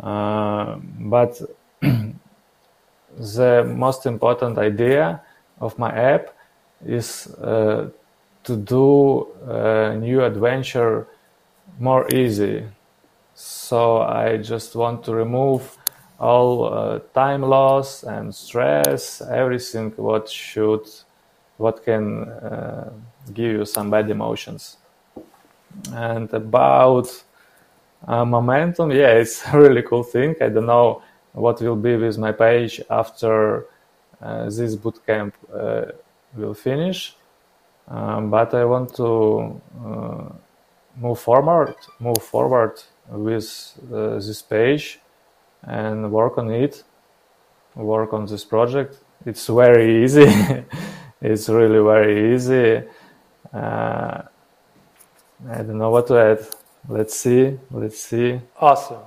uh, 0.01 0.75
but 0.99 1.41
the 1.81 3.63
most 3.65 4.05
important 4.05 4.57
idea 4.57 5.21
of 5.59 5.77
my 5.77 5.91
app 5.91 6.33
is 6.85 7.27
uh, 7.35 7.89
to 8.43 8.55
do 8.55 9.27
a 9.47 9.95
new 9.95 10.23
adventure 10.23 11.07
more 11.79 12.07
easy. 12.13 12.65
So 13.35 14.01
I 14.01 14.37
just 14.37 14.75
want 14.75 15.03
to 15.05 15.13
remove 15.13 15.77
all 16.19 16.73
uh, 16.73 16.99
time 17.13 17.41
loss 17.41 18.03
and 18.03 18.33
stress, 18.35 19.21
everything 19.21 19.91
what 19.95 20.29
should, 20.29 20.87
what 21.59 21.83
can 21.85 22.23
uh, 22.23 22.91
give 23.33 23.51
you 23.53 23.65
some 23.65 23.91
bad 23.91 24.09
emotions. 24.09 24.77
And 25.93 26.33
about 26.33 27.07
uh, 28.07 28.25
momentum, 28.25 28.91
yeah, 28.91 29.13
it's 29.21 29.45
a 29.53 29.59
really 29.59 29.83
cool 29.83 30.03
thing. 30.03 30.35
I 30.41 30.49
don't 30.49 30.65
know 30.65 31.03
what 31.33 31.61
will 31.61 31.75
be 31.75 31.95
with 31.97 32.17
my 32.17 32.31
page 32.31 32.81
after 32.89 33.67
uh, 34.21 34.45
this 34.45 34.75
bootcamp 34.75 35.33
uh, 35.53 35.91
will 36.35 36.55
finish 36.55 37.15
um, 37.89 38.29
but 38.29 38.53
I 38.53 38.65
want 38.65 38.95
to 38.97 39.61
uh, 39.83 40.29
move 40.95 41.19
forward, 41.19 41.75
move 41.99 42.21
forward 42.21 42.81
with 43.09 43.79
uh, 43.91 44.15
this 44.15 44.41
page 44.43 44.99
and 45.63 46.11
work 46.11 46.37
on 46.37 46.51
it, 46.51 46.83
work 47.75 48.13
on 48.13 48.27
this 48.27 48.45
project. 48.45 48.99
It's 49.25 49.47
very 49.47 50.03
easy. 50.03 50.27
It's 51.21 51.49
really 51.49 51.83
very 51.83 52.35
easy. 52.35 52.83
Uh, 53.53 54.21
I 55.49 55.55
don't 55.55 55.77
know 55.77 55.89
what 55.89 56.07
to 56.07 56.17
add. 56.17 56.47
Let's 56.87 57.15
see. 57.15 57.57
Let's 57.71 57.99
see. 57.99 58.39
Awesome. 58.59 59.01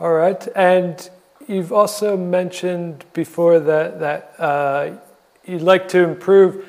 All 0.00 0.12
right, 0.12 0.48
and 0.56 1.10
you've 1.46 1.72
also 1.72 2.16
mentioned 2.16 3.04
before 3.12 3.60
that 3.60 4.00
that 4.00 4.34
uh, 4.38 4.90
you'd 5.44 5.62
like 5.62 5.88
to 5.88 6.02
improve 6.02 6.66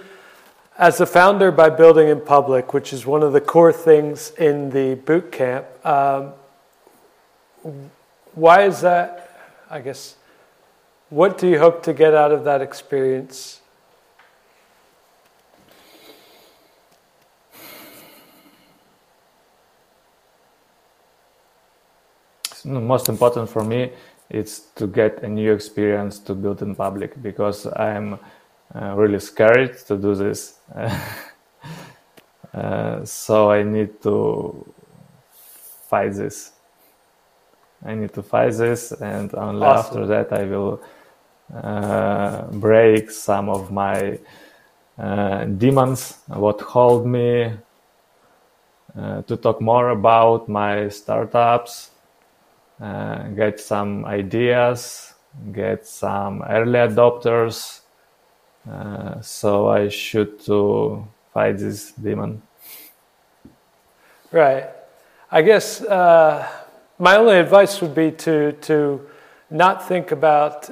as 0.77 0.99
a 0.99 1.05
founder 1.05 1.51
by 1.51 1.69
building 1.69 2.07
in 2.09 2.19
public, 2.19 2.73
which 2.73 2.93
is 2.93 3.05
one 3.05 3.21
of 3.21 3.33
the 3.33 3.41
core 3.41 3.73
things 3.73 4.31
in 4.37 4.71
the 4.71 4.95
boot 4.95 5.31
camp, 5.31 5.65
um, 5.85 6.33
why 8.33 8.63
is 8.63 8.81
that? 8.81 9.29
I 9.69 9.79
guess, 9.79 10.15
what 11.13 11.37
do 11.37 11.47
you 11.47 11.59
hope 11.59 11.83
to 11.83 11.93
get 11.93 12.15
out 12.15 12.31
of 12.31 12.43
that 12.43 12.59
experience? 12.61 13.59
most 22.65 23.09
important 23.09 23.49
for 23.49 23.63
me 23.63 23.91
is 24.29 24.61
to 24.73 24.87
get 24.87 25.21
a 25.21 25.27
new 25.27 25.51
experience 25.51 26.17
to 26.17 26.33
build 26.33 26.61
in 26.61 26.73
public 26.73 27.21
because 27.21 27.67
I'm 27.75 28.17
uh, 28.73 28.95
really 28.95 29.19
scared 29.19 29.77
to 29.87 29.97
do 29.97 30.15
this. 30.15 30.59
uh, 32.53 33.03
so 33.05 33.51
I 33.51 33.63
need 33.63 34.01
to 34.03 34.65
fight 35.89 36.13
this. 36.13 36.53
I 37.85 37.95
need 37.95 38.13
to 38.13 38.23
fight 38.23 38.53
this, 38.53 38.93
and 38.93 39.35
only 39.35 39.65
awesome. 39.65 39.85
after 39.85 40.07
that 40.07 40.31
I 40.31 40.45
will 40.45 40.81
uh, 41.51 42.43
break 42.51 43.11
some 43.11 43.49
of 43.49 43.71
my 43.71 44.19
uh, 44.97 45.45
demons, 45.45 46.19
what 46.27 46.61
hold 46.61 47.05
me 47.05 47.51
uh, 48.97 49.21
to 49.23 49.37
talk 49.37 49.59
more 49.59 49.89
about 49.89 50.47
my 50.47 50.87
startups 50.89 51.91
uh, 52.81 53.27
get 53.29 53.59
some 53.59 54.05
ideas, 54.05 55.13
get 55.51 55.87
some 55.87 56.43
early 56.49 56.79
adopters. 56.79 57.81
So 59.21 59.67
I 59.69 59.89
should 59.89 60.39
to 60.45 61.07
fight 61.33 61.57
this 61.57 61.91
demon. 61.91 62.41
Right. 64.31 64.69
I 65.31 65.41
guess 65.41 65.81
my 65.81 67.15
only 67.17 67.39
advice 67.39 67.81
would 67.81 67.95
be 67.95 68.11
to 68.11 68.53
to 68.61 69.07
not 69.53 69.87
think 69.87 70.11
about 70.11 70.71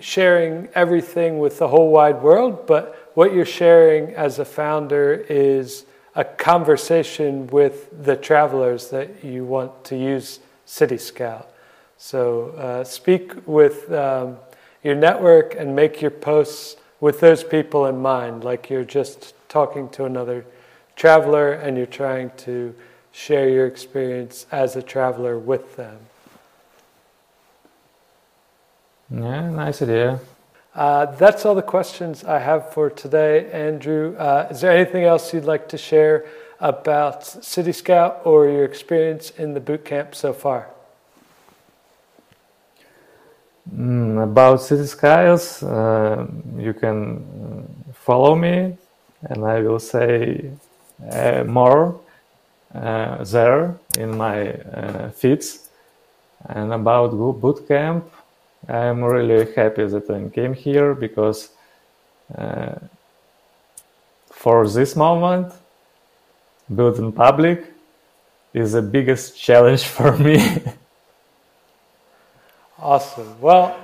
sharing 0.00 0.68
everything 0.74 1.38
with 1.38 1.58
the 1.58 1.68
whole 1.68 1.90
wide 1.90 2.22
world, 2.22 2.66
but 2.66 3.10
what 3.14 3.34
you're 3.34 3.44
sharing 3.44 4.14
as 4.14 4.38
a 4.38 4.44
founder 4.44 5.24
is 5.28 5.84
a 6.16 6.24
conversation 6.24 7.46
with 7.48 8.04
the 8.04 8.16
travelers 8.16 8.88
that 8.88 9.22
you 9.22 9.44
want 9.44 9.84
to 9.84 9.96
use 9.96 10.40
City 10.64 10.96
Scout. 10.96 11.50
So 11.98 12.48
uh, 12.50 12.84
speak 12.84 13.32
with 13.46 13.92
um, 13.92 14.38
your 14.82 14.94
network 14.94 15.54
and 15.54 15.76
make 15.76 16.00
your 16.00 16.10
posts 16.10 16.76
with 17.00 17.20
those 17.20 17.44
people 17.44 17.84
in 17.86 18.00
mind, 18.00 18.44
like 18.44 18.70
you're 18.70 18.84
just 18.84 19.34
talking 19.48 19.90
to 19.90 20.04
another 20.06 20.46
traveler 20.96 21.52
and 21.52 21.76
you're 21.76 21.86
trying 21.86 22.30
to 22.38 22.74
share 23.12 23.48
your 23.48 23.66
experience 23.66 24.46
as 24.50 24.74
a 24.74 24.82
traveler 24.82 25.38
with 25.38 25.76
them. 25.76 25.98
Yeah, 29.10 29.50
nice 29.50 29.82
idea. 29.82 30.20
Uh, 30.74 31.06
that's 31.06 31.46
all 31.46 31.54
the 31.54 31.62
questions 31.62 32.24
I 32.24 32.38
have 32.38 32.72
for 32.72 32.90
today, 32.90 33.50
Andrew. 33.52 34.16
Uh, 34.16 34.48
is 34.50 34.60
there 34.60 34.72
anything 34.72 35.04
else 35.04 35.32
you'd 35.32 35.44
like 35.44 35.68
to 35.68 35.78
share 35.78 36.24
about 36.58 37.24
City 37.24 37.72
Scout 37.72 38.22
or 38.24 38.48
your 38.48 38.64
experience 38.64 39.30
in 39.30 39.54
the 39.54 39.60
boot 39.60 39.84
camp 39.84 40.14
so 40.14 40.32
far? 40.32 40.68
Mm, 43.72 44.22
about 44.22 44.62
City 44.62 44.86
Scouts, 44.86 45.62
uh, 45.62 46.26
you 46.56 46.74
can 46.74 47.24
follow 47.92 48.34
me, 48.34 48.76
and 49.22 49.44
I 49.44 49.60
will 49.60 49.78
say 49.78 50.50
uh, 51.10 51.44
more 51.44 52.00
uh, 52.74 53.22
there 53.24 53.76
in 53.96 54.16
my 54.16 54.52
uh, 54.52 55.10
feeds. 55.10 55.68
And 56.46 56.72
about 56.72 57.12
boot 57.40 57.66
camp, 57.66 58.04
I'm 58.68 59.02
really 59.04 59.52
happy 59.54 59.86
that 59.86 60.08
I 60.10 60.28
came 60.30 60.54
here 60.54 60.94
because 60.94 61.50
uh, 62.36 62.76
for 64.30 64.66
this 64.68 64.96
moment, 64.96 65.52
building 66.74 67.12
public 67.12 67.72
is 68.54 68.72
the 68.72 68.82
biggest 68.82 69.38
challenge 69.38 69.84
for 69.96 70.16
me. 70.16 70.62
awesome. 72.78 73.38
Well, 73.40 73.76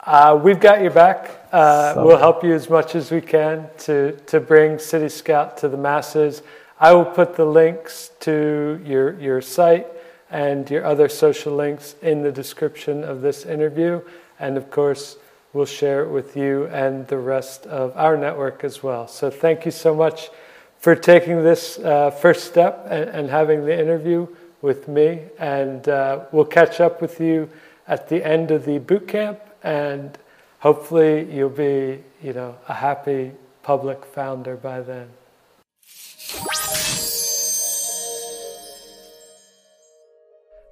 uh, 0.00 0.38
we've 0.42 0.60
got 0.60 0.80
your 0.80 0.90
back. 0.90 1.48
Uh, 1.52 1.94
so, 1.94 2.06
we'll 2.06 2.18
help 2.18 2.42
you 2.42 2.54
as 2.54 2.70
much 2.70 2.94
as 2.94 3.10
we 3.10 3.20
can 3.20 3.68
to, 3.78 4.12
to 4.26 4.40
bring 4.40 4.78
City 4.78 5.08
Scout 5.08 5.56
to 5.58 5.68
the 5.68 5.76
masses. 5.76 6.42
I 6.80 6.92
will 6.92 7.04
put 7.04 7.36
the 7.36 7.44
links 7.44 8.10
to 8.20 8.80
your, 8.84 9.18
your 9.20 9.40
site 9.40 9.86
and 10.30 10.68
your 10.70 10.84
other 10.84 11.08
social 11.08 11.54
links 11.54 11.94
in 12.02 12.22
the 12.22 12.32
description 12.32 13.04
of 13.04 13.20
this 13.20 13.44
interview. 13.44 14.00
And 14.38 14.56
of 14.56 14.70
course, 14.70 15.16
we'll 15.52 15.64
share 15.64 16.04
it 16.04 16.10
with 16.10 16.36
you 16.36 16.66
and 16.66 17.06
the 17.08 17.18
rest 17.18 17.66
of 17.66 17.96
our 17.96 18.16
network 18.16 18.64
as 18.64 18.82
well. 18.82 19.06
So 19.06 19.30
thank 19.30 19.64
you 19.64 19.70
so 19.70 19.94
much 19.94 20.30
for 20.78 20.94
taking 20.94 21.42
this 21.42 21.78
uh, 21.78 22.10
first 22.10 22.44
step 22.44 22.86
and, 22.90 23.08
and, 23.08 23.30
having 23.30 23.64
the 23.64 23.72
interview 23.72 24.26
with 24.60 24.86
me. 24.86 25.22
And 25.38 25.88
uh, 25.88 26.24
we'll 26.30 26.44
catch 26.44 26.80
up 26.80 27.00
with 27.00 27.20
you 27.20 27.48
at 27.88 28.08
the 28.08 28.22
end 28.22 28.50
of 28.50 28.66
the 28.66 28.78
boot 28.78 29.08
camp. 29.08 29.40
And 29.62 30.18
hopefully, 30.58 31.32
you'll 31.34 31.48
be, 31.48 32.02
you 32.22 32.34
know, 32.34 32.56
a 32.68 32.74
happy 32.74 33.32
public 33.62 34.04
founder 34.04 34.56
by 34.56 34.82
then. 34.82 35.08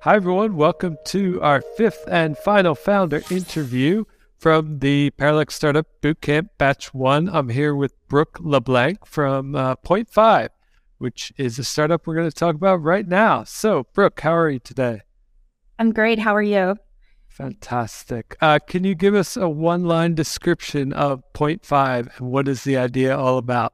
Hi, 0.03 0.16
everyone. 0.16 0.57
Welcome 0.57 0.96
to 1.05 1.40
our 1.42 1.61
fifth 1.61 2.09
and 2.11 2.36
final 2.36 2.74
founder 2.74 3.22
interview 3.30 4.03
from 4.36 4.80
the 4.80 5.11
Paralect 5.11 5.53
Startup 5.53 5.86
Bootcamp 6.03 6.48
Batch 6.59 6.92
1. 6.92 7.28
I'm 7.28 7.50
here 7.50 7.76
with 7.76 7.94
Brooke 8.09 8.38
LeBlanc 8.40 9.07
from 9.07 9.55
uh, 9.55 9.76
Point 9.76 10.09
5, 10.09 10.48
which 10.98 11.32
is 11.36 11.57
a 11.61 11.62
startup 11.62 12.05
we're 12.05 12.16
going 12.16 12.28
to 12.28 12.34
talk 12.34 12.57
about 12.57 12.82
right 12.82 13.07
now. 13.07 13.44
So, 13.44 13.86
Brooke, 13.94 14.18
how 14.22 14.34
are 14.34 14.50
you 14.50 14.59
today? 14.59 15.03
I'm 15.78 15.92
great. 15.92 16.18
How 16.18 16.34
are 16.34 16.42
you? 16.42 16.78
Fantastic. 17.28 18.36
Uh, 18.40 18.59
can 18.59 18.82
you 18.82 18.96
give 18.96 19.14
us 19.14 19.36
a 19.36 19.48
one 19.48 19.84
line 19.84 20.16
description 20.16 20.92
of 20.92 21.22
Point 21.32 21.64
5 21.64 22.14
and 22.16 22.28
what 22.28 22.48
is 22.48 22.64
the 22.64 22.76
idea 22.76 23.16
all 23.16 23.38
about? 23.38 23.72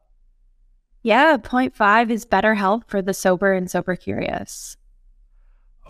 Yeah, 1.03 1.39
Point 1.39 1.75
5 1.75 2.11
is 2.11 2.27
better 2.27 2.55
health 2.57 2.83
for 2.87 3.01
the 3.01 3.15
sober 3.15 3.55
and 3.55 3.71
sober 3.71 3.97
curious. 3.97 4.77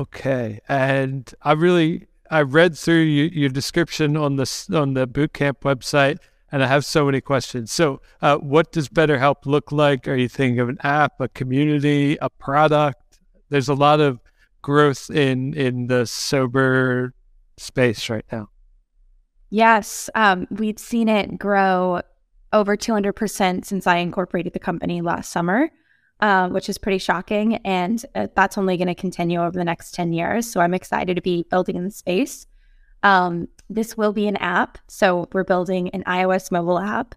Okay, 0.01 0.61
and 0.69 1.33
I 1.43 1.53
really 1.53 2.07
I 2.31 2.43
read 2.43 2.77
through 2.77 3.03
your, 3.03 3.27
your 3.27 3.49
description 3.49 4.17
on 4.17 4.37
the 4.37 4.67
on 4.73 4.95
the 4.95 5.09
bootcamp 5.09 5.61
website, 5.61 6.19
and 6.53 6.63
I 6.63 6.67
have 6.67 6.85
so 6.85 7.07
many 7.07 7.21
questions. 7.21 7.73
So, 7.73 8.01
uh, 8.23 8.37
what 8.37 8.71
does 8.71 8.89
better 8.89 9.19
health 9.19 9.45
look 9.45 9.73
like? 9.73 10.07
Are 10.07 10.15
you 10.15 10.29
thinking 10.29 10.61
of 10.61 10.69
an 10.69 10.79
app, 10.83 11.21
a 11.21 11.29
community, 11.29 12.17
a 12.21 12.31
product? 12.31 13.19
There's 13.49 13.69
a 13.69 13.75
lot 13.75 14.01
of 14.01 14.21
growth 14.63 15.11
in 15.11 15.55
in 15.55 15.89
the 15.89 16.07
sober 16.07 17.15
space 17.57 18.09
right 18.09 18.25
now. 18.31 18.51
Yes, 19.51 20.11
um, 20.15 20.47
we've 20.51 20.79
seen 20.79 21.09
it 21.09 21.39
grow 21.39 22.03
over 22.53 22.77
200% 22.77 23.65
since 23.65 23.87
I 23.87 23.97
incorporated 23.97 24.53
the 24.53 24.59
company 24.59 25.01
last 25.01 25.31
summer 25.31 25.71
uh, 26.21 26.49
which 26.49 26.69
is 26.69 26.79
pretty 26.79 26.99
shocking. 26.99 27.57
And 27.57 28.05
uh, 28.15 28.29
that's 28.35 28.59
only 28.59 28.77
going 28.77 28.89
to 28.89 28.95
continue 28.95 29.41
over 29.41 29.57
the 29.57 29.65
next 29.65 29.93
10 29.93 30.13
years. 30.13 30.51
So 30.51 30.61
I'm 30.61 30.75
excited 30.75 31.15
to 31.15 31.23
be 31.23 31.45
building 31.51 31.77
in 31.77 31.85
the 31.85 31.91
space. 31.91 32.47
Um, 33.03 33.49
this 33.71 33.97
will 33.97 34.13
be 34.13 34.27
an 34.27 34.37
app. 34.37 34.79
So 34.89 35.29
we're 35.33 35.45
building 35.45 35.91
an 35.91 36.03
iOS 36.05 36.51
mobile 36.51 36.79
app. 36.79 37.15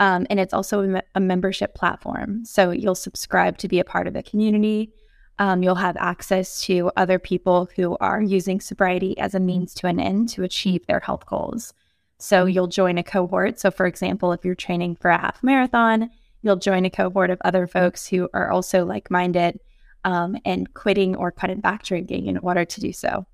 Um, 0.00 0.26
and 0.28 0.40
it's 0.40 0.54
also 0.54 0.96
a, 0.96 1.02
a, 1.14 1.20
membership 1.20 1.74
platform. 1.74 2.44
So 2.44 2.72
you'll 2.72 2.96
subscribe 2.96 3.58
to 3.58 3.68
be 3.68 3.78
a 3.78 3.84
part 3.84 4.08
of 4.08 4.14
the 4.14 4.24
community. 4.24 4.92
Um, 5.38 5.62
you'll 5.62 5.76
have 5.76 5.96
access 5.96 6.60
to 6.62 6.90
other 6.96 7.18
people 7.18 7.68
who 7.76 7.96
are 7.98 8.20
using 8.20 8.60
sobriety 8.60 9.16
as 9.18 9.34
a 9.34 9.40
means 9.40 9.72
to 9.74 9.86
an 9.86 10.00
end 10.00 10.28
to 10.30 10.42
achieve 10.42 10.86
their 10.86 11.00
health 11.00 11.26
goals. 11.26 11.72
So 12.18 12.46
you'll 12.46 12.68
join 12.68 12.98
a 12.98 13.02
cohort. 13.02 13.58
So, 13.60 13.70
for 13.70 13.86
example, 13.86 14.32
if 14.32 14.44
you're 14.44 14.54
training 14.54 14.96
for 14.96 15.10
a 15.10 15.18
half 15.18 15.42
marathon, 15.42 16.10
you'll 16.44 16.56
join 16.56 16.84
a 16.84 16.90
cohort 16.90 17.30
of 17.30 17.40
other 17.44 17.66
folks 17.66 18.06
who 18.06 18.28
are 18.34 18.50
also 18.50 18.84
like 18.84 19.10
minded 19.10 19.58
um, 20.04 20.36
and 20.44 20.72
quitting 20.74 21.16
or 21.16 21.32
cutting 21.32 21.60
back 21.60 21.82
drinking 21.82 22.26
in 22.26 22.38
order 22.38 22.64
to 22.64 22.80
do 22.80 22.92
so. 22.92 23.26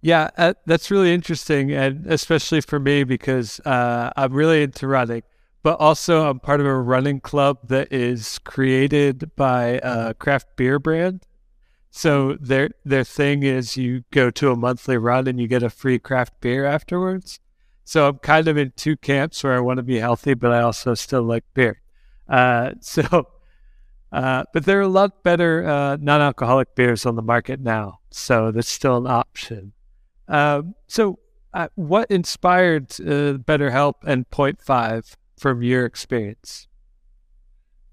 Yeah, 0.00 0.30
uh, 0.38 0.54
that's 0.64 0.90
really 0.90 1.12
interesting, 1.12 1.70
and 1.72 2.06
especially 2.06 2.62
for 2.62 2.80
me 2.80 3.04
because 3.04 3.60
uh, 3.66 4.10
I'm 4.16 4.32
really 4.32 4.62
into 4.62 4.86
running, 4.86 5.22
but 5.62 5.78
also 5.78 6.28
I'm 6.28 6.40
part 6.40 6.60
of 6.60 6.66
a 6.66 6.74
running 6.74 7.20
club 7.20 7.58
that 7.68 7.92
is 7.92 8.38
created 8.38 9.30
by 9.36 9.78
a 9.82 10.14
craft 10.14 10.56
beer 10.56 10.78
brand. 10.78 11.26
So 11.90 12.38
their 12.40 12.70
their 12.82 13.04
thing 13.04 13.42
is 13.42 13.76
you 13.76 14.04
go 14.10 14.30
to 14.30 14.52
a 14.52 14.56
monthly 14.56 14.96
run 14.96 15.26
and 15.26 15.38
you 15.38 15.46
get 15.46 15.62
a 15.62 15.68
free 15.68 15.98
craft 15.98 16.40
beer 16.40 16.64
afterwards. 16.64 17.40
So 17.84 18.08
I'm 18.08 18.18
kind 18.18 18.48
of 18.48 18.56
in 18.56 18.72
two 18.76 18.96
camps 18.96 19.44
where 19.44 19.54
I 19.54 19.60
want 19.60 19.78
to 19.78 19.82
be 19.82 19.98
healthy, 19.98 20.32
but 20.32 20.52
I 20.52 20.62
also 20.62 20.94
still 20.94 21.24
like 21.24 21.44
beer. 21.52 21.82
Uh, 22.30 22.72
so, 22.80 23.26
uh, 24.12 24.44
but 24.52 24.64
there 24.64 24.78
are 24.78 24.82
a 24.82 24.88
lot 24.88 25.22
better 25.22 25.66
uh, 25.66 25.96
non-alcoholic 26.00 26.74
beers 26.74 27.04
on 27.04 27.16
the 27.16 27.22
market 27.22 27.60
now, 27.60 27.98
so 28.10 28.50
that's 28.50 28.68
still 28.68 28.96
an 28.96 29.06
option. 29.06 29.72
Um, 30.28 30.74
so, 30.86 31.18
uh, 31.52 31.68
what 31.74 32.08
inspired 32.10 32.94
uh, 33.00 33.32
better 33.34 33.70
health 33.70 33.96
and 34.06 34.30
Point 34.30 34.62
Five 34.62 35.16
from 35.36 35.62
your 35.62 35.84
experience? 35.84 36.68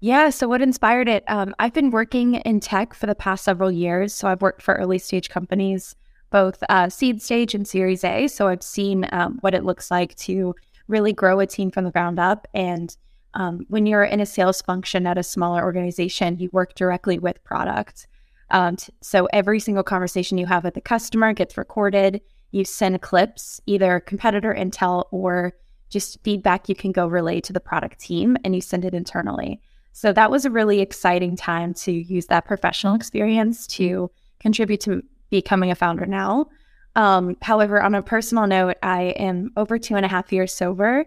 Yeah, 0.00 0.30
so 0.30 0.46
what 0.46 0.62
inspired 0.62 1.08
it? 1.08 1.24
Um, 1.26 1.54
I've 1.58 1.72
been 1.72 1.90
working 1.90 2.34
in 2.34 2.60
tech 2.60 2.94
for 2.94 3.06
the 3.06 3.16
past 3.16 3.42
several 3.42 3.72
years. 3.72 4.14
So 4.14 4.28
I've 4.28 4.42
worked 4.42 4.62
for 4.62 4.74
early 4.74 4.98
stage 4.98 5.28
companies, 5.28 5.96
both 6.30 6.62
uh, 6.68 6.88
seed 6.88 7.20
stage 7.20 7.54
and 7.54 7.66
Series 7.66 8.04
A. 8.04 8.28
So 8.28 8.46
I've 8.46 8.62
seen 8.62 9.08
um, 9.10 9.38
what 9.40 9.54
it 9.54 9.64
looks 9.64 9.90
like 9.90 10.14
to 10.16 10.54
really 10.86 11.12
grow 11.12 11.40
a 11.40 11.46
team 11.46 11.72
from 11.72 11.84
the 11.84 11.90
ground 11.90 12.20
up 12.20 12.46
and 12.54 12.96
um, 13.38 13.64
when 13.68 13.86
you're 13.86 14.02
in 14.02 14.20
a 14.20 14.26
sales 14.26 14.60
function 14.60 15.06
at 15.06 15.16
a 15.16 15.22
smaller 15.22 15.62
organization, 15.62 16.38
you 16.40 16.50
work 16.52 16.74
directly 16.74 17.20
with 17.20 17.42
product. 17.44 18.08
Um, 18.50 18.74
t- 18.74 18.92
so 19.00 19.26
every 19.32 19.60
single 19.60 19.84
conversation 19.84 20.38
you 20.38 20.46
have 20.46 20.64
with 20.64 20.74
the 20.74 20.80
customer 20.80 21.32
gets 21.32 21.56
recorded. 21.56 22.20
You 22.50 22.64
send 22.64 23.00
clips, 23.00 23.60
either 23.66 24.00
competitor 24.00 24.52
intel 24.58 25.04
or 25.12 25.52
just 25.88 26.18
feedback 26.24 26.68
you 26.68 26.74
can 26.74 26.90
go 26.90 27.06
relay 27.06 27.40
to 27.42 27.52
the 27.52 27.60
product 27.60 28.00
team, 28.00 28.36
and 28.44 28.56
you 28.56 28.60
send 28.60 28.84
it 28.84 28.92
internally. 28.92 29.60
So 29.92 30.12
that 30.12 30.32
was 30.32 30.44
a 30.44 30.50
really 30.50 30.80
exciting 30.80 31.36
time 31.36 31.74
to 31.74 31.92
use 31.92 32.26
that 32.26 32.44
professional 32.44 32.96
experience 32.96 33.68
to 33.68 34.10
contribute 34.40 34.80
to 34.80 35.02
becoming 35.30 35.70
a 35.70 35.76
founder 35.76 36.06
now. 36.06 36.48
Um, 36.96 37.36
however, 37.40 37.80
on 37.80 37.94
a 37.94 38.02
personal 38.02 38.48
note, 38.48 38.78
I 38.82 39.14
am 39.16 39.52
over 39.56 39.78
two 39.78 39.94
and 39.94 40.04
a 40.04 40.08
half 40.08 40.32
years 40.32 40.52
sober. 40.52 41.04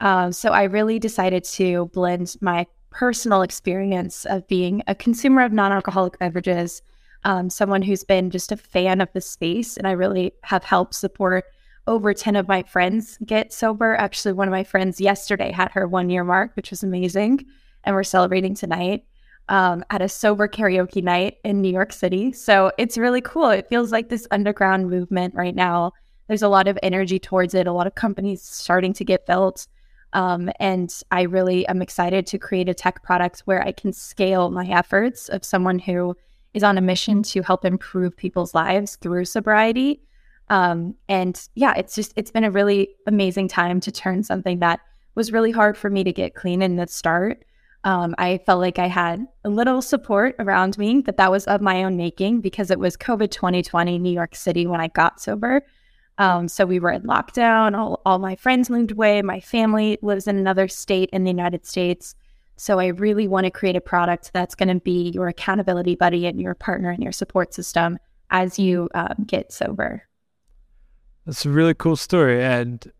Um, 0.00 0.32
so 0.32 0.50
I 0.50 0.64
really 0.64 0.98
decided 0.98 1.44
to 1.44 1.86
blend 1.86 2.36
my 2.40 2.66
personal 2.90 3.42
experience 3.42 4.24
of 4.26 4.46
being 4.48 4.82
a 4.86 4.94
consumer 4.94 5.42
of 5.42 5.52
non 5.52 5.72
alcoholic 5.72 6.18
beverages, 6.18 6.82
um, 7.24 7.50
someone 7.50 7.82
who's 7.82 8.04
been 8.04 8.30
just 8.30 8.52
a 8.52 8.56
fan 8.56 9.00
of 9.00 9.08
the 9.12 9.20
space, 9.20 9.76
and 9.76 9.86
I 9.86 9.92
really 9.92 10.32
have 10.44 10.64
helped 10.64 10.94
support 10.94 11.44
over 11.86 12.12
10 12.12 12.36
of 12.36 12.46
my 12.46 12.62
friends 12.62 13.18
get 13.24 13.52
sober. 13.52 13.96
Actually, 13.96 14.34
one 14.34 14.46
of 14.46 14.52
my 14.52 14.62
friends 14.62 15.00
yesterday 15.00 15.50
had 15.50 15.70
her 15.72 15.88
one 15.88 16.10
year 16.10 16.22
mark, 16.22 16.52
which 16.54 16.70
was 16.70 16.82
amazing. 16.82 17.44
And 17.84 17.96
we're 17.96 18.02
celebrating 18.04 18.54
tonight 18.54 19.04
um, 19.48 19.82
at 19.88 20.02
a 20.02 20.08
sober 20.08 20.46
karaoke 20.46 21.02
night 21.02 21.38
in 21.44 21.62
New 21.62 21.72
York 21.72 21.92
City. 21.92 22.32
So 22.32 22.70
it's 22.76 22.98
really 22.98 23.22
cool. 23.22 23.48
It 23.48 23.68
feels 23.68 23.90
like 23.90 24.10
this 24.10 24.26
underground 24.30 24.90
movement 24.90 25.34
right 25.34 25.54
now. 25.54 25.92
There's 26.28 26.42
a 26.42 26.48
lot 26.48 26.68
of 26.68 26.78
energy 26.82 27.18
towards 27.18 27.54
it, 27.54 27.66
a 27.66 27.72
lot 27.72 27.86
of 27.86 27.94
companies 27.94 28.42
starting 28.42 28.92
to 28.92 29.04
get 29.04 29.26
built. 29.26 29.66
Um, 30.12 30.50
and 30.58 30.94
I 31.10 31.22
really 31.22 31.66
am 31.68 31.82
excited 31.82 32.26
to 32.28 32.38
create 32.38 32.68
a 32.68 32.74
tech 32.74 33.02
product 33.02 33.40
where 33.40 33.62
I 33.62 33.72
can 33.72 33.92
scale 33.92 34.50
my 34.50 34.66
efforts 34.66 35.28
of 35.28 35.44
someone 35.44 35.78
who 35.78 36.16
is 36.54 36.62
on 36.62 36.78
a 36.78 36.82
mission 36.82 37.22
to 37.22 37.42
help 37.42 37.64
improve 37.64 38.16
people's 38.16 38.54
lives 38.54 38.96
through 38.96 39.26
sobriety. 39.26 40.02
Um, 40.48 40.94
and 41.08 41.40
yeah, 41.54 41.74
it's 41.76 41.94
just, 41.94 42.14
it's 42.16 42.30
been 42.30 42.44
a 42.44 42.50
really 42.50 42.88
amazing 43.06 43.48
time 43.48 43.80
to 43.80 43.92
turn 43.92 44.22
something 44.22 44.60
that 44.60 44.80
was 45.14 45.32
really 45.32 45.50
hard 45.50 45.76
for 45.76 45.90
me 45.90 46.04
to 46.04 46.12
get 46.12 46.34
clean 46.34 46.62
in 46.62 46.76
the 46.76 46.86
start. 46.86 47.44
Um, 47.84 48.14
I 48.18 48.38
felt 48.38 48.60
like 48.60 48.78
I 48.78 48.86
had 48.86 49.26
a 49.44 49.48
little 49.48 49.82
support 49.82 50.34
around 50.38 50.76
me 50.78 51.00
but 51.00 51.16
that 51.16 51.30
was 51.30 51.44
of 51.44 51.60
my 51.60 51.84
own 51.84 51.96
making 51.96 52.40
because 52.40 52.70
it 52.70 52.78
was 52.78 52.96
COVID 52.96 53.30
2020 53.30 53.98
New 53.98 54.12
York 54.12 54.34
City 54.34 54.66
when 54.66 54.80
I 54.80 54.88
got 54.88 55.20
sober. 55.20 55.62
Um, 56.18 56.48
so 56.48 56.66
we 56.66 56.80
were 56.80 56.90
in 56.90 57.02
lockdown. 57.02 57.76
All, 57.76 58.02
all 58.04 58.18
my 58.18 58.36
friends 58.36 58.68
moved 58.68 58.90
away. 58.90 59.22
My 59.22 59.40
family 59.40 59.98
lives 60.02 60.26
in 60.26 60.36
another 60.36 60.68
state 60.68 61.08
in 61.12 61.24
the 61.24 61.30
United 61.30 61.64
States. 61.64 62.14
So 62.56 62.80
I 62.80 62.88
really 62.88 63.28
want 63.28 63.44
to 63.44 63.52
create 63.52 63.76
a 63.76 63.80
product 63.80 64.32
that's 64.32 64.56
going 64.56 64.68
to 64.68 64.80
be 64.80 65.10
your 65.10 65.28
accountability 65.28 65.94
buddy 65.94 66.26
and 66.26 66.40
your 66.40 66.54
partner 66.54 66.90
and 66.90 67.02
your 67.02 67.12
support 67.12 67.54
system 67.54 67.98
as 68.30 68.58
you 68.58 68.88
um, 68.94 69.24
get 69.26 69.52
sober. 69.52 70.02
That's 71.24 71.46
a 71.46 71.50
really 71.50 71.74
cool 71.74 71.96
story, 71.96 72.42
and 72.42 72.90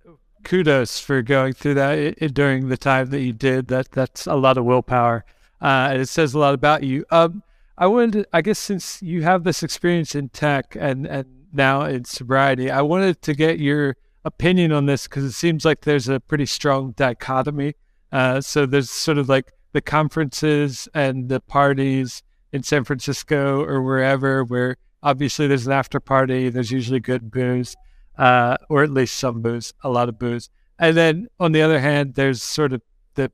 kudos 0.44 1.00
for 1.00 1.22
going 1.22 1.54
through 1.54 1.74
that 1.74 2.34
during 2.34 2.68
the 2.68 2.76
time 2.76 3.10
that 3.10 3.20
you 3.20 3.32
did. 3.32 3.68
That 3.68 3.90
that's 3.90 4.26
a 4.26 4.34
lot 4.34 4.58
of 4.58 4.64
willpower, 4.64 5.24
uh, 5.62 5.88
and 5.90 6.02
it 6.02 6.08
says 6.08 6.34
a 6.34 6.38
lot 6.38 6.54
about 6.54 6.82
you. 6.82 7.06
Um, 7.10 7.42
I 7.78 7.86
wanted, 7.86 8.12
to, 8.12 8.28
I 8.32 8.42
guess, 8.42 8.58
since 8.58 9.02
you 9.02 9.22
have 9.22 9.44
this 9.44 9.62
experience 9.62 10.14
in 10.14 10.28
tech 10.28 10.76
and 10.78 11.06
and 11.06 11.37
now 11.52 11.82
in 11.82 12.04
sobriety. 12.04 12.70
I 12.70 12.82
wanted 12.82 13.22
to 13.22 13.34
get 13.34 13.58
your 13.58 13.96
opinion 14.24 14.72
on 14.72 14.86
this 14.86 15.06
because 15.06 15.24
it 15.24 15.32
seems 15.32 15.64
like 15.64 15.82
there's 15.82 16.08
a 16.08 16.20
pretty 16.20 16.46
strong 16.46 16.92
dichotomy. 16.92 17.74
Uh, 18.12 18.40
so 18.40 18.66
there's 18.66 18.90
sort 18.90 19.18
of 19.18 19.28
like 19.28 19.52
the 19.72 19.80
conferences 19.80 20.88
and 20.94 21.28
the 21.28 21.40
parties 21.40 22.22
in 22.52 22.62
San 22.62 22.84
Francisco 22.84 23.62
or 23.62 23.82
wherever, 23.82 24.44
where 24.44 24.76
obviously 25.02 25.46
there's 25.46 25.66
an 25.66 25.72
after 25.72 26.00
party. 26.00 26.48
There's 26.48 26.70
usually 26.70 27.00
good 27.00 27.30
booze, 27.30 27.76
uh, 28.16 28.56
or 28.68 28.82
at 28.82 28.90
least 28.90 29.16
some 29.16 29.42
booze, 29.42 29.72
a 29.82 29.90
lot 29.90 30.08
of 30.08 30.18
booze. 30.18 30.50
And 30.78 30.96
then 30.96 31.28
on 31.38 31.52
the 31.52 31.62
other 31.62 31.80
hand, 31.80 32.14
there's 32.14 32.42
sort 32.42 32.72
of 32.72 32.82
the 33.14 33.30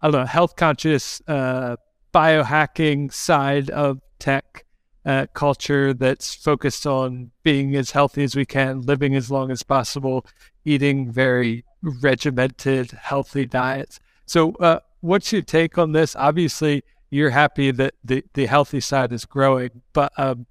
I 0.00 0.10
don't 0.10 0.20
know 0.20 0.26
health 0.26 0.56
conscious 0.56 1.20
uh, 1.26 1.76
biohacking 2.14 3.12
side 3.12 3.70
of 3.70 4.00
tech 4.18 4.64
uh, 5.08 5.26
culture 5.32 5.94
that's 5.94 6.34
focused 6.34 6.86
on 6.86 7.30
being 7.42 7.74
as 7.74 7.92
healthy 7.92 8.22
as 8.22 8.36
we 8.36 8.44
can, 8.44 8.82
living 8.82 9.16
as 9.16 9.30
long 9.30 9.50
as 9.50 9.62
possible, 9.62 10.26
eating 10.66 11.10
very 11.10 11.64
regimented, 11.80 12.90
healthy 12.90 13.46
diets. 13.46 14.00
So, 14.26 14.52
uh, 14.56 14.80
what's 15.00 15.32
your 15.32 15.40
take 15.40 15.78
on 15.78 15.92
this? 15.92 16.14
Obviously, 16.14 16.84
you're 17.08 17.30
happy 17.30 17.70
that 17.70 17.94
the, 18.04 18.22
the 18.34 18.44
healthy 18.44 18.80
side 18.80 19.10
is 19.10 19.24
growing, 19.24 19.80
but 19.94 20.12
um, 20.18 20.44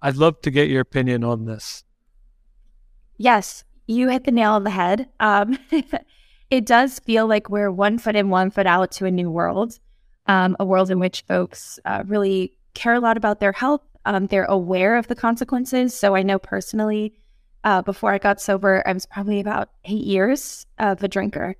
I'd 0.00 0.16
love 0.16 0.40
to 0.40 0.50
get 0.50 0.70
your 0.70 0.80
opinion 0.80 1.22
on 1.22 1.44
this. 1.44 1.84
Yes, 3.18 3.62
you 3.86 4.08
hit 4.08 4.24
the 4.24 4.32
nail 4.32 4.52
on 4.52 4.64
the 4.64 4.70
head. 4.70 5.10
Um, 5.20 5.58
it 6.50 6.64
does 6.64 6.98
feel 7.00 7.26
like 7.26 7.50
we're 7.50 7.70
one 7.70 7.98
foot 7.98 8.16
in, 8.16 8.30
one 8.30 8.50
foot 8.50 8.66
out 8.66 8.90
to 8.92 9.04
a 9.04 9.10
new 9.10 9.30
world, 9.30 9.78
um, 10.26 10.56
a 10.58 10.64
world 10.64 10.90
in 10.90 10.98
which 10.98 11.24
folks 11.28 11.78
uh, 11.84 12.04
really 12.06 12.56
care 12.76 12.94
a 12.94 13.00
lot 13.00 13.16
about 13.16 13.40
their 13.40 13.52
health. 13.52 13.82
Um, 14.04 14.26
they're 14.26 14.44
aware 14.44 14.96
of 14.96 15.08
the 15.08 15.16
consequences. 15.16 15.92
So 15.92 16.14
I 16.14 16.22
know 16.22 16.38
personally, 16.38 17.14
uh, 17.64 17.82
before 17.82 18.12
I 18.12 18.18
got 18.18 18.40
sober, 18.40 18.82
I 18.86 18.92
was 18.92 19.06
probably 19.06 19.40
about 19.40 19.70
eight 19.84 20.04
years 20.04 20.66
of 20.78 21.02
a 21.02 21.08
drinker. 21.08 21.56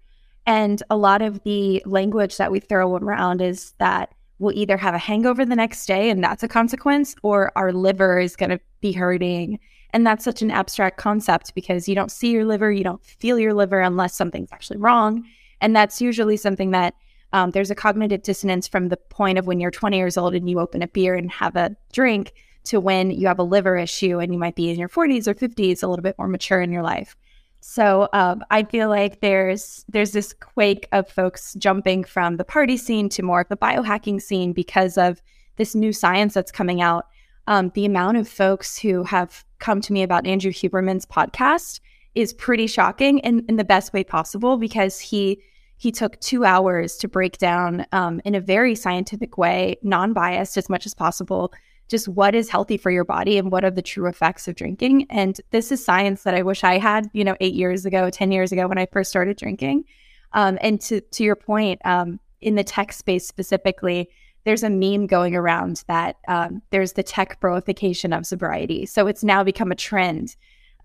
And 0.46 0.80
a 0.88 0.96
lot 0.96 1.22
of 1.22 1.42
the 1.42 1.82
language 1.84 2.36
that 2.36 2.52
we 2.52 2.60
throw 2.60 2.94
around 2.94 3.42
is 3.42 3.72
that 3.78 4.14
we'll 4.38 4.56
either 4.56 4.76
have 4.76 4.94
a 4.94 4.98
hangover 4.98 5.44
the 5.44 5.56
next 5.56 5.86
day 5.86 6.08
and 6.08 6.22
that's 6.22 6.44
a 6.44 6.48
consequence, 6.48 7.16
or 7.24 7.50
our 7.56 7.72
liver 7.72 8.20
is 8.20 8.36
going 8.36 8.50
to 8.50 8.60
be 8.80 8.92
hurting. 8.92 9.58
And 9.92 10.06
that's 10.06 10.24
such 10.24 10.42
an 10.42 10.50
abstract 10.52 10.98
concept 10.98 11.54
because 11.54 11.88
you 11.88 11.94
don't 11.96 12.12
see 12.12 12.30
your 12.30 12.44
liver, 12.44 12.70
you 12.70 12.84
don't 12.84 13.04
feel 13.04 13.38
your 13.38 13.54
liver 13.54 13.80
unless 13.80 14.14
something's 14.14 14.52
actually 14.52 14.76
wrong. 14.76 15.24
And 15.60 15.74
that's 15.74 16.00
usually 16.00 16.36
something 16.36 16.70
that 16.72 16.94
um, 17.32 17.50
there's 17.50 17.70
a 17.70 17.74
cognitive 17.74 18.22
dissonance 18.22 18.68
from 18.68 18.88
the 18.88 18.96
point 18.96 19.38
of 19.38 19.46
when 19.46 19.60
you're 19.60 19.70
20 19.70 19.96
years 19.96 20.16
old 20.16 20.34
and 20.34 20.48
you 20.48 20.60
open 20.60 20.82
a 20.82 20.88
beer 20.88 21.14
and 21.14 21.30
have 21.30 21.56
a 21.56 21.76
drink 21.92 22.32
to 22.64 22.80
when 22.80 23.10
you 23.10 23.26
have 23.26 23.38
a 23.38 23.44
liver 23.44 23.76
issue 23.76 24.18
and 24.18 24.32
you 24.32 24.38
might 24.38 24.56
be 24.56 24.70
in 24.70 24.78
your 24.78 24.88
40s 24.88 25.26
or 25.26 25.34
50s, 25.34 25.82
a 25.82 25.86
little 25.86 26.02
bit 26.02 26.16
more 26.18 26.28
mature 26.28 26.60
in 26.60 26.72
your 26.72 26.82
life. 26.82 27.16
So 27.60 28.08
um, 28.12 28.44
I 28.50 28.62
feel 28.62 28.88
like 28.88 29.20
there's 29.20 29.84
there's 29.88 30.12
this 30.12 30.32
quake 30.32 30.88
of 30.92 31.08
folks 31.08 31.54
jumping 31.54 32.04
from 32.04 32.36
the 32.36 32.44
party 32.44 32.76
scene 32.76 33.08
to 33.10 33.22
more 33.22 33.40
of 33.40 33.48
the 33.48 33.56
biohacking 33.56 34.22
scene 34.22 34.52
because 34.52 34.96
of 34.96 35.20
this 35.56 35.74
new 35.74 35.92
science 35.92 36.34
that's 36.34 36.52
coming 36.52 36.80
out. 36.80 37.06
Um, 37.48 37.72
the 37.74 37.84
amount 37.84 38.18
of 38.18 38.28
folks 38.28 38.78
who 38.78 39.02
have 39.04 39.44
come 39.58 39.80
to 39.80 39.92
me 39.92 40.02
about 40.02 40.26
Andrew 40.26 40.52
Huberman's 40.52 41.06
podcast 41.06 41.80
is 42.14 42.32
pretty 42.32 42.66
shocking 42.66 43.18
in, 43.18 43.44
in 43.48 43.56
the 43.56 43.64
best 43.64 43.92
way 43.92 44.04
possible 44.04 44.56
because 44.56 45.00
he 45.00 45.40
he 45.76 45.92
took 45.92 46.18
two 46.20 46.44
hours 46.44 46.96
to 46.98 47.08
break 47.08 47.38
down 47.38 47.86
um, 47.92 48.20
in 48.24 48.34
a 48.34 48.40
very 48.40 48.74
scientific 48.74 49.36
way, 49.36 49.76
non 49.82 50.12
biased 50.12 50.56
as 50.56 50.68
much 50.68 50.86
as 50.86 50.94
possible, 50.94 51.52
just 51.88 52.08
what 52.08 52.34
is 52.34 52.48
healthy 52.48 52.76
for 52.76 52.90
your 52.90 53.04
body 53.04 53.38
and 53.38 53.52
what 53.52 53.64
are 53.64 53.70
the 53.70 53.82
true 53.82 54.08
effects 54.08 54.48
of 54.48 54.56
drinking. 54.56 55.06
And 55.10 55.40
this 55.50 55.70
is 55.70 55.84
science 55.84 56.22
that 56.22 56.34
I 56.34 56.42
wish 56.42 56.64
I 56.64 56.78
had, 56.78 57.08
you 57.12 57.24
know, 57.24 57.36
eight 57.40 57.54
years 57.54 57.84
ago, 57.86 58.10
10 58.10 58.32
years 58.32 58.52
ago 58.52 58.66
when 58.66 58.78
I 58.78 58.86
first 58.86 59.10
started 59.10 59.36
drinking. 59.36 59.84
Um, 60.32 60.58
and 60.60 60.80
to, 60.82 61.00
to 61.00 61.24
your 61.24 61.36
point, 61.36 61.80
um, 61.84 62.18
in 62.40 62.56
the 62.56 62.64
tech 62.64 62.92
space 62.92 63.26
specifically, 63.26 64.08
there's 64.44 64.62
a 64.62 64.70
meme 64.70 65.06
going 65.06 65.34
around 65.34 65.82
that 65.88 66.16
um, 66.28 66.62
there's 66.70 66.92
the 66.92 67.02
tech 67.02 67.40
broification 67.40 68.16
of 68.16 68.26
sobriety. 68.26 68.86
So 68.86 69.06
it's 69.06 69.24
now 69.24 69.42
become 69.42 69.72
a 69.72 69.76
trend 69.76 70.36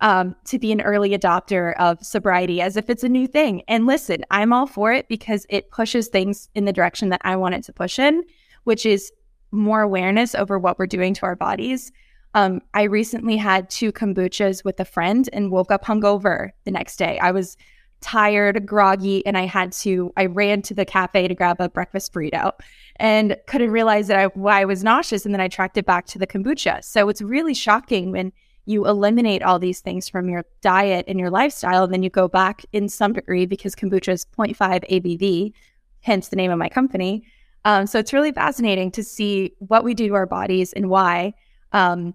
um, 0.01 0.35
to 0.45 0.59
be 0.59 0.71
an 0.71 0.81
early 0.81 1.11
adopter 1.11 1.75
of 1.77 2.03
sobriety 2.03 2.61
as 2.61 2.75
if 2.75 2.89
it's 2.89 3.03
a 3.03 3.09
new 3.09 3.27
thing. 3.27 3.61
And 3.67 3.85
listen, 3.85 4.25
I'm 4.31 4.51
all 4.51 4.67
for 4.67 4.91
it 4.91 5.07
because 5.07 5.45
it 5.49 5.71
pushes 5.71 6.07
things 6.07 6.49
in 6.55 6.65
the 6.65 6.73
direction 6.73 7.09
that 7.09 7.21
I 7.23 7.35
want 7.35 7.55
it 7.55 7.63
to 7.65 7.73
push 7.73 7.99
in, 7.99 8.23
which 8.63 8.85
is 8.85 9.11
more 9.51 9.81
awareness 9.81 10.33
over 10.33 10.57
what 10.57 10.79
we're 10.79 10.87
doing 10.87 11.13
to 11.15 11.25
our 11.25 11.35
bodies. 11.35 11.91
Um, 12.33 12.61
I 12.73 12.83
recently 12.83 13.37
had 13.37 13.69
two 13.69 13.91
kombuchas 13.91 14.63
with 14.63 14.79
a 14.79 14.85
friend 14.85 15.29
and 15.33 15.51
woke 15.51 15.71
up 15.71 15.85
hungover 15.85 16.49
the 16.63 16.71
next 16.71 16.97
day. 16.97 17.19
I 17.19 17.31
was 17.31 17.57
tired, 17.99 18.65
groggy, 18.65 19.23
and 19.25 19.37
I 19.37 19.45
had 19.45 19.71
to, 19.73 20.11
I 20.17 20.25
ran 20.25 20.63
to 20.63 20.73
the 20.73 20.85
cafe 20.85 21.27
to 21.27 21.35
grab 21.35 21.59
a 21.59 21.69
breakfast 21.69 22.13
burrito 22.13 22.53
and 22.95 23.37
couldn't 23.47 23.69
realize 23.69 24.07
that 24.07 24.17
I, 24.17 24.25
why 24.27 24.61
I 24.61 24.65
was 24.65 24.83
nauseous. 24.83 25.25
And 25.25 25.35
then 25.35 25.41
I 25.41 25.47
tracked 25.47 25.77
it 25.77 25.85
back 25.85 26.07
to 26.07 26.17
the 26.17 26.25
kombucha. 26.25 26.83
So 26.83 27.09
it's 27.09 27.21
really 27.21 27.53
shocking 27.53 28.11
when 28.11 28.31
you 28.65 28.87
eliminate 28.87 29.43
all 29.43 29.59
these 29.59 29.79
things 29.79 30.07
from 30.07 30.29
your 30.29 30.45
diet 30.61 31.05
and 31.07 31.19
your 31.19 31.29
lifestyle, 31.29 31.83
and 31.83 31.93
then 31.93 32.03
you 32.03 32.09
go 32.09 32.27
back 32.27 32.63
in 32.73 32.87
some 32.87 33.13
degree 33.13 33.45
because 33.45 33.75
kombucha 33.75 34.13
is 34.13 34.25
0.5 34.37 34.55
ABV, 34.89 35.53
hence 36.01 36.29
the 36.29 36.35
name 36.35 36.51
of 36.51 36.59
my 36.59 36.69
company. 36.69 37.23
Um, 37.65 37.85
so 37.85 37.99
it's 37.99 38.13
really 38.13 38.31
fascinating 38.31 38.91
to 38.91 39.03
see 39.03 39.53
what 39.59 39.83
we 39.83 39.93
do 39.93 40.07
to 40.07 40.15
our 40.15 40.25
bodies 40.25 40.73
and 40.73 40.89
why. 40.89 41.33
Um, 41.73 42.13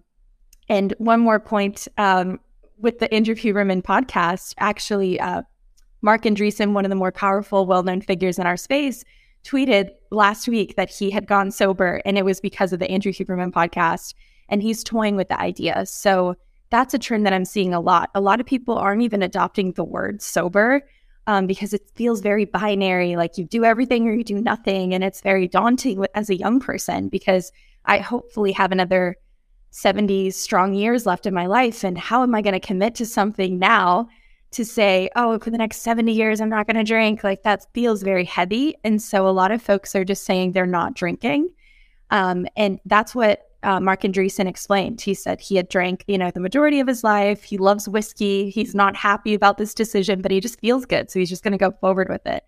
and 0.69 0.95
one 0.99 1.21
more 1.21 1.39
point 1.39 1.87
um, 1.99 2.41
with 2.79 2.99
the 2.99 3.13
Andrew 3.13 3.35
Huberman 3.35 3.83
podcast, 3.83 4.55
actually, 4.59 5.21
uh, 5.21 5.43
Marc 6.03 6.23
Andreessen, 6.23 6.73
one 6.73 6.85
of 6.85 6.89
the 6.89 6.97
more 6.97 7.13
powerful, 7.13 7.67
well 7.67 7.83
known 7.83 8.01
figures 8.01 8.39
in 8.39 8.47
our 8.47 8.57
space, 8.57 9.05
tweeted 9.45 9.91
last 10.11 10.49
week 10.49 10.77
that 10.77 10.91
he 10.91 11.11
had 11.11 11.27
gone 11.27 11.51
sober 11.51 12.03
and 12.05 12.19
it 12.19 12.25
was 12.25 12.41
because 12.41 12.73
of 12.73 12.81
the 12.81 12.91
Andrew 12.91 13.13
Huberman 13.13 13.53
podcast 13.53 14.15
and 14.49 14.63
he's 14.63 14.85
toying 14.85 15.17
with 15.17 15.29
the 15.29 15.41
idea. 15.41 15.87
So 15.87 16.37
that's 16.71 16.95
a 16.95 16.99
trend 16.99 17.27
that 17.27 17.33
I'm 17.33 17.45
seeing 17.45 17.75
a 17.75 17.81
lot. 17.81 18.11
A 18.15 18.21
lot 18.21 18.41
of 18.41 18.47
people 18.47 18.77
aren't 18.77 19.03
even 19.03 19.23
adopting 19.23 19.73
the 19.73 19.85
word 19.85 20.21
sober 20.21 20.83
um, 21.27 21.47
because 21.47 21.73
it 21.73 21.91
feels 21.95 22.21
very 22.21 22.45
binary, 22.45 23.17
like 23.17 23.39
you 23.39 23.45
do 23.45 23.65
everything 23.65 24.09
or 24.09 24.13
you 24.13 24.25
do 24.25 24.41
nothing. 24.41 24.95
And 24.95 25.03
it's 25.03 25.21
very 25.21 25.49
daunting 25.49 26.05
as 26.15 26.31
a 26.31 26.37
young 26.37 26.61
person 26.61 27.09
because 27.09 27.53
I 27.85 27.99
hopefully 27.99 28.53
have 28.53 28.73
another 28.73 29.17
70 29.71 30.31
strong 30.31 30.75
years 30.75 31.07
left 31.07 31.27
in 31.27 31.35
my 31.35 31.47
life. 31.47 31.85
And 31.85 31.99
how 31.99 32.23
am 32.23 32.35
I 32.35 32.43
going 32.43 32.55
to 32.55 32.61
commit 32.61 32.95
to 32.97 33.07
something 33.07 33.59
now 33.59 34.09
to 34.53 34.65
say, 34.65 35.11
oh, 35.17 35.39
for 35.39 35.51
the 35.51 35.59
next 35.59 35.83
70 35.83 36.13
years, 36.13 36.41
I'm 36.41 36.49
not 36.49 36.67
going 36.67 36.77
to 36.77 36.85
drink? 36.85 37.23
Like 37.23 37.43
that 37.43 37.67
feels 37.75 38.03
very 38.03 38.25
heavy. 38.25 38.77
And 38.85 39.03
so 39.03 39.29
a 39.29 39.31
lot 39.31 39.53
of 39.53 39.61
folks 39.61 39.95
are 39.95 40.05
just 40.05 40.25
saying 40.25 40.53
they're 40.53 40.67
not 40.67 40.95
drinking. 40.95 41.51
Um, 42.11 42.47
and 42.57 42.79
that's 42.85 43.15
what 43.15 43.46
uh, 43.67 43.81
Marc 43.81 44.03
Andreessen 44.03 44.47
explained. 44.47 45.01
He 45.01 45.13
said 45.13 45.41
he 45.41 45.57
had 45.57 45.69
drank, 45.69 46.05
you 46.07 46.17
know, 46.17 46.31
the 46.31 46.41
majority 46.41 46.79
of 46.79 46.87
his 46.87 47.03
life. 47.03 47.43
He 47.43 47.59
loves 47.59 47.89
whiskey. 47.89 48.49
He's 48.49 48.75
not 48.75 48.95
happy 48.95 49.35
about 49.35 49.59
this 49.59 49.75
decision, 49.75 50.23
but 50.23 50.31
he 50.31 50.41
just 50.41 50.61
feels 50.61 50.87
good. 50.87 51.11
So 51.11 51.19
he's 51.19 51.29
just 51.29 51.43
going 51.43 51.53
to 51.53 51.59
go 51.59 51.73
forward 51.81 52.09
with 52.09 52.25
it. 52.27 52.45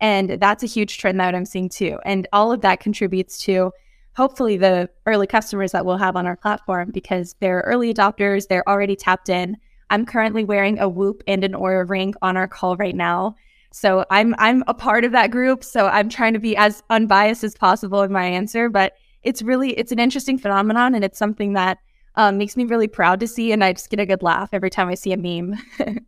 And 0.00 0.30
that's 0.40 0.62
a 0.62 0.66
huge 0.66 0.98
trend 0.98 1.18
that 1.18 1.34
I'm 1.34 1.44
seeing 1.44 1.68
too. 1.68 1.98
And 2.04 2.28
all 2.32 2.52
of 2.52 2.60
that 2.60 2.78
contributes 2.78 3.36
to 3.40 3.72
hopefully 4.16 4.56
the 4.56 4.88
early 5.06 5.26
customers 5.26 5.72
that 5.72 5.84
we'll 5.84 5.96
have 5.96 6.16
on 6.16 6.26
our 6.26 6.36
platform 6.36 6.90
because 6.92 7.34
they're 7.40 7.64
early 7.66 7.92
adopters, 7.92 8.46
they're 8.46 8.68
already 8.68 8.94
tapped 8.94 9.28
in. 9.28 9.56
I'm 9.90 10.06
currently 10.06 10.44
wearing 10.44 10.78
a 10.78 10.88
Whoop 10.88 11.24
and 11.26 11.42
an 11.42 11.52
Oura 11.52 11.88
ring 11.88 12.14
on 12.22 12.36
our 12.36 12.46
call 12.46 12.76
right 12.76 12.94
now. 12.94 13.34
So 13.72 14.04
I'm 14.10 14.34
I'm 14.38 14.62
a 14.68 14.74
part 14.74 15.04
of 15.04 15.12
that 15.12 15.30
group. 15.32 15.64
So 15.64 15.86
I'm 15.88 16.08
trying 16.08 16.32
to 16.32 16.38
be 16.38 16.56
as 16.56 16.82
unbiased 16.90 17.42
as 17.42 17.56
possible 17.56 18.02
in 18.02 18.12
my 18.12 18.24
answer, 18.24 18.68
but 18.68 18.94
it's 19.22 19.42
really 19.42 19.72
it's 19.72 19.92
an 19.92 19.98
interesting 19.98 20.38
phenomenon 20.38 20.94
and 20.94 21.04
it's 21.04 21.18
something 21.18 21.52
that 21.54 21.78
um, 22.16 22.38
makes 22.38 22.56
me 22.56 22.64
really 22.64 22.88
proud 22.88 23.20
to 23.20 23.26
see 23.26 23.52
and 23.52 23.62
I 23.62 23.72
just 23.72 23.90
get 23.90 24.00
a 24.00 24.06
good 24.06 24.22
laugh 24.22 24.50
every 24.52 24.70
time 24.70 24.88
I 24.88 24.94
see 24.94 25.12
a 25.12 25.16
meme. 25.16 25.56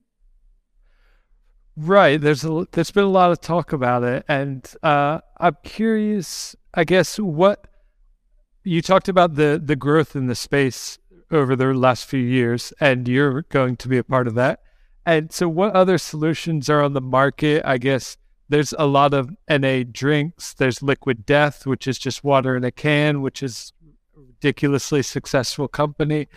right. 1.76 2.20
There's 2.20 2.44
a 2.44 2.66
there's 2.72 2.90
been 2.90 3.04
a 3.04 3.08
lot 3.08 3.30
of 3.30 3.40
talk 3.40 3.72
about 3.72 4.02
it 4.02 4.24
and 4.28 4.68
uh, 4.82 5.20
I'm 5.38 5.56
curious 5.62 6.56
I 6.74 6.84
guess 6.84 7.18
what 7.18 7.66
you 8.64 8.82
talked 8.82 9.08
about 9.08 9.34
the 9.34 9.60
the 9.62 9.76
growth 9.76 10.16
in 10.16 10.26
the 10.26 10.34
space 10.34 10.98
over 11.32 11.56
the 11.56 11.72
last 11.72 12.04
few 12.04 12.20
years, 12.20 12.72
and 12.78 13.08
you're 13.08 13.42
going 13.42 13.76
to 13.76 13.88
be 13.88 13.98
a 13.98 14.04
part 14.04 14.28
of 14.28 14.34
that. 14.34 14.60
And 15.04 15.32
so, 15.32 15.48
what 15.48 15.74
other 15.74 15.98
solutions 15.98 16.68
are 16.68 16.82
on 16.82 16.92
the 16.92 17.00
market? 17.00 17.62
I 17.64 17.78
guess 17.78 18.16
there's 18.52 18.74
a 18.78 18.86
lot 18.86 19.14
of 19.14 19.34
NA 19.48 19.82
drinks. 19.90 20.52
There's 20.52 20.82
Liquid 20.82 21.24
Death, 21.24 21.66
which 21.66 21.88
is 21.88 21.98
just 21.98 22.22
water 22.22 22.54
in 22.54 22.64
a 22.64 22.70
can, 22.70 23.22
which 23.22 23.42
is 23.42 23.72
a 24.14 24.20
ridiculously 24.20 25.02
successful 25.02 25.68
company 25.68 26.28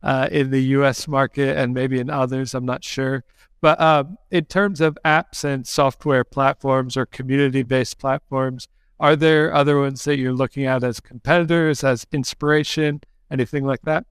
uh, 0.00 0.28
in 0.30 0.52
the 0.52 0.62
U.S. 0.78 1.08
market 1.08 1.58
and 1.58 1.74
maybe 1.74 1.98
in 1.98 2.10
others. 2.10 2.54
I'm 2.54 2.64
not 2.64 2.84
sure. 2.84 3.24
But 3.60 3.80
uh, 3.80 4.04
in 4.30 4.44
terms 4.44 4.80
of 4.80 4.96
apps 5.04 5.42
and 5.42 5.66
software 5.66 6.22
platforms 6.22 6.96
or 6.96 7.06
community-based 7.06 7.98
platforms, 7.98 8.68
are 9.00 9.16
there 9.16 9.52
other 9.52 9.80
ones 9.80 10.04
that 10.04 10.16
you're 10.16 10.32
looking 10.32 10.66
at 10.66 10.84
as 10.84 11.00
competitors, 11.00 11.82
as 11.82 12.06
inspiration, 12.12 13.00
anything 13.32 13.64
like 13.64 13.82
that? 13.82 14.06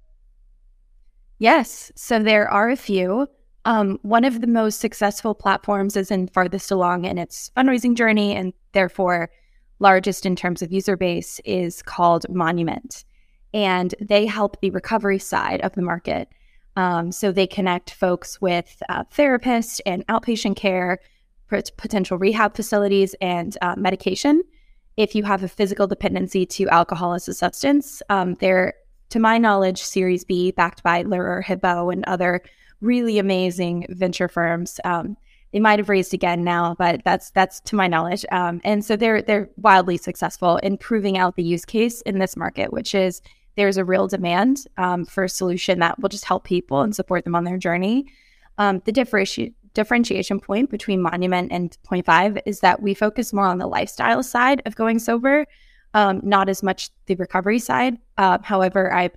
Yes. 1.40 1.94
So 1.96 2.20
there 2.20 2.50
are 2.50 2.70
a 2.70 2.76
few. 2.76 3.30
Um, 3.66 4.00
one 4.02 4.26
of 4.26 4.42
the 4.42 4.48
most 4.48 4.80
successful 4.80 5.34
platforms 5.34 5.96
is 5.96 6.12
in 6.12 6.28
farthest 6.28 6.72
along 6.72 7.06
in 7.06 7.18
its 7.18 7.50
fundraising 7.56 7.96
journey 7.96 8.36
and 8.36 8.54
therefore 8.74 9.30
largest 9.80 10.26
in 10.26 10.36
terms 10.36 10.62
of 10.62 10.72
user 10.72 10.98
base 10.98 11.40
is 11.46 11.82
called 11.82 12.26
Monument. 12.30 13.06
And 13.54 13.94
they 14.02 14.26
help 14.26 14.60
the 14.60 14.72
recovery 14.72 15.20
side 15.20 15.62
of 15.62 15.74
the 15.74 15.82
market. 15.82 16.28
Um, 16.76 17.12
so 17.12 17.32
they 17.32 17.48
connect 17.48 17.92
folks 17.92 18.42
with 18.42 18.82
uh, 18.90 19.04
therapists 19.16 19.80
and 19.86 20.06
outpatient 20.08 20.56
care, 20.56 21.00
potential 21.78 22.18
rehab 22.18 22.56
facilities, 22.56 23.16
and 23.22 23.56
uh, 23.62 23.76
medication 23.78 24.44
if 24.98 25.16
you 25.16 25.24
have 25.24 25.44
a 25.44 25.48
physical 25.48 25.88
dependency 25.88 26.46
to 26.46 26.68
alcohol 26.70 27.14
as 27.14 27.28
a 27.28 27.34
substance. 27.34 28.02
Um, 28.10 28.36
they're, 28.36 28.74
to 29.10 29.20
my 29.20 29.38
knowledge, 29.38 29.82
Series 29.82 30.24
B, 30.24 30.52
backed 30.52 30.84
by 30.84 31.04
Lerer 31.04 31.44
Hippeau 31.44 31.92
and 31.92 32.04
other 32.06 32.42
really 32.84 33.18
amazing 33.18 33.86
venture 33.90 34.28
firms. 34.28 34.80
Um, 34.84 35.18
they 35.54 35.60
might 35.60 35.80
have 35.80 35.90
raised 35.90 36.14
again 36.14 36.44
now, 36.44 36.76
but 36.78 37.02
that's 37.06 37.30
that's 37.32 37.60
to 37.62 37.76
my 37.76 37.88
knowledge. 37.88 38.26
Um, 38.32 38.60
and 38.64 38.84
so 38.84 38.96
they're 38.96 39.22
they're 39.22 39.50
wildly 39.58 39.98
successful 39.98 40.58
in 40.58 40.78
proving 40.78 41.18
out 41.18 41.36
the 41.36 41.44
use 41.44 41.64
case 41.64 42.02
in 42.02 42.20
this 42.20 42.36
market, 42.36 42.74
which 42.74 42.96
is 42.96 43.22
there's 43.56 43.78
a 43.78 43.86
real 43.86 44.08
demand 44.08 44.66
um, 44.78 45.06
for 45.06 45.24
a 45.24 45.30
solution 45.30 45.80
that 45.80 46.00
will 46.00 46.10
just 46.10 46.26
help 46.26 46.44
people 46.44 46.82
and 46.82 46.96
support 46.96 47.24
them 47.24 47.36
on 47.36 47.44
their 47.44 47.58
journey. 47.58 48.06
Um, 48.58 48.82
the 48.86 48.92
differentiation 48.92 49.56
differentiation 49.76 50.40
point 50.40 50.70
between 50.70 51.02
Monument 51.02 51.52
and 51.52 51.78
Point 51.84 52.06
Five 52.06 52.38
is 52.46 52.60
that 52.60 52.82
we 52.82 52.94
focus 52.94 53.32
more 53.32 53.46
on 53.46 53.60
the 53.60 53.68
lifestyle 53.68 54.24
side 54.24 54.62
of 54.66 54.76
going 54.76 55.00
sober, 55.00 55.46
um, 55.94 56.20
not 56.24 56.50
as 56.50 56.64
much 56.64 56.90
the 57.06 57.16
recovery 57.16 57.60
side. 57.60 57.98
Uh, 58.18 58.40
however, 58.42 58.94
I 58.94 59.12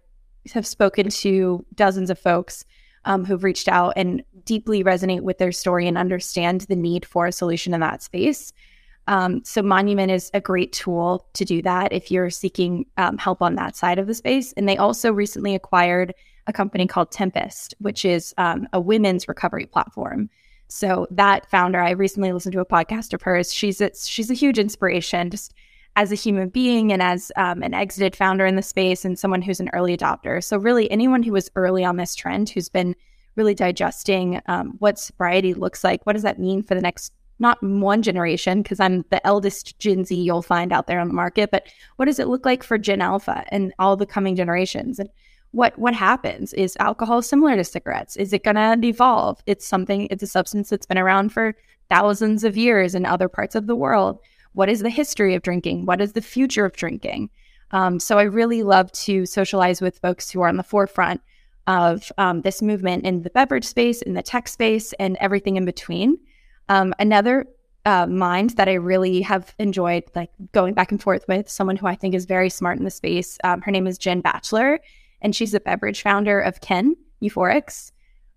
have 0.53 0.67
spoken 0.67 1.09
to 1.09 1.65
dozens 1.75 2.11
of 2.11 2.19
folks 2.19 2.65
um, 3.07 3.25
who've 3.25 3.45
reached 3.45 3.69
out 3.69 3.95
and 3.97 4.23
deeply 4.45 4.85
resonate 4.85 5.23
with 5.23 5.39
their 5.39 5.53
story 5.53 5.89
and 5.89 5.97
understand 5.97 6.63
the 6.63 6.77
need 6.77 7.05
for 7.07 7.27
a 7.27 7.33
solution 7.33 7.73
in 7.73 7.81
that 7.81 8.03
space. 8.03 8.53
Um, 9.09 9.43
so 9.45 9.63
Monument 9.63 10.11
is 10.11 10.31
a 10.35 10.41
great 10.41 10.73
tool 10.73 11.27
to 11.35 11.45
do 11.45 11.63
that 11.63 11.93
if 11.93 12.11
you're 12.11 12.31
seeking 12.31 12.87
um, 12.97 13.19
help 13.19 13.41
on 13.41 13.55
that 13.55 13.77
side 13.77 13.99
of 13.99 14.09
the 14.09 14.15
space. 14.15 14.53
And 14.55 14.69
they 14.69 14.77
also 14.77 15.13
recently 15.13 15.55
acquired 15.55 16.13
a 16.49 16.53
company 16.53 16.87
called 16.87 17.13
Tempest, 17.13 17.75
which 17.79 18.05
is 18.05 18.35
um, 18.39 18.69
a 18.73 18.81
women's 18.81 19.29
recovery 19.29 19.67
platform. 19.67 20.29
So 20.69 21.07
that 21.13 21.49
founder, 21.49 21.81
I 21.81 21.91
recently 21.91 22.33
listened 22.33 22.53
to 22.55 22.61
a 22.61 22.67
podcast 22.67 23.13
of 23.15 23.23
hers. 23.23 23.53
She's 23.53 23.81
a, 23.81 23.91
she's 23.95 24.31
a 24.31 24.35
huge 24.35 24.59
inspiration, 24.59 25.31
just 25.31 25.55
as 25.97 26.13
a 26.13 26.15
human 26.15 26.51
being 26.51 26.93
and 26.93 27.03
as 27.03 27.33
um, 27.37 27.63
an 27.63 27.75
exited 27.75 28.15
founder 28.15 28.47
in 28.47 28.55
the 28.55 28.63
space 28.63 29.05
and 29.05 29.19
someone 29.19 29.43
who's 29.43 29.61
an 29.61 29.71
early 29.73 29.97
adopter. 29.97 30.45
So 30.45 30.59
really, 30.59 30.91
anyone 30.91 31.23
who 31.23 31.33
was 31.33 31.51
early 31.57 31.85
on 31.85 31.97
this 31.97 32.15
trend, 32.15 32.51
who's 32.51 32.69
been 32.69 32.95
really 33.35 33.55
digesting 33.55 34.41
um, 34.47 34.75
what 34.79 34.99
sobriety 34.99 35.55
looks 35.55 35.83
like, 35.83 36.05
what 36.05 36.13
does 36.13 36.23
that 36.23 36.39
mean 36.39 36.63
for 36.63 36.75
the 36.75 36.81
next 36.81 37.13
not 37.39 37.63
one 37.63 38.01
generation, 38.01 38.63
because 38.63 38.81
I'm 38.81 39.05
the 39.11 39.27
eldest 39.27 39.79
Gen 39.79 40.07
Z 40.07 40.15
you'll 40.15 40.41
find 40.41 40.73
out 40.73 40.87
there 40.87 41.01
on 41.01 41.09
the 41.09 41.15
market, 41.15 41.51
but 41.51 41.67
what 41.97 42.07
does 42.07 42.19
it 42.19 42.29
look 42.29 42.47
like 42.47 42.63
for 42.63 42.79
Gen 42.79 43.03
Alpha 43.03 43.45
and 43.49 43.75
all 43.79 43.95
the 43.95 44.07
coming 44.07 44.37
generations? 44.37 44.99
And 44.99 45.11
what 45.53 45.79
what 45.79 45.95
happens 45.95 46.53
is 46.55 46.77
alcohol 46.81 47.23
similar 47.23 47.57
to 47.57 47.65
cigarettes 47.65 48.17
is 48.17 48.33
it 48.33 48.45
going 48.45 48.57
to 48.57 48.87
evolve 48.87 49.43
it's 49.47 49.67
something 49.67 50.07
it's 50.11 50.23
a 50.23 50.27
substance 50.27 50.69
that's 50.69 50.87
been 50.87 50.99
around 50.99 51.33
for 51.33 51.55
thousands 51.89 52.45
of 52.45 52.57
years 52.57 52.95
in 52.95 53.07
other 53.07 53.29
parts 53.29 53.55
of 53.55 53.67
the 53.67 53.77
world 53.77 54.19
what 54.57 54.69
is 54.69 54.81
the 54.81 54.91
history 54.91 55.35
of 55.35 55.43
drinking 55.43 55.87
what 55.87 56.01
is 56.01 56.13
the 56.13 56.21
future 56.21 56.65
of 56.65 56.73
drinking 56.75 57.31
um, 57.71 58.01
so 58.01 58.19
i 58.19 58.23
really 58.23 58.63
love 58.63 58.91
to 58.93 59.25
socialize 59.27 59.81
with 59.81 59.99
folks 59.99 60.31
who 60.31 60.41
are 60.41 60.49
on 60.49 60.57
the 60.57 60.63
forefront 60.63 61.21
of 61.67 62.13
um, 62.19 62.43
this 62.43 62.63
movement 62.63 63.05
in 63.05 63.23
the 63.23 63.31
beverage 63.31 63.65
space 63.65 64.03
in 64.03 64.15
the 64.15 64.23
tech 64.23 64.49
space 64.49 64.93
and 64.95 65.17
everything 65.21 65.57
in 65.57 65.65
between 65.65 66.17
um, 66.69 66.95
another 66.99 67.47
uh, 67.87 68.07
mind 68.07 68.51
that 68.51 68.69
I 68.69 68.75
really 68.75 69.23
have 69.23 69.55
enjoyed, 69.61 70.03
like 70.17 70.31
going 70.53 70.75
back 70.75 70.91
and 70.91 71.01
forth 71.01 71.25
with 71.29 71.49
someone 71.49 71.77
who 71.77 71.87
I 71.87 71.95
think 71.95 72.15
is 72.15 72.27
very 72.27 72.51
smart 72.51 72.79
in 72.79 72.85
the 72.85 72.91
space. 72.91 73.39
Um, 73.45 73.61
her 73.63 73.71
name 73.71 73.87
is 73.87 73.97
Jen 73.97 74.21
Batchelor, 74.21 74.81
and 75.23 75.35
she's 75.35 75.53
the 75.53 75.61
beverage 75.61 76.03
founder 76.03 76.41
of 76.41 76.61
Kin 76.61 76.97
Euphorics. 77.23 77.93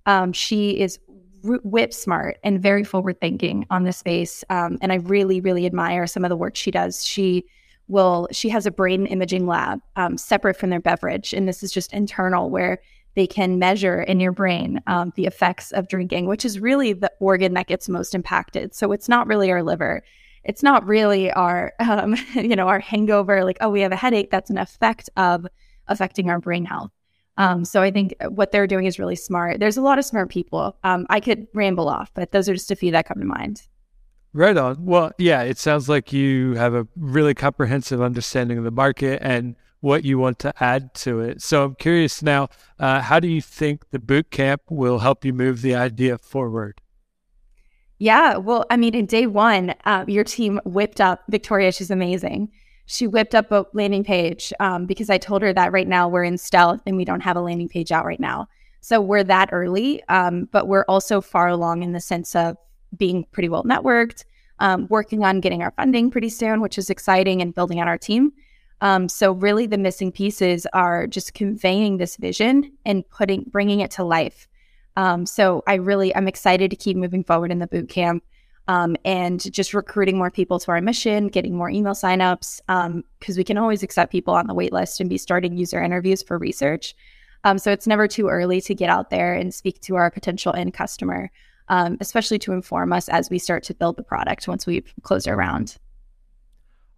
Um, 0.06 0.34
she 0.34 0.80
is 0.80 1.00
whip 1.44 1.94
smart 1.94 2.38
and 2.44 2.62
very 2.62 2.84
forward 2.84 3.20
thinking 3.20 3.66
on 3.70 3.84
this 3.84 3.98
space, 3.98 4.44
um, 4.50 4.78
and 4.82 4.92
I 4.92 4.96
really, 4.96 5.42
really 5.42 5.66
admire 5.66 6.08
some 6.08 6.24
of 6.24 6.30
the 6.30 6.36
work 6.36 6.56
she 6.56 6.72
does. 6.72 7.06
She 7.06 7.46
will 7.88 8.28
she 8.32 8.50
has 8.50 8.66
a 8.66 8.72
brain 8.72 9.08
imaging 9.08 9.48
lab 9.48 9.80
um, 9.96 10.18
separate 10.18 10.58
from 10.58 10.70
their 10.70 10.80
beverage, 10.80 11.34
and 11.34 11.48
this 11.48 11.64
is 11.64 11.72
just 11.72 11.94
internal 11.94 12.50
where 12.50 12.80
they 13.16 13.28
can 13.28 13.60
measure 13.60 14.02
in 14.02 14.20
your 14.20 14.32
brain 14.32 14.80
um, 14.88 15.12
the 15.16 15.26
effects 15.26 15.72
of 15.72 15.88
drinking, 15.88 16.28
which 16.28 16.46
is 16.46 16.60
really 16.60 16.94
the 16.94 17.12
organ 17.20 17.54
that 17.56 17.68
gets 17.68 17.90
most 17.90 18.16
impacted. 18.16 18.74
So 18.74 18.92
it's 18.92 19.10
not 19.10 19.28
really 19.28 19.52
our 19.52 19.64
liver. 19.64 20.04
It's 20.44 20.64
not 20.64 20.86
really 20.86 21.32
our, 21.32 21.74
um, 21.80 22.16
you 22.34 22.56
know, 22.56 22.68
our 22.68 22.80
hangover. 22.80 23.44
Like, 23.44 23.58
oh, 23.62 23.70
we 23.70 23.82
have 23.82 23.92
a 23.92 23.98
headache. 23.98 24.32
That's 24.32 24.50
an 24.50 24.58
effect 24.58 25.10
of 25.18 25.48
affecting 25.88 26.30
our 26.30 26.40
brain 26.40 26.66
health. 26.66 26.92
Um, 27.40 27.64
so 27.64 27.82
I 27.82 27.90
think 27.90 28.14
what 28.28 28.52
they're 28.52 28.68
doing 28.68 28.86
is 28.86 29.00
really 29.00 29.16
smart. 29.16 29.62
There's 29.62 29.78
a 29.78 29.82
lot 29.82 29.98
of 29.98 30.04
smart 30.04 30.30
people. 30.30 30.78
Um, 30.84 31.08
I 31.10 31.22
could 31.22 31.48
ramble 31.54 31.88
off, 31.88 32.12
but 32.14 32.32
those 32.32 32.50
are 32.50 32.54
just 32.54 32.70
a 32.70 32.76
few 32.76 32.92
that 32.92 33.08
come 33.08 33.18
to 33.20 33.26
mind. 33.26 33.64
Right 34.34 34.58
on. 34.58 34.86
Well, 34.86 35.14
yeah, 35.18 35.42
it 35.44 35.58
sounds 35.58 35.88
like 35.88 36.12
you 36.12 36.56
have 36.56 36.76
a 36.76 36.86
really 36.98 37.34
comprehensive 37.34 38.02
understanding 38.02 38.58
of 38.58 38.66
the 38.66 38.72
market 38.72 39.20
and 39.24 39.56
what 39.80 40.04
you 40.04 40.20
want 40.20 40.38
to 40.40 40.54
add 40.62 40.94
to 40.94 41.22
it. 41.22 41.42
So 41.42 41.64
I'm 41.64 41.76
curious 41.76 42.22
now, 42.22 42.50
uh, 42.78 43.00
how 43.02 43.22
do 43.22 43.30
you 43.30 43.42
think 43.42 43.90
the 43.92 44.00
boot 44.00 44.32
camp 44.32 44.64
will 44.70 45.00
help 45.00 45.24
you 45.24 45.32
move 45.32 45.62
the 45.62 45.76
idea 45.76 46.18
forward? 46.18 46.82
Yeah, 48.00 48.36
well, 48.36 48.66
I 48.70 48.76
mean, 48.76 48.94
in 48.94 49.06
day 49.06 49.28
one, 49.28 49.76
uh, 49.86 50.04
your 50.08 50.26
team 50.26 50.60
whipped 50.66 51.00
up 51.00 51.24
Victoria. 51.30 51.72
She's 51.72 51.90
amazing 51.90 52.52
she 52.90 53.06
whipped 53.06 53.36
up 53.36 53.52
a 53.52 53.68
landing 53.74 54.04
page 54.04 54.52
um, 54.60 54.88
because 54.88 55.12
I 55.12 55.20
told 55.20 55.44
her 55.44 55.54
that 55.54 55.72
right 55.72 55.88
now 55.88 56.10
we're 56.10 56.24
in 56.24 56.40
stealth 56.40 56.82
and 56.88 56.98
we 56.98 57.06
don't 57.06 57.22
have 57.22 57.38
a 57.38 57.42
landing 57.42 57.70
page 57.70 57.92
out 57.92 58.04
right 58.04 58.20
now. 58.20 58.48
So 58.82 59.00
we're 59.00 59.24
that 59.26 59.50
early, 59.52 60.02
um, 60.10 60.50
but 60.52 60.68
we're 60.68 60.86
also 60.88 61.22
far 61.22 61.50
along 61.50 61.84
in 61.84 61.92
the 61.92 62.00
sense 62.00 62.36
of 62.36 62.58
being 62.98 63.26
pretty 63.32 63.48
well 63.48 63.64
networked, 63.64 64.24
um, 64.58 64.88
working 64.90 65.24
on 65.24 65.40
getting 65.40 65.62
our 65.62 65.70
funding 65.72 66.10
pretty 66.10 66.30
soon, 66.30 66.62
which 66.62 66.80
is 66.80 66.90
exciting, 66.90 67.44
and 67.44 67.54
building 67.54 67.80
out 67.80 67.88
our 67.88 67.98
team. 67.98 68.32
Um, 68.82 69.08
so 69.08 69.34
really, 69.34 69.68
the 69.68 69.78
missing 69.78 70.12
pieces 70.12 70.66
are 70.74 71.06
just 71.06 71.36
conveying 71.36 71.98
this 71.98 72.16
vision 72.16 72.76
and 72.86 73.08
putting 73.10 73.44
bringing 73.52 73.82
it 73.82 73.92
to 73.92 74.04
life. 74.04 74.48
Um, 74.96 75.28
so 75.28 75.62
I 75.68 75.76
really 75.76 76.16
I'm 76.16 76.28
excited 76.28 76.72
to 76.72 76.76
keep 76.76 76.98
moving 76.98 77.24
forward 77.24 77.52
in 77.52 77.60
the 77.60 77.68
boot 77.68 77.88
camp 77.88 78.24
um, 78.70 78.96
and 79.04 79.52
just 79.52 79.74
recruiting 79.74 80.16
more 80.16 80.30
people 80.30 80.60
to 80.60 80.70
our 80.70 80.80
mission, 80.80 81.28
getting 81.28 81.56
more 81.56 81.72
email 81.72 81.94
signups 81.94 82.62
because 82.68 83.36
um, 83.36 83.38
we 83.38 83.44
can 83.44 83.58
always 83.58 83.82
accept 83.82 84.12
people 84.12 84.36
on 84.36 84.46
the 84.46 84.54
wait 84.54 84.72
list 84.72 85.00
and 85.00 85.10
be 85.10 85.18
starting 85.18 85.58
user 85.58 85.82
interviews 85.82 86.22
for 86.22 86.38
research. 86.38 86.96
Um, 87.44 87.58
so 87.58 87.72
it's 87.72 87.88
never 87.88 88.08
too 88.08 88.28
early 88.28 88.62
to 88.62 88.76
get 88.76 88.92
out 88.92 89.10
there 89.10 89.34
and 89.34 89.52
speak 89.52 89.82
to 89.82 89.96
our 89.96 90.12
potential 90.12 90.54
end 90.54 90.76
customer, 90.76 91.32
um, 91.70 91.98
especially 92.00 92.38
to 92.40 92.54
inform 92.54 92.94
us 92.94 93.10
as 93.10 93.32
we 93.32 93.40
start 93.40 93.64
to 93.64 93.74
build 93.74 93.98
the 93.98 94.04
product 94.04 94.48
once 94.48 94.68
we've 94.68 94.94
closed 95.02 95.28
our 95.28 95.36
round. 95.36 95.78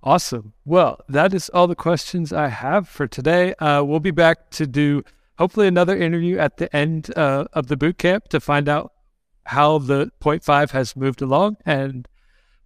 Awesome. 0.03 0.51
Well, 0.65 0.99
that 1.07 1.33
is 1.33 1.47
all 1.49 1.67
the 1.67 1.75
questions 1.75 2.33
I 2.33 2.49
have 2.49 2.89
for 2.89 3.07
today. 3.07 3.53
Uh, 3.55 3.81
we'll 3.83 4.01
be 4.01 4.11
back 4.11 4.49
to 4.51 4.67
do 4.67 5.03
hopefully 5.37 5.67
another 5.67 5.95
interview 5.95 6.37
at 6.37 6.57
the 6.57 6.75
end 6.75 7.17
uh, 7.17 7.45
of 7.53 7.67
the 7.67 7.77
boot 7.77 7.97
camp 7.97 8.27
to 8.29 8.41
find 8.41 8.67
out 8.67 8.91
how 9.51 9.77
the 9.77 10.09
point 10.19 10.43
0.5 10.43 10.71
has 10.71 10.95
moved 10.95 11.21
along 11.21 11.57
and 11.65 12.07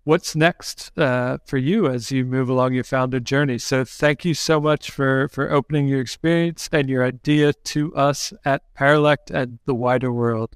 what's 0.03 0.35
next 0.35 0.95
uh, 0.97 1.39
for 1.43 1.57
you 1.57 1.87
as 1.87 2.11
you 2.11 2.23
move 2.23 2.47
along 2.47 2.73
your 2.73 2.83
founder 2.83 3.19
journey. 3.19 3.57
So 3.57 3.83
thank 3.83 4.23
you 4.23 4.35
so 4.35 4.61
much 4.61 4.91
for 4.91 5.27
for 5.29 5.51
opening 5.51 5.87
your 5.87 5.99
experience 5.99 6.69
and 6.71 6.87
your 6.87 7.03
idea 7.03 7.53
to 7.53 7.93
us 7.95 8.33
at 8.45 8.71
Paralect 8.75 9.31
and 9.31 9.57
the 9.65 9.73
wider 9.73 10.11
world. 10.11 10.55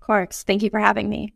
Of 0.00 0.06
course. 0.06 0.44
Thank 0.44 0.62
you 0.62 0.70
for 0.70 0.78
having 0.78 1.08
me. 1.08 1.34